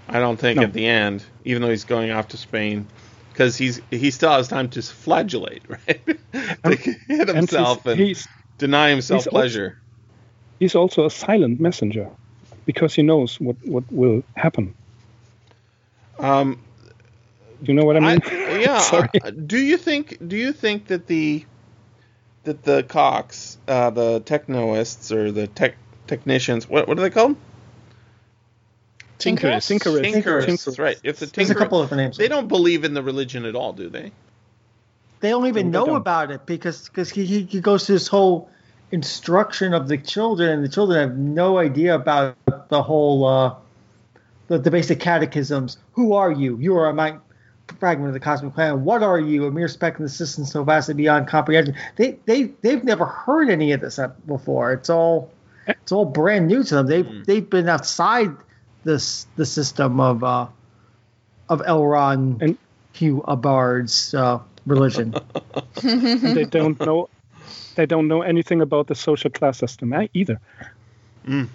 I 0.08 0.18
don't 0.18 0.36
think 0.38 0.58
No. 0.58 0.64
at 0.64 0.72
the 0.74 0.86
end, 0.86 1.24
even 1.44 1.62
though 1.62 1.70
he's 1.70 1.84
going 1.84 2.10
off 2.10 2.28
to 2.28 2.36
Spain, 2.36 2.86
because 3.32 3.56
he's 3.56 3.80
he 3.90 4.10
still 4.10 4.32
has 4.32 4.48
time 4.48 4.68
to 4.70 4.80
flagellate, 4.80 5.62
right? 5.68 6.04
to 6.06 6.76
hit 6.76 7.28
And 7.28 7.30
himself 7.36 7.82
he's, 7.84 7.92
and, 7.92 8.00
he's 8.00 8.28
deny 8.58 8.90
himself 8.90 9.20
he's 9.20 9.26
also- 9.28 9.30
pleasure. 9.40 9.78
he's 10.58 10.74
also 10.74 11.06
a 11.06 11.10
silent 11.10 11.58
messenger 11.60 12.10
because 12.66 12.94
he 12.94 13.02
knows 13.02 13.40
what, 13.40 13.56
what 13.64 13.84
will 13.90 14.22
happen. 14.36 14.74
Um, 16.18 16.58
You 17.62 17.74
know 17.74 17.84
what 17.84 17.96
I 17.96 18.00
I, 18.00 18.12
mean? 18.12 18.20
yeah. 18.60 18.78
Sorry. 18.78 19.08
uh, 19.22 19.30
do 19.30 19.58
you 19.58 19.76
think? 19.76 20.18
Do 20.26 20.36
you 20.36 20.52
think 20.52 20.88
that 20.88 21.06
the 21.06 21.44
that 22.44 22.64
the 22.64 22.82
Caucs, 22.82 23.56
uh, 23.68 23.90
the 23.90 24.20
technoists 24.20 25.12
or 25.12 25.30
the 25.30 25.46
tech 25.46 25.76
technicians, 26.06 26.68
what 26.68 26.88
what 26.88 26.98
are 26.98 27.02
they 27.02 27.10
called? 27.10 27.36
Tinkerists. 29.18 29.70
Tinkerists. 29.70 30.02
Tinkerists, 30.02 30.46
Tinkerists. 30.46 30.78
right? 30.78 31.00
If 31.04 31.20
the 31.20 31.26
There's 31.26 31.50
a 31.50 31.54
couple 31.54 31.80
of 31.80 31.92
names. 31.92 32.16
they 32.16 32.28
don't 32.28 32.48
believe 32.48 32.84
in 32.84 32.94
the 32.94 33.02
religion 33.02 33.44
at 33.44 33.54
all, 33.54 33.72
do 33.72 33.88
they? 33.88 34.10
They 35.20 35.30
don't 35.30 35.46
even 35.46 35.66
they 35.66 35.78
know 35.78 35.86
don't. 35.86 35.96
about 35.96 36.32
it 36.32 36.44
because 36.46 36.88
because 36.88 37.10
he, 37.10 37.24
he 37.24 37.42
he 37.44 37.60
goes 37.60 37.86
through 37.86 37.96
this 37.96 38.08
whole 38.08 38.50
instruction 38.90 39.72
of 39.72 39.86
the 39.86 39.96
children, 39.96 40.50
and 40.50 40.64
the 40.64 40.68
children 40.68 40.98
have 41.08 41.16
no 41.16 41.58
idea 41.58 41.94
about 41.94 42.36
the 42.68 42.82
whole 42.82 43.24
uh, 43.24 43.54
the, 44.48 44.58
the 44.58 44.70
basic 44.70 44.98
catechisms. 44.98 45.78
Who 45.92 46.14
are 46.14 46.32
you? 46.32 46.58
You 46.58 46.76
are 46.76 46.88
a 46.88 46.94
mi- 46.94 47.20
fragment 47.82 48.06
of 48.06 48.14
the 48.14 48.20
cosmic 48.20 48.54
plan. 48.54 48.84
What 48.84 49.02
are 49.02 49.18
you? 49.18 49.44
A 49.46 49.50
mere 49.50 49.66
speck 49.66 49.96
in 49.98 50.04
the 50.04 50.08
system 50.08 50.44
so 50.44 50.62
vast 50.62 50.88
and 50.88 50.96
beyond 50.96 51.26
comprehension. 51.26 51.74
They 51.96 52.16
they 52.26 52.44
they've 52.62 52.84
never 52.84 53.04
heard 53.04 53.50
any 53.50 53.72
of 53.72 53.80
this 53.80 53.98
before. 54.24 54.72
It's 54.72 54.88
all 54.88 55.32
it's 55.66 55.90
all 55.90 56.04
brand 56.04 56.46
new 56.46 56.62
to 56.62 56.74
them. 56.76 56.86
They've 56.86 57.26
they've 57.26 57.50
been 57.50 57.68
outside 57.68 58.30
this 58.84 59.26
the 59.34 59.44
system 59.44 59.98
of 59.98 60.22
uh, 60.22 60.46
of 61.48 61.60
Elron 61.62 62.40
And- 62.40 62.58
Hugh 62.92 63.24
Abard's 63.26 64.14
uh, 64.14 64.38
religion. 64.64 65.14
They 65.82 66.44
don't 66.44 66.78
know 66.78 67.08
they 67.74 67.86
don't 67.86 68.06
know 68.06 68.22
anything 68.22 68.60
about 68.60 68.86
the 68.86 68.94
social 68.94 69.30
class 69.30 69.58
system 69.58 69.92
eh, 69.92 70.06
either. 70.14 70.38
Yeah. 71.26 71.46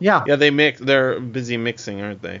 Yeah. 0.00 0.24
Yeah, 0.26 0.36
they 0.36 0.50
mix. 0.50 0.80
They're 0.80 1.20
busy 1.20 1.58
mixing, 1.58 2.00
aren't 2.00 2.22
they? 2.22 2.40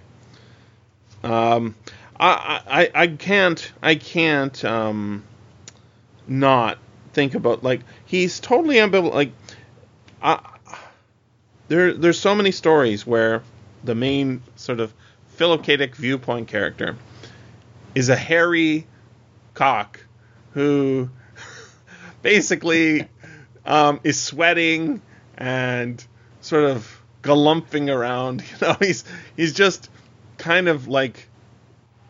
Um, 1.22 1.74
I, 2.20 2.62
I, 2.68 2.90
I 2.94 3.06
can't, 3.06 3.72
I 3.82 3.94
can't, 3.94 4.64
um, 4.64 5.24
not 6.26 6.78
think 7.12 7.34
about 7.34 7.64
like 7.64 7.80
he's 8.04 8.40
totally 8.40 8.76
ambivalent. 8.76 9.14
Like, 9.14 9.32
there, 11.68 11.94
there's 11.94 12.18
so 12.18 12.34
many 12.34 12.50
stories 12.50 13.06
where 13.06 13.42
the 13.84 13.94
main 13.94 14.42
sort 14.56 14.80
of 14.80 14.92
Philip 15.36 15.62
K. 15.62 15.76
Dick 15.76 15.96
viewpoint 15.96 16.48
character 16.48 16.96
is 17.94 18.08
a 18.08 18.16
hairy 18.16 18.86
cauc 19.54 20.00
who 20.52 21.08
basically 22.22 23.08
um, 23.64 24.00
is 24.04 24.20
sweating 24.20 25.00
and 25.38 26.04
sort 26.40 26.64
of 26.64 27.02
galumphing 27.22 27.92
around. 27.92 28.42
You 28.60 28.66
know, 28.66 28.76
he's 28.80 29.04
he's 29.36 29.54
just 29.54 29.88
kind 30.38 30.68
of 30.68 30.88
like 30.88 31.28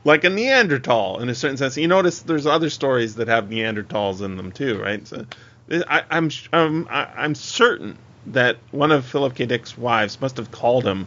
like 0.04 0.24
a 0.24 0.30
Neanderthal 0.30 1.20
in 1.20 1.28
a 1.28 1.34
certain 1.34 1.56
sense. 1.56 1.76
You 1.76 1.88
notice 1.88 2.20
there's 2.20 2.46
other 2.46 2.70
stories 2.70 3.16
that 3.16 3.28
have 3.28 3.44
Neanderthals 3.44 4.22
in 4.22 4.36
them 4.36 4.52
too, 4.52 4.80
right? 4.80 5.06
So 5.06 5.26
I, 5.70 6.02
I'm 6.10 6.30
um, 6.52 6.88
I'm 6.90 7.34
certain 7.34 7.98
that 8.26 8.56
one 8.70 8.92
of 8.92 9.04
Philip 9.04 9.34
K. 9.34 9.46
Dick's 9.46 9.76
wives 9.76 10.20
must 10.20 10.36
have 10.36 10.50
called 10.50 10.86
him 10.86 11.06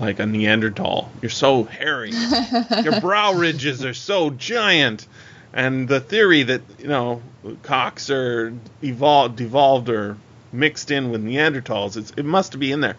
like 0.00 0.18
a 0.18 0.26
Neanderthal. 0.26 1.10
You're 1.20 1.30
so 1.30 1.64
hairy. 1.64 2.10
Your 2.82 3.00
brow 3.00 3.34
ridges 3.34 3.84
are 3.84 3.94
so 3.94 4.30
giant. 4.30 5.06
And 5.52 5.88
the 5.88 6.00
theory 6.00 6.44
that 6.44 6.62
you 6.78 6.88
know 6.88 7.22
caucs 7.62 8.10
are 8.10 8.52
evolved, 8.82 9.36
devolved, 9.36 9.88
or 9.88 10.16
mixed 10.52 10.90
in 10.90 11.10
with 11.10 11.24
Neanderthals, 11.24 12.16
it 12.16 12.24
must 12.24 12.58
be 12.58 12.72
in 12.72 12.80
there. 12.80 12.96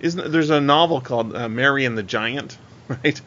isn't 0.00 0.30
there's 0.30 0.50
a 0.50 0.60
novel 0.60 1.00
called 1.00 1.34
uh, 1.34 1.48
Mary 1.48 1.84
and 1.84 1.98
the 1.98 2.02
Giant, 2.02 2.56
right? 2.88 3.20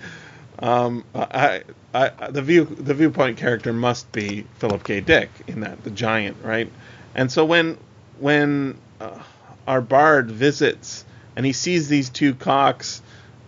Um, 0.61 1.03
I, 1.15 1.63
I, 1.93 2.09
the 2.29 2.41
view 2.41 2.65
the 2.65 2.93
viewpoint 2.93 3.37
character 3.37 3.73
must 3.73 4.11
be 4.11 4.45
Philip 4.59 4.83
K. 4.83 5.01
Dick 5.01 5.29
in 5.47 5.61
that 5.61 5.83
the 5.83 5.89
giant, 5.89 6.37
right? 6.43 6.71
And 7.15 7.31
so 7.31 7.45
when 7.45 7.77
when 8.19 8.77
uh, 8.99 9.23
our 9.67 9.81
bard 9.81 10.29
visits 10.29 11.03
and 11.35 11.45
he 11.45 11.53
sees 11.53 11.87
these 11.87 12.09
two 12.09 12.35
caucs, 12.35 13.01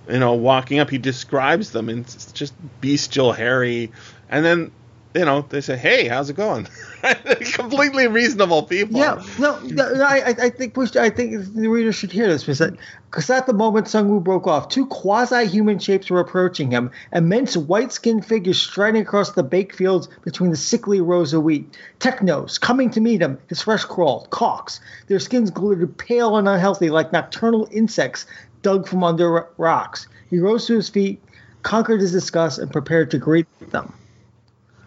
you 0.09 0.19
know, 0.19 0.33
walking 0.33 0.79
up, 0.79 0.89
he 0.89 0.97
describes 0.97 1.71
them 1.71 1.89
and 1.89 1.99
it's 1.99 2.31
just 2.31 2.53
bestial, 2.81 3.31
hairy, 3.31 3.91
and 4.29 4.43
then 4.43 4.71
you 5.13 5.25
know, 5.25 5.45
they 5.47 5.61
say, 5.61 5.77
"Hey, 5.77 6.07
how's 6.07 6.29
it 6.29 6.35
going?" 6.35 6.67
Completely 7.53 8.07
reasonable 8.07 8.63
people. 8.63 8.99
Yeah, 8.99 9.23
no, 9.37 9.59
no 9.59 10.03
I, 10.03 10.35
I 10.41 10.49
think 10.49 10.75
we 10.75 10.87
I 10.97 11.09
think 11.09 11.53
the 11.53 11.67
reader 11.67 11.91
should 11.91 12.11
hear 12.11 12.27
this 12.27 12.43
because 12.43 13.29
at 13.29 13.45
the 13.45 13.53
moment 13.53 13.87
Sung 13.87 14.09
Woo 14.09 14.19
broke 14.19 14.47
off, 14.47 14.69
two 14.69 14.85
quasi-human 14.87 15.79
shapes 15.79 16.09
were 16.09 16.19
approaching 16.19 16.71
him, 16.71 16.91
immense 17.11 17.55
white-skinned 17.55 18.25
figures 18.25 18.59
striding 18.59 19.01
across 19.01 19.31
the 19.31 19.43
baked 19.43 19.75
fields 19.75 20.07
between 20.23 20.49
the 20.49 20.57
sickly 20.57 20.99
rows 20.99 21.33
of 21.33 21.43
wheat. 21.43 21.77
Technos 21.99 22.57
coming 22.57 22.89
to 22.91 23.01
meet 23.01 23.21
him, 23.21 23.37
his 23.47 23.61
fresh 23.61 23.83
crawled 23.83 24.29
caucs, 24.31 24.79
their 25.07 25.19
skins 25.19 25.51
glittered 25.51 25.97
pale 25.97 26.37
and 26.37 26.47
unhealthy 26.47 26.89
like 26.89 27.13
nocturnal 27.13 27.67
insects 27.71 28.25
dug 28.63 28.87
from 28.87 29.03
under 29.03 29.47
rocks. 29.57 30.07
He 30.29 30.39
rose 30.39 30.65
to 30.67 30.75
his 30.75 30.89
feet, 30.89 31.21
conquered 31.61 32.01
his 32.01 32.11
disgust, 32.11 32.57
and 32.57 32.71
prepared 32.71 33.11
to 33.11 33.19
greet 33.19 33.45
them. 33.69 33.93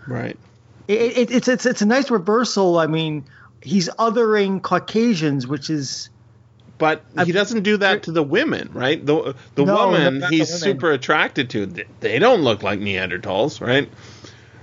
Right. 0.07 0.39
It, 0.89 1.01
it, 1.19 1.31
it's 1.31 1.49
it's 1.49 1.67
it's 1.67 1.83
a 1.83 1.87
nice 1.87 2.11
reversal. 2.11 2.79
I 2.79 2.87
mean, 2.87 3.25
he's 3.63 3.89
othering 3.91 4.63
Caucasians, 4.63 5.47
which 5.47 5.71
is. 5.71 6.11
But 6.79 7.03
he 7.25 7.33
doesn't 7.33 7.63
do 7.63 7.79
that 7.79 8.03
to 8.03 8.13
the 8.13 8.23
women, 8.23 8.71
right? 8.75 9.05
The 9.05 9.35
the 9.55 9.65
No, 9.65 9.75
woman 9.89 10.23
he's 10.29 10.51
the 10.51 10.59
super 10.59 10.93
attracted 10.93 11.49
to. 11.51 11.65
They- 11.67 11.85
They 12.01 12.19
don't 12.19 12.43
look 12.43 12.63
like 12.63 12.81
Neanderthals, 12.81 13.61
right? 13.61 13.91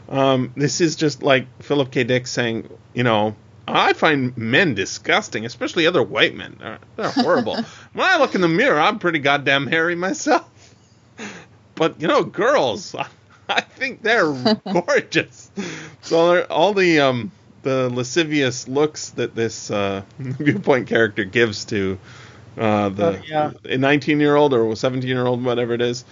Um, 0.09 0.51
this 0.55 0.79
is 0.79 0.95
just 0.95 1.23
like 1.23 1.47
Philip 1.63 1.89
K. 1.89 2.03
Dick 2.03 2.27
saying, 2.27 2.69
you 2.93 3.03
know, 3.03 3.35
I 3.67 3.93
find 3.93 4.37
men 4.37 4.75
disgusting, 4.75 5.43
especially 5.45 5.87
other 5.87 6.03
white 6.03 6.35
men. 6.35 6.57
They're, 6.59 6.77
they're 6.97 7.09
horrible. 7.09 7.55
when 7.93 8.05
I 8.07 8.17
look 8.19 8.35
in 8.35 8.41
the 8.41 8.47
mirror, 8.49 8.79
I'm 8.79 8.99
pretty 8.99 9.19
goddamn 9.19 9.65
hairy 9.67 9.95
myself. 9.95 10.47
But 11.75 11.99
you 11.99 12.07
know, 12.07 12.23
girls, 12.23 12.93
I 13.49 13.61
think 13.61 14.01
they're 14.01 14.31
gorgeous. 14.71 15.51
So 16.01 16.43
all 16.45 16.73
the 16.73 16.99
um, 17.01 17.31
the 17.63 17.89
lascivious 17.89 18.67
looks 18.67 19.09
that 19.11 19.35
this 19.35 19.69
uh, 19.71 20.03
viewpoint 20.19 20.87
character 20.87 21.23
gives 21.23 21.65
to 21.65 21.97
uh, 22.57 22.89
the 22.89 23.17
Oh, 23.19 23.21
yeah. 23.25 23.51
a 23.65 23.77
19 23.77 24.19
year 24.19 24.35
old 24.35 24.53
or 24.53 24.75
17 24.75 25.07
year 25.09 25.25
old, 25.25 25.43
whatever 25.43 25.73
it 25.73 25.81
is. 25.81 26.05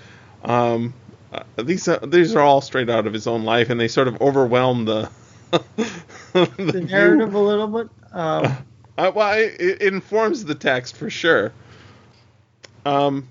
Um, 0.44 0.94
uh, 1.32 1.44
these 1.64 1.88
are, 1.88 2.00
these 2.00 2.36
are 2.36 2.42
all 2.42 2.62
straight 2.62 2.90
out 2.90 3.08
of 3.08 3.14
his 3.14 3.28
own 3.28 3.44
life, 3.44 3.70
and 3.70 3.80
they 3.80 3.88
sort 3.88 4.08
of 4.08 4.22
overwhelm 4.22 4.86
the 4.86 5.10
the, 5.52 5.62
the 6.34 6.72
view- 6.72 6.82
narrative 6.82 7.34
a 7.34 7.40
little 7.40 7.68
bit. 7.68 7.88
Um, 8.12 8.58
uh, 8.98 9.12
well, 9.16 9.38
it, 9.40 9.56
it 9.60 9.82
informs 9.82 10.44
the 10.44 10.56
text 10.56 10.98
for 10.98 11.10
sure. 11.10 11.54
Um, 12.86 13.28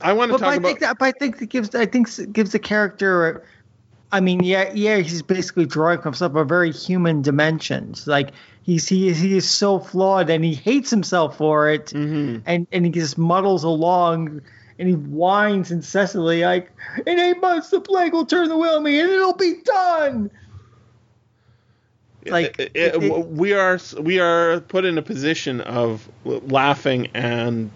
I 0.00 0.12
want 0.12 0.30
to 0.30 0.38
but 0.38 0.44
talk 0.44 0.52
I 0.52 0.56
about. 0.56 0.66
think 0.66 0.80
that, 0.80 0.98
but 0.98 1.04
I 1.06 1.12
think 1.12 1.40
it 1.42 1.48
gives, 1.48 1.74
I 1.74 1.86
think 1.86 2.08
it 2.18 2.32
gives 2.32 2.52
the 2.52 2.58
character. 2.58 3.44
I 4.12 4.20
mean, 4.20 4.42
yeah, 4.42 4.72
yeah, 4.74 4.96
he's 4.98 5.22
basically 5.22 5.66
drawing 5.66 5.98
from 5.98 6.12
himself 6.12 6.34
a 6.34 6.44
very 6.44 6.72
human 6.72 7.22
dimensions. 7.22 8.06
Like 8.06 8.30
he's 8.62 8.88
he 8.88 9.12
he 9.12 9.36
is 9.36 9.48
so 9.48 9.78
flawed, 9.78 10.30
and 10.30 10.44
he 10.44 10.54
hates 10.54 10.90
himself 10.90 11.36
for 11.36 11.68
it, 11.70 11.86
Mhm. 11.86 12.42
and 12.46 12.66
and 12.72 12.84
he 12.86 12.90
just 12.90 13.18
muddles 13.18 13.62
along. 13.64 14.42
And 14.78 14.88
he 14.88 14.94
whines 14.94 15.70
incessantly, 15.70 16.40
like, 16.42 16.72
"In 17.06 17.18
eight 17.18 17.38
months, 17.42 17.68
the 17.68 17.82
plague 17.82 18.14
will 18.14 18.24
turn 18.24 18.48
the 18.48 18.56
wheel 18.56 18.76
on 18.76 18.82
me, 18.82 18.98
and 18.98 19.10
it'll 19.10 19.34
be 19.34 19.56
done." 19.62 20.30
Like, 22.26 22.58
it- 22.58 22.70
it- 22.74 23.02
it- 23.02 23.26
we 23.28 23.52
are 23.52 23.78
we 23.98 24.20
are 24.20 24.60
put 24.60 24.84
in 24.86 24.96
a 24.96 25.02
position 25.02 25.60
of 25.60 26.08
laughing 26.24 27.08
and 27.12 27.70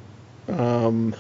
um, 0.49 1.15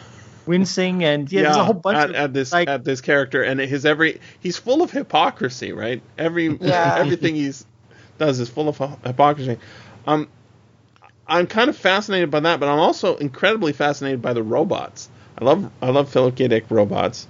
Wincing, 0.46 1.04
and 1.04 1.30
yeah, 1.30 1.42
there's 1.42 1.56
a 1.56 1.64
whole 1.64 1.74
bunch 1.74 1.96
at, 1.98 2.10
of 2.10 2.16
at 2.16 2.32
this 2.32 2.52
like, 2.52 2.68
at 2.68 2.84
this 2.84 3.00
character 3.00 3.42
and 3.42 3.58
his 3.60 3.86
every 3.86 4.20
he's 4.40 4.56
full 4.56 4.82
of 4.82 4.90
hypocrisy, 4.90 5.72
right? 5.72 6.02
Every 6.18 6.46
Yeah. 6.60 6.94
everything 6.98 7.34
he's 7.34 7.64
does 8.18 8.40
is 8.40 8.48
full 8.48 8.68
of 8.68 8.78
hypocrisy. 9.04 9.58
Um, 10.06 10.28
I'm 11.26 11.46
kind 11.46 11.70
of 11.70 11.76
fascinated 11.76 12.30
by 12.30 12.40
that, 12.40 12.60
but 12.60 12.68
I'm 12.68 12.78
also 12.78 13.16
incredibly 13.16 13.72
fascinated 13.72 14.20
by 14.20 14.34
the 14.34 14.42
robots. 14.42 15.08
I 15.38 15.44
love 15.44 15.70
I 15.80 15.90
love 15.90 16.10
Philip 16.10 16.36
K. 16.36 16.48
Dick 16.48 16.66
robots. 16.68 17.26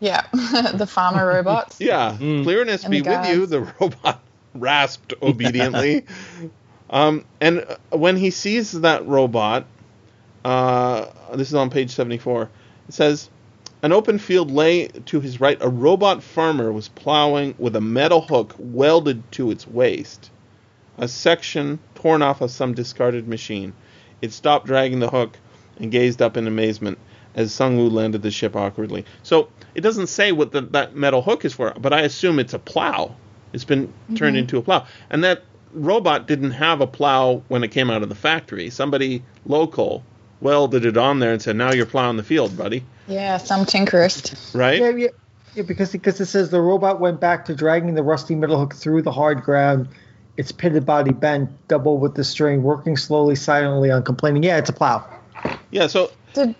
Yeah, 0.00 0.22
the 0.32 0.86
farmer 0.86 1.26
robots. 1.26 1.80
Yeah, 1.80 2.16
Mm. 2.18 2.44
clearness 2.44 2.84
And 2.84 2.92
be 2.92 3.02
with 3.02 3.26
you. 3.28 3.46
The 3.46 3.60
robot 3.80 4.20
rasped 4.54 5.14
obediently. 5.20 6.04
um, 6.90 7.24
and 7.40 7.60
uh, 7.60 7.96
when 7.96 8.16
he 8.16 8.30
sees 8.30 8.72
that 8.72 9.06
robot, 9.06 9.66
uh, 10.44 11.06
this 11.34 11.48
is 11.48 11.54
on 11.54 11.70
page 11.70 11.90
74. 11.90 12.48
It 12.88 12.94
says, 12.94 13.28
"An 13.82 13.92
open 13.92 14.18
field 14.18 14.50
lay 14.50 14.88
to 14.88 15.20
his 15.20 15.40
right. 15.40 15.58
A 15.60 15.68
robot 15.68 16.22
farmer 16.22 16.72
was 16.72 16.88
plowing 16.88 17.54
with 17.58 17.76
a 17.76 17.80
metal 17.80 18.22
hook 18.22 18.54
welded 18.58 19.22
to 19.32 19.50
its 19.50 19.66
waist. 19.66 20.30
A 20.96 21.06
section 21.06 21.78
torn 21.94 22.22
off 22.22 22.40
of 22.40 22.50
some 22.50 22.74
discarded 22.74 23.28
machine. 23.28 23.72
It 24.22 24.32
stopped 24.32 24.66
dragging 24.66 25.00
the 25.00 25.10
hook 25.10 25.38
and 25.78 25.92
gazed 25.92 26.22
up 26.22 26.36
in 26.36 26.46
amazement." 26.46 26.98
As 27.34 27.52
Sung 27.52 27.76
Woo 27.76 27.88
landed 27.88 28.22
the 28.22 28.32
ship 28.32 28.56
awkwardly. 28.56 29.04
So 29.22 29.48
it 29.76 29.82
doesn't 29.82 30.08
say 30.08 30.32
what 30.32 30.50
the, 30.50 30.62
that 30.62 30.96
metal 30.96 31.22
hook 31.22 31.44
is 31.44 31.52
for, 31.52 31.72
but 31.78 31.92
I 31.92 32.00
assume 32.00 32.40
it's 32.40 32.54
a 32.54 32.58
plow. 32.58 33.14
It's 33.52 33.64
been 33.64 33.92
turned 34.16 34.34
mm-hmm. 34.34 34.38
into 34.38 34.58
a 34.58 34.62
plow. 34.62 34.86
And 35.08 35.22
that 35.22 35.44
robot 35.72 36.26
didn't 36.26 36.52
have 36.52 36.80
a 36.80 36.86
plow 36.86 37.42
when 37.46 37.62
it 37.62 37.68
came 37.68 37.90
out 37.90 38.02
of 38.02 38.08
the 38.08 38.16
factory. 38.16 38.70
Somebody 38.70 39.22
local 39.46 40.02
welded 40.40 40.84
it 40.84 40.96
on 40.96 41.18
there 41.18 41.32
and 41.32 41.42
said, 41.42 41.56
"Now 41.56 41.72
you're 41.72 41.86
plowing 41.86 42.16
the 42.16 42.22
field, 42.22 42.56
buddy." 42.56 42.84
Yeah, 43.06 43.38
some 43.38 43.64
tinkerist. 43.64 44.54
Right? 44.54 44.80
Yeah, 44.80 44.90
yeah, 44.90 45.08
yeah, 45.54 45.62
because 45.62 45.92
because 45.92 46.20
it 46.20 46.26
says 46.26 46.50
the 46.50 46.60
robot 46.60 47.00
went 47.00 47.20
back 47.20 47.44
to 47.46 47.54
dragging 47.54 47.94
the 47.94 48.02
rusty 48.02 48.34
metal 48.34 48.58
hook 48.58 48.74
through 48.74 49.02
the 49.02 49.12
hard 49.12 49.42
ground. 49.42 49.88
Its 50.36 50.52
pitted 50.52 50.86
body 50.86 51.12
bent, 51.12 51.50
double 51.66 51.98
with 51.98 52.14
the 52.14 52.22
string, 52.22 52.62
working 52.62 52.96
slowly, 52.96 53.34
silently, 53.34 53.88
uncomplaining. 53.88 54.44
Yeah, 54.44 54.58
it's 54.58 54.70
a 54.70 54.72
plow. 54.72 55.04
Yeah. 55.70 55.88
So 55.88 56.12
Did 56.32 56.54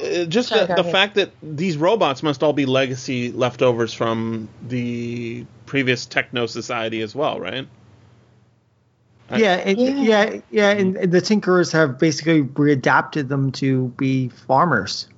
uh, 0.00 0.24
just 0.24 0.48
Sorry, 0.48 0.66
the, 0.66 0.82
the 0.82 0.84
fact 0.84 1.14
that 1.14 1.32
these 1.42 1.76
robots 1.76 2.22
must 2.22 2.42
all 2.42 2.52
be 2.52 2.66
legacy 2.66 3.32
leftovers 3.32 3.94
from 3.94 4.48
the 4.66 5.46
previous 5.64 6.06
techno 6.06 6.46
society 6.46 7.00
as 7.00 7.14
well, 7.14 7.40
right? 7.40 7.66
I- 9.30 9.38
yeah, 9.38 9.56
it, 9.56 9.78
Yeah. 9.78 9.90
yeah, 10.02 10.40
yeah, 10.50 10.70
and, 10.70 10.96
and 10.96 11.12
the 11.12 11.20
Tinkerers 11.20 11.72
have 11.72 11.98
basically 11.98 12.42
readapted 12.42 13.28
them 13.28 13.50
to 13.52 13.88
be 13.98 14.28
farmers 14.28 15.08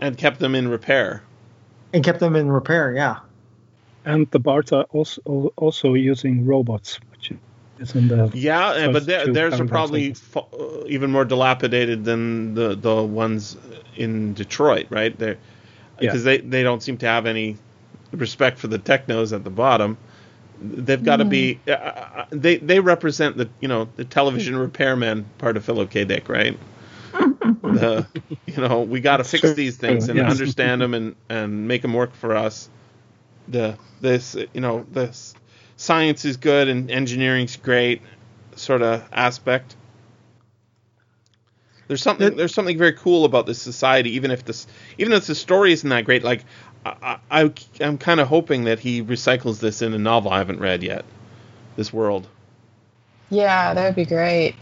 And 0.00 0.16
kept 0.16 0.38
them 0.40 0.54
in 0.54 0.68
repair. 0.68 1.22
and 1.92 2.02
kept 2.04 2.20
them 2.20 2.34
in 2.36 2.50
repair. 2.50 2.94
Yeah, 2.94 3.18
And 4.04 4.30
the 4.30 4.38
bards 4.38 4.72
are 4.72 4.84
also 4.90 5.52
also 5.56 5.94
using 5.94 6.46
robots, 6.46 6.98
which 7.10 7.32
is 7.78 7.94
in 7.94 8.08
the 8.08 8.30
Yeah, 8.34 8.68
uh, 8.68 8.92
but 8.92 9.06
it's 9.08 9.32
theirs 9.32 9.60
are 9.60 9.66
probably 9.66 10.14
fa- 10.14 10.40
uh, 10.40 10.84
even 10.86 11.10
more 11.10 11.24
dilapidated 11.24 12.04
than 12.04 12.54
the 12.54 12.74
the 12.74 13.02
ones 13.02 13.56
in 13.96 14.34
Detroit, 14.34 14.86
right? 14.90 15.16
They're 15.18 15.36
Yeah. 16.00 16.10
because 16.10 16.24
they 16.24 16.38
they 16.38 16.62
don't 16.62 16.82
seem 16.82 16.96
to 16.98 17.06
have 17.06 17.26
any 17.26 17.56
respect 18.12 18.58
for 18.58 18.68
the 18.68 18.78
technos 18.78 19.32
at 19.32 19.44
the 19.44 19.50
bottom. 19.50 19.98
They've 20.60 21.02
got 21.02 21.18
to 21.18 21.24
be 21.24 21.60
uh, 21.68 21.72
uh, 21.72 22.26
they 22.30 22.56
they 22.58 22.80
represent 22.80 23.36
the 23.36 23.50
you 23.60 23.68
know 23.68 23.88
the 23.96 24.04
television 24.04 24.56
repairman 24.56 25.26
part 25.38 25.56
of 25.56 25.64
Philip 25.64 25.90
K. 25.90 26.04
Dick, 26.04 26.28
right? 26.28 26.58
the 27.64 28.06
you 28.46 28.56
know 28.58 28.82
we 28.82 29.00
got 29.00 29.18
to 29.18 29.24
fix 29.24 29.52
true. 29.52 29.54
these 29.54 29.76
things 29.76 30.08
and 30.08 30.20
Yes. 30.20 30.26
understand 30.26 30.82
them 30.82 30.94
and 30.94 31.16
and 31.28 31.68
make 31.68 31.82
them 31.82 31.94
work 31.94 32.14
for 32.14 32.36
us. 32.36 32.70
The 33.48 33.78
this 34.00 34.36
you 34.54 34.60
know 34.60 34.86
this 34.90 35.36
science 35.76 36.24
is 36.24 36.36
good 36.38 36.68
and 36.68 36.90
engineering's 36.90 37.56
great 37.56 38.02
sort 38.56 38.82
of 38.82 39.04
aspect. 39.12 39.76
There's 41.88 42.02
something 42.02 42.36
there's 42.36 42.54
something 42.54 42.78
very 42.78 42.94
cool 42.94 43.24
about 43.24 43.46
this 43.46 43.60
society, 43.62 44.10
even 44.16 44.30
if 44.30 44.44
this 44.44 44.66
even 44.98 45.12
if 45.12 45.26
the 45.26 45.34
story 45.34 45.72
isn't 45.72 45.88
that 45.90 46.04
great. 46.04 46.24
Like 46.24 46.44
I, 47.02 47.18
I 47.30 47.52
I'm 47.80 47.98
kind 47.98 48.20
of 48.20 48.28
hoping 48.28 48.64
that 48.64 48.78
he 48.78 49.02
recycles 49.02 49.60
this 49.60 49.82
in 49.82 49.92
a 49.92 49.98
novel 49.98 50.30
I 50.30 50.38
haven't 50.38 50.60
read 50.60 50.82
yet. 50.82 51.04
This 51.76 51.92
world. 51.92 52.26
yeah, 53.30 53.74
that 53.74 53.84
would 53.84 53.96
be 53.96 54.06
great. 54.06 54.54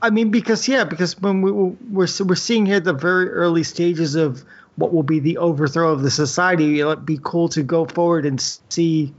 I 0.00 0.10
mean, 0.10 0.30
because 0.30 0.68
yeah, 0.68 0.84
because 0.84 1.18
when 1.20 1.42
we 1.42 1.50
we're 1.50 2.08
we're 2.24 2.34
seeing 2.36 2.66
here 2.66 2.80
the 2.80 2.92
very 2.92 3.30
early 3.30 3.62
stages 3.62 4.14
of 4.14 4.44
what 4.76 4.92
will 4.92 5.02
be 5.02 5.18
the 5.18 5.38
overthrow 5.38 5.92
of 5.92 6.02
the 6.02 6.10
society. 6.10 6.80
It'd 6.80 7.04
be 7.04 7.18
cool 7.22 7.48
to 7.50 7.62
go 7.62 7.86
forward 7.86 8.26
and 8.26 8.40
see 8.40 9.14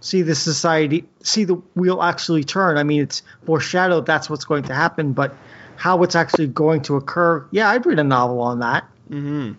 see 0.00 0.22
the 0.22 0.34
society, 0.34 1.04
see 1.22 1.44
the 1.44 1.54
wheel 1.74 2.02
actually 2.02 2.44
turn. 2.44 2.78
I 2.78 2.82
mean, 2.82 3.02
it's 3.02 3.22
foreshadowed 3.44 4.06
that's 4.06 4.30
what's 4.30 4.44
going 4.44 4.64
to 4.64 4.74
happen, 4.74 5.12
but 5.12 5.34
how 5.76 6.02
it's 6.02 6.14
actually 6.14 6.48
going 6.48 6.82
to 6.82 6.96
occur, 6.96 7.46
yeah, 7.50 7.70
I'd 7.70 7.84
read 7.84 7.98
a 7.98 8.04
novel 8.04 8.40
on 8.40 8.60
that. 8.60 8.84
Mm-hmm. 9.10 9.52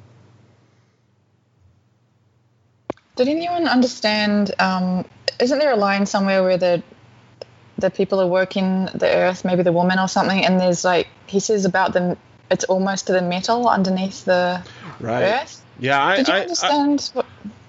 Did 3.20 3.28
anyone 3.28 3.68
understand? 3.68 4.56
Um, 4.60 5.04
isn't 5.41 5.60
there 5.60 5.72
a 5.72 5.76
line 5.76 6.06
somewhere 6.06 6.41
where 6.41 6.58
the 6.58 6.82
the 7.78 7.90
people 7.90 8.22
are 8.22 8.28
working 8.28 8.86
the 8.96 9.14
earth, 9.14 9.44
maybe 9.44 9.62
the 9.62 9.74
woman 9.74 10.00
or 10.00 10.08
something, 10.08 10.46
and 10.46 10.58
there's 10.58 10.86
like 10.86 11.10
he 11.28 11.41
says 11.41 11.66
about 11.66 11.91
the 11.91 12.16
it's 12.50 12.64
almost 12.64 13.08
to 13.08 13.12
the 13.12 13.22
metal 13.22 13.68
underneath 13.68 14.24
the 14.24 14.64
Right. 15.02 15.34
earth. 15.34 15.62
Yeah, 15.82 16.02
I, 16.02 16.16
Did 16.16 16.30
you 16.30 16.34
I, 16.34 16.38
I, 16.38 16.41
understand? 16.44 17.10
what, 17.12 17.26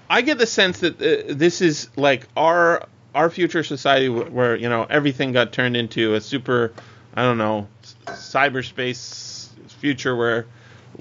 I 0.09 0.21
get 0.21 0.37
the 0.37 0.47
sense 0.47 0.79
that 0.79 1.01
uh, 1.01 1.33
this 1.35 1.59
is 1.59 1.89
like 1.97 2.29
our 2.37 2.87
our 3.13 3.29
future 3.29 3.63
society 3.63 4.07
wh- 4.07 4.33
where 4.33 4.55
you 4.55 4.69
know 4.69 4.87
everything 4.89 5.33
got 5.33 5.51
turned 5.51 5.75
into 5.75 6.15
a 6.15 6.21
super, 6.21 6.71
I 7.13 7.23
don't 7.23 7.37
know, 7.37 7.67
cyberspace 8.05 9.49
future 9.81 10.15
where 10.15 10.45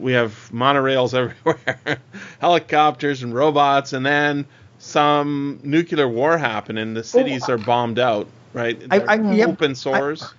we 0.01 0.13
have 0.13 0.33
monorails 0.53 1.15
everywhere, 1.15 1.99
helicopters 2.41 3.23
and 3.23 3.35
robots, 3.35 3.93
and 3.93 4.05
then 4.05 4.47
some 4.79 5.61
nuclear 5.63 6.09
war 6.09 6.39
happened 6.39 6.79
and 6.79 6.97
the 6.97 7.01
oh, 7.01 7.05
cities 7.05 7.49
are 7.49 7.59
bombed 7.59 7.99
out. 7.99 8.27
Right? 8.53 8.83
I- 8.91 9.17
I- 9.17 9.43
open 9.43 9.75
source. 9.75 10.35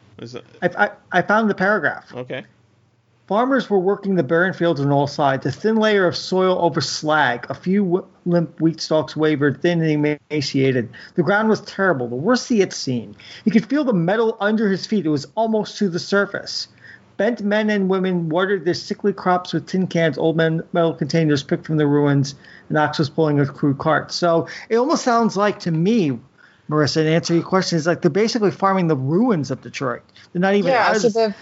I, 0.61 0.69
I, 0.77 0.89
I 1.11 1.21
found 1.21 1.49
the 1.49 1.55
paragraph. 1.55 2.13
okay. 2.13 2.45
Farmers 3.27 3.69
were 3.69 3.79
working 3.79 4.15
the 4.15 4.23
barren 4.23 4.51
fields 4.51 4.81
on 4.81 4.91
all 4.91 5.07
sides. 5.07 5.45
A 5.45 5.51
thin 5.53 5.77
layer 5.77 6.05
of 6.05 6.17
soil 6.17 6.59
over 6.59 6.81
slag. 6.81 7.45
A 7.49 7.53
few 7.53 8.05
limp 8.25 8.59
wheat 8.59 8.81
stalks 8.81 9.15
wavered, 9.15 9.61
thin 9.61 9.81
and 9.81 10.19
emaciated. 10.29 10.89
The 11.15 11.23
ground 11.23 11.47
was 11.47 11.61
terrible, 11.61 12.09
the 12.09 12.15
worst 12.17 12.49
he 12.49 12.59
had 12.59 12.73
seen. 12.73 13.15
He 13.45 13.51
could 13.51 13.69
feel 13.69 13.85
the 13.85 13.93
metal 13.93 14.35
under 14.41 14.69
his 14.69 14.85
feet. 14.85 15.05
It 15.05 15.09
was 15.09 15.27
almost 15.35 15.77
to 15.77 15.87
the 15.87 15.97
surface. 15.97 16.67
Bent 17.21 17.43
men 17.43 17.69
and 17.69 17.87
women 17.87 18.29
watered 18.29 18.65
their 18.65 18.73
sickly 18.73 19.13
crops 19.13 19.53
with 19.53 19.67
tin 19.67 19.85
cans, 19.85 20.17
old 20.17 20.35
men, 20.35 20.63
metal 20.73 20.91
containers 20.95 21.43
picked 21.43 21.67
from 21.67 21.77
the 21.77 21.85
ruins, 21.85 22.33
and 22.67 22.75
Ox 22.79 22.97
was 22.97 23.11
pulling 23.11 23.39
a 23.39 23.45
crude 23.45 23.77
cart. 23.77 24.11
So 24.11 24.47
it 24.69 24.77
almost 24.77 25.03
sounds 25.03 25.37
like 25.37 25.59
to 25.59 25.71
me, 25.71 26.19
Marissa, 26.67 26.95
to 26.95 27.07
answer 27.07 27.35
your 27.35 27.43
question, 27.43 27.77
is 27.77 27.85
like 27.85 28.01
they're 28.01 28.09
basically 28.09 28.49
farming 28.49 28.87
the 28.87 28.95
ruins 28.95 29.51
of 29.51 29.61
Detroit. 29.61 30.01
They're 30.33 30.39
not 30.41 30.55
even 30.55 30.71
yeah, 30.71 30.87
out 30.87 30.97
so 30.97 31.09
they've 31.09 31.35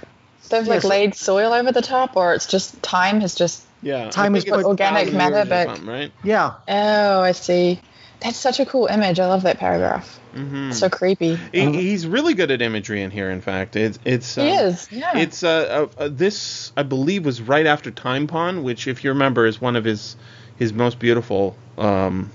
they've 0.50 0.68
like 0.68 0.82
so- 0.82 0.90
laid 0.90 1.16
soil 1.16 1.54
over 1.54 1.72
the 1.72 1.82
top, 1.82 2.18
or 2.18 2.34
it's 2.34 2.46
just 2.46 2.84
time 2.84 3.22
has 3.22 3.34
just. 3.34 3.64
Yeah. 3.82 4.10
Time 4.10 4.36
I 4.36 4.40
is 4.40 4.44
put- 4.44 4.66
Organic 4.66 5.14
matter, 5.14 5.36
years 5.36 5.46
or 5.46 5.50
but- 5.50 5.68
something, 5.68 5.86
right? 5.88 6.12
yeah. 6.26 6.56
Oh, 6.68 7.22
I 7.22 7.32
see. 7.32 7.80
That's 8.20 8.36
such 8.36 8.60
a 8.60 8.66
cool 8.66 8.88
image. 8.88 9.18
I 9.22 9.28
love 9.28 9.44
that 9.44 9.60
paragraph. 9.60 10.19
Mm-hmm. 10.36 10.72
So 10.72 10.90
creepy. 10.90 11.36
He, 11.52 11.72
he's 11.72 12.06
really 12.06 12.36
good 12.36 12.52
at 12.52 12.62
imagery 12.62 13.02
in 13.02 13.10
here. 13.12 13.30
In 13.32 13.42
fact, 13.42 13.76
it's 13.76 13.98
it's 14.06 14.36
He 14.36 14.42
um, 14.42 14.66
is. 14.66 14.88
Yeah. 14.92 15.18
It's 15.18 15.44
uh, 15.44 15.88
uh, 15.98 16.04
uh, 16.04 16.10
this 16.10 16.72
I 16.78 16.84
believe 16.84 17.26
was 17.26 17.42
right 17.42 17.66
after 17.66 17.90
Time 17.92 18.28
Pawn, 18.28 18.64
which 18.64 18.88
if 18.88 19.04
you 19.04 19.10
remember 19.12 19.46
is 19.46 19.60
one 19.60 19.76
of 19.76 19.84
his 19.86 20.16
his 20.58 20.72
most 20.74 21.00
beautiful. 21.00 21.56
Um, 21.78 22.32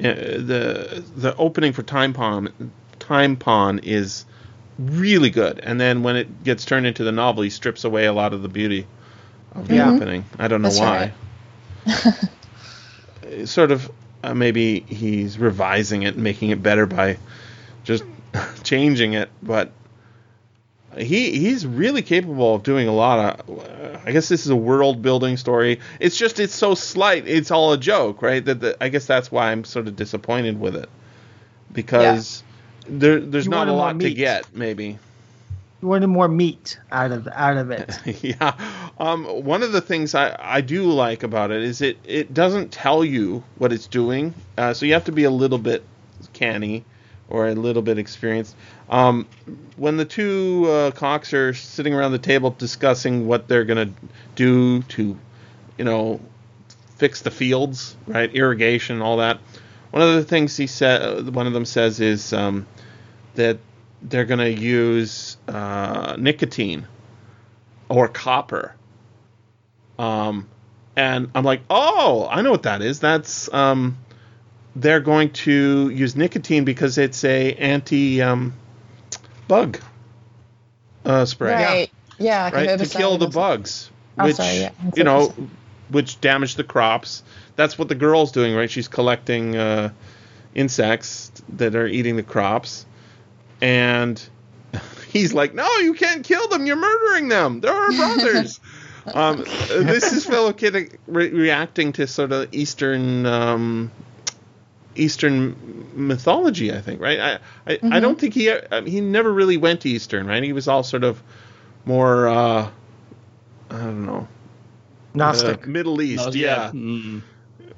uh, 0.00 0.02
the 0.02 1.04
the 1.14 1.36
opening 1.36 1.72
for 1.74 1.82
Time 1.82 2.12
Pawn 2.14 2.72
Time 2.98 3.36
Pawn 3.36 3.80
is 3.80 4.24
really 4.78 5.30
good, 5.30 5.60
and 5.60 5.78
then 5.80 6.02
when 6.02 6.16
it 6.16 6.42
gets 6.44 6.64
turned 6.64 6.86
into 6.86 7.04
the 7.04 7.12
novel, 7.12 7.42
he 7.42 7.50
strips 7.50 7.84
away 7.84 8.06
a 8.06 8.12
lot 8.12 8.32
of 8.32 8.42
the 8.42 8.48
beauty 8.48 8.86
of 9.54 9.68
the 9.68 9.74
Yeah. 9.76 9.90
opening. 9.92 10.24
I 10.38 10.48
don't 10.48 10.62
know 10.62 10.70
That's 10.70 11.12
why. 11.86 13.44
sort 13.44 13.70
of 13.70 13.90
uh, 14.22 14.34
maybe 14.34 14.80
he's 14.80 15.38
revising 15.38 16.02
it 16.02 16.14
and 16.14 16.22
making 16.22 16.50
it 16.50 16.62
better 16.62 16.86
by 16.86 17.18
just 17.84 18.04
changing 18.62 19.14
it, 19.14 19.28
but 19.42 19.72
he 20.96 21.38
he's 21.38 21.66
really 21.66 22.02
capable 22.02 22.54
of 22.54 22.62
doing 22.62 22.88
a 22.88 22.92
lot 22.92 23.40
of. 23.40 23.58
Uh, 23.58 23.98
I 24.04 24.12
guess 24.12 24.28
this 24.28 24.44
is 24.44 24.50
a 24.50 24.56
world 24.56 25.00
building 25.02 25.36
story. 25.36 25.80
It's 26.00 26.16
just 26.16 26.40
it's 26.40 26.54
so 26.54 26.74
slight. 26.74 27.26
It's 27.26 27.50
all 27.50 27.72
a 27.72 27.78
joke, 27.78 28.22
right? 28.22 28.44
That 28.44 28.60
the, 28.60 28.76
I 28.82 28.88
guess 28.88 29.06
that's 29.06 29.30
why 29.30 29.52
I'm 29.52 29.64
sort 29.64 29.88
of 29.88 29.96
disappointed 29.96 30.60
with 30.60 30.76
it 30.76 30.88
because 31.72 32.42
there 32.88 33.20
there's 33.20 33.46
You 33.46 33.50
not 33.50 33.68
a 33.68 33.72
lot 33.72 33.98
to 34.00 34.10
get. 34.12 34.54
Maybe 34.54 34.98
You 35.80 35.88
wanted 35.88 36.08
more 36.08 36.28
meat 36.28 36.78
out 36.90 37.12
of 37.12 37.28
out 37.28 37.56
of 37.56 37.70
it. 37.70 38.22
yeah. 38.22 38.81
Um, 39.02 39.24
one 39.24 39.64
of 39.64 39.72
the 39.72 39.80
things 39.80 40.14
I, 40.14 40.36
I 40.38 40.60
do 40.60 40.84
like 40.84 41.24
about 41.24 41.50
it 41.50 41.60
is 41.60 41.82
it, 41.82 41.98
it 42.04 42.32
doesn't 42.32 42.70
tell 42.70 43.04
you 43.04 43.42
what 43.58 43.72
it's 43.72 43.88
doing. 43.88 44.32
Uh, 44.56 44.74
so 44.74 44.86
you 44.86 44.92
have 44.92 45.06
to 45.06 45.12
be 45.12 45.24
a 45.24 45.30
little 45.30 45.58
bit 45.58 45.82
canny 46.32 46.84
or 47.28 47.48
a 47.48 47.54
little 47.56 47.82
bit 47.82 47.98
experienced. 47.98 48.54
Um, 48.88 49.26
when 49.76 49.96
the 49.96 50.04
two 50.04 50.66
uh, 50.68 50.90
caucs 50.92 51.34
are 51.34 51.52
sitting 51.52 51.94
around 51.94 52.12
the 52.12 52.20
table 52.20 52.50
discussing 52.50 53.26
what 53.26 53.48
they're 53.48 53.64
going 53.64 53.88
to 53.88 53.94
do 54.36 54.82
to, 54.82 55.18
you 55.78 55.84
know, 55.84 56.20
fix 56.94 57.22
the 57.22 57.32
fields, 57.32 57.96
right? 58.06 58.32
Irrigation, 58.32 59.02
all 59.02 59.16
that. 59.16 59.40
One 59.90 60.02
of 60.02 60.14
the 60.14 60.22
things 60.22 60.56
he 60.56 60.68
said, 60.68 61.34
one 61.34 61.48
of 61.48 61.52
them 61.52 61.64
says 61.64 61.98
is 61.98 62.32
um, 62.32 62.68
that 63.34 63.58
they're 64.00 64.26
going 64.26 64.38
to 64.38 64.52
use 64.52 65.38
uh, 65.48 66.14
nicotine 66.16 66.86
or 67.88 68.06
copper. 68.06 68.76
Um, 69.98 70.48
and 70.96 71.30
I'm 71.34 71.44
like, 71.44 71.62
oh, 71.70 72.28
I 72.30 72.42
know 72.42 72.50
what 72.50 72.64
that 72.64 72.82
is. 72.82 73.00
That's 73.00 73.52
um, 73.52 73.98
they're 74.76 75.00
going 75.00 75.30
to 75.30 75.88
use 75.90 76.16
nicotine 76.16 76.64
because 76.64 76.98
it's 76.98 77.24
a 77.24 77.54
anti 77.54 78.20
um, 78.22 78.54
bug 79.48 79.78
uh, 81.04 81.24
spray, 81.24 81.52
right. 81.52 81.90
Yeah. 82.18 82.44
like 82.44 82.52
a 82.52 82.56
right? 82.56 82.78
To 82.78 82.86
kill 82.86 83.18
the 83.18 83.28
or 83.28 83.32
something. 83.32 83.40
bugs, 83.40 83.90
Oh, 84.18 84.24
which 84.24 84.36
sorry, 84.36 84.58
yeah. 84.58 84.70
You 84.94 85.04
know, 85.04 85.34
which 85.88 86.20
damage 86.20 86.56
the 86.56 86.64
crops. 86.64 87.22
That's 87.56 87.78
what 87.78 87.88
the 87.88 87.94
girl's 87.94 88.32
doing, 88.32 88.54
right? 88.54 88.70
She's 88.70 88.88
collecting 88.88 89.56
uh, 89.56 89.92
insects 90.54 91.32
that 91.50 91.74
are 91.74 91.86
eating 91.86 92.16
the 92.16 92.22
crops, 92.22 92.84
and 93.60 94.22
he's 95.08 95.32
like, 95.32 95.54
"No, 95.54 95.66
you 95.78 95.94
can't 95.94 96.24
kill 96.24 96.48
them. 96.48 96.66
You're 96.66 96.76
murdering 96.76 97.28
them. 97.28 97.60
They're 97.60 97.72
our 97.72 97.92
brothers." 97.92 98.60
um, 99.06 99.38
this 99.38 100.12
is 100.12 100.24
fellow 100.26 100.52
kid 100.52 100.98
re- 101.06 101.30
reacting 101.30 101.92
to 101.94 102.06
sort 102.06 102.32
of 102.32 102.52
Eastern 102.54 103.26
um, 103.26 103.90
Eastern 104.94 105.88
mythology, 105.94 106.72
I 106.72 106.80
think, 106.80 107.00
right? 107.00 107.18
I 107.20 107.38
I, 107.72 107.78
I 107.96 108.00
don't 108.00 108.18
think 108.18 108.34
he 108.34 108.50
uh, 108.50 108.82
he 108.82 109.00
never 109.00 109.32
really 109.32 109.56
went 109.56 109.86
Eastern, 109.86 110.26
right? 110.26 110.42
He 110.42 110.52
was 110.52 110.68
all 110.68 110.82
sort 110.82 111.04
of 111.04 111.22
more 111.84 112.28
uh, 112.28 112.70
I 113.70 113.76
don't 113.78 114.06
know 114.06 114.28
Gnostic. 115.14 115.64
uh, 115.64 115.68
Middle 115.70 116.00
East, 116.00 116.26
No, 116.26 116.32
yeah. 116.32 116.70
Mm. 116.72 117.22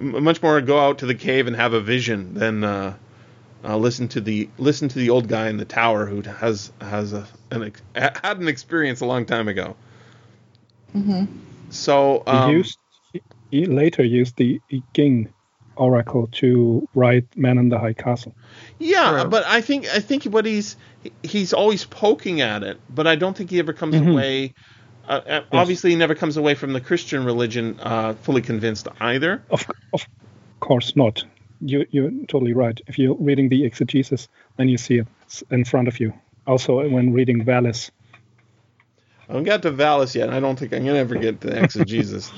M- 0.00 0.24
much 0.24 0.42
more 0.42 0.60
go 0.60 0.78
out 0.78 0.98
to 0.98 1.06
the 1.06 1.14
cave 1.14 1.46
and 1.46 1.56
have 1.56 1.72
a 1.72 1.80
vision 1.80 2.34
than 2.34 2.64
uh, 2.64 2.94
uh, 3.64 3.76
listen 3.76 4.08
to 4.08 4.20
the 4.20 4.48
listen 4.58 4.88
to 4.88 4.98
the 4.98 5.10
old 5.10 5.28
guy 5.28 5.48
in 5.48 5.56
the 5.56 5.64
tower 5.64 6.06
who 6.06 6.20
has 6.22 6.70
has 6.80 7.12
a 7.12 7.26
an 7.50 7.64
ex- 7.64 7.82
had 7.94 8.38
an 8.40 8.48
experience 8.48 9.00
a 9.00 9.06
long 9.06 9.24
time 9.24 9.48
ago. 9.48 9.76
So 11.70 12.22
He 12.26 12.32
um, 12.32 12.50
used 12.50 12.78
he- 13.12 13.22
he 13.50 13.66
later 13.66 14.04
used 14.04 14.36
the 14.36 14.60
I 14.72 14.82
Ching 14.94 15.32
oracle 15.76 16.28
to 16.32 16.88
write 16.94 17.24
Man 17.36 17.58
in 17.58 17.68
the 17.68 17.78
High 17.78 17.92
Castle. 17.94 18.34
yeah, 18.78 19.22
True. 19.22 19.30
but 19.30 19.44
I 19.46 19.60
think 19.60 19.86
I 19.88 20.00
think 20.00 20.24
what 20.24 20.44
he's 20.46 20.76
he's 21.22 21.52
always 21.52 21.84
poking 21.84 22.40
at 22.40 22.62
it, 22.62 22.80
but 22.94 23.06
I 23.06 23.16
don't 23.16 23.36
think 23.36 23.50
he 23.50 23.58
ever 23.58 23.72
comes 23.72 23.94
Mhm. 23.96 24.12
away. 24.12 24.54
Uh, 25.08 25.20
uh, 25.28 25.40
Obviously, 25.52 25.90
he 25.90 25.96
never 25.96 26.14
comes 26.14 26.36
away 26.36 26.54
from 26.54 26.72
the 26.72 26.80
Christian 26.80 27.24
religion 27.24 27.76
uh, 27.82 28.14
fully 28.22 28.40
convinced 28.40 28.88
either. 29.00 29.42
Of 29.50 29.66
of 29.92 30.06
course 30.60 30.96
not. 30.96 31.24
You 31.60 31.86
you're 31.90 32.10
totally 32.28 32.52
right. 32.54 32.80
If 32.86 32.98
you're 32.98 33.16
reading 33.16 33.48
the 33.48 33.64
exegesis, 33.64 34.28
then 34.56 34.68
you 34.68 34.78
see 34.78 34.98
it 34.98 35.08
in 35.50 35.64
front 35.64 35.88
of 35.88 36.00
you. 36.00 36.12
Also, 36.46 36.88
when 36.88 37.12
reading 37.12 37.44
Valis, 37.44 37.90
I 39.28 39.32
haven't 39.32 39.44
got 39.44 39.62
to 39.62 39.72
Valis 39.72 40.14
yet. 40.14 40.28
and 40.28 40.36
I 40.36 40.40
don't 40.40 40.58
think 40.58 40.72
I'm 40.72 40.84
gonna 40.84 40.98
ever 40.98 41.16
get 41.16 41.40
to 41.42 41.62
exegesis. 41.62 42.30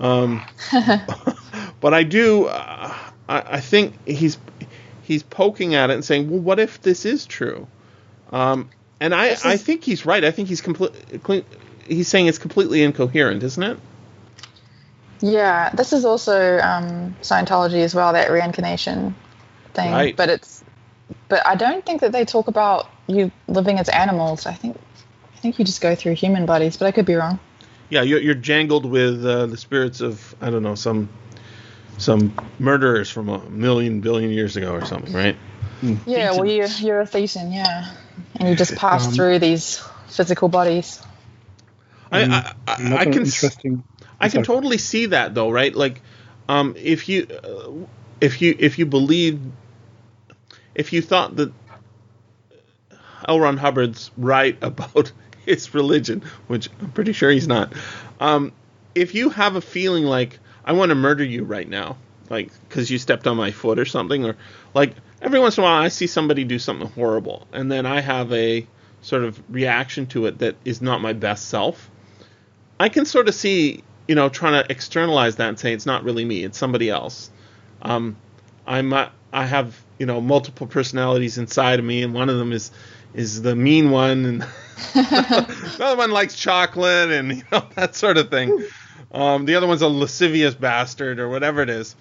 um, 0.00 0.42
but 1.80 1.94
I 1.94 2.02
do. 2.02 2.46
Uh, 2.46 2.94
I, 3.28 3.42
I 3.56 3.60
think 3.60 3.94
he's 4.06 4.38
he's 5.02 5.22
poking 5.22 5.74
at 5.74 5.90
it 5.90 5.94
and 5.94 6.04
saying, 6.04 6.30
"Well, 6.30 6.40
what 6.40 6.58
if 6.58 6.82
this 6.82 7.04
is 7.04 7.26
true?" 7.26 7.66
Um, 8.32 8.70
and 9.00 9.14
I, 9.14 9.28
This 9.30 9.44
I 9.44 9.56
think 9.56 9.84
he's 9.84 10.06
right. 10.06 10.24
I 10.24 10.30
think 10.30 10.48
he's 10.48 10.60
complete. 10.60 10.92
He's 11.86 12.08
saying 12.08 12.26
it's 12.26 12.38
completely 12.38 12.82
incoherent, 12.82 13.42
isn't 13.42 13.62
it? 13.62 13.78
Yeah, 15.20 15.70
this 15.70 15.92
is 15.92 16.04
also 16.04 16.58
um, 16.58 17.14
Scientology 17.22 17.82
as 17.82 17.94
well, 17.94 18.12
that 18.12 18.30
reincarnation 18.30 19.14
thing. 19.72 19.92
Right. 19.92 20.16
But 20.16 20.28
it's, 20.28 20.64
but 21.28 21.46
I 21.46 21.54
don't 21.54 21.84
think 21.84 22.00
that 22.00 22.12
they 22.12 22.24
talk 22.24 22.48
about 22.48 22.90
you 23.06 23.30
living 23.48 23.78
as 23.78 23.88
animals. 23.88 24.46
I 24.46 24.54
think, 24.54 24.78
think 25.44 25.58
you 25.58 25.64
just 25.66 25.82
go 25.82 25.94
through 25.94 26.14
human 26.14 26.46
bodies, 26.46 26.78
but 26.78 26.86
I 26.86 26.92
could 26.92 27.04
be 27.04 27.14
wrong. 27.14 27.38
Yeah, 27.90 28.00
you're, 28.00 28.18
you're 28.20 28.34
jangled 28.34 28.86
with 28.86 29.24
uh, 29.26 29.44
the 29.44 29.58
spirits 29.58 30.00
of 30.00 30.34
I 30.40 30.48
don't 30.48 30.62
know 30.62 30.74
some 30.74 31.10
some 31.98 32.34
murderers 32.58 33.10
from 33.10 33.28
a 33.28 33.38
million 33.50 34.00
billion 34.00 34.30
years 34.30 34.56
ago 34.56 34.72
or 34.72 34.86
something, 34.86 35.12
right? 35.12 35.36
Yeah, 36.06 36.32
well, 36.32 36.46
you, 36.46 36.66
you're 36.80 37.02
a 37.02 37.04
Thetan, 37.06 37.54
yeah, 37.54 37.94
and 38.36 38.48
you 38.48 38.54
just 38.56 38.74
pass 38.74 39.06
Um, 39.06 39.12
through 39.12 39.38
these 39.38 39.84
physical 40.08 40.48
bodies. 40.48 41.02
I, 42.10 42.22
I, 42.24 42.54
I, 42.66 42.96
I 43.00 43.04
can 43.04 43.22
interesting. 43.24 43.84
I 44.18 44.30
can 44.30 44.42
totally 44.42 44.78
see 44.78 45.06
that 45.06 45.34
though, 45.34 45.50
right? 45.50 45.74
Like, 45.74 46.00
um, 46.48 46.74
if 46.78 47.06
you 47.08 47.26
uh, 47.44 47.70
if 48.20 48.40
you 48.40 48.56
if 48.58 48.78
you 48.78 48.86
believed 48.86 49.52
if 50.74 50.92
you 50.94 51.02
thought 51.02 51.36
that 51.36 51.52
L. 53.28 53.40
Ron 53.40 53.56
Hubbard's 53.56 54.10
right 54.16 54.56
about 54.62 55.12
his 55.44 55.74
religion, 55.74 56.22
which 56.46 56.68
I'm 56.80 56.92
pretty 56.92 57.12
sure 57.12 57.30
he's 57.30 57.48
not, 57.48 57.72
um, 58.20 58.52
if 58.94 59.14
you 59.14 59.30
have 59.30 59.56
a 59.56 59.60
feeling 59.60 60.04
like 60.04 60.38
I 60.64 60.72
want 60.72 60.90
to 60.90 60.94
murder 60.94 61.24
you 61.24 61.44
right 61.44 61.68
now, 61.68 61.96
like 62.30 62.50
because 62.68 62.90
you 62.90 62.98
stepped 62.98 63.26
on 63.26 63.36
my 63.36 63.50
foot 63.50 63.78
or 63.78 63.84
something, 63.84 64.24
or 64.24 64.36
like 64.72 64.94
every 65.20 65.40
once 65.40 65.58
in 65.58 65.64
a 65.64 65.66
while 65.66 65.82
I 65.82 65.88
see 65.88 66.06
somebody 66.06 66.44
do 66.44 66.58
something 66.58 66.88
horrible, 66.88 67.46
and 67.52 67.70
then 67.70 67.86
I 67.86 68.00
have 68.00 68.32
a 68.32 68.66
sort 69.02 69.24
of 69.24 69.42
reaction 69.50 70.06
to 70.06 70.26
it 70.26 70.38
that 70.38 70.56
is 70.64 70.80
not 70.80 71.00
my 71.00 71.12
best 71.12 71.48
self. 71.48 71.90
I 72.80 72.88
can 72.88 73.04
sort 73.04 73.28
of 73.28 73.34
see, 73.34 73.84
you 74.08 74.14
know, 74.14 74.28
trying 74.28 74.62
to 74.62 74.70
externalize 74.70 75.36
that 75.36 75.48
and 75.48 75.58
say 75.58 75.72
it's 75.72 75.86
not 75.86 76.04
really 76.04 76.24
me, 76.24 76.44
it's 76.44 76.58
somebody 76.58 76.88
else. 76.90 77.30
Um, 77.82 78.16
I'm 78.66 78.92
uh, 78.92 79.08
I 79.32 79.44
have 79.44 79.82
you 79.98 80.06
know 80.06 80.20
multiple 80.20 80.66
personalities 80.66 81.38
inside 81.38 81.78
of 81.78 81.84
me, 81.84 82.02
and 82.02 82.14
one 82.14 82.30
of 82.30 82.38
them 82.38 82.52
is 82.52 82.70
is 83.14 83.42
the 83.42 83.54
mean 83.54 83.90
one, 83.90 84.24
and 84.24 84.40
the 84.94 85.78
other 85.80 85.96
one 85.96 86.10
likes 86.10 86.34
chocolate 86.34 87.10
and 87.10 87.36
you 87.36 87.42
know 87.52 87.66
that 87.74 87.94
sort 87.94 88.18
of 88.18 88.30
thing. 88.30 88.66
Um, 89.12 89.44
the 89.44 89.54
other 89.54 89.66
one's 89.66 89.82
a 89.82 89.88
lascivious 89.88 90.54
bastard 90.54 91.20
or 91.20 91.28
whatever 91.28 91.62
it 91.62 91.70
is. 91.70 91.94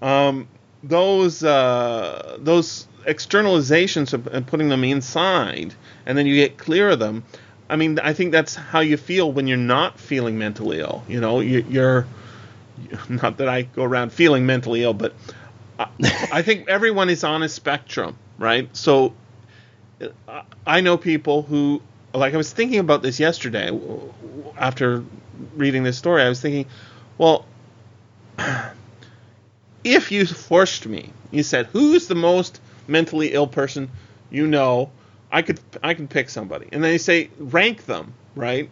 Um, 0.00 0.48
those 0.82 1.44
uh, 1.44 2.38
those 2.40 2.86
externalizations 3.06 4.12
of, 4.12 4.26
and 4.28 4.46
putting 4.46 4.68
them 4.68 4.82
inside, 4.82 5.74
and 6.06 6.16
then 6.16 6.26
you 6.26 6.34
get 6.34 6.58
clear 6.58 6.90
of 6.90 6.98
them. 6.98 7.24
I 7.68 7.76
mean, 7.76 7.98
I 7.98 8.12
think 8.12 8.32
that's 8.32 8.54
how 8.54 8.80
you 8.80 8.96
feel 8.96 9.30
when 9.32 9.46
you're 9.46 9.56
not 9.56 9.98
feeling 9.98 10.38
mentally 10.38 10.80
ill. 10.80 11.04
You 11.08 11.20
know, 11.20 11.40
you, 11.40 11.64
you're 11.68 12.06
not 13.08 13.38
that 13.38 13.48
I 13.48 13.62
go 13.62 13.82
around 13.82 14.12
feeling 14.12 14.46
mentally 14.46 14.82
ill, 14.82 14.94
but 14.94 15.14
I, 15.78 15.88
I 16.32 16.42
think 16.42 16.68
everyone 16.68 17.10
is 17.10 17.24
on 17.24 17.42
a 17.42 17.48
spectrum, 17.48 18.16
right? 18.38 18.74
So 18.76 19.14
I 20.66 20.80
know 20.80 20.96
people 20.96 21.42
who, 21.42 21.80
like, 22.12 22.34
I 22.34 22.36
was 22.36 22.52
thinking 22.52 22.78
about 22.78 23.02
this 23.02 23.18
yesterday 23.20 23.70
after 24.56 25.04
reading 25.54 25.82
this 25.82 25.96
story. 25.96 26.22
I 26.22 26.28
was 26.28 26.40
thinking, 26.40 26.66
well, 27.18 27.46
if 29.84 30.12
you 30.12 30.26
forced 30.26 30.86
me, 30.86 31.10
you 31.30 31.42
said, 31.42 31.66
who's 31.66 32.08
the 32.08 32.14
most 32.14 32.60
mentally 32.86 33.32
ill 33.32 33.46
person 33.46 33.90
you 34.30 34.46
know? 34.46 34.90
I 35.30 35.42
could 35.42 35.60
I 35.82 35.94
could 35.94 36.08
pick 36.08 36.30
somebody, 36.30 36.68
and 36.70 36.82
then 36.82 36.92
you 36.92 36.98
say 36.98 37.30
rank 37.38 37.84
them, 37.84 38.14
right? 38.36 38.70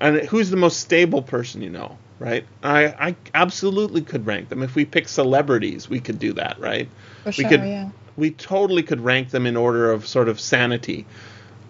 And 0.00 0.18
who's 0.18 0.50
the 0.50 0.56
most 0.56 0.80
stable 0.80 1.22
person 1.22 1.62
you 1.62 1.70
know, 1.70 1.96
right? 2.18 2.44
I 2.62 2.86
I 2.86 3.16
absolutely 3.34 4.02
could 4.02 4.26
rank 4.26 4.48
them. 4.48 4.62
If 4.62 4.74
we 4.74 4.84
pick 4.84 5.08
celebrities, 5.08 5.88
we 5.88 6.00
could 6.00 6.18
do 6.18 6.32
that, 6.34 6.58
right? 6.58 6.88
For 7.22 7.28
we 7.28 7.32
sure, 7.32 7.48
could 7.48 7.60
yeah. 7.60 7.90
we 8.16 8.30
totally 8.30 8.82
could 8.82 9.00
rank 9.00 9.30
them 9.30 9.46
in 9.46 9.56
order 9.56 9.90
of 9.90 10.06
sort 10.06 10.28
of 10.28 10.40
sanity, 10.40 11.06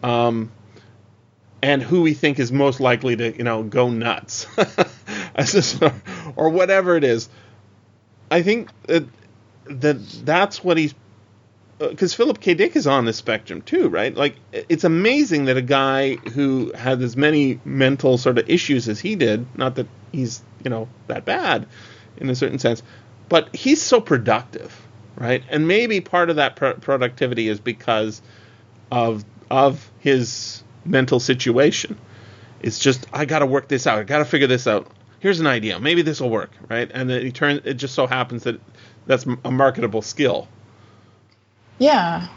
um, 0.03 0.51
and 1.63 1.83
who 1.83 2.03
we 2.03 2.15
think 2.15 2.39
is 2.39 2.53
most 2.53 2.81
likely 2.81 3.17
to 3.17 3.37
you 3.37 3.45
know 3.45 3.63
go 3.63 3.91
nuts, 3.91 4.47
this- 5.37 5.81
or 6.37 6.49
whatever 6.51 6.97
it 6.97 7.05
is. 7.05 7.29
I 8.31 8.43
think 8.43 8.71
that 8.87 9.05
that 9.67 10.01
that's 10.25 10.63
what 10.63 10.77
he's 10.77 10.95
because 11.79 12.15
Philip 12.15 12.41
K. 12.41 12.55
Dick 12.55 12.77
is 12.77 12.87
on 12.87 13.05
the 13.05 13.13
spectrum 13.13 13.61
too, 13.63 13.89
right? 13.89 14.15
Like 14.15 14.37
it's 14.53 14.85
amazing 14.85 15.47
that 15.47 15.57
a 15.57 15.63
guy 15.63 16.15
who 16.15 16.73
had 16.73 17.03
as 17.03 17.17
many 17.17 17.61
mental 17.65 18.17
sort 18.17 18.39
of 18.39 18.49
issues 18.49 18.89
as 18.89 19.01
he 19.01 19.17
did, 19.17 19.47
not 19.57 19.75
that 19.77 19.87
he's 20.15 20.43
you 20.63 20.71
know 20.71 20.89
that 21.07 21.25
bad 21.25 21.67
in 22.17 22.31
a 22.31 22.35
certain 22.35 22.59
sense, 22.59 22.83
but 23.29 23.55
he's 23.55 23.83
so 23.83 24.01
productive, 24.01 24.87
right? 25.17 25.43
And 25.51 25.67
maybe 25.67 26.01
part 26.01 26.31
of 26.31 26.37
that 26.37 26.57
pro- 26.57 26.75
productivity 26.75 27.49
is 27.49 27.61
because 27.61 28.23
of 28.91 29.25
of 29.51 29.91
his 30.01 30.63
mental 30.85 31.21
situation. 31.21 31.99
It's 32.61 32.79
just 32.79 33.07
I 33.13 33.25
got 33.25 33.41
to 33.41 33.47
work 33.47 33.69
this 33.69 33.87
out. 33.87 33.99
I 33.99 34.05
got 34.05 34.19
to 34.19 34.25
figure 34.25 34.47
this 34.47 34.67
out. 34.67 34.91
Here's 35.21 35.41
an 35.41 35.47
idea. 35.47 35.81
Maybe 35.81 36.03
this 36.03 36.21
will 36.21 36.31
work, 36.31 36.51
right? 36.69 36.91
And 36.93 37.09
then 37.09 37.23
he 37.23 37.33
turns. 37.33 37.63
It 37.65 37.75
just 37.75 37.95
so 37.95 38.07
happens 38.07 38.45
that 38.45 38.61
that's 39.07 39.27
a 39.45 39.51
marketable 39.51 40.03
skill. 40.03 40.49
Yeah. 41.79 42.29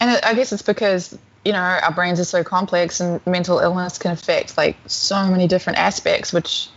And 0.00 0.20
I 0.22 0.34
guess 0.34 0.52
it's 0.52 0.62
because, 0.62 1.18
you 1.44 1.52
know, 1.52 1.58
our 1.58 1.92
brains 1.92 2.20
are 2.20 2.24
so 2.24 2.44
complex 2.44 3.00
and 3.00 3.24
mental 3.26 3.58
illness 3.58 3.98
can 3.98 4.12
affect 4.12 4.56
like 4.56 4.76
so 4.86 5.26
many 5.26 5.48
different 5.48 5.78
aspects, 5.78 6.32
which 6.32 6.68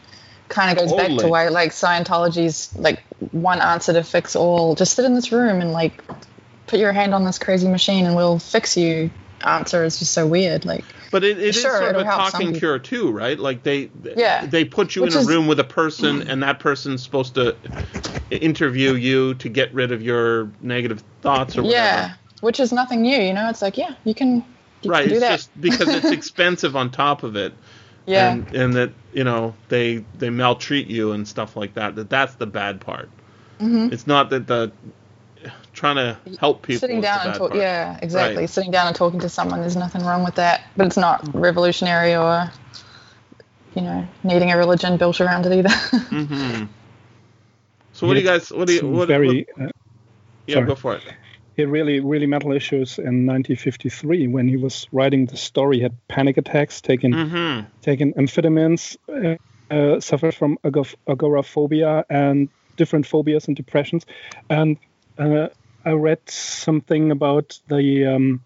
kind 0.49 0.72
of 0.72 0.78
goes 0.78 0.94
back 0.94 1.18
to 1.19 1.28
why 1.28 1.49
like 1.49 1.72
Scientology's 1.72 2.76
like 2.76 3.03
one 3.32 3.60
answer 3.61 3.94
to 3.94 4.03
fix 4.03 4.36
all. 4.36 4.76
Just 4.76 4.95
sit 4.95 5.06
in 5.06 5.14
this 5.14 5.32
room 5.32 5.61
and 5.61 5.72
like 5.74 6.03
put 6.68 6.80
your 6.80 6.91
hand 6.94 7.14
on 7.14 7.24
this 7.26 7.40
crazy 7.40 7.68
machine 7.68 8.06
and 8.06 8.15
we'll 8.15 8.40
fix 8.40 8.76
you 8.78 9.10
answer 9.45 9.84
is 9.84 9.99
just 9.99 10.14
so 10.14 10.26
weird. 10.26 10.65
Like, 10.65 10.84
But 11.11 11.24
it, 11.24 11.38
it 11.38 11.44
is 11.56 11.61
Sure, 11.61 11.72
sort 11.78 11.84
of 11.84 11.95
a 11.98 11.99
it'll 12.02 12.11
help 12.11 12.32
some 12.32 12.41
talking 12.41 12.53
cure 12.56 12.80
too, 12.80 13.11
right? 13.11 13.38
Like 13.40 13.64
they 13.64 13.90
Yeah. 14.15 14.45
they 14.45 14.65
put 14.65 14.95
you 14.95 15.03
Which 15.03 15.11
in 15.14 15.18
a 15.19 15.22
is- 15.22 15.28
room 15.28 15.48
with 15.48 15.60
a 15.60 15.64
person, 15.64 16.28
and 16.28 16.41
that 16.44 16.60
person's 16.60 17.03
supposed 17.03 17.36
to 17.36 17.56
interview 18.32 18.94
you 18.94 19.34
to 19.36 19.49
get 19.49 19.74
rid 19.74 19.91
of 19.91 20.02
your 20.02 20.52
negative 20.61 21.03
thoughts 21.22 21.57
or 21.57 21.64
whatever. 21.64 21.78
yeah, 21.86 22.14
which 22.41 22.60
is 22.60 22.72
nothing 22.72 23.02
new, 23.02 23.18
you 23.22 23.34
know? 23.34 23.49
It's 23.49 23.61
like, 23.61 23.78
yeah, 23.78 23.94
you 24.03 24.14
can, 24.14 24.44
you 24.82 24.91
right. 24.91 25.10
It's 25.10 25.19
that. 25.22 25.32
just 25.38 25.61
because 25.61 25.88
it's 25.90 26.06
expensive 26.11 26.76
on 26.76 26.90
top 26.91 27.24
of 27.24 27.36
it, 27.36 27.53
yeah. 28.08 28.32
and 28.32 28.54
and 28.54 28.74
that 28.76 28.92
you 29.14 29.24
know 29.24 29.54
they 29.70 29.98
they 30.18 30.30
maltreat 30.30 30.88
you 30.88 31.12
and 31.12 31.28
stuff 31.28 31.56
like 31.56 31.74
that. 31.76 31.96
That 31.96 32.10
that's 32.10 32.36
the 32.36 32.48
bad 32.48 32.82
part. 32.82 33.10
Mhm. 33.60 33.92
It's 33.94 34.08
not 34.08 34.30
that 34.32 34.48
the 34.48 34.72
trying 35.74 35.96
to 35.98 36.18
help 36.40 36.64
people. 36.64 36.80
sitting 36.80 37.02
down 37.02 37.20
and 37.22 37.30
bad 37.32 37.38
talk 37.38 37.50
part. 37.52 37.62
yeah 37.62 38.00
exactly 38.02 38.42
Right. 38.44 38.50
sitting 38.50 38.72
down 38.72 38.88
and 38.88 38.96
talking 38.96 39.20
to 39.20 39.30
someone 39.30 39.62
there's 39.62 39.76
nothing 39.76 40.04
wrong 40.04 40.24
with 40.24 40.36
that 40.36 40.62
but 40.76 40.88
it's 40.88 40.98
not 40.98 41.22
revolutionary 41.36 42.16
or 42.16 42.52
you 43.76 43.84
know 43.84 44.08
needing 44.24 44.52
a 44.52 44.58
religion 44.58 44.98
built 44.98 45.22
around 45.22 45.46
it 45.46 45.54
either 45.54 45.70
hmm 46.10 46.64
So 47.94 48.08
what 48.08 48.16
do 48.16 48.20
you 48.20 48.26
guys? 48.26 48.52
What 48.52 48.68
do 48.68 48.74
you? 48.74 48.88
What, 48.88 49.08
very 49.08 49.48
what- 49.58 49.68
uh, 49.68 49.72
yeah, 50.48 50.56
sorry. 50.56 50.68
go 50.68 50.76
for 50.76 50.96
it. 50.96 51.04
He 51.58 51.64
had 51.64 51.72
really 51.72 52.02
really 52.02 52.28
mental 52.28 52.54
issues 52.54 53.00
in 53.00 53.26
1953 53.26 54.28
when 54.28 54.48
he 54.48 54.58
was 54.58 54.88
writing 54.94 55.26
the 55.28 55.38
story. 55.38 55.78
He 55.78 55.84
had 55.84 55.98
panic 56.08 56.38
attacks, 56.38 56.82
taking 56.82 57.20
hmm 57.32 57.66
taking 57.84 58.14
amphetamines, 58.14 58.98
uh, 59.10 59.38
uh, 59.74 60.00
suffered 60.00 60.36
from 60.36 60.58
agor- 60.64 60.96
agoraphobia 61.08 62.06
and 62.10 62.50
different 62.78 63.06
phobias 63.08 63.48
and 63.48 63.56
depressions. 63.58 64.06
And 64.50 64.78
uh, 65.18 65.50
I 65.86 65.92
read 65.92 66.20
something 66.30 67.12
about 67.12 67.60
the 67.68 68.06
um, 68.06 68.46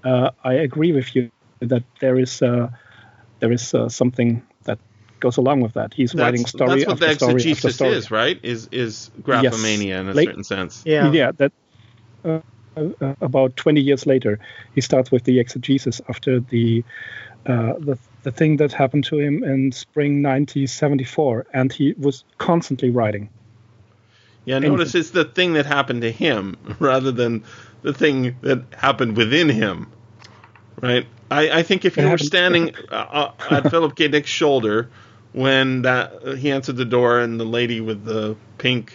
uh, 0.05 0.31
I 0.44 0.55
agree 0.55 0.93
with 0.93 1.14
you 1.14 1.31
that 1.60 1.82
there 2.01 2.18
is 2.18 2.43
uh, 2.43 2.68
there 3.40 3.52
is 3.52 3.74
uh, 3.74 3.89
something 3.89 4.43
that 4.64 4.78
goes 5.20 5.36
along 5.36 5.60
with 5.60 5.74
that. 5.74 5.93
He's 5.94 6.14
writing 6.14 6.43
That's, 6.43 6.52
story 6.52 6.85
that's 6.85 6.86
what 6.86 6.93
after 6.94 7.06
the 7.06 7.14
story 7.14 7.32
after 7.32 7.48
exegesis 7.48 7.74
story. 7.74 7.97
is, 7.97 8.10
right? 8.10 8.39
Is 8.43 8.68
is 8.72 9.10
graphomania 9.22 10.01
in 10.01 10.09
a 10.09 10.12
Like- 10.14 10.28
certain 10.28 10.44
sense. 10.44 10.82
Yeah. 10.86 11.12
Yeah, 11.12 11.32
that. 11.36 11.52
Uh, 12.24 12.40
uh, 12.77 13.14
about 13.20 13.56
20 13.56 13.81
years 13.81 14.06
later, 14.06 14.39
he 14.74 14.81
starts 14.81 15.10
with 15.10 15.24
the 15.24 15.40
exegesis 15.40 16.01
after 16.09 16.39
the 16.40 16.85
uh, 17.47 17.72
the 17.78 17.98
the 18.22 18.31
thing 18.31 18.59
that 18.59 18.72
happened 18.72 19.05
to 19.05 19.18
him 19.18 19.43
in 19.43 19.72
spring 19.72 20.22
1974, 20.22 21.47
and 21.52 21.72
he 21.72 21.94
was 21.98 22.24
constantly 22.39 22.90
writing. 22.90 23.28
Yeah, 24.44 24.59
notice 24.60 24.94
it's 24.94 25.10
the 25.10 25.24
thing 25.24 25.55
that 25.55 25.66
happened 25.66 26.02
to 26.02 26.12
him 26.12 26.56
rather 26.78 27.10
than 27.12 27.44
the 27.82 27.93
thing 27.93 28.36
that 28.43 28.62
happened 28.74 29.16
within 29.16 29.48
him, 29.48 29.90
right? 30.81 31.07
I, 31.31 31.61
I 31.61 31.62
think 31.62 31.85
if 31.85 31.97
you 31.97 32.09
were 32.09 32.19
standing 32.19 32.74
uh, 32.90 32.94
uh, 32.94 33.32
at 33.51 33.70
Philip 33.70 33.94
K. 33.97 34.09
Dick's 34.09 34.31
shoulder 34.31 34.90
when 35.32 35.82
that 35.82 36.12
uh, 36.24 36.32
he 36.35 36.51
answered 36.51 36.77
the 36.77 36.85
door 36.85 37.20
and 37.20 37.39
the 37.39 37.44
lady 37.44 37.81
with 37.81 38.05
the 38.05 38.36
pink 38.59 38.93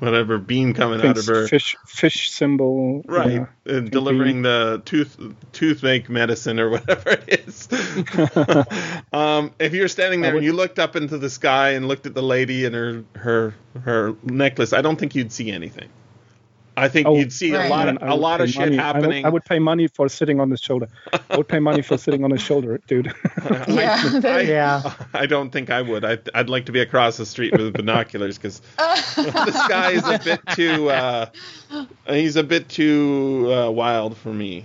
whatever 0.00 0.38
beam 0.38 0.74
coming 0.74 1.00
out 1.04 1.16
of 1.16 1.26
her, 1.26 1.46
fish 1.46 1.76
fish 1.86 2.30
symbol. 2.30 3.02
right, 3.06 3.46
uh, 3.68 3.80
delivering 3.80 4.42
the 4.42 4.82
tooth 4.84 5.16
toothache 5.52 6.08
medicine 6.08 6.58
or 6.58 6.68
whatever 6.70 7.10
it 7.10 7.46
is. 7.46 7.68
um, 9.12 9.52
if 9.58 9.74
you 9.74 9.82
were 9.82 9.88
standing 9.88 10.20
there 10.20 10.32
I 10.32 10.36
and 10.36 10.44
you 10.44 10.52
looked 10.52 10.78
up 10.78 10.96
into 10.96 11.18
the 11.18 11.30
sky 11.30 11.70
and 11.70 11.86
looked 11.86 12.06
at 12.06 12.14
the 12.14 12.22
lady 12.22 12.64
and 12.64 12.74
her 12.74 13.04
her 13.14 13.54
her 13.84 14.14
necklace, 14.24 14.72
I 14.72 14.82
don't 14.82 14.98
think 14.98 15.14
you'd 15.14 15.32
see 15.32 15.50
anything. 15.50 15.88
I 16.78 16.88
think 16.88 17.06
Oh, 17.08 17.16
you'd 17.16 17.32
see 17.32 17.52
a 17.52 17.68
lot 17.68 17.88
of 17.88 17.94
Man, 17.94 17.98
I 18.02 18.06
a 18.06 18.14
would 18.14 18.20
lot 18.20 18.40
of 18.40 18.48
shit 18.50 18.58
money. 18.60 18.78
I 18.78 18.92
would- 18.92 18.94
happening. 19.02 19.26
I 19.26 19.28
would, 19.28 19.44
pay 19.44 19.58
money 19.58 19.86
for 19.88 20.08
sitting 20.08 20.40
on 20.40 20.50
his 20.50 20.60
shoulder. 20.60 20.88
I 21.30 21.36
would 21.36 21.48
pay 21.48 21.58
money 21.58 21.82
for 21.82 21.98
sitting 21.98 22.24
on 22.24 22.30
his 22.30 22.40
shoulder, 22.42 22.80
dude. 22.86 23.12
Yeah, 23.68 24.00
I, 24.04 24.18
there- 24.20 24.42
Yeah. 24.42 24.94
I 25.14 25.26
don't 25.26 25.50
think 25.50 25.70
I 25.70 25.82
would. 25.82 26.04
I'd, 26.04 26.28
I'd 26.34 26.48
like 26.48 26.66
to 26.66 26.72
be 26.72 26.80
across 26.80 27.16
the 27.16 27.26
street 27.26 27.52
with 27.56 27.72
binoculars 27.74 28.38
because 28.38 28.60
this 28.76 29.68
guy 29.68 29.90
is 29.92 30.06
a 30.06 30.18
bit 30.18 30.40
too. 30.54 30.88
Uh, 30.90 31.26
he's 32.06 32.36
a 32.36 32.42
bit 32.44 32.68
too 32.68 33.52
uh, 33.52 33.70
wild 33.70 34.16
for 34.16 34.32
me. 34.32 34.64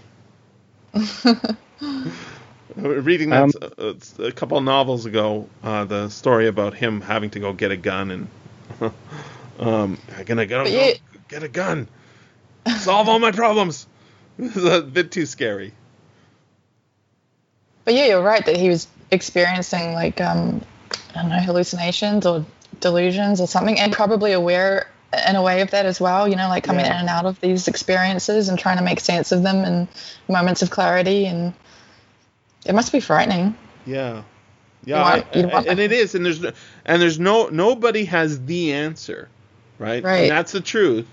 Reading 2.76 3.30
that 3.30 3.44
Um, 3.44 3.52
uh, 3.78 3.94
a 4.24 4.32
couple 4.32 4.58
of 4.58 4.64
novels 4.64 5.06
ago, 5.06 5.48
uh, 5.64 5.86
the 5.86 6.10
story 6.10 6.48
about 6.48 6.74
him 6.74 7.02
having 7.02 7.30
to 7.32 7.40
go 7.40 7.54
get 7.54 7.72
a 7.72 7.78
gun 7.78 8.10
and 8.12 8.28
um, 9.60 9.98
I'm 10.18 10.24
gonna 10.26 10.46
go, 10.48 10.64
go 10.64 10.70
you- 10.70 10.96
get 11.28 11.44
a 11.44 11.48
gun, 11.48 11.88
solve 12.80 13.08
all 13.10 13.20
my 13.20 13.32
problems. 13.32 13.88
It's 14.40 14.56
a 14.56 14.82
bit 14.82 15.12
too 15.12 15.28
scary. 15.28 15.74
But 17.86 17.94
yeah, 17.94 18.06
you're 18.08 18.22
right 18.24 18.46
that 18.46 18.56
he 18.58 18.70
was 18.70 18.88
experiencing 19.12 19.94
like 19.94 20.20
um, 20.22 20.62
I 21.16 21.22
don't 21.22 21.30
know 21.30 21.38
hallucinations 21.38 22.26
or 22.26 22.46
delusions 22.80 23.42
or 23.42 23.48
something, 23.48 23.80
and 23.80 23.92
probably 23.94 24.32
aware 24.32 24.88
in 25.28 25.36
a 25.36 25.42
way 25.44 25.62
of 25.62 25.72
that 25.72 25.86
as 25.86 26.00
well. 26.02 26.28
You 26.28 26.36
know, 26.36 26.48
like 26.48 26.64
coming 26.64 26.86
Yeah. 26.86 26.94
in 26.96 27.00
and 27.02 27.10
out 27.10 27.26
of 27.26 27.40
these 27.42 27.68
experiences 27.68 28.50
and 28.50 28.58
trying 28.58 28.78
to 28.78 28.84
make 28.84 29.00
sense 29.00 29.32
of 29.32 29.44
them 29.44 29.58
in 29.66 29.88
moments 30.28 30.62
of 30.62 30.70
clarity, 30.72 31.26
and 31.26 31.54
it 32.66 32.74
must 32.74 32.92
be 32.92 33.00
frightening. 33.00 33.56
Yeah, 33.86 34.24
yeah, 34.86 35.02
want- 35.02 35.26
I- 35.32 35.38
you'd 35.40 35.52
want- 35.52 35.68
and 35.68 35.80
it 35.80 35.92
is, 35.92 36.16
and 36.16 36.26
there's 36.26 36.40
no, 36.42 36.52
and 36.86 37.02
there's 37.02 37.20
no 37.20 37.50
nobody 37.50 38.06
has 38.06 38.44
the 38.46 38.74
answer, 38.74 39.28
right? 39.78 40.04
Right. 40.04 40.22
And 40.24 40.32
that's 40.32 40.54
the 40.54 40.62
truth. 40.62 41.06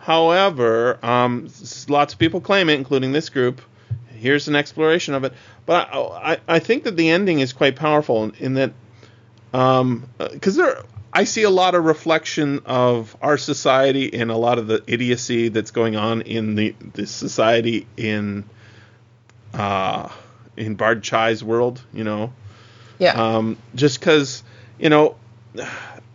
However, 0.00 0.98
um, 1.02 1.48
lots 1.88 2.14
of 2.14 2.18
people 2.18 2.40
claim 2.40 2.68
it, 2.70 2.74
including 2.74 3.12
this 3.12 3.28
group. 3.28 3.60
Here's 4.08 4.48
an 4.48 4.56
exploration 4.56 5.14
of 5.14 5.24
it, 5.24 5.32
but 5.66 5.88
I, 5.92 6.32
I, 6.32 6.38
I 6.48 6.58
think 6.58 6.84
that 6.84 6.96
the 6.96 7.10
ending 7.10 7.40
is 7.40 7.52
quite 7.52 7.76
powerful 7.76 8.24
in, 8.24 8.34
in 8.38 8.54
that, 8.54 8.72
um, 9.54 10.06
because 10.18 10.56
there, 10.56 10.82
I 11.12 11.24
see 11.24 11.42
a 11.42 11.50
lot 11.50 11.74
of 11.74 11.84
reflection 11.84 12.60
of 12.66 13.16
our 13.20 13.36
society 13.38 14.12
and 14.14 14.30
a 14.30 14.36
lot 14.36 14.58
of 14.58 14.66
the 14.66 14.82
idiocy 14.86 15.48
that's 15.48 15.70
going 15.70 15.96
on 15.96 16.22
in 16.22 16.54
the 16.54 16.74
the 16.94 17.06
society 17.06 17.86
in, 17.96 18.44
uh, 19.54 20.08
in 20.56 20.74
Bard 20.76 21.02
Chai's 21.02 21.42
world. 21.42 21.82
You 21.92 22.04
know, 22.04 22.32
Yeah. 22.98 23.12
um, 23.36 23.56
just 23.74 24.00
because 24.00 24.42
you 24.78 24.88
know 24.88 25.16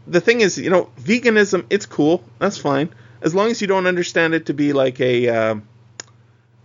the 0.07 0.21
thing 0.21 0.41
is 0.41 0.57
you 0.57 0.69
know 0.69 0.89
veganism 0.99 1.65
it's 1.69 1.85
cool 1.85 2.23
that's 2.39 2.57
fine 2.57 2.89
as 3.25 3.33
long 3.33 3.49
as 3.49 3.59
you 3.59 3.67
don't 3.67 3.87
understand 3.87 4.33
it 4.35 4.45
to 4.45 4.53
be 4.53 4.71
like 4.71 5.01
a 5.01 5.27
um, 5.27 5.67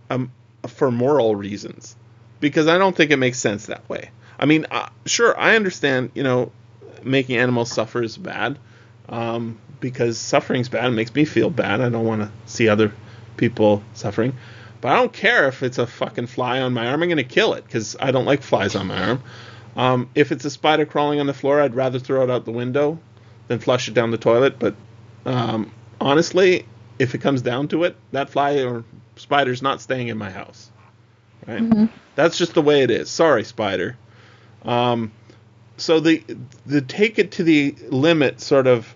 um, 0.09 0.31
for 0.67 0.91
moral 0.91 1.35
reasons. 1.35 1.97
Because 2.39 2.67
i 2.67 2.77
don't 2.77 2.95
think 2.95 3.11
it 3.11 3.17
makes 3.17 3.39
sense 3.39 3.65
that 3.65 3.87
way. 3.89 4.11
I 4.39 4.45
mean 4.45 4.65
uh, 4.71 4.89
sure 5.05 5.37
i 5.37 5.55
understand 5.55 6.11
you 6.13 6.23
know 6.23 6.51
making 7.03 7.37
animals 7.37 7.71
suffer 7.71 8.01
is 8.01 8.15
bad 8.15 8.57
um, 9.09 9.59
because 9.79 10.17
suffering's 10.17 10.69
bad 10.69 10.85
it 10.85 10.91
makes 10.91 11.13
me 11.13 11.25
feel 11.25 11.49
bad. 11.49 11.81
I 11.81 11.89
don't 11.89 12.05
want 12.05 12.21
to 12.21 12.31
see 12.45 12.69
other 12.69 12.93
people 13.35 13.83
suffering. 13.93 14.37
But 14.79 14.93
i 14.93 14.95
don't 14.95 15.13
care 15.13 15.47
if 15.47 15.63
it's 15.63 15.79
a 15.79 15.87
fucking 15.87 16.27
fly 16.27 16.61
on 16.61 16.73
my 16.73 16.87
arm 16.87 17.01
i'm 17.01 17.09
going 17.09 17.17
to 17.17 17.23
kill 17.23 17.53
it 17.53 17.65
because 17.65 17.95
i 17.99 18.11
don't 18.11 18.25
like 18.25 18.43
flies 18.43 18.75
on 18.75 18.87
my 18.87 19.09
arm. 19.09 19.23
Um, 19.75 20.09
if 20.15 20.31
it's 20.31 20.43
a 20.43 20.49
spider 20.49 20.85
crawling 20.85 21.21
on 21.21 21.27
the 21.27 21.33
floor, 21.33 21.61
I'd 21.61 21.75
rather 21.75 21.97
throw 21.97 22.23
it 22.23 22.29
out 22.29 22.43
the 22.43 22.51
window 22.51 22.99
than 23.47 23.59
flush 23.59 23.87
it 23.87 23.93
down 23.93 24.11
the 24.11 24.17
toilet. 24.17 24.59
But 24.59 24.75
um, 25.25 25.71
honestly, 26.01 26.65
if 26.99 27.15
it 27.15 27.19
comes 27.19 27.41
down 27.41 27.67
to 27.69 27.83
it, 27.83 27.95
that 28.11 28.29
fly 28.29 28.59
or 28.63 28.83
spider's 29.15 29.61
not 29.61 29.81
staying 29.81 30.09
in 30.09 30.17
my 30.17 30.29
house. 30.29 30.71
Right? 31.47 31.89
That's 32.15 32.37
just 32.37 32.53
the 32.53 32.61
way 32.61 32.81
it 32.83 32.91
is. 32.91 33.09
Sorry, 33.09 33.43
spider. 33.43 33.97
Um, 34.63 35.11
so 35.77 35.99
the 35.99 36.23
the 36.65 36.81
take 36.81 37.17
it 37.17 37.31
to 37.33 37.43
the 37.43 37.75
limit 37.89 38.41
sort 38.41 38.67
of 38.67 38.93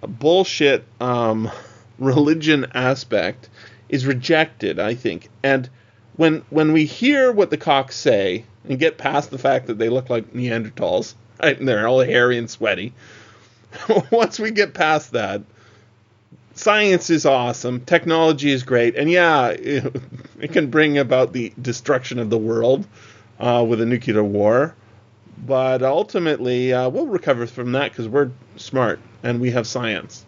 bullshit 0.00 0.84
um, 1.00 1.50
religion 1.98 2.66
aspect 2.74 3.48
is 3.88 4.06
rejected, 4.06 4.78
I 4.78 4.94
think. 4.94 5.28
And 5.42 5.68
when 6.16 6.42
when 6.50 6.72
we 6.72 6.86
hear 6.86 7.32
what 7.32 7.50
the 7.50 7.58
caucs 7.58 7.96
say 7.96 8.44
and 8.68 8.78
get 8.78 8.98
past 8.98 9.30
the 9.30 9.38
fact 9.38 9.66
that 9.66 9.78
they 9.78 9.88
look 9.88 10.08
like 10.08 10.32
Neanderthals, 10.32 11.14
right, 11.42 11.58
and 11.58 11.68
they're 11.68 11.86
all 11.86 12.00
hairy 12.00 12.38
and 12.38 12.48
sweaty, 12.48 12.94
once 14.10 14.38
we 14.38 14.50
get 14.50 14.72
past 14.74 15.12
that, 15.12 15.42
science 16.60 17.10
is 17.10 17.26
awesome, 17.26 17.80
technology 17.84 18.50
is 18.50 18.62
great, 18.62 18.96
and 18.96 19.10
yeah, 19.10 19.48
it, 19.48 19.94
it 20.40 20.52
can 20.52 20.70
bring 20.70 20.98
about 20.98 21.32
the 21.32 21.52
destruction 21.60 22.18
of 22.18 22.30
the 22.30 22.38
world 22.38 22.86
uh, 23.38 23.64
with 23.66 23.80
a 23.80 23.86
nuclear 23.86 24.22
war. 24.22 24.74
But 25.46 25.82
ultimately, 25.82 26.72
uh, 26.74 26.90
we'll 26.90 27.06
recover 27.06 27.46
from 27.46 27.72
that 27.72 27.90
because 27.92 28.06
we're 28.08 28.30
smart 28.56 29.00
and 29.22 29.40
we 29.40 29.50
have 29.52 29.66
science 29.66 30.24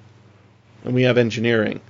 and 0.85 0.95
we 0.95 1.03
have 1.03 1.19
engineering 1.19 1.81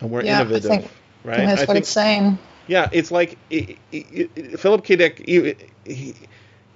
and 0.00 0.10
we're 0.10 0.22
Yeah, 0.24 0.40
I 0.40 0.58
think- 0.60 0.88
right? 1.22 1.36
that's 1.46 1.60
I 1.60 1.64
what 1.64 1.66
think- 1.66 1.78
it's 1.78 1.88
saying. 1.90 2.38
yeah, 2.66 2.88
it's 2.92 3.10
like 3.10 3.36
i 3.52 3.76
i 3.92 4.04
i 4.36 4.42
Philip 4.56 4.84
K. 4.84 4.96
Dick. 4.96 5.22
He, 5.26 5.54
he, 5.84 6.14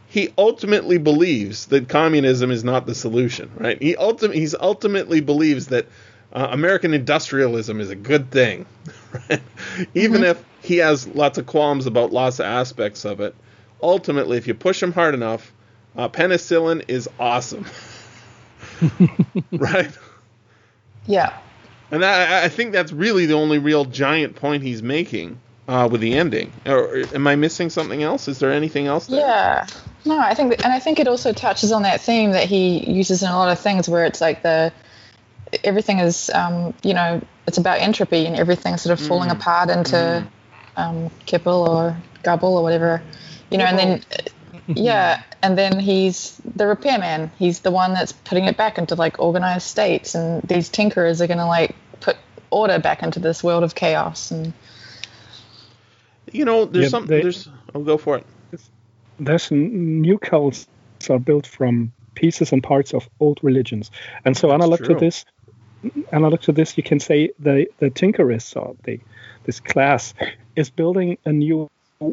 he 0.08 0.28
ultimately 0.36 0.98
believes 0.98 1.66
that 1.66 1.88
communism 1.88 2.50
is 2.50 2.62
not 2.62 2.86
the 2.86 2.94
solution, 2.94 3.50
right? 3.56 3.80
He 3.80 3.94
ultim- 3.94 4.34
he's 4.34 4.54
ultimately 4.54 5.20
believes 5.20 5.68
that 5.68 5.86
uh, 6.32 6.48
American 6.50 6.94
industrialism 6.94 7.80
is 7.80 7.90
a 7.90 7.96
good 7.96 8.30
thing, 8.30 8.66
right? 9.30 9.40
Even 9.94 10.24
if 10.24 10.42
he 10.66 10.78
has 10.78 11.06
lots 11.06 11.38
of 11.38 11.46
qualms 11.46 11.86
about 11.86 12.12
lots 12.12 12.40
of 12.40 12.46
aspects 12.46 13.04
of 13.04 13.20
it. 13.20 13.34
Ultimately, 13.82 14.36
if 14.36 14.48
you 14.48 14.54
push 14.54 14.82
him 14.82 14.92
hard 14.92 15.14
enough, 15.14 15.52
uh, 15.96 16.08
penicillin 16.08 16.84
is 16.88 17.08
awesome, 17.20 17.66
right? 19.52 19.90
Yeah. 21.06 21.38
And 21.90 22.04
I, 22.04 22.44
I 22.44 22.48
think 22.48 22.72
that's 22.72 22.92
really 22.92 23.26
the 23.26 23.34
only 23.34 23.58
real 23.58 23.84
giant 23.84 24.34
point 24.34 24.62
he's 24.62 24.82
making 24.82 25.38
uh, 25.68 25.88
with 25.90 26.00
the 26.00 26.14
ending. 26.14 26.52
Or 26.66 26.96
am 27.14 27.26
I 27.26 27.36
missing 27.36 27.70
something 27.70 28.02
else? 28.02 28.28
Is 28.28 28.38
there 28.38 28.52
anything 28.52 28.86
else 28.86 29.06
there? 29.06 29.20
Yeah. 29.20 29.66
No, 30.04 30.18
I 30.18 30.34
think, 30.34 30.64
and 30.64 30.72
I 30.72 30.78
think 30.78 30.98
it 30.98 31.08
also 31.08 31.32
touches 31.32 31.72
on 31.72 31.82
that 31.82 32.00
theme 32.00 32.32
that 32.32 32.48
he 32.48 32.90
uses 32.90 33.22
in 33.22 33.28
a 33.28 33.36
lot 33.36 33.50
of 33.50 33.58
things, 33.58 33.88
where 33.88 34.04
it's 34.04 34.20
like 34.20 34.42
the 34.42 34.72
everything 35.64 35.98
is, 35.98 36.30
um, 36.30 36.74
you 36.82 36.94
know, 36.94 37.20
it's 37.46 37.58
about 37.58 37.80
entropy 37.80 38.26
and 38.26 38.36
everything's 38.36 38.82
sort 38.82 38.98
of 38.98 39.04
falling 39.06 39.30
apart 39.30 39.70
into 39.70 40.26
um, 40.76 41.10
kipple 41.26 41.68
or 41.68 41.96
gobble 42.22 42.56
or 42.56 42.62
whatever, 42.62 43.02
you 43.50 43.58
know, 43.58 43.64
and 43.64 43.78
then 43.78 44.02
yeah, 44.68 45.22
and 45.42 45.56
then 45.56 45.78
he's 45.78 46.40
the 46.56 46.66
repairman. 46.66 47.30
He's 47.38 47.60
the 47.60 47.70
one 47.70 47.94
that's 47.94 48.12
putting 48.12 48.46
it 48.46 48.56
back 48.56 48.78
into 48.78 48.94
like 48.94 49.18
organized 49.20 49.66
states, 49.66 50.14
and 50.14 50.42
these 50.42 50.68
tinkerers 50.68 51.20
are 51.20 51.26
gonna 51.26 51.46
like 51.46 51.74
put 52.00 52.16
order 52.50 52.78
back 52.78 53.02
into 53.02 53.20
this 53.20 53.44
world 53.44 53.62
of 53.62 53.74
chaos 53.74 54.30
and 54.30 54.52
You 56.32 56.44
know, 56.44 56.64
there's 56.64 56.86
Yeah, 56.86 56.88
some. 56.88 57.06
they- 57.06 57.22
there's. 57.22 57.48
I'll 57.74 57.84
go 57.84 57.96
for 57.96 58.18
it. 58.18 58.26
There's 59.18 59.50
new 59.50 60.18
cults 60.18 60.68
are 61.08 61.18
built 61.18 61.46
from 61.46 61.92
pieces 62.14 62.52
and 62.52 62.62
parts 62.62 62.92
of 62.94 63.08
old 63.20 63.38
religions, 63.42 63.90
and 64.24 64.36
so 64.36 64.50
analog 64.52 64.78
true. 64.80 64.88
to 64.88 64.94
this, 64.94 65.24
analog 66.12 66.40
to 66.42 66.52
this, 66.52 66.76
you 66.76 66.82
can 66.82 67.00
say 67.00 67.30
the 67.38 67.66
the 67.78 67.90
Tinkerists 67.90 68.56
or 68.56 68.70
uh, 68.70 68.72
the 68.84 69.00
this 69.44 69.60
class 69.60 70.14
is 70.56 70.70
building 70.70 71.18
a 71.24 71.32
new 71.32 71.70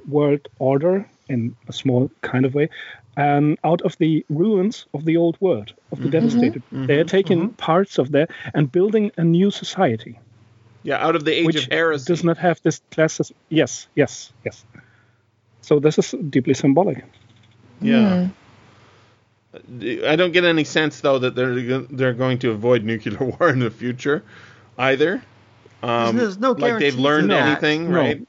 world 0.08 0.48
order 0.60 1.06
in 1.30 1.56
a 1.68 1.74
small 1.74 2.12
kind 2.22 2.46
of 2.46 2.54
way, 2.54 2.70
um, 3.18 3.58
out 3.64 3.82
of 3.82 3.98
the 3.98 4.26
ruins 4.30 4.86
of 4.94 5.06
the 5.06 5.18
old 5.18 5.40
world 5.40 5.74
of 5.92 5.98
the 5.98 6.04
mm-hmm. 6.04 6.12
devastated. 6.12 6.64
Mm-hmm. 6.66 6.86
They're 6.86 7.04
taking 7.04 7.40
mm-hmm. 7.40 7.56
parts 7.56 7.98
of 7.98 8.12
that 8.12 8.30
and 8.54 8.72
building 8.72 9.12
a 9.18 9.24
new 9.24 9.52
society, 9.52 10.20
Yeah, 10.84 11.06
out 11.06 11.16
of 11.16 11.26
the 11.26 11.34
age 11.34 11.46
which 11.46 11.68
of 11.68 11.72
heresy. 11.72 12.06
does 12.06 12.24
not 12.24 12.38
have 12.38 12.62
this 12.62 12.82
class. 12.92 13.18
sys- 13.18 13.32
Yes, 13.50 13.88
yes, 13.96 14.34
yes. 14.46 14.66
So 15.62 15.80
this 15.80 15.98
is 15.98 16.14
deeply 16.30 16.54
symbolic. 16.54 17.04
Yeah. 17.82 18.26
Hmm. 18.26 18.32
I 19.56 20.16
don't 20.16 20.32
get 20.32 20.44
any 20.46 20.64
sense 20.64 21.02
though 21.02 21.20
that 21.20 21.36
they're 21.36 21.80
they're 21.82 22.14
going 22.14 22.40
to 22.40 22.52
avoid 22.52 22.84
nuclear 22.84 23.18
war 23.40 23.50
in 23.50 23.60
the 23.60 23.70
future, 23.72 24.24
either. 24.78 25.22
Um, 25.84 26.16
There's 26.18 26.38
no 26.40 26.54
like 26.54 26.80
they've 26.80 26.96
learned 26.98 27.32
of 27.32 27.38
that. 27.38 27.48
anything, 27.64 27.92
No. 27.92 27.98
right? 28.00 28.26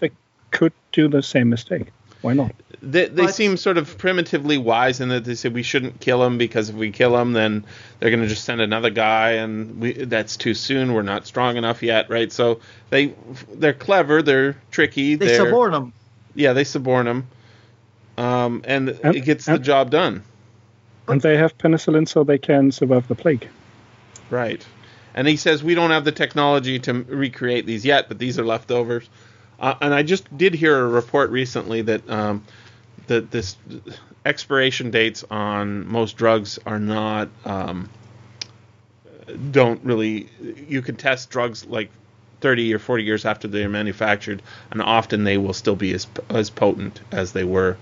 They 0.00 0.10
could 0.50 0.72
do 0.92 1.08
the 1.08 1.22
same 1.22 1.48
mistake. 1.48 1.86
Why 2.22 2.32
not? 2.34 2.52
They, 2.82 3.06
they 3.06 3.24
But- 3.26 3.34
seem 3.34 3.56
sort 3.56 3.78
of 3.78 3.96
primitively 3.96 4.58
wise 4.58 5.00
in 5.00 5.08
that 5.10 5.24
they 5.24 5.34
say 5.34 5.48
we 5.50 5.62
shouldn't 5.62 6.00
kill 6.00 6.22
him 6.24 6.36
because 6.36 6.68
if 6.70 6.74
we 6.74 6.90
kill 6.90 7.16
him, 7.16 7.32
then 7.32 7.64
they're 7.98 8.10
going 8.10 8.22
to 8.22 8.28
just 8.28 8.44
send 8.44 8.60
another 8.60 8.90
guy, 8.90 9.32
and 9.32 9.78
we, 9.80 9.92
that's 9.92 10.36
too 10.36 10.52
soon. 10.54 10.92
We're 10.94 11.02
not 11.02 11.26
strong 11.26 11.56
enough 11.56 11.82
yet, 11.82 12.10
right? 12.10 12.32
So 12.32 12.60
they 12.90 13.14
they're 13.54 13.72
clever, 13.74 14.20
they're 14.22 14.56
tricky, 14.70 15.14
They 15.14 15.26
they're, 15.28 15.46
suborn 15.46 15.72
him. 15.74 15.92
yeah, 16.34 16.52
they 16.54 16.64
suborn 16.64 17.06
him, 17.06 17.26
um, 18.18 18.62
and, 18.64 18.88
And- 19.02 19.14
it 19.16 19.20
gets 19.20 19.44
the 19.46 19.58
job 19.58 19.90
done, 19.90 20.22
And 21.08 21.20
they 21.20 21.36
have 21.36 21.56
penicillin 21.58 22.06
so 22.08 22.24
they 22.24 22.38
can 22.38 22.70
survive 22.72 23.08
the 23.08 23.14
plague. 23.14 23.48
right? 24.30 24.64
and 25.14 25.26
he 25.26 25.36
says 25.36 25.62
we 25.62 25.74
don't 25.74 25.90
have 25.90 26.04
the 26.04 26.12
technology 26.12 26.78
to 26.78 26.92
recreate 26.92 27.66
these 27.66 27.84
yet, 27.84 28.06
but 28.08 28.18
these 28.18 28.38
are 28.38 28.44
leftovers. 28.44 29.08
Uh, 29.58 29.74
and 29.80 29.92
I 29.92 30.02
just 30.02 30.36
did 30.38 30.54
hear 30.54 30.78
a 30.78 30.88
report 30.88 31.30
recently 31.30 31.82
that 31.82 32.08
um, 32.08 32.44
that 33.08 33.30
this 33.30 33.56
expiration 34.24 34.90
dates 34.90 35.24
on 35.30 35.86
most 35.88 36.16
drugs 36.16 36.58
are 36.64 36.78
not 36.78 37.28
um, 37.44 37.90
don't 39.50 39.82
really. 39.84 40.28
You 40.68 40.80
can 40.82 40.96
test 40.96 41.30
drugs 41.30 41.66
like 41.66 41.90
30 42.40 42.72
or 42.74 42.78
40 42.78 43.04
years 43.04 43.24
after 43.24 43.48
they're 43.48 43.68
manufactured, 43.68 44.42
and 44.70 44.80
often 44.80 45.24
they 45.24 45.38
will 45.38 45.52
still 45.52 45.76
be 45.76 45.92
as 45.92 46.06
as 46.30 46.50
potent 46.50 47.00
as 47.12 47.32
they 47.32 47.44
were. 47.44 47.76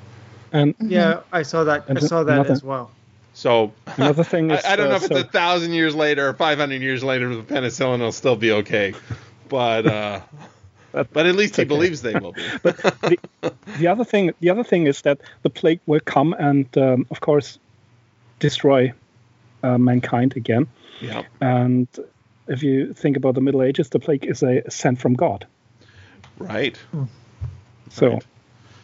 And 0.52 0.74
Yeah, 0.80 1.20
I 1.30 1.42
saw 1.42 1.64
that. 1.64 1.84
I 1.88 2.00
saw 2.00 2.24
that 2.24 2.32
another- 2.32 2.52
as 2.52 2.64
well. 2.64 2.90
So 3.38 3.72
another 3.96 4.24
thing 4.24 4.50
I, 4.52 4.56
is 4.56 4.64
I 4.64 4.74
don't 4.74 4.88
know 4.88 4.94
uh, 4.94 4.96
if 4.96 5.04
it's 5.04 5.14
so- 5.14 5.20
a 5.20 5.22
thousand 5.22 5.72
years 5.72 5.94
later 5.94 6.28
or 6.28 6.34
500 6.34 6.82
years 6.82 7.04
later, 7.04 7.32
the 7.36 7.42
penicillin 7.44 8.00
will 8.00 8.10
still 8.10 8.34
be 8.34 8.50
okay, 8.50 8.94
but 9.48 9.86
uh, 9.86 10.20
But 10.92 11.12
but 11.12 11.26
at 11.26 11.36
least 11.36 11.54
he 11.54 11.62
okay. 11.62 11.68
believes 11.68 12.02
they 12.02 12.16
will 12.16 12.32
be. 12.32 12.42
the, 12.62 13.18
the 13.78 13.86
other 13.86 14.04
thing 14.04 14.32
the 14.40 14.50
other 14.50 14.64
thing 14.64 14.88
is 14.88 15.02
that 15.02 15.20
the 15.42 15.50
plague 15.50 15.78
will 15.86 16.00
come 16.00 16.32
and 16.32 16.66
um, 16.78 17.06
of 17.12 17.20
course 17.20 17.60
destroy 18.40 18.92
uh, 19.62 19.78
mankind 19.78 20.34
again 20.36 20.66
yeah, 21.00 21.22
and 21.40 21.86
if 22.48 22.62
you 22.62 22.92
think 22.94 23.16
about 23.16 23.34
the 23.34 23.40
middle 23.40 23.62
ages 23.62 23.90
the 23.90 24.00
plague 24.00 24.24
is 24.24 24.42
a 24.42 24.68
sent 24.70 24.98
from 24.98 25.14
god 25.14 25.46
right. 26.38 26.78
so 27.90 28.08
Right. 28.08 28.26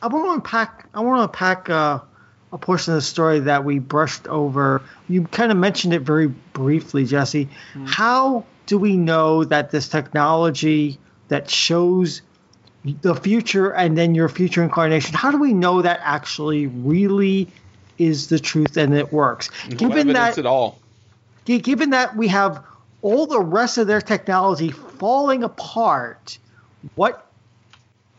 I 0.03 0.07
want 0.09 0.27
to 0.27 0.33
unpack. 0.35 0.87
I 0.93 1.01
want 1.01 1.19
to 1.19 1.23
unpack 1.25 1.71
uh, 1.71 2.01
a 2.55 2.59
portion 2.59 2.93
of 2.93 2.99
the 2.99 3.03
story 3.03 3.41
that 3.41 3.65
we 3.65 3.81
brushed 3.81 4.29
over. 4.29 4.81
You 5.09 5.25
kind 5.25 5.51
of 5.51 5.59
mentioned 5.59 5.93
it 5.93 6.01
very 6.01 6.29
briefly, 6.29 7.05
Jesse. 7.05 7.49
Hmm. 7.73 7.85
How 7.85 8.45
do 8.67 8.79
we 8.79 8.97
know 8.97 9.43
that 9.45 9.73
this 9.73 9.89
technology 9.89 10.99
that 11.29 11.51
shows 11.51 12.23
the 13.03 13.17
future 13.17 13.71
and 13.73 13.99
then 13.99 14.15
your 14.15 14.29
future 14.29 14.63
incarnation? 14.63 15.15
How 15.17 15.33
do 15.33 15.39
we 15.39 15.53
know 15.53 15.83
that 15.83 16.01
actually 16.05 16.69
really 16.69 17.49
is 17.99 18.29
the 18.29 18.39
truth 18.39 18.77
and 18.77 18.95
it 18.95 19.13
works? 19.13 19.51
No 19.69 19.77
Given 19.77 20.09
that 20.13 20.39
at 20.39 20.47
all. 20.47 20.79
Given 21.47 21.91
that 21.91 22.17
we 22.17 22.29
have 22.29 22.65
all 23.03 23.27
the 23.27 23.41
rest 23.41 23.79
of 23.79 23.89
their 23.89 24.01
technology 24.01 24.71
falling 24.71 25.43
apart, 25.43 26.39
what 26.95 27.27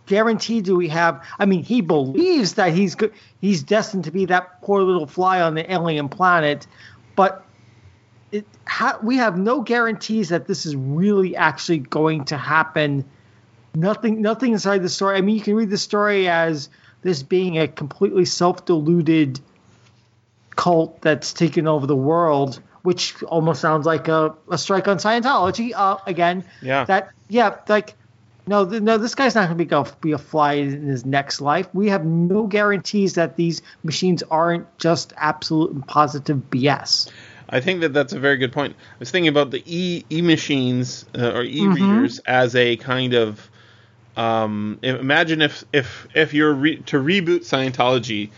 guarantee 0.06 0.61
do 0.61 0.76
we 0.76 0.88
have? 0.90 1.23
I 1.40 1.45
mean, 1.45 1.64
he 1.64 1.82
believes 1.82 2.53
that 2.56 2.73
he's 2.73 2.95
go- 2.95 3.11
he's 3.41 3.64
destined 3.64 4.06
to 4.06 4.11
be 4.11 4.26
that 4.26 4.61
poor 4.61 4.82
little 4.82 5.07
fly 5.07 5.41
on 5.41 5.56
the 5.56 5.72
alien 5.72 6.10
planet, 6.10 6.68
but 7.15 7.45
it, 8.32 8.45
ha- 8.68 8.99
we 9.02 9.18
have 9.18 9.38
no 9.38 9.61
guarantees 9.61 10.30
that 10.30 10.48
this 10.48 10.65
is 10.65 10.76
really 10.76 11.36
actually 11.36 11.80
going 11.80 12.26
to 12.26 12.38
happen. 12.38 13.06
Nothing, 13.73 14.22
nothing 14.22 14.53
inside 14.53 14.84
the 14.84 14.90
story. 14.90 15.18
I 15.18 15.22
mean, 15.22 15.36
you 15.36 15.41
can 15.41 15.56
read 15.56 15.69
the 15.69 15.77
story 15.77 16.27
as 16.27 16.69
this 17.02 17.23
being 17.23 17.57
a 17.60 17.68
completely 17.68 18.26
self-deluded 18.26 19.40
cult 20.56 21.02
that's 21.02 21.34
taken 21.34 21.68
over 21.68 21.86
the 21.86 21.95
world, 21.95 22.61
which 22.84 23.22
almost 23.23 23.61
sounds 23.61 23.86
like 23.86 24.07
a, 24.07 24.34
a 24.49 24.57
strike 24.57 24.88
on 24.88 24.98
Scientology. 24.98 25.72
Uh, 25.76 25.98
again, 26.06 26.44
Yeah. 26.61 26.86
that 26.86 27.11
yeah, 27.27 27.56
like 27.68 27.95
no, 28.47 28.69
th- 28.69 28.81
no, 28.81 28.97
this 28.97 29.15
guy's 29.15 29.35
not 29.35 29.47
going 29.47 29.57
to 29.57 29.95
be 30.01 30.11
a 30.11 30.17
fly 30.17 30.53
in 30.53 30.88
his 30.88 31.05
next 31.05 31.41
life. 31.41 31.67
We 31.73 31.89
have 31.89 32.05
no 32.05 32.47
guarantees 32.47 33.13
that 33.15 33.35
these 33.35 33.61
machines 33.84 34.23
aren't 34.23 34.77
just 34.77 35.13
absolute 35.17 35.72
and 35.72 35.88
positive 35.88 36.38
BS. 36.49 37.09
I 37.49 37.59
think 37.59 37.81
that 37.81 37.93
that's 37.93 38.13
a 38.13 38.19
very 38.19 38.38
good 38.38 38.51
point. 38.51 38.76
I 38.77 38.95
was 38.99 39.11
thinking 39.11 39.27
about 39.27 39.51
the 39.51 39.63
e 39.65 40.03
e 40.09 40.22
machines 40.22 41.05
uh, 41.17 41.31
or 41.34 41.43
e 41.43 41.67
readers 41.67 42.19
as 42.19 42.55
a 42.55 42.76
kind 42.77 43.13
of 43.13 43.49
um, 44.17 44.80
imagine 44.81 45.41
if 45.41 45.63
if 45.72 46.07
if 46.15 46.34
you're 46.34 46.53
re- 46.53 46.77
to 46.77 46.97
reboot 46.97 47.41
Scientology, 47.41 48.30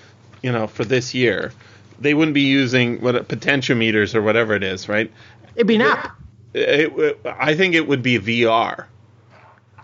you 0.41 0.51
know, 0.51 0.67
for 0.67 0.83
this 0.83 1.13
year, 1.13 1.53
they 1.99 2.13
wouldn't 2.13 2.33
be 2.33 2.41
using 2.41 2.99
what 3.01 3.15
potentiometers 3.27 4.15
or 4.15 4.21
whatever 4.21 4.55
it 4.55 4.63
is, 4.63 4.89
right? 4.89 5.11
It'd 5.55 5.67
be 5.67 5.75
an 5.75 5.81
app. 5.81 6.17
It, 6.53 6.89
w- 6.89 7.17
I 7.25 7.55
think 7.55 7.75
it 7.75 7.87
would 7.87 8.01
be 8.01 8.19
VR. 8.19 8.85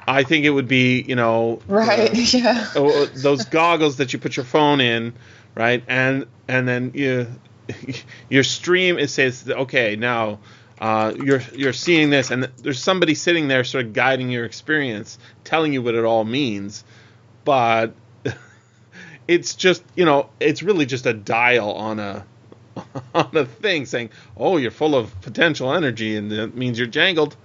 I 0.07 0.23
think 0.23 0.45
it 0.45 0.49
would 0.49 0.67
be, 0.67 1.01
you 1.01 1.15
know, 1.15 1.61
Right. 1.67 2.11
uh, 2.11 2.13
yeah. 2.37 2.67
oh, 2.75 3.05
those 3.05 3.45
goggles 3.45 3.97
that 3.97 4.13
you 4.13 4.19
put 4.19 4.35
your 4.35 4.45
phone 4.45 4.81
in, 4.81 5.13
right? 5.55 5.83
And 5.87 6.25
and 6.47 6.67
then 6.67 6.91
you 6.93 7.27
your 8.29 8.43
stream 8.43 8.99
it 8.99 9.09
says 9.09 9.49
okay 9.49 9.95
now 9.95 10.39
uh, 10.81 11.13
you're 11.15 11.41
you're 11.55 11.71
seeing 11.71 12.09
this 12.09 12.29
and 12.29 12.43
there's 12.57 12.81
somebody 12.83 13.15
sitting 13.15 13.47
there 13.47 13.63
sort 13.63 13.85
of 13.85 13.93
guiding 13.93 14.29
your 14.29 14.43
experience, 14.43 15.17
telling 15.45 15.71
you 15.71 15.81
what 15.81 15.95
it 15.95 16.03
all 16.03 16.25
means, 16.25 16.83
but 17.45 17.93
it's 19.27 19.55
just 19.55 19.83
you 19.95 20.03
know 20.03 20.29
it's 20.41 20.61
really 20.61 20.85
just 20.85 21.05
a 21.05 21.13
dial 21.13 21.71
on 21.71 21.99
a 21.99 22.25
on 23.15 23.29
a 23.37 23.45
thing 23.45 23.85
saying 23.85 24.09
oh 24.35 24.57
you're 24.57 24.71
full 24.71 24.95
of 24.95 25.21
potential 25.21 25.73
energy 25.73 26.17
and 26.17 26.31
that 26.31 26.55
means 26.55 26.77
you're 26.77 26.87
jangled 26.87 27.37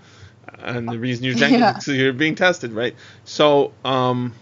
and 0.60 0.89
the 0.89 0.98
reason 0.98 1.24
you're 1.24 1.35
jangled 1.36 1.60
Yeah. 1.60 1.78
is 1.78 1.89
you're 1.89 2.12
being 2.12 2.35
tested 2.35 2.72
right 2.72 2.94
so 3.24 3.72
um 3.85 4.35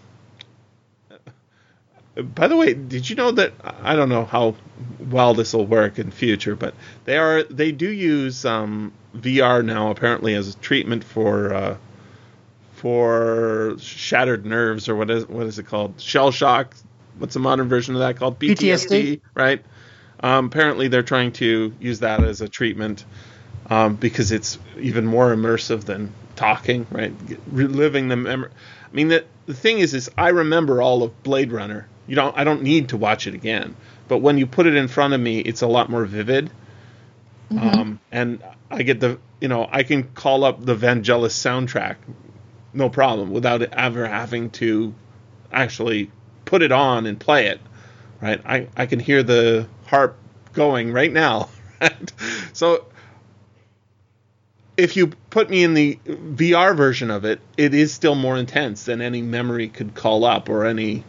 by 2.34 2.48
the 2.48 2.56
way, 2.56 2.72
did 2.72 3.08
you 3.10 3.16
know 3.16 3.30
that 3.32 3.52
I 3.82 3.94
don't 3.94 4.08
know 4.08 4.24
how 4.24 4.54
well 4.98 5.34
this 5.34 5.52
will 5.52 5.66
work 5.66 5.98
in 5.98 6.10
future, 6.10 6.56
but 6.56 6.74
they 7.04 7.18
are 7.18 7.42
they 7.44 7.72
do 7.72 7.90
use 7.90 8.46
um, 8.46 8.92
VR 9.14 9.62
now 9.62 9.90
apparently 9.90 10.32
as 10.34 10.48
a 10.48 10.56
treatment 10.56 11.04
for 11.04 11.52
uh, 11.52 11.76
for 12.72 13.76
shattered 13.78 14.46
nerves 14.46 14.88
or 14.88 14.96
what 14.96 15.10
is 15.10 15.28
what 15.28 15.46
is 15.46 15.58
it 15.58 15.64
called 15.66 16.00
shell 16.00 16.30
shock? 16.30 16.74
What's 17.18 17.34
the 17.34 17.40
modern 17.40 17.68
version 17.68 17.94
of 17.94 18.00
that 18.00 18.16
called? 18.16 18.38
PTSD. 18.38 19.20
right? 19.34 19.62
Um, 20.20 20.46
apparently, 20.46 20.88
they're 20.88 21.02
trying 21.02 21.32
to 21.32 21.74
use 21.78 22.00
that 22.00 22.24
as 22.24 22.40
a 22.40 22.48
treatment 22.48 23.04
um, 23.70 23.96
because 23.96 24.32
it's 24.32 24.58
even 24.78 25.06
more 25.06 25.34
immersive 25.34 25.84
than 25.84 26.12
talking, 26.36 26.86
right? 26.90 27.12
Reliving 27.50 28.08
the 28.08 28.16
memory. 28.16 28.50
I 28.84 28.94
mean, 28.94 29.08
the 29.08 29.24
the 29.46 29.54
thing 29.54 29.78
is, 29.78 29.94
is 29.94 30.10
I 30.16 30.28
remember 30.28 30.82
all 30.82 31.02
of 31.02 31.22
Blade 31.22 31.52
Runner. 31.52 31.88
You 32.06 32.16
don't. 32.16 32.36
I 32.36 32.44
don't 32.44 32.62
need 32.62 32.90
to 32.90 32.96
watch 32.96 33.26
it 33.26 33.34
again. 33.34 33.76
But 34.08 34.18
when 34.18 34.38
you 34.38 34.46
put 34.46 34.66
it 34.66 34.76
in 34.76 34.88
front 34.88 35.14
of 35.14 35.20
me, 35.20 35.40
it's 35.40 35.62
a 35.62 35.66
lot 35.66 35.90
more 35.90 36.04
vivid. 36.04 36.50
Um, 37.50 38.00
and 38.12 38.42
I 38.70 38.82
get 38.82 39.00
the, 39.00 39.18
you 39.40 39.48
know, 39.48 39.68
I 39.70 39.82
can 39.82 40.04
call 40.04 40.44
up 40.44 40.64
the 40.64 40.74
Vangelis 40.74 41.32
soundtrack, 41.32 41.96
no 42.72 42.88
problem, 42.88 43.30
without 43.30 43.62
ever 43.62 44.06
having 44.06 44.50
to 44.50 44.94
actually 45.52 46.10
put 46.44 46.62
it 46.62 46.72
on 46.72 47.06
and 47.06 47.18
play 47.18 47.46
it. 47.46 47.60
Right? 48.20 48.40
I 48.44 48.68
I 48.76 48.86
can 48.86 48.98
hear 48.98 49.22
the 49.22 49.68
harp 49.86 50.16
going 50.52 50.92
right 50.92 51.12
now. 51.12 51.48
Right? 51.78 52.12
So 52.54 52.86
if 54.76 54.96
you 54.96 55.08
put 55.30 55.48
me 55.48 55.64
in 55.64 55.74
the 55.74 55.98
VR 56.06 56.76
version 56.76 57.10
of 57.10 57.24
it, 57.24 57.40
it 57.56 57.72
is 57.72 57.92
still 57.94 58.14
more 58.14 58.36
intense 58.36 58.84
than 58.84 59.00
any 59.00 59.22
memory 59.22 59.68
could 59.68 59.94
call 59.94 60.24
up 60.24 60.48
or 60.48 60.66
any 60.66 61.04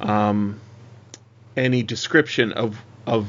um, 0.00 0.60
any 1.56 1.82
description 1.82 2.52
of 2.52 2.80
of 3.06 3.28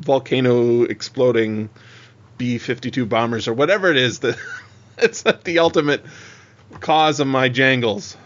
volcano 0.00 0.82
exploding 0.82 1.70
B 2.36 2.58
fifty 2.58 2.90
two 2.90 3.06
bombers 3.06 3.48
or 3.48 3.54
whatever 3.54 3.90
it 3.90 3.96
is 3.96 4.20
that 4.20 4.36
it's 4.98 5.22
the 5.22 5.58
ultimate 5.58 6.04
cause 6.80 7.20
of 7.20 7.26
my 7.26 7.48
jangles. 7.48 8.16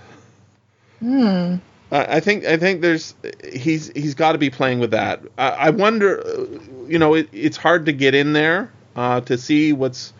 Hmm. 0.98 1.56
I 1.92 2.16
I 2.16 2.20
think 2.20 2.44
I 2.44 2.56
think 2.56 2.80
there's 2.80 3.14
he's 3.52 3.88
he's 3.94 4.14
got 4.14 4.32
to 4.32 4.38
be 4.38 4.50
playing 4.50 4.80
with 4.80 4.90
that. 4.90 5.22
I, 5.38 5.50
I 5.50 5.70
wonder, 5.70 6.48
you 6.88 6.98
know, 6.98 7.14
it, 7.14 7.28
it's 7.32 7.56
hard 7.56 7.86
to 7.86 7.92
get 7.92 8.16
in 8.16 8.32
there 8.32 8.72
uh, 8.96 9.20
to 9.22 9.38
see 9.38 9.72
what's 9.72 10.12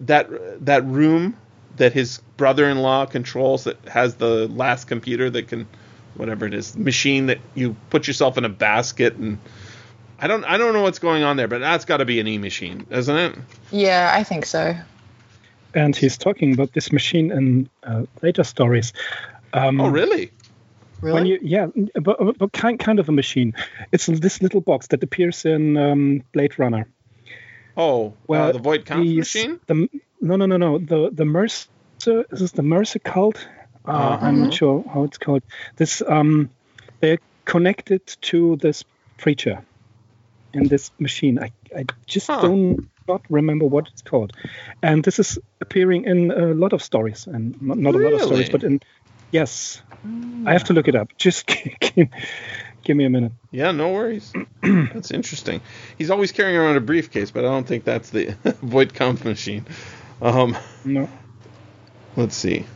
that 0.00 0.28
that 0.64 0.84
room 0.84 1.36
that 1.76 1.92
his 1.92 2.20
brother-in-law 2.36 3.06
controls 3.06 3.64
that 3.64 3.76
has 3.88 4.16
the 4.16 4.48
last 4.48 4.86
computer 4.86 5.30
that 5.30 5.48
can 5.48 5.66
whatever 6.14 6.46
it 6.46 6.54
is 6.54 6.76
machine 6.76 7.26
that 7.26 7.38
you 7.54 7.76
put 7.90 8.06
yourself 8.06 8.36
in 8.36 8.44
a 8.44 8.48
basket 8.48 9.14
and 9.16 9.38
I 10.18 10.26
don't 10.26 10.44
I 10.44 10.58
don't 10.58 10.72
know 10.74 10.82
what's 10.82 10.98
going 10.98 11.22
on 11.22 11.36
there, 11.36 11.48
but 11.48 11.60
that's 11.60 11.86
got 11.86 11.98
to 11.98 12.04
be 12.04 12.20
an 12.20 12.28
e 12.28 12.36
machine, 12.38 12.86
isn't 12.90 13.16
it? 13.16 13.36
Yeah, 13.70 14.10
I 14.12 14.22
think 14.22 14.44
so. 14.44 14.74
and 15.74 15.96
he's 15.96 16.18
talking 16.18 16.52
about 16.52 16.72
this 16.72 16.92
machine 16.92 17.30
in 17.30 17.70
uh, 17.82 18.04
later 18.22 18.44
stories. 18.44 18.92
Um, 19.52 19.80
Oh, 19.80 19.88
really? 19.88 20.30
Really? 21.00 21.14
When 21.14 21.26
you, 21.26 21.38
yeah, 21.40 21.66
but, 21.94 22.38
but 22.38 22.52
kind 22.52 22.78
kind 22.78 22.98
of 22.98 23.08
a 23.08 23.12
machine. 23.12 23.54
It's 23.92 24.06
this 24.06 24.42
little 24.42 24.60
box 24.60 24.88
that 24.88 25.02
appears 25.02 25.46
in 25.46 25.76
um, 25.78 26.22
Blade 26.32 26.58
Runner. 26.58 26.86
Oh, 27.76 28.14
well, 28.26 28.44
Well, 28.44 28.52
the 28.52 28.58
Voight 28.58 28.84
Kampff 28.84 29.16
machine. 29.16 29.60
The 29.66 29.88
no, 30.20 30.36
no, 30.36 30.46
no, 30.46 30.56
no. 30.56 30.78
The 30.78 31.10
the 31.12 31.24
Mercer 31.24 31.68
is 32.06 32.40
this 32.40 32.52
the 32.52 32.62
Mercer 32.62 32.98
cult? 32.98 33.46
Uh, 33.86 33.92
Uh-huh. 33.92 34.26
I'm 34.26 34.42
not 34.42 34.54
sure 34.54 34.84
how 34.92 35.04
it's 35.04 35.18
called. 35.18 35.42
This 35.76 36.02
um, 36.06 36.50
they're 37.00 37.18
connected 37.46 38.06
to 38.22 38.56
this 38.56 38.84
preacher 39.18 39.64
and 40.54 40.68
this 40.68 40.90
machine. 40.98 41.38
I 41.38 41.50
I 41.76 41.84
just 42.06 42.26
Huh. 42.26 42.40
don't 42.42 42.88
not 43.08 43.22
remember 43.30 43.66
what 43.66 43.88
it's 43.88 44.02
called. 44.02 44.32
And 44.82 45.02
this 45.04 45.18
is 45.18 45.38
appearing 45.60 46.04
in 46.04 46.30
a 46.30 46.54
lot 46.54 46.72
of 46.72 46.82
stories, 46.82 47.26
and 47.26 47.54
not, 47.60 47.78
not 47.78 47.94
a 47.94 47.98
lot 47.98 48.12
of 48.14 48.22
stories, 48.22 48.48
but 48.50 48.62
in 48.62 48.80
yes, 49.32 49.82
I 50.46 50.52
have 50.52 50.64
to 50.64 50.72
look 50.72 50.88
it 50.88 50.94
up. 50.94 51.08
Just 51.18 51.50
give, 52.82 52.84
give 52.84 52.96
me 52.96 53.04
a 53.04 53.10
minute. 53.10 53.32
Yeah, 53.50 53.72
no 53.72 53.92
worries. 53.92 54.32
that's 54.62 55.10
interesting. 55.10 55.60
He's 55.98 56.10
always 56.10 56.32
carrying 56.32 56.56
around 56.56 56.76
a 56.76 56.80
briefcase, 56.80 57.30
but 57.30 57.44
I 57.44 57.48
don't 57.48 57.66
think 57.66 57.84
that's 57.84 58.10
the 58.10 58.26
Voight 58.62 58.92
Kampff 58.92 59.24
machine. 59.24 59.66
Um, 60.22 60.56
No, 60.84 61.08
let's 62.16 62.36
see. 62.36 62.66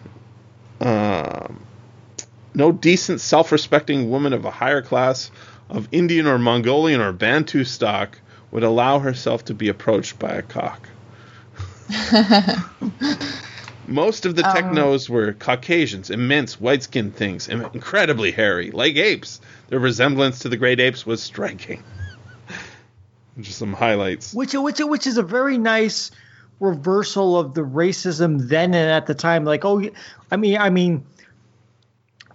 Um, 0.80 1.64
no 2.54 2.72
decent, 2.72 3.20
self-respecting 3.20 4.10
woman 4.10 4.32
of 4.32 4.44
a 4.44 4.50
higher 4.50 4.82
class 4.82 5.30
of 5.68 5.88
Indian 5.92 6.26
or 6.26 6.38
Mongolian 6.38 7.00
or 7.00 7.12
Bantu 7.12 7.64
stock 7.64 8.18
would 8.50 8.62
allow 8.62 8.98
herself 8.98 9.44
to 9.46 9.54
be 9.54 9.68
approached 9.68 10.18
by 10.18 10.30
a 10.30 10.42
cauc. 10.42 10.88
Most 13.86 14.26
of 14.26 14.36
the 14.36 14.46
um, 14.46 14.54
technos 14.54 15.08
were 15.08 15.32
Caucasians, 15.34 16.10
immense 16.10 16.60
white-skinned 16.60 17.14
things, 17.16 17.48
im- 17.48 17.68
incredibly 17.74 18.30
hairy, 18.30 18.70
like 18.70 18.96
apes. 18.96 19.40
Their 19.68 19.78
resemblance 19.78 20.40
to 20.40 20.48
the 20.48 20.56
great 20.56 20.80
apes 20.80 21.04
was 21.04 21.22
striking. 21.22 21.82
Just 23.40 23.58
some 23.58 23.72
highlights. 23.72 24.32
which 24.32 24.54
which 24.54 24.78
which 24.78 25.06
is 25.06 25.18
a 25.18 25.22
very 25.22 25.58
nice 25.58 26.10
reversal 26.60 27.38
of 27.38 27.54
the 27.54 27.62
racism 27.62 28.48
then 28.48 28.74
and 28.74 28.90
at 28.90 29.06
the 29.06 29.14
time. 29.14 29.44
Like, 29.44 29.64
oh, 29.64 29.82
I 30.30 30.36
mean, 30.36 30.58
I 30.58 30.70
mean, 30.70 31.04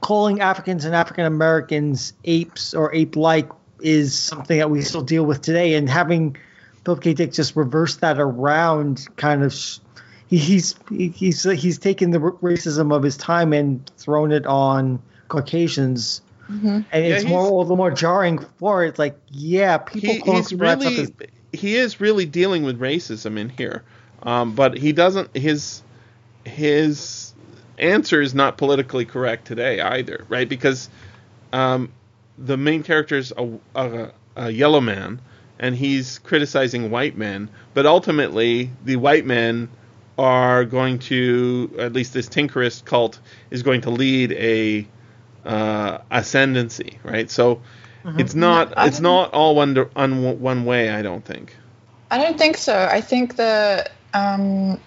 calling 0.02 0.42
Africans 0.42 0.86
and 0.86 0.94
African 0.94 1.26
Americans 1.26 2.14
apes 2.26 2.74
or 2.74 2.94
ape-like 2.94 3.50
is 3.80 4.18
something 4.18 4.58
that 4.58 4.70
we 4.70 4.82
still 4.82 5.02
deal 5.02 5.26
with 5.26 5.42
today, 5.42 5.76
and 5.76 5.90
having 5.90 6.38
Philip 6.84 7.02
K. 7.02 7.14
Dick 7.14 7.32
just 7.34 7.56
reverse 7.56 7.98
that 7.98 8.20
around, 8.20 9.08
kind 9.16 9.44
of. 9.44 9.56
Sh- 10.30 10.32
he, 10.32 10.38
he's 10.38 10.76
he's 10.90 11.44
he's 11.44 11.78
taken 11.80 12.12
the 12.12 12.20
racism 12.20 12.94
of 12.96 13.04
his 13.04 13.18
time 13.18 13.54
and 13.54 13.86
thrown 13.98 14.32
it 14.32 14.46
on 14.46 15.02
Caucasians, 15.28 16.22
and 16.50 16.86
it's 16.92 17.24
Yeah, 17.24 17.30
more 17.30 17.42
he's- 17.44 17.52
a 17.52 17.56
little 17.56 17.76
more 17.78 17.92
jarring 17.92 18.40
for 18.58 18.84
it. 18.86 19.00
Like, 19.00 19.18
yeah, 19.30 19.78
people 19.78 20.14
he, 20.16 20.20
calling 20.20 20.38
he's 20.38 20.50
people 20.50 20.68
that 20.68 20.82
stuff 20.82 20.92
really 20.94 21.04
is 21.04 21.12
he 21.52 21.76
is 21.76 22.00
really 22.00 22.26
dealing 22.26 22.64
with 22.64 22.80
racism 22.80 23.38
in 23.40 23.50
here, 23.50 23.84
um, 24.24 24.54
but 24.56 24.78
he 24.78 24.92
doesn't 24.92 25.36
his 25.36 25.82
his 26.46 27.34
answer 27.78 28.22
is 28.22 28.34
not 28.36 28.58
politically 28.58 29.06
correct 29.06 29.46
today 29.46 29.80
either, 29.82 30.26
right? 30.30 30.48
Because 30.50 30.90
um, 31.54 31.92
the 32.38 32.58
main 32.58 32.84
character 32.84 33.18
is 33.18 33.32
a, 33.38 33.50
a, 33.76 34.12
a 34.36 34.50
yellow 34.52 34.82
man, 34.82 35.22
and 35.60 35.76
he's 35.76 36.20
criticizing 36.20 36.92
white 36.92 37.18
men, 37.18 37.50
but 37.74 37.86
ultimately 37.86 38.70
the 38.84 38.96
white 38.98 39.26
men 39.26 39.70
are 40.20 40.66
going 40.66 41.00
to 41.00 41.74
at 41.80 41.94
least 41.94 42.14
this 42.14 42.28
Tinkerist 42.28 42.84
cult 42.84 43.20
is 43.50 43.64
going 43.64 43.82
to 43.82 43.90
lead 43.90 44.34
a 44.34 44.88
uh, 45.46 46.00
ascendancy, 46.12 47.00
right? 47.04 47.32
So 47.32 47.62
it's 48.04 48.36
not 48.36 48.78
I 48.78 48.88
it's 48.88 49.00
don't- 49.00 49.34
all 49.34 49.56
one 49.56 49.74
dir- 49.74 49.90
un, 49.96 50.40
one 50.42 50.66
way. 50.66 50.90
I 50.90 51.02
don't 51.02 51.24
think. 51.24 51.56
I 52.12 52.18
don't 52.18 52.38
think 52.38 52.58
so. 52.58 52.88
I 52.92 53.02
think 53.02 53.38
that 53.38 53.92
um, 54.14 54.80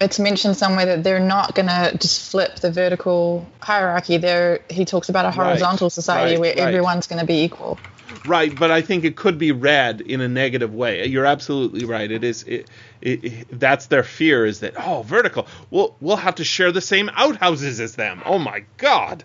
it's 0.00 0.18
mentioned 0.18 0.56
somewhere 0.56 0.86
that 0.86 1.04
they're 1.04 1.20
not 1.20 1.54
going 1.54 1.68
to 1.68 1.96
just 1.98 2.30
flip 2.30 2.56
the 2.56 2.72
vertical 2.72 3.46
hierarchy. 3.60 4.16
There, 4.16 4.60
he 4.70 4.84
talks 4.84 5.08
about 5.08 5.24
a 5.26 5.30
horizontal 5.30 5.90
society 5.90 6.32
right, 6.32 6.40
where 6.40 6.50
right. 6.50 6.58
everyone's 6.58 7.06
going 7.06 7.20
to 7.20 7.26
be 7.26 7.42
equal. 7.42 7.78
Right, 8.26 8.58
but 8.58 8.70
I 8.70 8.80
think 8.80 9.04
it 9.04 9.16
could 9.16 9.38
be 9.38 9.52
read 9.52 10.00
in 10.00 10.20
a 10.20 10.28
negative 10.28 10.74
way. 10.74 11.06
You're 11.06 11.26
absolutely 11.26 11.84
right. 11.84 12.10
It 12.10 12.24
is. 12.24 12.42
It, 12.44 12.70
it, 13.00 13.24
it- 13.24 13.46
that's 13.60 13.86
their 13.86 14.02
fear 14.04 14.46
is 14.46 14.60
that 14.60 14.74
oh, 14.78 15.02
vertical. 15.02 15.46
We'll 15.70 15.94
we'll 16.00 16.16
have 16.16 16.36
to 16.36 16.44
share 16.44 16.72
the 16.72 16.80
same 16.80 17.10
outhouses 17.14 17.80
as 17.80 17.94
them. 17.96 18.22
Oh 18.24 18.38
my 18.38 18.64
God. 18.76 19.24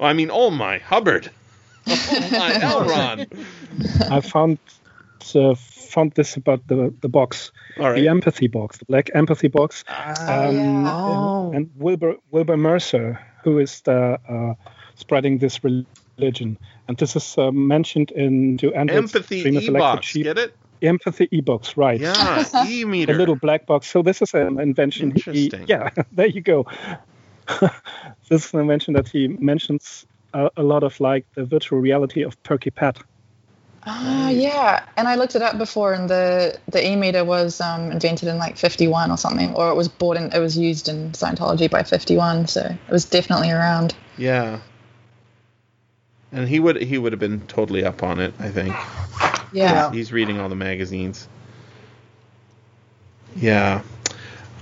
I 0.00 0.12
mean, 0.12 0.30
oh 0.32 0.50
my 0.50 0.78
Hubbard. 0.78 1.30
Oh 1.90 2.28
my 2.32 2.52
Elron. 2.52 3.26
I 4.10 4.20
found 4.20 4.58
uh, 5.34 5.54
found 5.54 6.12
this 6.12 6.36
about 6.36 6.66
the 6.68 6.92
the 7.00 7.08
box, 7.08 7.50
All 7.78 7.90
right. 7.90 7.94
the 8.00 8.08
empathy 8.08 8.46
box, 8.46 8.78
the 8.78 8.84
black 8.84 9.10
empathy 9.14 9.48
box. 9.48 9.84
Oh, 9.88 10.48
Um, 10.48 10.56
yeah. 10.56 10.92
Oh. 10.94 11.52
and 11.54 11.70
Wilbur 11.76 12.16
Wilbur 12.30 12.56
Mercer, 12.56 13.18
who 13.44 13.58
is 13.58 13.80
the 13.82 14.18
uh, 14.28 14.54
spreading 14.96 15.38
this 15.38 15.60
religion, 15.64 16.58
and 16.88 16.96
this 16.98 17.16
is 17.16 17.36
uh, 17.38 17.50
mentioned 17.52 18.10
in 18.10 18.56
Do 18.56 18.72
Androids 18.72 19.14
Empathy 19.14 19.42
Dream 19.42 19.56
of 19.56 19.62
e-box. 19.62 20.12
Get 20.14 20.38
it? 20.38 20.54
Empathy 20.82 21.28
e-box, 21.30 21.76
right? 21.76 22.00
Yeah, 22.00 22.44
e 22.66 22.82
The 22.82 22.84
meter. 22.84 23.14
little 23.14 23.36
black 23.36 23.66
box. 23.66 23.86
So 23.88 24.02
this 24.02 24.22
is 24.22 24.34
an 24.34 24.60
invention. 24.60 25.10
He, 25.10 25.16
Interesting. 25.46 25.64
yeah, 25.68 25.90
there 26.12 26.26
you 26.26 26.40
go. 26.40 26.66
this 28.28 28.46
is 28.46 28.54
an 28.54 28.60
invention 28.60 28.94
that 28.94 29.08
he 29.08 29.28
mentions 29.28 30.06
a, 30.34 30.50
a 30.56 30.62
lot 30.62 30.82
of, 30.82 31.00
like 31.00 31.24
the 31.34 31.44
virtual 31.44 31.78
reality 31.80 32.22
of 32.22 32.40
Perky 32.42 32.70
Pat. 32.70 32.98
Ah, 33.84 34.28
yeah. 34.28 34.84
And 34.96 35.08
I 35.08 35.14
looked 35.14 35.34
it 35.34 35.40
up 35.42 35.56
before, 35.56 35.94
and 35.94 36.10
the 36.10 36.58
the 36.68 36.86
e 36.86 36.94
meter 36.96 37.24
was 37.24 37.60
um, 37.60 37.90
invented 37.90 38.28
in 38.28 38.36
like 38.36 38.58
51 38.58 39.10
or 39.10 39.16
something, 39.16 39.54
or 39.54 39.70
it 39.70 39.74
was 39.76 39.88
bought 39.88 40.16
in, 40.16 40.32
it 40.32 40.38
was 40.40 40.58
used 40.58 40.88
in 40.88 41.12
Scientology 41.12 41.70
by 41.70 41.82
51, 41.84 42.48
so 42.48 42.60
it 42.62 42.92
was 42.92 43.04
definitely 43.06 43.50
around. 43.50 43.94
Yeah. 44.18 44.60
And 46.32 46.48
he 46.48 46.60
would 46.60 46.80
he 46.80 46.98
would 46.98 47.12
have 47.12 47.20
been 47.20 47.40
totally 47.46 47.84
up 47.84 48.02
on 48.02 48.20
it. 48.20 48.34
I 48.38 48.50
think. 48.50 48.74
Yeah. 49.52 49.90
He's 49.90 50.12
reading 50.12 50.38
all 50.40 50.48
the 50.48 50.56
magazines. 50.56 51.26
Yeah. 53.36 53.82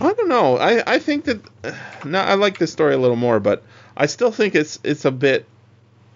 I 0.00 0.12
don't 0.12 0.28
know. 0.28 0.58
I, 0.58 0.94
I 0.94 0.98
think 0.98 1.24
that 1.24 1.40
uh, 1.64 1.72
now 2.04 2.24
I 2.24 2.34
like 2.34 2.58
this 2.58 2.70
story 2.72 2.94
a 2.94 2.98
little 2.98 3.16
more, 3.16 3.40
but 3.40 3.62
I 3.96 4.06
still 4.06 4.30
think 4.30 4.54
it's 4.54 4.78
it's 4.84 5.04
a 5.04 5.10
bit 5.10 5.46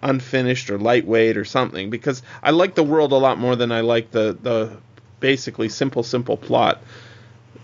unfinished 0.03 0.69
or 0.69 0.77
lightweight 0.77 1.37
or 1.37 1.45
something 1.45 1.89
because 1.89 2.23
I 2.41 2.51
like 2.51 2.75
the 2.75 2.83
world 2.83 3.11
a 3.11 3.17
lot 3.17 3.37
more 3.37 3.55
than 3.55 3.71
I 3.71 3.81
like 3.81 4.11
the 4.11 4.37
the 4.41 4.77
basically 5.19 5.69
simple 5.69 6.03
simple 6.03 6.37
plot. 6.37 6.81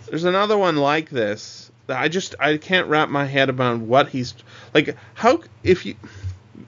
There's 0.08 0.24
another 0.24 0.58
one 0.58 0.78
like 0.78 1.10
this 1.10 1.72
that 1.88 2.00
I 2.00 2.08
just 2.08 2.36
I 2.40 2.58
can't 2.58 2.88
wrap 2.88 3.10
my 3.10 3.26
head 3.26 3.50
around 3.50 3.88
what 3.88 4.10
he's 4.10 4.34
like 4.74 4.96
how 5.14 5.42
if 5.64 5.86
you 5.86 5.96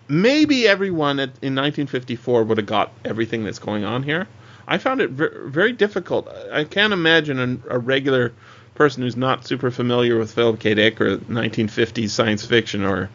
maybe 0.07 0.67
everyone 0.67 1.19
at, 1.19 1.29
in 1.41 1.55
1954 1.55 2.43
would 2.43 2.57
have 2.57 2.67
got 2.67 2.91
everything 3.05 3.43
that's 3.43 3.59
going 3.59 3.83
on 3.83 4.03
here. 4.03 4.27
I 4.67 4.77
found 4.77 5.01
it 5.01 5.09
ver- 5.11 5.45
very 5.47 5.71
difficult. 5.71 6.27
I 6.51 6.63
can't 6.63 6.93
imagine 6.93 7.61
a, 7.69 7.75
a 7.75 7.79
regular 7.79 8.33
person 8.75 9.03
who's 9.03 9.17
not 9.17 9.45
super 9.45 9.71
familiar 9.71 10.17
with 10.17 10.33
Philip 10.33 10.59
K. 10.59 10.73
Dick 10.75 11.01
or 11.01 11.17
1950s 11.17 12.09
science 12.09 12.45
fiction 12.45 12.83
or 12.85 13.09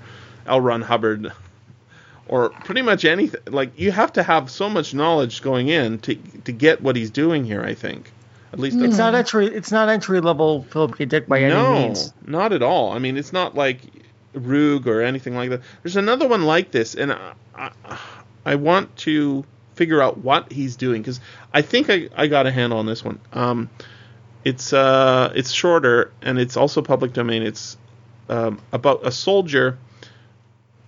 L. 0.46 0.60
Ron 0.60 0.82
Hubbard 0.82 1.32
or 2.28 2.50
pretty 2.50 2.82
much 2.82 3.04
anything. 3.04 3.40
Like 3.46 3.78
you 3.78 3.92
have 3.92 4.12
to 4.14 4.22
have 4.22 4.50
so 4.50 4.68
much 4.68 4.94
knowledge 4.94 5.42
going 5.42 5.68
in 5.68 5.98
to 6.00 6.16
to 6.16 6.52
get 6.52 6.82
what 6.82 6.96
he's 6.96 7.10
doing 7.10 7.44
here. 7.44 7.62
I 7.62 7.74
think 7.74 8.12
at 8.52 8.58
least 8.58 8.78
It's 8.78 8.98
not 8.98 9.14
entry. 9.14 9.46
It's 9.46 9.72
not 9.72 9.88
entry 9.88 10.20
level 10.20 10.64
Philip 10.64 10.96
K. 10.96 11.04
Dick 11.04 11.26
by 11.28 11.40
any 11.40 11.54
means. 11.54 12.12
no, 12.26 12.38
not 12.38 12.52
at 12.52 12.62
all. 12.62 12.92
I 12.92 12.98
mean, 12.98 13.16
it's 13.16 13.32
not 13.32 13.54
like 13.54 13.80
Roog 14.34 14.86
or 14.86 15.02
anything 15.02 15.34
like 15.34 15.50
that. 15.50 15.62
There's 15.82 15.96
another 15.96 16.28
one 16.28 16.44
like 16.44 16.70
this, 16.70 16.94
and 16.94 17.12
I, 17.12 17.32
I, 17.54 17.70
I 18.44 18.54
want 18.56 18.96
to 18.98 19.44
figure 19.74 20.00
out 20.00 20.18
what 20.18 20.52
he's 20.52 20.76
doing 20.76 21.02
because 21.02 21.20
I 21.52 21.62
think 21.62 21.90
I, 21.90 22.08
I 22.16 22.26
got 22.26 22.46
a 22.46 22.50
handle 22.50 22.78
on 22.78 22.86
this 22.86 23.04
one. 23.04 23.20
Um, 23.32 23.70
it's 24.44 24.72
uh, 24.72 25.32
it's 25.34 25.50
shorter 25.50 26.12
and 26.22 26.38
it's 26.38 26.56
also 26.56 26.82
public 26.82 27.12
domain. 27.12 27.42
It's 27.42 27.76
um, 28.28 28.60
about 28.72 29.06
a 29.06 29.10
soldier 29.10 29.78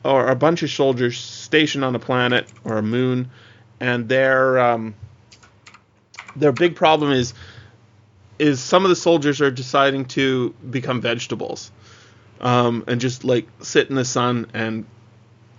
or 0.05 0.29
a 0.29 0.37
bunch 0.37 0.63
of 0.63 0.71
soldiers 0.71 1.19
stationed 1.19 1.85
on 1.85 1.95
a 1.95 1.99
planet 1.99 2.47
or 2.65 2.79
a 2.79 2.83
moon, 2.83 3.31
and 3.81 4.09
their 4.09 4.59
um, 4.59 4.95
their 6.37 6.53
big 6.53 6.77
problem 6.77 7.13
is 7.13 7.35
is 8.39 8.61
some 8.61 8.85
of 8.85 8.91
the 8.91 8.97
soldiers 8.97 9.41
are 9.41 9.51
deciding 9.51 10.05
to 10.05 10.51
become 10.71 11.01
vegetables 11.01 11.73
um, 12.41 12.85
and 12.87 13.01
just 13.01 13.25
like 13.25 13.47
sit 13.63 13.89
in 13.89 13.97
the 13.97 14.05
sun 14.05 14.47
and 14.55 14.85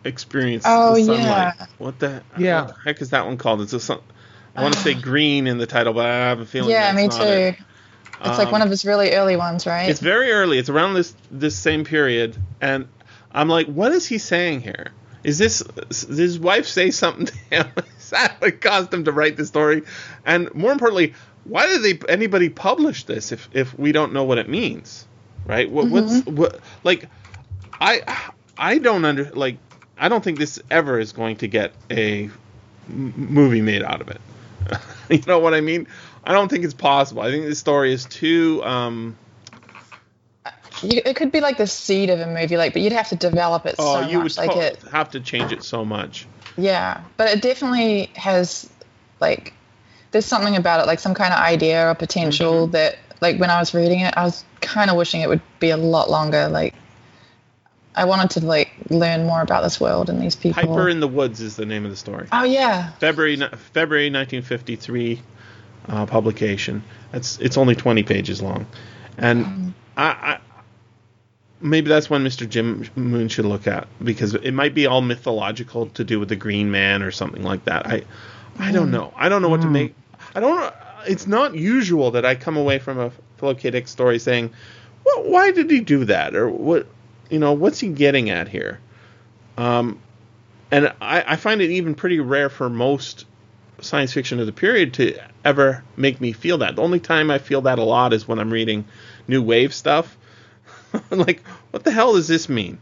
experience 0.03 0.63
Oh, 0.67 0.95
the 0.95 1.03
sunlight. 1.05 1.53
yeah. 1.59 1.65
What 1.77 1.99
the 1.99 2.21
Yeah. 2.37 2.61
what 2.61 2.67
the 2.75 2.81
heck 2.83 3.01
is 3.01 3.09
that 3.11 3.25
one 3.25 3.37
called? 3.37 3.61
It's 3.61 3.73
a 3.73 3.79
sun- 3.79 3.99
I 4.55 4.63
want 4.63 4.73
to 4.73 4.79
say 4.79 4.93
green 4.95 5.45
in 5.47 5.57
the 5.59 5.67
title, 5.67 5.93
but 5.93 6.05
I 6.05 6.15
have 6.29 6.39
a 6.39 6.45
feeling. 6.45 6.71
Yeah, 6.71 6.93
that's 6.93 6.97
me 6.97 7.07
not 7.07 7.17
too. 7.27 7.31
it. 7.31 7.55
It's 8.25 8.37
like 8.39 8.51
one 8.51 8.61
Um, 8.61 8.67
of 8.67 8.71
his 8.71 8.83
really 8.85 9.13
early 9.13 9.35
ones, 9.35 9.67
right? 9.67 9.89
It's 9.89 9.99
very 9.99 10.31
early. 10.31 10.57
It's 10.57 10.69
around 10.69 10.95
this 10.95 11.13
this 11.29 11.55
same 11.55 11.83
period, 11.85 12.35
and 12.61 12.87
I'm 13.31 13.49
like, 13.49 13.67
what 13.67 13.91
is 13.91 14.07
he 14.07 14.17
saying 14.17 14.61
here? 14.61 14.87
Is 15.23 15.37
this 15.37 15.61
did 15.61 16.17
his 16.17 16.39
wife 16.39 16.65
say 16.67 16.89
something 16.91 17.25
to 17.27 17.35
him? 17.51 17.67
is 17.99 18.09
that 18.11 18.37
what 18.41 18.59
caused 18.61 18.93
him 18.93 19.05
to 19.05 19.11
write 19.11 19.37
the 19.37 19.45
story? 19.45 19.83
And 20.25 20.53
more 20.55 20.71
importantly, 20.71 21.13
why 21.43 21.67
did 21.67 21.83
they 21.83 22.11
anybody 22.11 22.49
publish 22.49 23.03
this 23.03 23.31
if 23.31 23.49
if 23.53 23.77
we 23.77 23.91
don't 23.91 24.13
know 24.13 24.23
what 24.23 24.37
it 24.39 24.49
means, 24.49 25.06
right? 25.48 25.69
What, 25.69 25.90
What's 25.90 26.26
what 26.26 26.60
like 26.84 27.07
I 27.82 28.32
I 28.57 28.78
don't 28.78 29.03
under 29.06 29.32
like 29.32 29.57
I 29.98 30.10
don't 30.10 30.24
think 30.24 30.38
this 30.38 30.60
ever 30.69 30.99
is 30.99 31.11
going 31.14 31.38
to 31.38 31.48
get 31.48 31.74
a 31.90 32.26
m- 32.90 33.14
movie 33.15 33.61
made 33.61 33.82
out 33.82 34.02
of 34.02 34.10
it. 34.10 34.22
you 35.10 35.22
know 35.26 35.40
what 35.40 35.53
I 35.53 35.61
mean? 35.61 35.88
I 36.24 36.34
don't 36.34 36.49
think 36.49 36.65
it's 36.65 36.74
possible. 36.74 37.22
I 37.24 37.32
think 37.32 37.45
this 37.45 37.57
story 37.60 37.94
is 37.94 38.06
too. 38.06 38.61
Um, 38.64 39.15
You, 40.84 41.02
it 41.06 41.15
could 41.15 41.32
be 41.32 41.41
like 41.41 41.57
the 41.57 41.65
seed 41.65 42.10
of 42.11 42.19
a 42.19 42.28
movie, 42.28 42.56
like, 42.57 42.74
but 42.74 42.84
you'd 42.84 42.91
have 42.94 43.10
to 43.10 43.15
develop 43.15 43.65
it 43.65 43.76
oh, 43.80 43.95
so 43.95 44.07
you 44.07 44.19
much. 44.19 44.38
would 44.38 44.48
Like 44.48 44.56
it, 44.57 44.82
have 44.91 45.10
to 45.11 45.19
change 45.19 45.52
it 45.52 45.64
so 45.64 45.84
much. 45.84 46.28
yeah. 46.56 47.02
But 47.18 47.30
it 47.30 47.41
definitely 47.41 48.11
has, 48.15 48.69
like, 49.19 49.53
there's 50.11 50.26
something 50.28 50.56
about 50.56 50.82
it, 50.82 50.86
like 50.86 50.99
some 50.99 51.15
kind 51.15 51.34
of 51.34 51.40
idea 51.40 51.90
or 51.90 51.95
potential 51.95 52.65
Mm-hmm. 52.68 52.72
that, 52.74 52.99
like, 53.22 53.39
when 53.39 53.49
I 53.49 53.60
was 53.60 53.73
reading 53.73 54.02
it, 54.02 54.14
I 54.18 54.23
was 54.23 54.44
kind 54.61 54.89
of 54.89 54.98
wishing 54.98 55.22
it 55.22 55.30
would 55.30 55.41
be 55.60 55.69
a 55.69 55.77
lot 55.77 56.10
longer. 56.10 56.48
Like, 56.49 56.73
I 57.98 58.06
wanted 58.06 58.30
to 58.31 58.45
like 58.45 58.72
learn 58.89 59.26
more 59.26 59.41
about 59.41 59.64
this 59.64 59.81
world 59.81 60.10
and 60.10 60.22
these 60.22 60.35
people. 60.35 60.61
Piper 60.61 60.88
in 60.88 60.99
the 60.99 61.07
Woods 61.07 61.41
is 61.41 61.56
the 61.56 61.65
name 61.65 61.84
of 61.84 61.91
the 61.91 61.98
story. 61.98 62.27
oh 62.31 62.44
yeah, 62.44 62.91
February 62.99 63.38
February 63.73 64.06
1953 64.06 65.22
uh, 65.89 66.06
publication. 66.06 66.84
It's 67.11 67.39
it's 67.39 67.57
only 67.57 67.76
20 67.76 68.03
pages 68.03 68.41
long, 68.41 68.68
and 69.18 69.45
mm. 69.45 69.73
I, 69.98 70.06
I 70.06 70.39
maybe 71.60 71.89
that's 71.89 72.10
one 72.10 72.23
Mr. 72.23 72.48
Jim 72.48 72.88
Moon 72.95 73.30
should 73.30 73.45
look 73.45 73.65
at 73.65 73.88
because 74.03 74.35
it 74.35 74.52
might 74.52 74.76
be 74.76 74.85
all 74.85 75.02
mythological 75.02 75.88
to 75.88 76.03
do 76.03 76.19
with 76.19 76.30
the 76.30 76.35
Green 76.35 76.69
Man 76.69 77.02
or 77.02 77.11
something 77.11 77.41
like 77.41 77.65
that. 77.65 77.88
I 77.88 78.03
I 78.60 78.72
don't 78.72 78.89
mm. 78.89 78.91
know. 78.91 79.14
I 79.15 79.27
don't 79.27 79.41
know 79.41 79.49
what 79.49 79.61
to 79.61 79.68
mm. 79.68 79.72
make. 79.72 79.95
I 80.35 80.39
don't. 80.39 80.73
It's 81.06 81.28
not 81.28 81.56
usual 81.56 82.11
that 82.11 82.26
I 82.26 82.36
come 82.36 82.57
away 82.57 82.80
from 82.80 82.99
a 82.99 83.11
Philip 83.38 83.60
K. 83.60 83.69
Dick 83.72 83.88
story 83.88 84.19
saying, 84.19 84.52
"Well, 85.06 85.24
why 85.24 85.52
did 85.52 85.69
he 85.69 85.80
do 85.82 86.06
that?" 86.06 86.36
or 86.36 86.49
what, 86.49 86.88
you 87.30 87.40
know, 87.40 87.53
what's 87.53 87.80
he 87.80 87.90
getting 87.90 88.30
at 88.30 88.48
here? 88.48 88.80
Um, 89.57 89.99
and 90.72 90.94
I, 91.02 91.24
I 91.28 91.36
find 91.36 91.61
it 91.61 91.72
even 91.72 91.95
pretty 91.95 92.19
rare 92.19 92.49
for 92.49 92.69
most 92.69 93.26
science 93.80 94.14
fiction 94.14 94.40
of 94.40 94.45
the 94.45 94.52
period 94.52 94.94
to 94.95 95.18
ever 95.45 95.84
make 95.95 96.19
me 96.19 96.32
feel 96.32 96.57
that. 96.60 96.76
The 96.76 96.82
only 96.82 96.99
time 96.99 97.30
I 97.30 97.38
feel 97.38 97.61
that 97.61 97.80
a 97.80 97.84
lot 97.84 98.14
is 98.14 98.28
when 98.28 98.40
I'm 98.40 98.52
reading 98.52 98.86
new 99.28 99.41
wave 99.41 99.74
stuff. 99.74 100.18
like, 101.11 101.45
what 101.72 101.84
the 101.84 101.91
hell 101.91 102.14
does 102.14 102.28
this 102.28 102.49
mean? 102.49 102.80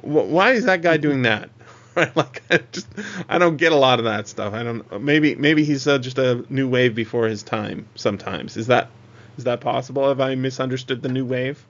Why 0.00 0.52
is 0.52 0.64
that 0.64 0.82
guy 0.82 0.96
doing 0.96 1.22
that? 1.22 1.50
Right? 1.96 2.16
Like, 2.16 2.42
I 2.50 2.58
just 2.72 2.88
I 3.28 3.38
don't 3.38 3.56
get 3.56 3.70
a 3.70 3.76
lot 3.76 4.00
of 4.00 4.06
that 4.06 4.26
stuff. 4.26 4.52
I 4.52 4.64
don't. 4.64 5.00
Maybe 5.00 5.36
maybe 5.36 5.64
he's 5.64 5.86
uh, 5.86 5.98
just 5.98 6.18
a 6.18 6.44
new 6.48 6.68
wave 6.68 6.94
before 6.94 7.28
his 7.28 7.44
time. 7.44 7.86
Sometimes 7.94 8.56
is 8.56 8.66
that 8.66 8.90
is 9.38 9.44
that 9.44 9.60
possible? 9.60 10.08
Have 10.08 10.20
I 10.20 10.34
misunderstood 10.34 11.02
the 11.02 11.08
new 11.08 11.24
wave? 11.24 11.64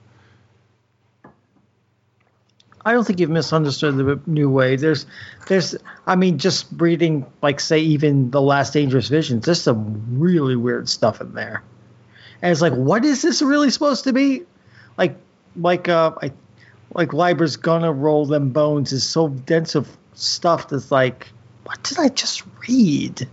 I 2.85 2.93
don't 2.93 3.03
think 3.03 3.19
you've 3.19 3.31
misunderstood 3.31 3.97
the 3.97 4.21
new 4.27 4.47
wave. 4.49 4.79
There's, 4.79 5.07
there's, 5.47 5.75
I 6.05 6.15
mean, 6.15 6.37
just 6.37 6.67
reading, 6.77 7.25
like, 7.41 7.59
say, 7.59 7.79
even 7.79 8.29
the 8.29 8.41
last 8.41 8.73
Dangerous 8.73 9.07
Visions, 9.07 9.45
there's 9.45 9.61
some 9.61 10.19
really 10.19 10.55
weird 10.55 10.87
stuff 10.87 11.19
in 11.19 11.33
there, 11.33 11.63
and 12.43 12.51
it's 12.51 12.61
like, 12.61 12.73
what 12.73 13.03
is 13.03 13.23
this 13.23 13.41
really 13.41 13.71
supposed 13.71 14.03
to 14.03 14.13
be? 14.13 14.43
Like, 14.97 15.17
like, 15.55 15.89
uh, 15.89 16.11
I, 16.21 16.31
like, 16.93 17.11
Leiber's 17.11 17.55
gonna 17.55 17.91
roll 17.91 18.27
them 18.27 18.51
bones 18.51 18.91
is 18.91 19.03
so 19.03 19.29
dense 19.29 19.73
of 19.73 19.89
stuff 20.15 20.69
that's 20.69 20.91
like, 20.91 21.27
what 21.63 21.81
did 21.83 21.99
I 21.99 22.09
just 22.09 22.43
read? 22.67 23.27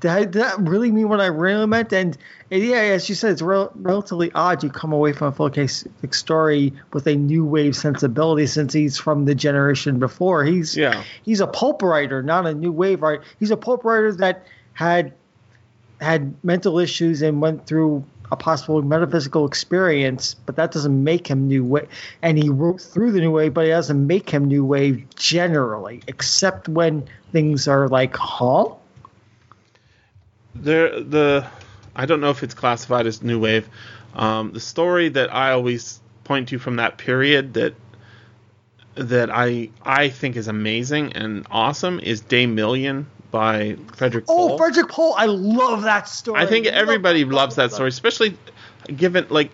Did, 0.00 0.10
I, 0.10 0.20
did 0.20 0.32
that 0.34 0.58
really 0.60 0.90
mean 0.92 1.08
what 1.08 1.20
I 1.20 1.26
really 1.26 1.66
meant? 1.66 1.92
And, 1.92 2.16
and 2.50 2.62
yeah, 2.62 2.76
as 2.76 3.08
you 3.08 3.14
said, 3.14 3.32
it's 3.32 3.42
rel- 3.42 3.72
relatively 3.74 4.30
odd 4.32 4.62
you 4.62 4.70
come 4.70 4.92
away 4.92 5.12
from 5.12 5.34
a 5.38 5.50
K. 5.50 5.66
Dick 6.02 6.14
story 6.14 6.72
with 6.92 7.06
a 7.06 7.14
new 7.14 7.44
wave 7.44 7.74
sensibility 7.74 8.46
since 8.46 8.72
he's 8.72 8.98
from 8.98 9.24
the 9.24 9.34
generation 9.34 9.98
before. 9.98 10.44
He's 10.44 10.76
Yeah. 10.76 11.02
he's 11.22 11.40
a 11.40 11.46
pulp 11.46 11.82
writer, 11.82 12.22
not 12.22 12.46
a 12.46 12.54
new 12.54 12.70
wave 12.72 13.02
writer. 13.02 13.22
He's 13.40 13.50
a 13.50 13.56
pulp 13.56 13.84
writer 13.84 14.12
that 14.16 14.46
had 14.74 15.14
had 16.00 16.34
mental 16.44 16.78
issues 16.78 17.22
and 17.22 17.40
went 17.40 17.66
through 17.66 18.04
a 18.34 18.36
possible 18.36 18.82
metaphysical 18.82 19.46
experience, 19.46 20.34
but 20.34 20.56
that 20.56 20.72
doesn't 20.72 21.02
make 21.02 21.26
him 21.26 21.48
new 21.48 21.64
wave. 21.64 21.88
And 22.20 22.36
he 22.36 22.50
wrote 22.50 22.80
through 22.80 23.12
the 23.12 23.20
new 23.20 23.30
wave, 23.30 23.54
but 23.54 23.66
it 23.66 23.70
doesn't 23.70 24.06
make 24.06 24.28
him 24.28 24.44
new 24.44 24.64
wave 24.64 25.06
generally, 25.16 26.02
except 26.06 26.68
when 26.68 27.08
things 27.32 27.66
are 27.66 27.88
like, 27.88 28.14
huh? 28.16 28.74
there 30.54 31.00
the 31.00 31.46
I 31.96 32.06
don't 32.06 32.20
know 32.20 32.30
if 32.30 32.42
it's 32.42 32.54
classified 32.54 33.06
as 33.06 33.22
new 33.22 33.38
wave. 33.38 33.68
Um, 34.14 34.52
the 34.52 34.60
story 34.60 35.08
that 35.10 35.32
I 35.34 35.52
always 35.52 36.00
point 36.24 36.48
to 36.48 36.58
from 36.58 36.76
that 36.76 36.98
period 36.98 37.54
that 37.54 37.74
that 38.94 39.30
I 39.30 39.70
I 39.82 40.08
think 40.08 40.36
is 40.36 40.48
amazing 40.48 41.12
and 41.12 41.46
awesome 41.50 42.00
is 42.00 42.20
Day 42.20 42.46
Million 42.46 43.06
by 43.34 43.76
Frederik 43.96 44.26
Oh, 44.28 44.50
Pohl. 44.50 44.58
Frederik 44.58 44.88
Pohl, 44.90 45.12
I 45.18 45.26
love 45.26 45.82
that 45.82 46.06
story. 46.08 46.40
I 46.40 46.46
think 46.46 46.66
everybody 46.66 47.24
love, 47.24 47.32
loves 47.32 47.56
that 47.56 47.72
story, 47.72 47.88
especially 47.88 48.38
given 48.86 49.26
like 49.28 49.50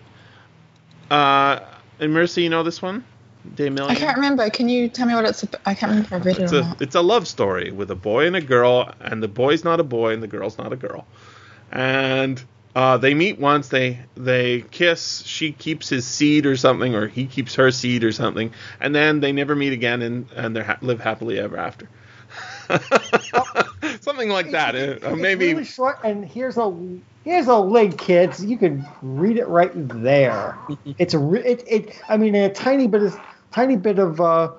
uh 1.09 1.61
and 1.99 2.13
Mercy, 2.13 2.43
you 2.43 2.49
know 2.49 2.61
this 2.61 2.79
one? 2.79 3.03
Day 3.55 3.71
Million? 3.71 3.95
I 3.95 3.99
can't 3.99 4.17
remember. 4.17 4.47
Can 4.51 4.69
you 4.69 4.87
tell 4.87 5.07
me 5.07 5.15
what 5.15 5.25
it's? 5.25 5.43
ab- 5.43 5.59
I 5.65 5.73
can't 5.73 5.89
remember 5.89 6.05
if 6.05 6.13
I 6.13 6.17
read 6.23 6.37
it 6.37 6.43
It's 6.43 6.53
or 6.53 6.57
a 6.57 6.61
not. 6.61 6.81
it's 6.83 6.93
a 6.93 7.01
love 7.01 7.27
story 7.27 7.71
with 7.71 7.89
a 7.89 7.95
boy 7.95 8.27
and 8.27 8.35
a 8.35 8.41
girl, 8.41 8.93
and 8.99 9.21
the 9.23 9.27
boy's 9.27 9.63
not 9.63 9.79
a 9.79 9.83
boy 9.83 10.13
and 10.13 10.21
the 10.21 10.27
girl's 10.27 10.59
not 10.59 10.71
a 10.71 10.75
girl, 10.75 11.07
and 11.71 12.39
uh, 12.75 12.97
they 12.97 13.15
meet 13.15 13.39
once. 13.39 13.69
They 13.69 13.99
they 14.15 14.61
kiss. 14.61 15.23
She 15.25 15.53
keeps 15.53 15.89
his 15.89 16.05
seed 16.05 16.45
or 16.45 16.55
something, 16.55 16.93
or 16.93 17.07
he 17.07 17.25
keeps 17.25 17.55
her 17.55 17.71
seed 17.71 18.03
or 18.03 18.11
something, 18.11 18.53
and 18.79 18.93
then 18.93 19.21
they 19.21 19.31
never 19.31 19.55
meet 19.55 19.73
again, 19.73 20.03
and 20.03 20.27
and 20.35 20.55
they 20.55 20.61
ha- 20.61 20.77
live 20.81 20.99
happily 21.01 21.39
ever 21.39 21.57
after. 21.57 21.89
something 24.01 24.29
like 24.29 24.51
that. 24.51 24.75
Uh, 24.75 25.15
maybe 25.15 25.47
really 25.47 25.65
short, 25.65 25.99
and 26.03 26.25
here's 26.25 26.57
a 26.57 26.99
here's 27.23 27.47
a 27.47 27.57
link, 27.57 27.97
kids. 27.97 28.43
You 28.43 28.57
can 28.57 28.85
read 29.01 29.37
it 29.37 29.47
right 29.47 29.71
there. 29.73 30.57
It's 30.97 31.13
a 31.13 31.19
re- 31.19 31.43
it, 31.43 31.63
it 31.67 32.01
I 32.09 32.17
mean 32.17 32.35
a 32.35 32.49
tiny 32.49 32.87
bit 32.87 33.03
of 33.03 33.19
tiny 33.51 33.75
bit 33.75 33.99
of 33.99 34.21
uh, 34.21 34.51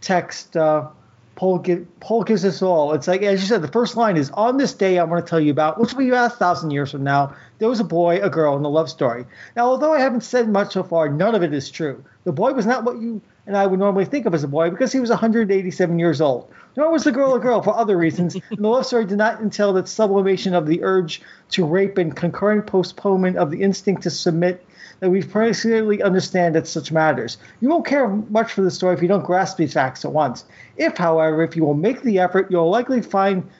text. 0.00 0.56
Uh, 0.56 0.88
Paul, 1.36 1.60
give, 1.60 1.86
Paul 2.00 2.24
gives 2.24 2.44
us 2.44 2.62
all. 2.62 2.94
It's 2.94 3.06
like 3.06 3.22
as 3.22 3.40
you 3.40 3.46
said, 3.46 3.62
the 3.62 3.68
first 3.68 3.96
line 3.96 4.16
is 4.16 4.28
on 4.30 4.56
this 4.56 4.74
day 4.74 4.98
I 4.98 5.04
want 5.04 5.24
to 5.24 5.30
tell 5.30 5.38
you 5.38 5.52
about, 5.52 5.78
which 5.78 5.92
will 5.92 6.00
be 6.00 6.08
about 6.08 6.32
a 6.32 6.34
thousand 6.34 6.72
years 6.72 6.90
from 6.90 7.04
now. 7.04 7.36
There 7.60 7.68
was 7.68 7.78
a 7.78 7.84
boy, 7.84 8.20
a 8.20 8.28
girl, 8.28 8.56
and 8.56 8.66
a 8.66 8.68
love 8.68 8.90
story. 8.90 9.24
Now, 9.54 9.66
although 9.66 9.92
I 9.92 10.00
haven't 10.00 10.22
said 10.22 10.48
much 10.48 10.72
so 10.72 10.82
far, 10.82 11.08
none 11.08 11.36
of 11.36 11.44
it 11.44 11.54
is 11.54 11.70
true. 11.70 12.04
The 12.24 12.32
boy 12.32 12.54
was 12.54 12.66
not 12.66 12.82
what 12.82 13.00
you 13.00 13.22
and 13.48 13.56
I 13.56 13.66
would 13.66 13.80
normally 13.80 14.04
think 14.04 14.26
of 14.26 14.34
as 14.34 14.44
a 14.44 14.48
boy 14.48 14.68
because 14.68 14.92
he 14.92 15.00
was 15.00 15.08
187 15.08 15.98
years 15.98 16.20
old. 16.20 16.52
Nor 16.78 16.92
was 16.92 17.02
the 17.02 17.10
girl 17.10 17.34
a 17.34 17.40
girl 17.40 17.60
for 17.60 17.76
other 17.76 17.98
reasons, 17.98 18.36
and 18.36 18.44
the 18.50 18.68
love 18.68 18.86
story 18.86 19.04
did 19.04 19.18
not 19.18 19.40
entail 19.40 19.72
that 19.72 19.88
sublimation 19.88 20.54
of 20.54 20.64
the 20.64 20.84
urge 20.84 21.20
to 21.50 21.66
rape 21.66 21.98
and 21.98 22.14
concurrent 22.14 22.68
postponement 22.68 23.36
of 23.36 23.50
the 23.50 23.62
instinct 23.62 24.04
to 24.04 24.10
submit 24.10 24.64
that 25.00 25.10
we 25.10 25.20
personally 25.20 26.00
understand 26.04 26.54
at 26.54 26.68
such 26.68 26.92
matters. 26.92 27.38
You 27.60 27.68
won't 27.68 27.84
care 27.84 28.06
much 28.06 28.52
for 28.52 28.62
the 28.62 28.70
story 28.70 28.94
if 28.94 29.02
you 29.02 29.08
don't 29.08 29.26
grasp 29.26 29.56
these 29.56 29.72
facts 29.72 30.04
at 30.04 30.12
once. 30.12 30.44
If, 30.76 30.96
however, 30.96 31.42
if 31.42 31.56
you 31.56 31.64
will 31.64 31.74
make 31.74 32.02
the 32.02 32.20
effort, 32.20 32.48
you'll 32.48 32.70
likely 32.70 33.02
find 33.02 33.50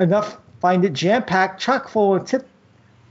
enough 0.00 0.38
find 0.60 0.84
it 0.84 0.94
jam 0.94 1.22
packed, 1.22 1.60
chock 1.60 1.88
full, 1.88 2.16
and 2.16 2.26
tip 2.26 2.47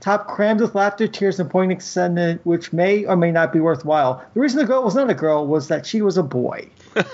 top 0.00 0.28
crammed 0.28 0.60
with 0.60 0.74
laughter, 0.74 1.08
tears, 1.08 1.40
and 1.40 1.50
poignant 1.50 1.82
sentiment, 1.82 2.40
which 2.44 2.72
may 2.72 3.04
or 3.04 3.16
may 3.16 3.30
not 3.30 3.52
be 3.52 3.60
worthwhile. 3.60 4.24
The 4.34 4.40
reason 4.40 4.58
the 4.58 4.64
girl 4.64 4.82
was 4.82 4.94
not 4.94 5.10
a 5.10 5.14
girl 5.14 5.46
was 5.46 5.68
that 5.68 5.86
she 5.86 6.02
was 6.02 6.16
a 6.16 6.22
boy. 6.22 6.68
and 6.96 7.04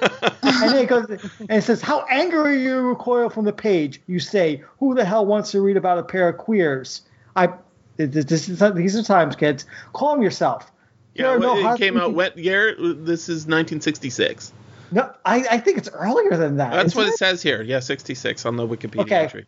then 0.43 0.77
it 0.77 0.89
goes 0.89 1.07
and 1.09 1.51
it 1.51 1.65
says, 1.65 1.81
"How 1.81 2.05
angry 2.11 2.63
you 2.63 2.79
recoil 2.81 3.31
from 3.31 3.45
the 3.45 3.53
page." 3.53 4.01
You 4.07 4.21
say, 4.21 4.63
"Who 4.79 4.95
the 4.95 5.05
hell 5.05 5.27
wants 5.27 5.51
to 5.53 5.61
read 5.61 5.77
about 5.77 5.99
a 5.99 6.03
pair 6.03 6.29
of 6.29 6.39
queers?" 6.39 7.03
I. 7.37 7.49
This 7.97 8.25
this 8.25 8.49
is, 8.49 8.59
these 8.75 8.97
are 8.97 9.05
times, 9.05 9.37
kids. 9.37 9.67
Calm 9.93 10.21
yourself. 10.21 10.73
Yeah. 11.15 11.29
are 11.29 11.39
no 11.39 11.73
it 11.73 11.79
came 11.79 11.97
out 11.97 12.13
what 12.15 12.37
year? 12.37 12.75
This 12.77 13.29
is 13.29 13.47
1966. 13.47 14.53
No, 14.91 15.13
I, 15.25 15.45
I 15.51 15.59
think 15.59 15.79
it's 15.79 15.89
earlier 15.89 16.37
than 16.37 16.57
that. 16.59 16.73
That's 16.73 16.95
what 16.95 17.09
it 17.09 17.17
says 17.17 17.43
here. 17.43 17.63
Yeah, 17.63 17.81
66 17.81 18.45
on 18.47 18.57
the 18.57 18.67
Wikipedia 18.67 19.01
Okay. 19.03 19.23
entry. 19.23 19.47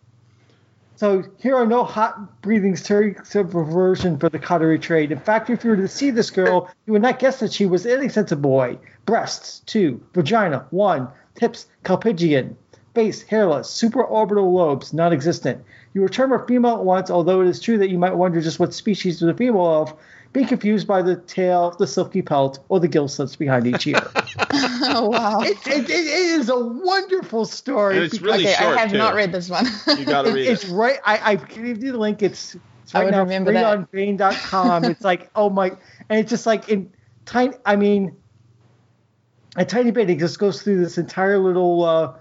So 0.97 1.25
here 1.39 1.55
are 1.55 1.67
no 1.67 1.85
hot 1.85 2.41
breathing 2.41 2.75
subversion 2.75 4.19
for 4.19 4.31
the 4.31 4.39
cottery 4.39 4.79
trade. 4.79 5.13
In 5.13 5.21
fact, 5.21 5.51
if 5.51 5.63
you 5.63 5.71
were 5.71 5.77
to 5.77 5.89
see 5.89 6.11
this 6.11 6.31
girl, 6.31 6.71
you 6.87 6.95
would 6.95 7.03
not 7.03 7.19
guess 7.19 7.39
that 7.41 7.53
she 7.53 7.67
was 7.67 7.85
any 7.85 8.09
sense 8.09 8.33
a 8.33 8.37
boy. 8.37 8.79
Breasts, 9.05 9.61
two. 9.61 10.03
Vagina, 10.15 10.67
one. 10.71 11.09
Tips, 11.35 11.67
callipygian. 11.85 12.57
Face, 12.95 13.21
hairless. 13.23 13.69
Supraorbital 13.69 14.51
lobes, 14.51 14.95
non-existent. 14.95 15.63
You 15.93 16.01
would 16.01 16.13
term 16.13 16.31
her 16.31 16.47
female 16.47 16.83
once, 16.83 17.11
although 17.11 17.43
it 17.43 17.49
is 17.49 17.61
true 17.61 17.77
that 17.77 17.91
you 17.91 17.99
might 17.99 18.17
wonder 18.17 18.41
just 18.41 18.59
what 18.59 18.73
species 18.73 19.21
a 19.21 19.35
female 19.35 19.67
of, 19.67 19.95
being 20.33 20.47
confused 20.47 20.87
by 20.87 21.01
the 21.03 21.17
tail, 21.17 21.71
the 21.79 21.87
silky 21.87 22.21
pelt, 22.23 22.59
or 22.69 22.79
the 22.81 22.89
gill 22.89 23.09
slits 23.09 23.37
behind 23.37 23.67
each 23.67 23.87
ear. 23.87 24.01
Oh 24.89 25.09
wow. 25.09 25.41
it, 25.41 25.57
it, 25.67 25.91
it 25.91 25.91
is 25.91 26.49
a 26.49 26.59
wonderful 26.59 27.45
story. 27.45 27.97
And 27.97 28.05
it's 28.05 28.19
because- 28.19 28.27
really 28.39 28.45
okay, 28.47 28.55
short 28.63 28.77
I 28.77 28.81
have 28.83 28.91
too. 28.93 28.99
not 28.99 29.15
read 29.15 29.33
this 29.33 29.51
one. 29.51 29.67
You 29.99 30.05
gotta 30.05 30.31
read 30.33 30.47
it- 30.47 30.51
it's 30.53 30.67
right. 30.67 30.99
I, 31.05 31.33
I 31.33 31.35
gave 31.37 31.83
you 31.83 31.93
the 31.93 31.99
link. 31.99 32.23
It's, 32.23 32.55
it's 32.85 32.95
I 32.95 32.99
right 33.01 33.05
would 33.07 33.11
now 33.13 33.23
remember 33.23 33.51
free 33.51 33.61
that. 33.61 33.65
on 33.65 33.89
Baen.com. 33.91 34.85
it's 34.85 35.03
like 35.03 35.29
oh 35.37 35.51
my, 35.51 35.71
and 36.09 36.21
it's 36.21 36.31
just 36.31 36.47
like 36.47 36.69
in 36.69 36.91
tiny. 37.25 37.55
I 37.67 37.75
mean, 37.77 38.17
a 39.57 39.65
tiny 39.65 39.91
bit. 39.91 40.09
It 40.11 40.19
just 40.19 40.39
goes 40.39 40.63
through 40.63 40.79
this 40.83 40.99
entire 40.99 41.39
little 41.39 41.83
uh, 41.85 42.15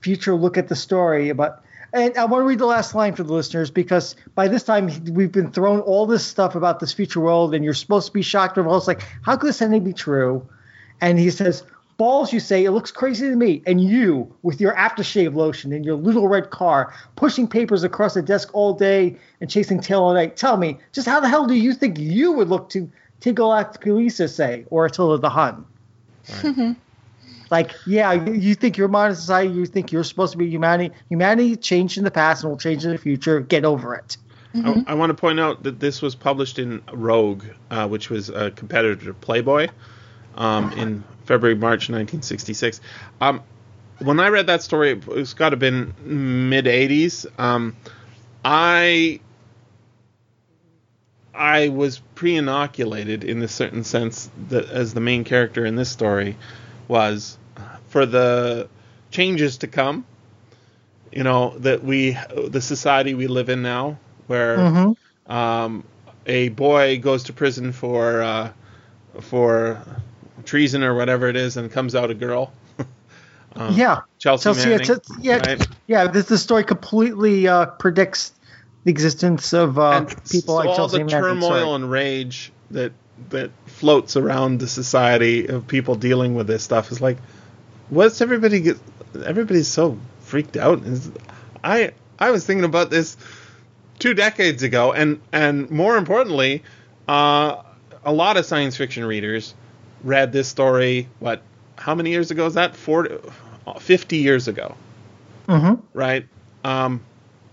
future 0.00 0.34
look 0.34 0.58
at 0.58 0.68
the 0.68 0.76
story. 0.76 1.32
But 1.32 1.62
And 1.92 2.16
I 2.16 2.24
want 2.24 2.42
to 2.42 2.46
read 2.46 2.58
the 2.58 2.66
last 2.66 2.94
line 2.94 3.14
for 3.14 3.24
the 3.24 3.32
listeners 3.32 3.70
because 3.70 4.14
by 4.34 4.48
this 4.48 4.62
time 4.62 4.90
we've 5.12 5.32
been 5.32 5.50
thrown 5.50 5.80
all 5.80 6.06
this 6.06 6.24
stuff 6.24 6.54
about 6.54 6.80
this 6.80 6.92
future 6.92 7.20
world, 7.20 7.54
and 7.54 7.64
you're 7.64 7.74
supposed 7.74 8.06
to 8.06 8.12
be 8.12 8.22
shocked. 8.22 8.56
And 8.58 8.70
it's 8.70 8.86
like, 8.86 9.02
how 9.22 9.36
could 9.36 9.48
this 9.48 9.60
anything 9.60 9.84
be 9.84 9.92
true? 9.92 10.46
And 11.00 11.18
he 11.18 11.30
says, 11.30 11.64
"Balls, 11.96 12.32
you 12.32 12.38
say 12.38 12.64
it 12.64 12.70
looks 12.70 12.92
crazy 12.92 13.28
to 13.28 13.34
me." 13.34 13.62
And 13.66 13.80
you, 13.80 14.32
with 14.42 14.60
your 14.60 14.74
aftershave 14.74 15.34
lotion 15.34 15.72
and 15.72 15.84
your 15.84 15.96
little 15.96 16.28
red 16.28 16.50
car, 16.50 16.94
pushing 17.16 17.48
papers 17.48 17.82
across 17.82 18.14
the 18.14 18.22
desk 18.22 18.50
all 18.52 18.74
day 18.74 19.16
and 19.40 19.50
chasing 19.50 19.80
tail 19.80 20.04
all 20.04 20.14
night. 20.14 20.36
Tell 20.36 20.56
me, 20.56 20.78
just 20.92 21.08
how 21.08 21.18
the 21.20 21.28
hell 21.28 21.46
do 21.46 21.54
you 21.54 21.72
think 21.72 21.98
you 21.98 22.32
would 22.32 22.48
look 22.48 22.68
to 22.70 22.88
Tiglath 23.20 23.80
Pileser 23.80 24.28
say, 24.28 24.64
or 24.70 24.86
Attila 24.86 25.18
the 25.18 25.30
Hun? 25.30 25.64
like, 27.50 27.74
yeah, 27.86 28.12
you, 28.12 28.32
you 28.32 28.54
think 28.54 28.76
you're 28.76 28.88
modern 28.88 29.16
society, 29.16 29.52
you 29.52 29.66
think 29.66 29.92
you're 29.92 30.04
supposed 30.04 30.32
to 30.32 30.38
be 30.38 30.48
humanity. 30.48 30.94
Humanity 31.08 31.56
changed 31.56 31.98
in 31.98 32.04
the 32.04 32.10
past 32.10 32.42
and 32.42 32.50
will 32.50 32.58
change 32.58 32.84
in 32.84 32.92
the 32.92 32.98
future. 32.98 33.40
Get 33.40 33.64
over 33.64 33.94
it. 33.94 34.16
I, 34.54 34.84
I 34.88 34.94
want 34.94 35.10
to 35.10 35.14
point 35.14 35.38
out 35.38 35.62
that 35.62 35.78
this 35.78 36.02
was 36.02 36.14
published 36.14 36.58
in 36.58 36.82
Rogue, 36.92 37.44
uh, 37.70 37.86
which 37.86 38.10
was 38.10 38.30
a 38.30 38.50
competitor 38.50 39.06
to 39.06 39.14
Playboy, 39.14 39.68
um, 40.34 40.72
in 40.72 41.04
February 41.24 41.56
March 41.56 41.88
1966. 41.88 42.80
Um, 43.20 43.42
when 44.00 44.18
I 44.18 44.28
read 44.28 44.46
that 44.48 44.62
story, 44.62 45.00
it's 45.08 45.34
got 45.34 45.50
to 45.50 45.54
have 45.54 45.60
been 45.60 45.94
mid 46.48 46.64
80s. 46.64 47.26
Um, 47.38 47.76
I 48.44 49.20
I 51.34 51.68
was 51.68 52.00
pre-inoculated 52.14 53.24
in 53.24 53.42
a 53.42 53.48
certain 53.48 53.84
sense 53.84 54.30
that 54.48 54.68
as 54.68 54.94
the 54.94 55.00
main 55.00 55.24
character 55.24 55.64
in 55.64 55.76
this 55.76 55.90
story 55.90 56.36
was 56.88 57.38
for 57.90 58.06
the 58.06 58.68
changes 59.10 59.58
to 59.58 59.66
come. 59.66 60.04
You 61.12 61.24
know 61.24 61.58
that 61.58 61.84
we 61.84 62.16
the 62.36 62.60
society 62.60 63.14
we 63.14 63.26
live 63.26 63.48
in 63.48 63.62
now, 63.62 63.98
where 64.28 64.56
Mhm. 64.58 64.96
um, 65.26 65.84
a 66.26 66.48
boy 66.50 66.98
goes 67.00 67.24
to 67.24 67.32
prison 67.32 67.72
for 67.72 68.22
uh, 68.22 68.50
for 69.20 69.82
treason 70.44 70.82
or 70.84 70.94
whatever 70.94 71.28
it 71.28 71.36
is, 71.36 71.56
and 71.56 71.70
comes 71.70 71.94
out 71.94 72.10
a 72.10 72.14
girl. 72.14 72.52
Um, 73.56 73.74
yeah, 73.74 74.02
Chelsea, 74.20 74.44
Chelsea, 74.44 74.68
Manning, 74.68 74.80
it's, 74.82 74.90
it's- 74.90 75.18
yeah, 75.20 75.38
right? 75.38 75.68
yeah. 75.88 76.06
This 76.06 76.26
the 76.26 76.38
story 76.38 76.62
completely 76.62 77.48
uh, 77.48 77.66
predicts 77.66 78.30
the 78.84 78.92
existence 78.92 79.52
of 79.52 79.76
uh, 79.76 80.04
people 80.04 80.54
so 80.54 80.54
like 80.54 80.68
all 80.68 80.76
Chelsea 80.76 80.98
the 80.98 81.04
Manning, 81.04 81.20
turmoil 81.20 81.48
sorry. 81.48 81.74
and 81.74 81.90
rage 81.90 82.52
that 82.70 82.92
that 83.30 83.50
floats 83.66 84.16
around 84.16 84.60
the 84.60 84.68
society 84.68 85.48
of 85.48 85.66
people 85.66 85.96
dealing 85.96 86.36
with 86.36 86.46
this 86.46 86.62
stuff 86.62 86.92
is 86.92 87.00
like, 87.00 87.18
what's 87.90 88.20
everybody 88.20 88.60
get? 88.60 88.78
Everybody's 89.24 89.68
so 89.68 89.98
freaked 90.20 90.56
out. 90.56 90.82
Is- 90.84 91.10
I 91.62 91.92
I 92.18 92.30
was 92.30 92.46
thinking 92.46 92.64
about 92.64 92.90
this 92.90 93.16
two 93.98 94.14
decades 94.14 94.62
ago, 94.62 94.92
and 94.92 95.20
and 95.32 95.70
more 95.70 95.96
importantly, 95.96 96.62
uh, 97.08 97.62
a 98.04 98.12
lot 98.12 98.36
of 98.36 98.46
science 98.46 98.76
fiction 98.76 99.04
readers 99.04 99.54
read 100.02 100.32
this 100.32 100.48
story. 100.48 101.08
What? 101.18 101.42
How 101.76 101.94
many 101.94 102.10
years 102.10 102.30
ago 102.30 102.46
is 102.46 102.54
that? 102.54 102.76
40, 102.76 103.16
50 103.78 104.16
years 104.18 104.48
ago 104.48 104.74
Mhm. 105.48 105.80
right? 105.94 106.26
Um, 106.64 107.00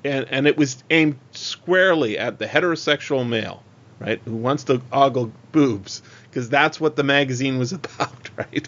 and 0.03 0.25
and 0.29 0.47
it 0.47 0.57
was 0.57 0.83
aimed 0.89 1.17
squarely 1.31 2.17
at 2.17 2.37
the 2.39 2.45
heterosexual 2.45 3.27
male, 3.27 3.63
right, 3.99 4.21
who 4.25 4.35
wants 4.35 4.65
to 4.65 4.81
ogle 4.91 5.31
boobs, 5.51 6.01
because 6.29 6.49
that's 6.49 6.79
what 6.79 6.95
the 6.95 7.03
magazine 7.03 7.57
was 7.57 7.71
about, 7.73 8.29
right? 8.37 8.67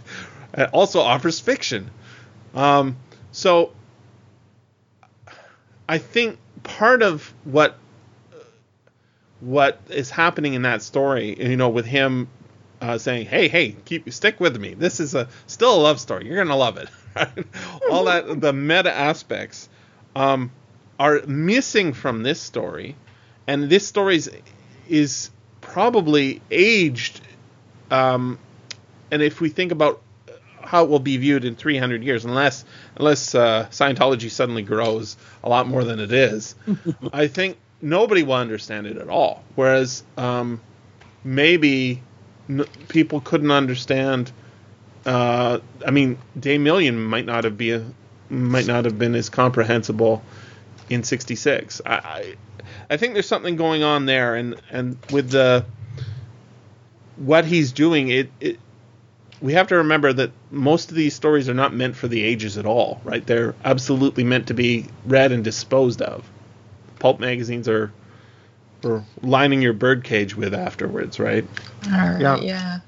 It 0.53 0.69
also 0.73 1.01
offers 1.01 1.39
fiction. 1.39 1.91
Um, 2.55 2.97
so 3.31 3.73
I 5.87 5.97
think 5.97 6.37
part 6.63 7.01
of 7.01 7.33
what 7.43 7.77
what 9.39 9.79
is 9.89 10.09
happening 10.09 10.53
in 10.53 10.63
that 10.63 10.81
story, 10.81 11.41
you 11.41 11.55
know, 11.55 11.69
with 11.69 11.85
him 11.85 12.27
uh, 12.81 12.97
saying, 12.97 13.27
"Hey, 13.27 13.47
hey, 13.47 13.75
keep 13.85 14.11
stick 14.11 14.39
with 14.39 14.57
me. 14.57 14.73
This 14.73 14.99
is 14.99 15.15
a 15.15 15.27
still 15.47 15.75
a 15.75 15.81
love 15.81 15.99
story. 15.99 16.27
You're 16.27 16.37
gonna 16.37 16.57
love 16.57 16.77
it." 16.77 16.89
All 17.91 18.05
that 18.05 18.41
the 18.41 18.53
meta 18.53 18.95
aspects 18.95 19.69
um, 20.15 20.51
are 20.99 21.21
missing 21.25 21.93
from 21.93 22.23
this 22.23 22.39
story, 22.41 22.95
and 23.47 23.69
this 23.69 23.87
story 23.87 24.15
is, 24.17 24.29
is 24.87 25.31
probably 25.61 26.41
aged. 26.51 27.21
Um, 27.89 28.37
and 29.11 29.21
if 29.21 29.41
we 29.41 29.49
think 29.49 29.71
about 29.71 30.01
how 30.69 30.83
it 30.83 30.89
will 30.89 30.99
be 30.99 31.17
viewed 31.17 31.45
in 31.45 31.55
300 31.55 32.03
years, 32.03 32.25
unless 32.25 32.63
unless 32.95 33.33
uh, 33.33 33.65
Scientology 33.71 34.29
suddenly 34.29 34.61
grows 34.61 35.17
a 35.43 35.49
lot 35.49 35.67
more 35.67 35.83
than 35.83 35.99
it 35.99 36.11
is, 36.11 36.53
I 37.11 37.25
think 37.25 37.57
nobody 37.81 38.21
will 38.21 38.35
understand 38.35 38.85
it 38.85 38.97
at 38.97 39.09
all. 39.09 39.43
Whereas 39.55 40.03
um, 40.15 40.61
maybe 41.23 42.03
n- 42.47 42.67
people 42.87 43.19
couldn't 43.19 43.49
understand. 43.49 44.31
Uh, 45.07 45.57
I 45.83 45.89
mean, 45.89 46.19
Damillion 46.39 46.97
might 46.97 47.25
not 47.25 47.45
have 47.45 47.57
been 47.57 47.95
might 48.29 48.67
not 48.67 48.85
have 48.85 48.99
been 48.99 49.15
as 49.15 49.27
comprehensible 49.27 50.21
in 50.87 51.03
'66. 51.03 51.81
I, 51.83 51.91
I 51.95 52.35
I 52.91 52.97
think 52.97 53.13
there's 53.13 53.27
something 53.27 53.55
going 53.55 53.81
on 53.81 54.05
there, 54.05 54.35
and 54.35 54.61
and 54.69 54.99
with 55.11 55.31
the 55.31 55.65
what 57.15 57.45
he's 57.45 57.71
doing, 57.71 58.09
it, 58.09 58.29
it 58.39 58.59
we 59.41 59.53
have 59.53 59.67
to 59.67 59.75
remember 59.77 60.11
that 60.13 60.31
most 60.51 60.89
of 60.89 60.95
these 60.95 61.15
stories 61.15 61.49
are 61.49 61.53
not 61.53 61.73
meant 61.73 61.95
for 61.95 62.07
the 62.07 62.23
ages 62.23 62.57
at 62.57 62.65
all, 62.65 63.01
right? 63.03 63.25
They're 63.25 63.55
absolutely 63.63 64.23
meant 64.23 64.47
to 64.47 64.53
be 64.53 64.87
read 65.05 65.31
and 65.31 65.43
disposed 65.43 66.01
of. 66.01 66.23
Pulp 66.99 67.19
magazines 67.19 67.67
are 67.69 67.91
for 68.81 69.03
lining 69.21 69.61
your 69.61 69.73
birdcage 69.73 70.35
with 70.35 70.53
afterwards, 70.53 71.19
right? 71.19 71.45
All 71.85 71.91
right, 71.91 72.21
Yeah. 72.21 72.37
yeah. 72.37 72.79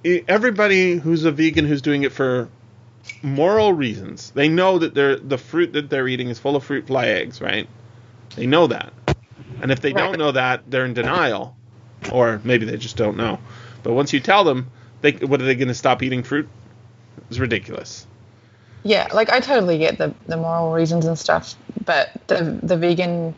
everybody 0.05 0.95
who's 0.95 1.25
a 1.25 1.31
vegan 1.33 1.65
who's 1.65 1.81
doing 1.81 2.03
it 2.03 2.13
for 2.13 2.47
moral 3.21 3.73
reasons, 3.73 4.31
they 4.31 4.49
know 4.49 4.79
that 4.79 4.93
they're, 4.93 5.15
the 5.17 5.37
fruit 5.37 5.73
that 5.73 5.89
they're 5.89 6.07
eating 6.07 6.29
is 6.29 6.39
full 6.39 6.55
of 6.55 6.63
fruit 6.63 6.87
fly 6.87 7.07
eggs, 7.07 7.41
right? 7.41 7.67
They 8.35 8.45
know 8.47 8.67
that. 8.67 8.93
And 9.61 9.71
if 9.71 9.81
they 9.81 9.93
don't 9.93 10.17
know 10.17 10.31
that, 10.31 10.69
they're 10.69 10.85
in 10.85 10.93
denial. 10.93 11.55
Or 12.11 12.41
maybe 12.43 12.65
they 12.65 12.77
just 12.77 12.97
don't 12.97 13.17
know. 13.17 13.39
But 13.81 13.93
once 13.93 14.11
you 14.13 14.19
tell 14.19 14.43
them, 14.43 14.69
they, 15.01 15.11
what 15.13 15.41
are 15.41 15.45
they 15.45 15.55
going 15.55 15.67
to 15.69 15.73
stop 15.73 16.03
eating 16.03 16.23
fruit? 16.23 16.49
It's 17.29 17.39
ridiculous. 17.39 18.05
yeah, 18.83 19.07
like 19.13 19.29
I 19.29 19.39
totally 19.39 19.77
get 19.77 19.97
the 19.97 20.13
the 20.27 20.35
moral 20.35 20.73
reasons 20.73 21.05
and 21.05 21.17
stuff, 21.17 21.55
but 21.85 22.09
the 22.27 22.59
the 22.61 22.75
vegan 22.75 23.33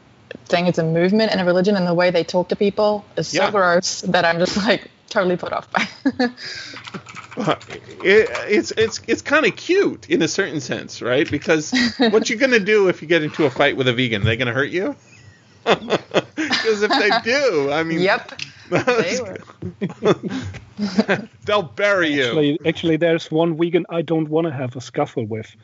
thing 0.45 0.65
is 0.67 0.79
a 0.79 0.83
movement 0.83 1.31
and 1.31 1.39
a 1.41 1.45
religion, 1.45 1.75
and 1.75 1.85
the 1.85 1.93
way 1.93 2.09
they 2.11 2.23
talk 2.23 2.49
to 2.49 2.55
people 2.55 3.05
is 3.15 3.27
so 3.27 3.43
Yeah. 3.43 3.51
gross 3.51 4.01
that 4.01 4.25
I'm 4.25 4.39
just 4.39 4.57
like 4.57 4.89
totally 5.15 5.37
put 5.37 5.53
off 5.53 5.71
by. 5.71 5.87
It, 8.01 8.29
it's 8.47 8.71
it's 8.77 9.01
it's 9.07 9.21
kind 9.21 9.45
of 9.45 9.57
cute 9.57 10.09
in 10.09 10.21
a 10.21 10.27
certain 10.27 10.61
sense, 10.61 11.01
right? 11.01 11.29
Because 11.29 11.73
what 11.97 12.29
you're 12.29 12.39
gonna 12.39 12.59
do 12.61 12.87
if 12.87 13.01
you 13.01 13.09
get 13.09 13.23
into 13.23 13.43
a 13.43 13.49
fight 13.49 13.75
with 13.75 13.89
a 13.89 13.93
vegan? 13.93 14.23
They 14.23 14.37
gonna 14.37 14.53
hurt 14.53 14.69
you? 14.69 14.95
Because 16.35 16.81
if 16.81 16.89
they 16.89 17.11
do, 17.23 17.71
I 17.71 17.83
mean, 17.83 17.99
yep. 17.99 18.31
They 18.69 19.19
were. 19.21 19.37
they'll 21.45 21.63
bury 21.63 22.09
you. 22.09 22.23
Actually, 22.23 22.59
actually, 22.65 22.97
there's 22.97 23.29
one 23.31 23.57
vegan 23.57 23.85
I 23.89 24.01
don't 24.01 24.29
want 24.29 24.47
to 24.47 24.53
have 24.53 24.75
a 24.75 24.81
scuffle 24.81 25.25
with. 25.25 25.55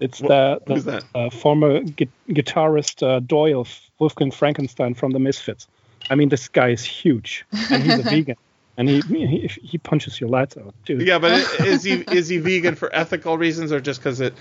It's 0.00 0.18
Wh- 0.18 0.28
the, 0.28 0.60
the 0.66 0.74
that? 0.80 1.04
uh, 1.14 1.30
former 1.30 1.80
gu- 1.80 2.06
guitarist 2.28 3.06
uh, 3.06 3.20
Doyle 3.20 3.66
Wolfgang 3.98 4.30
Frankenstein 4.30 4.94
from 4.94 5.12
the 5.12 5.18
Misfits. 5.18 5.66
I 6.08 6.14
mean, 6.14 6.28
this 6.28 6.48
guy 6.48 6.70
is 6.70 6.84
huge, 6.84 7.44
and 7.70 7.82
he's 7.82 7.98
a 7.98 8.02
vegan, 8.02 8.36
and 8.80 8.88
he, 8.88 9.02
he 9.02 9.46
he 9.62 9.76
punches 9.76 10.18
your 10.18 10.30
lights 10.30 10.56
out, 10.56 10.74
dude. 10.86 11.06
Yeah, 11.06 11.18
but 11.18 11.32
is 11.60 11.82
he 11.84 11.92
is 12.10 12.28
he 12.28 12.38
vegan 12.38 12.76
for 12.76 12.88
ethical 12.94 13.36
reasons 13.36 13.72
or 13.72 13.80
just 13.80 14.00
because 14.00 14.22
it, 14.22 14.32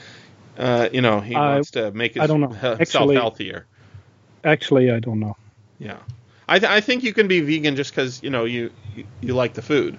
uh, 0.58 0.88
you 0.94 1.02
know, 1.02 1.20
he 1.20 1.36
I- 1.36 1.56
wants 1.56 1.72
to 1.72 1.92
make 1.92 2.14
his, 2.14 2.24
I 2.24 2.28
don't 2.28 2.40
know. 2.40 2.48
himself 2.48 2.80
Actually- 2.82 3.16
healthier? 3.16 3.66
Actually, 4.46 4.92
I 4.92 5.00
don't 5.02 5.20
know. 5.20 5.36
Yeah, 5.78 5.98
I 6.48 6.60
th- 6.60 6.72
I 6.72 6.80
think 6.80 7.04
you 7.04 7.12
can 7.14 7.28
be 7.28 7.42
vegan 7.42 7.76
just 7.76 7.92
because 7.92 8.24
you 8.24 8.30
know 8.30 8.46
you, 8.46 8.72
you 8.96 9.04
you 9.20 9.34
like 9.34 9.54
the 9.56 9.62
food. 9.62 9.98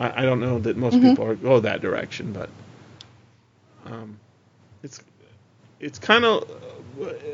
I, 0.00 0.22
I 0.22 0.24
don't 0.24 0.40
know 0.40 0.58
that 0.60 0.78
most 0.78 0.94
Mhm. 0.94 1.02
people 1.10 1.26
are, 1.26 1.34
go 1.34 1.60
that 1.60 1.82
direction, 1.82 2.32
but 2.32 2.48
um, 3.84 4.18
it's 4.82 5.02
it's 5.78 5.98
kind 5.98 6.24
of 6.24 6.48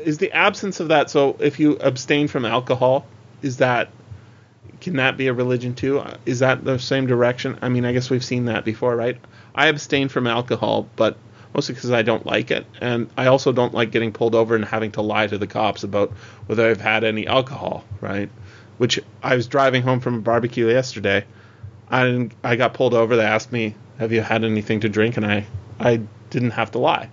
is 0.03 0.17
the 0.17 0.33
absence 0.33 0.81
of 0.81 0.89
that. 0.89 1.09
So 1.09 1.37
if 1.39 1.61
you 1.61 1.77
abstain 1.77 2.27
from 2.27 2.43
alcohol, 2.43 3.05
is 3.41 3.57
that 3.57 3.87
can 4.85 4.97
that 4.97 5.17
be 5.17 5.25
a 5.29 5.33
religion 5.33 5.73
too? 5.73 5.99
Uh, 5.99 6.13
Is 6.27 6.39
that 6.39 6.63
the 6.63 6.77
same 6.77 7.07
direction? 7.07 7.57
I 7.63 7.69
mean, 7.69 7.85
I 7.85 7.91
guess 7.91 8.11
we've 8.11 8.23
seen 8.23 8.45
that 8.45 8.63
before, 8.63 8.95
right? 8.95 9.17
I 9.55 9.65
abstain 9.65 10.09
from 10.09 10.27
alcohol, 10.27 10.87
but 10.95 11.17
mostly 11.55 11.73
because 11.73 11.89
I 11.89 12.03
don't 12.03 12.23
like 12.23 12.51
it, 12.51 12.67
and 12.79 13.09
I 13.17 13.25
also 13.25 13.51
don't 13.51 13.73
like 13.73 13.89
getting 13.89 14.11
pulled 14.11 14.35
over 14.35 14.55
and 14.55 14.63
having 14.63 14.91
to 14.91 15.01
lie 15.01 15.25
to 15.25 15.39
the 15.39 15.47
cops 15.47 15.83
about 15.83 16.11
whether 16.45 16.69
I've 16.69 16.81
had 16.81 17.03
any 17.03 17.25
alcohol, 17.25 17.83
right? 17.99 18.29
Which 18.77 18.99
I 19.23 19.35
was 19.35 19.47
driving 19.47 19.81
home 19.81 20.01
from 20.01 20.15
a 20.19 20.21
barbecue 20.21 20.67
yesterday. 20.67 21.25
I 21.89 22.03
didn't, 22.03 22.33
I 22.43 22.55
got 22.55 22.75
pulled 22.75 22.93
over. 22.93 23.15
They 23.15 23.23
asked 23.25 23.51
me, 23.51 23.73
"Have 23.97 24.11
you 24.11 24.21
had 24.21 24.43
anything 24.43 24.81
to 24.81 24.89
drink?" 24.89 25.17
And 25.17 25.25
I 25.25 25.47
I 25.79 26.01
didn't 26.29 26.51
have 26.51 26.69
to 26.71 26.77
lie. 26.77 27.09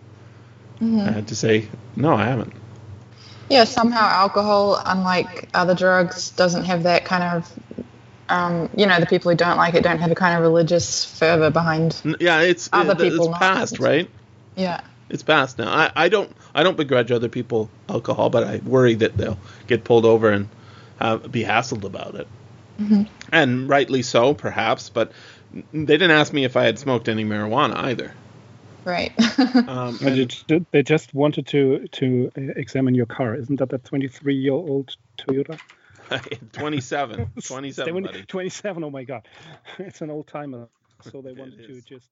I 0.83 1.11
had 1.11 1.29
to 1.29 1.37
say, 1.37 1.69
"No, 1.97 2.13
I 2.13 2.25
haven't." 2.27 2.53
Yeah, 3.53 3.65
somehow 3.65 4.09
alcohol, 4.09 4.81
unlike 4.85 5.49
other 5.55 5.75
drugs, 5.75 6.31
doesn't 6.31 6.65
have 6.65 6.85
that 6.85 7.05
kind 7.05 7.23
of, 7.23 7.85
um, 8.29 8.71
you 8.77 8.87
know, 8.87 8.99
the 8.99 9.07
people 9.07 9.31
who 9.31 9.37
don't 9.37 9.57
like 9.59 9.75
it 9.75 9.83
don't 9.85 9.99
have 9.99 10.11
a 10.11 10.15
kind 10.15 10.37
of 10.37 10.43
religious 10.43 11.05
fervor 11.05 11.51
behind. 11.51 12.01
Yeah, 12.19 12.41
it's 12.41 12.69
Other 12.73 12.93
it- 12.93 13.11
people 13.11 13.29
it's 13.29 13.39
past, 13.39 13.79
right? 13.79 14.09
Yeah. 14.57 14.81
It's 15.11 15.23
past 15.23 15.59
now. 15.59 15.71
I, 15.71 15.93
I 15.95 16.09
don't 16.09 16.35
I 16.55 16.63
don't 16.63 16.77
begrudge 16.77 17.13
other 17.13 17.29
people 17.29 17.69
alcohol, 17.89 18.31
but 18.31 18.45
I 18.45 18.57
worry 18.65 18.95
that 18.95 19.15
they'll 19.17 19.39
get 19.67 19.85
pulled 19.85 20.07
over 20.07 20.31
and 20.31 20.49
have, 20.99 21.31
be 21.31 21.45
hassled 21.45 21.85
about 21.85 22.15
it. 22.15 22.27
Mhm. 22.81 23.09
And 23.31 23.69
rightly 23.69 24.01
so, 24.03 24.33
perhaps. 24.33 24.89
But 24.89 25.13
they 25.53 25.85
didn't 25.99 26.13
ask 26.13 26.33
me 26.33 26.45
if 26.45 26.57
I 26.57 26.65
had 26.65 26.79
smoked 26.79 27.11
any 27.11 27.25
marijuana 27.27 27.77
either. 27.77 28.15
Right. 28.85 29.13
Um, 29.69 29.99
But 30.03 30.19
and- 30.19 30.67
they 30.73 30.83
just 30.83 31.15
wanted 31.15 31.47
to 31.49 31.87
to 31.89 32.31
uh, 32.37 32.41
examine 32.57 32.95
your 32.95 33.07
car. 33.07 33.35
Isn't 33.35 33.57
that 33.59 33.73
a 33.73 33.79
23 33.79 34.35
year 34.35 34.53
old 34.53 34.97
Toyota? 35.19 35.59
27, 36.53 37.31
27, 37.43 37.73
Seven- 37.73 38.03
buddy. 38.03 38.23
27. 38.25 38.85
Oh 38.85 38.91
my 38.91 39.05
god, 39.05 39.27
it's 39.79 40.01
an 40.03 40.11
old 40.11 40.27
timer. 40.27 40.69
So 41.11 41.23
they 41.23 41.33
wanted 41.33 41.67
to 41.67 41.81
just 41.83 42.09